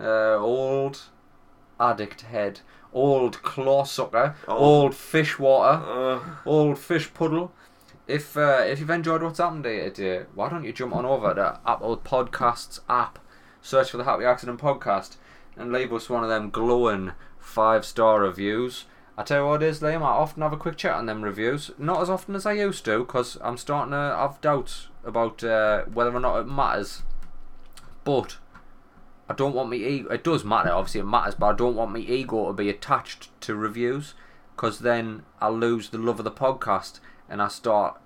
uh, 0.00 0.36
old 0.36 1.02
addict 1.78 2.22
head, 2.22 2.60
old 2.92 3.42
claw 3.42 3.84
sucker, 3.84 4.34
Oh. 4.48 4.56
old 4.56 4.94
fish 4.94 5.38
water, 5.38 5.84
Uh, 5.88 6.20
old 6.44 6.78
fish 6.78 7.12
puddle. 7.14 7.52
If 8.06 8.36
uh, 8.36 8.62
if 8.64 8.78
you've 8.78 8.90
enjoyed 8.90 9.22
what's 9.22 9.38
happened 9.38 9.64
here 9.64 9.90
today, 9.90 10.26
why 10.34 10.48
don't 10.48 10.64
you 10.64 10.72
jump 10.72 10.94
on 10.94 11.04
over 11.04 11.34
to 11.34 11.58
Apple 11.66 11.96
Podcasts 11.96 12.78
app, 12.88 13.18
search 13.60 13.90
for 13.90 13.96
the 13.96 14.04
Happy 14.04 14.24
Accident 14.24 14.60
Podcast, 14.60 15.16
and 15.56 15.72
leave 15.72 15.92
us 15.92 16.08
one 16.08 16.22
of 16.22 16.28
them 16.28 16.50
glowing 16.50 17.12
five 17.36 17.84
star 17.84 18.20
reviews. 18.20 18.84
I 19.18 19.24
tell 19.24 19.42
you 19.42 19.48
what 19.48 19.62
it 19.62 19.66
is, 19.66 19.80
Liam. 19.80 20.02
I 20.02 20.10
often 20.10 20.42
have 20.42 20.52
a 20.52 20.56
quick 20.56 20.76
chat 20.76 20.94
on 20.94 21.06
them 21.06 21.22
reviews. 21.22 21.72
Not 21.78 22.00
as 22.00 22.08
often 22.08 22.36
as 22.36 22.46
I 22.46 22.52
used 22.52 22.84
to, 22.84 23.00
because 23.00 23.38
I'm 23.40 23.56
starting 23.56 23.90
to 23.90 23.96
have 23.96 24.40
doubts 24.40 24.86
about 25.04 25.42
uh, 25.42 25.82
whether 25.86 26.14
or 26.14 26.20
not 26.20 26.38
it 26.38 26.46
matters. 26.46 27.02
But 28.04 28.36
I 29.28 29.34
don't 29.34 29.54
want 29.54 29.70
me 29.70 29.84
ego. 29.84 30.10
It 30.10 30.22
does 30.22 30.44
matter, 30.44 30.70
obviously 30.70 31.00
it 31.00 31.06
matters, 31.06 31.34
but 31.34 31.46
I 31.46 31.56
don't 31.56 31.74
want 31.74 31.92
me 31.92 32.02
ego 32.02 32.46
to 32.46 32.52
be 32.52 32.70
attached 32.70 33.40
to 33.40 33.56
reviews, 33.56 34.14
because 34.54 34.78
then 34.78 35.24
I'll 35.40 35.58
lose 35.58 35.88
the 35.88 35.98
love 35.98 36.20
of 36.20 36.24
the 36.24 36.30
podcast, 36.30 37.00
and 37.28 37.42
I 37.42 37.48
start 37.48 38.00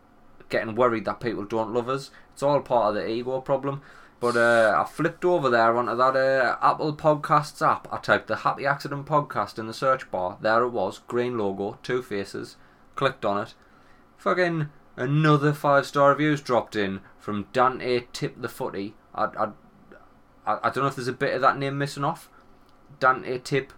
getting 0.49 0.75
worried 0.75 1.05
that 1.05 1.21
people 1.21 1.45
don't 1.45 1.73
love 1.73 1.89
us. 1.89 2.11
It's 2.33 2.43
all 2.43 2.61
part 2.61 2.89
of 2.89 2.95
the 2.95 3.09
ego 3.09 3.41
problem. 3.41 3.83
But 4.21 4.37
uh, 4.37 4.75
I 4.77 4.85
flipped 4.87 5.25
over 5.25 5.49
there 5.49 5.75
onto 5.77 5.97
that 5.97 6.15
uh, 6.15 6.57
Apple 6.61 6.95
Podcasts 6.95 7.67
app. 7.67 7.89
I 7.91 7.97
typed 7.97 8.29
the 8.29 8.37
Happy 8.37 8.67
Accident 8.67 9.07
Podcast 9.07 9.59
in 9.59 9.67
the 9.67 9.73
search 9.73 10.11
bar. 10.11 10.37
There 10.43 10.63
it 10.65 10.69
was, 10.69 10.99
green 11.09 11.39
logo, 11.39 11.79
two 11.83 12.03
faces. 12.03 12.57
Clicked 12.97 13.25
on 13.25 13.41
it. 13.41 13.55
Fucking 14.19 14.69
another 14.97 15.55
five 15.55 15.87
star 15.87 16.11
reviews 16.11 16.43
dropped 16.43 16.77
in 16.77 17.01
from 17.19 17.47
Dante 17.55 18.05
Tip 18.13 18.43
the 18.43 18.51
Footy. 18.51 18.95
I, 19.15 19.25
I, 19.25 19.49
I, 20.47 20.59
I 20.65 20.71
don't 20.71 20.85
know 20.85 20.89
if 20.89 20.97
there's 20.97 21.09
a 21.09 21.15
bit 21.15 21.35
of 21.35 21.41
that 21.41 21.59
name 21.59 21.79
missing 21.79 22.05
off. 22.05 22.29
Dante 22.99 23.39
Tip. 23.39 23.73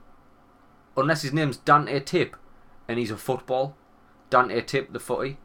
Unless 0.97 1.23
his 1.23 1.32
name's 1.32 1.56
Dante 1.56 2.01
Tip 2.01 2.36
and 2.89 2.98
he's 2.98 3.12
a 3.12 3.16
football. 3.16 3.77
Dante 4.32 4.62
Tip 4.62 4.94
the 4.94 4.98
Footy. 4.98 5.36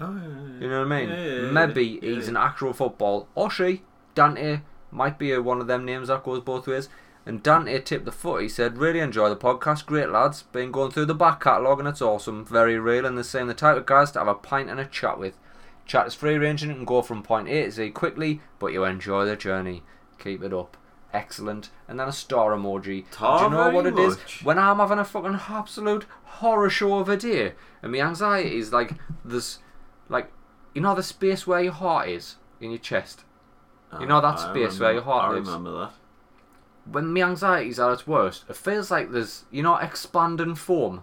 oh, 0.00 0.16
yeah, 0.16 0.22
yeah, 0.22 0.60
You 0.60 0.68
know 0.68 0.80
what 0.80 0.92
I 0.92 1.00
mean? 1.00 1.08
Yeah, 1.10 1.50
Maybe 1.52 2.00
he's 2.00 2.26
an 2.26 2.36
actual 2.36 2.72
football. 2.72 3.28
Or 3.36 3.48
she, 3.48 3.82
Dante, 4.16 4.62
might 4.90 5.16
be 5.16 5.30
a, 5.30 5.40
one 5.40 5.60
of 5.60 5.68
them 5.68 5.84
names 5.84 6.08
that 6.08 6.24
goes 6.24 6.40
both 6.40 6.66
ways. 6.66 6.88
And 7.24 7.40
Dante 7.40 7.80
tipped 7.82 8.04
the 8.04 8.10
foot. 8.10 8.42
He 8.42 8.48
said, 8.48 8.78
Really 8.78 8.98
enjoy 8.98 9.28
the 9.28 9.36
podcast. 9.36 9.86
Great 9.86 10.08
lads. 10.08 10.42
Been 10.42 10.72
going 10.72 10.90
through 10.90 11.06
the 11.06 11.14
back 11.14 11.40
catalogue 11.40 11.78
and 11.78 11.86
it's 11.86 12.02
awesome. 12.02 12.44
Very 12.44 12.80
real 12.80 13.06
and 13.06 13.16
the 13.16 13.22
same. 13.22 13.46
The 13.46 13.54
type 13.54 13.76
of 13.76 13.86
guys 13.86 14.10
to 14.12 14.18
have 14.18 14.26
a 14.26 14.34
pint 14.34 14.70
and 14.70 14.80
a 14.80 14.86
chat 14.86 15.20
with. 15.20 15.38
Chat 15.86 16.08
is 16.08 16.14
free 16.14 16.36
ranging 16.36 16.70
and 16.70 16.78
can 16.80 16.84
go 16.84 17.02
from 17.02 17.22
point 17.22 17.46
A 17.46 17.62
to 17.66 17.70
Z 17.70 17.90
quickly, 17.90 18.40
but 18.58 18.72
you 18.72 18.82
enjoy 18.84 19.24
the 19.24 19.36
journey. 19.36 19.84
Keep 20.18 20.42
it 20.42 20.52
up. 20.52 20.76
Excellent. 21.12 21.70
And 21.88 21.98
then 21.98 22.08
a 22.08 22.12
star 22.12 22.52
emoji. 22.52 23.04
Tar 23.10 23.38
Do 23.38 23.44
you 23.44 23.50
know 23.50 23.70
what 23.70 23.86
it 23.86 23.98
is? 23.98 24.16
much. 24.18 24.42
When 24.44 24.58
I'm 24.58 24.78
having 24.78 24.98
a 24.98 25.04
fucking 25.04 25.40
absolute 25.48 26.04
horror 26.24 26.68
show 26.70 26.98
of 26.98 27.08
a 27.08 27.16
day, 27.16 27.52
and 27.82 27.92
my 27.92 28.00
anxiety 28.00 28.58
is 28.58 28.72
like 28.72 28.92
this, 29.24 29.58
like 30.08 30.30
you 30.74 30.80
know 30.82 30.94
the 30.94 31.02
space 31.02 31.46
where 31.46 31.60
your 31.62 31.72
heart 31.72 32.08
is 32.08 32.36
in 32.60 32.70
your 32.70 32.78
chest. 32.80 33.24
You 34.00 34.06
know 34.06 34.20
that 34.20 34.38
I 34.38 34.50
space 34.50 34.78
where 34.78 34.92
your 34.92 35.02
heart 35.02 35.30
I 35.30 35.34
lives? 35.36 35.48
remember 35.48 35.78
that. 35.78 35.92
When 36.90 37.12
my 37.14 37.22
anxiety's 37.22 37.80
at 37.80 37.92
its 37.92 38.06
worst, 38.06 38.44
it 38.48 38.56
feels 38.56 38.90
like 38.90 39.10
there's 39.10 39.44
you 39.50 39.62
know 39.62 39.76
expanding 39.76 40.54
foam. 40.54 41.02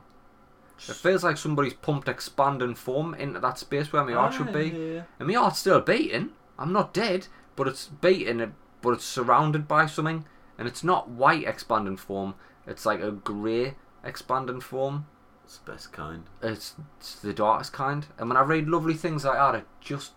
It 0.77 0.95
feels 0.95 1.23
like 1.23 1.37
somebody's 1.37 1.73
pumped 1.73 2.07
expanding 2.09 2.75
foam 2.75 3.13
into 3.15 3.39
that 3.39 3.57
space 3.57 3.91
where 3.93 4.03
my 4.03 4.13
heart 4.13 4.33
should 4.33 4.51
be. 4.53 4.71
Ah, 4.73 4.77
Yeah. 4.77 5.01
And 5.17 5.27
my 5.27 5.33
heart's 5.35 5.59
still 5.59 5.79
beating. 5.81 6.31
I'm 6.59 6.73
not 6.73 6.93
dead, 6.93 7.27
but 7.55 7.67
it's 7.67 7.87
beating, 7.87 8.39
it- 8.41 8.51
but 8.83 8.91
it's 8.91 9.05
surrounded 9.05 9.67
by 9.67 9.87
something. 9.87 10.25
And 10.59 10.67
it's 10.67 10.83
not 10.83 11.09
white 11.09 11.47
expanding 11.47 11.97
foam, 11.97 12.35
it's 12.67 12.85
like 12.85 13.01
a 13.01 13.11
grey 13.11 13.73
expanding 14.03 14.61
foam. 14.61 15.07
It's 15.43 15.57
the 15.57 15.71
best 15.71 15.91
kind. 15.91 16.23
It's, 16.41 16.75
it's 16.99 17.15
the 17.15 17.33
darkest 17.33 17.73
kind. 17.73 18.05
And 18.19 18.29
when 18.29 18.37
I 18.37 18.41
read 18.43 18.67
lovely 18.67 18.93
things 18.93 19.25
like 19.25 19.37
that, 19.37 19.55
it 19.55 19.65
just. 19.81 20.11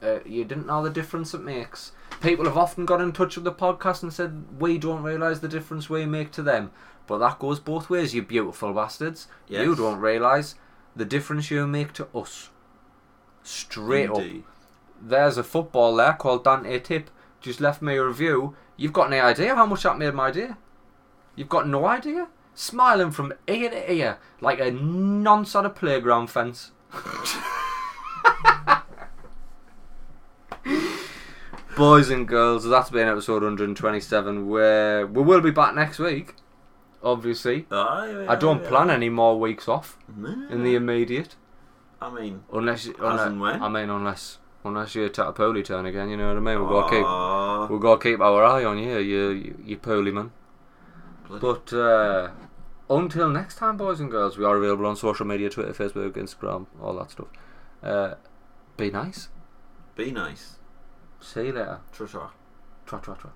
Uh, 0.00 0.20
you 0.24 0.44
didn't 0.44 0.66
know 0.66 0.80
the 0.82 0.90
difference 0.90 1.34
it 1.34 1.42
makes. 1.42 1.90
People 2.20 2.44
have 2.44 2.56
often 2.56 2.86
got 2.86 3.00
in 3.00 3.10
touch 3.12 3.34
with 3.36 3.44
the 3.44 3.52
podcast 3.52 4.02
and 4.02 4.12
said, 4.12 4.44
We 4.60 4.78
don't 4.78 5.02
realise 5.02 5.40
the 5.40 5.48
difference 5.48 5.90
we 5.90 6.06
make 6.06 6.30
to 6.32 6.42
them. 6.42 6.70
But 7.08 7.18
that 7.18 7.38
goes 7.40 7.58
both 7.58 7.90
ways, 7.90 8.14
you 8.14 8.22
beautiful 8.22 8.72
bastards. 8.72 9.26
You 9.62 9.74
don't 9.74 9.98
realise 9.98 10.54
the 10.94 11.04
difference 11.04 11.50
you 11.50 11.66
make 11.66 11.92
to 11.94 12.06
us. 12.14 12.50
Straight 13.42 14.10
up. 14.10 14.16
There's 15.00 15.38
a 15.38 15.42
football 15.44 15.96
there 15.96 16.12
called 16.12 16.44
Dante 16.44 16.78
Tip. 16.80 17.10
Just 17.40 17.60
left 17.60 17.80
me 17.82 17.96
a 17.96 18.04
review. 18.04 18.54
You've 18.76 18.92
got 18.92 19.08
any 19.12 19.20
idea 19.20 19.54
how 19.54 19.66
much 19.66 19.82
that 19.84 19.98
made 19.98 20.14
my 20.14 20.30
day? 20.30 20.50
You've 21.36 21.48
got 21.48 21.68
no 21.68 21.86
idea? 21.86 22.28
Smiling 22.54 23.12
from 23.12 23.32
ear 23.46 23.70
to 23.70 23.92
ear 23.92 24.18
like 24.40 24.58
a 24.60 24.70
nonce 24.72 25.54
on 25.54 25.64
a 25.66 25.70
playground 25.70 26.28
fence. 26.28 26.72
Boys 31.76 32.10
and 32.10 32.26
girls, 32.26 32.68
that's 32.68 32.90
been 32.90 33.06
episode 33.06 33.42
127. 33.44 34.48
Where 34.48 35.06
we 35.06 35.22
will 35.22 35.40
be 35.40 35.52
back 35.52 35.74
next 35.76 36.00
week, 36.00 36.34
obviously. 37.04 37.66
Ah, 37.70 38.04
yeah, 38.04 38.26
I 38.28 38.34
don't 38.34 38.62
yeah. 38.64 38.68
plan 38.68 38.90
any 38.90 39.08
more 39.08 39.38
weeks 39.38 39.68
off 39.68 39.96
Nah. 40.16 40.48
in 40.50 40.64
the 40.64 40.74
immediate. 40.74 41.36
I 42.00 42.10
mean, 42.10 42.42
Unless, 42.52 42.86
unless 42.86 43.20
and 43.28 43.40
when? 43.40 43.62
I 43.62 43.68
mean, 43.68 43.90
unless 43.90 44.38
unless 44.68 44.94
you 44.94 45.08
Tatapoli 45.08 45.64
turn 45.64 45.86
again, 45.86 46.08
you 46.08 46.16
know 46.16 46.28
what 46.28 46.36
I 46.36 46.40
mean. 46.40 46.60
We've 46.60 46.68
got 46.68 46.88
to 46.88 46.96
keep 46.96 47.70
we've 47.70 47.80
got 47.80 48.00
to 48.00 48.10
keep 48.10 48.20
our 48.20 48.44
eye 48.44 48.64
on 48.64 48.78
you, 48.78 48.98
you 48.98 49.28
you, 49.30 49.58
you 49.64 49.76
poorly 49.76 50.12
man. 50.12 50.30
But 51.28 51.72
uh, 51.72 52.30
until 52.88 53.28
next 53.28 53.56
time, 53.56 53.76
boys 53.76 54.00
and 54.00 54.10
girls, 54.10 54.38
we 54.38 54.44
are 54.44 54.56
available 54.56 54.86
on 54.86 54.96
social 54.96 55.26
media: 55.26 55.50
Twitter, 55.50 55.72
Facebook, 55.72 56.12
Instagram, 56.12 56.66
all 56.80 56.96
that 56.98 57.10
stuff. 57.10 57.28
Uh, 57.82 58.14
be 58.76 58.90
nice. 58.90 59.28
be 59.96 60.10
nice. 60.10 60.56
See 61.20 61.46
you 61.46 61.52
later. 61.52 61.80
Trust 61.92 62.14
her. 62.14 62.30
Tra 62.86 63.00
tra 63.00 63.16
tra. 63.16 63.30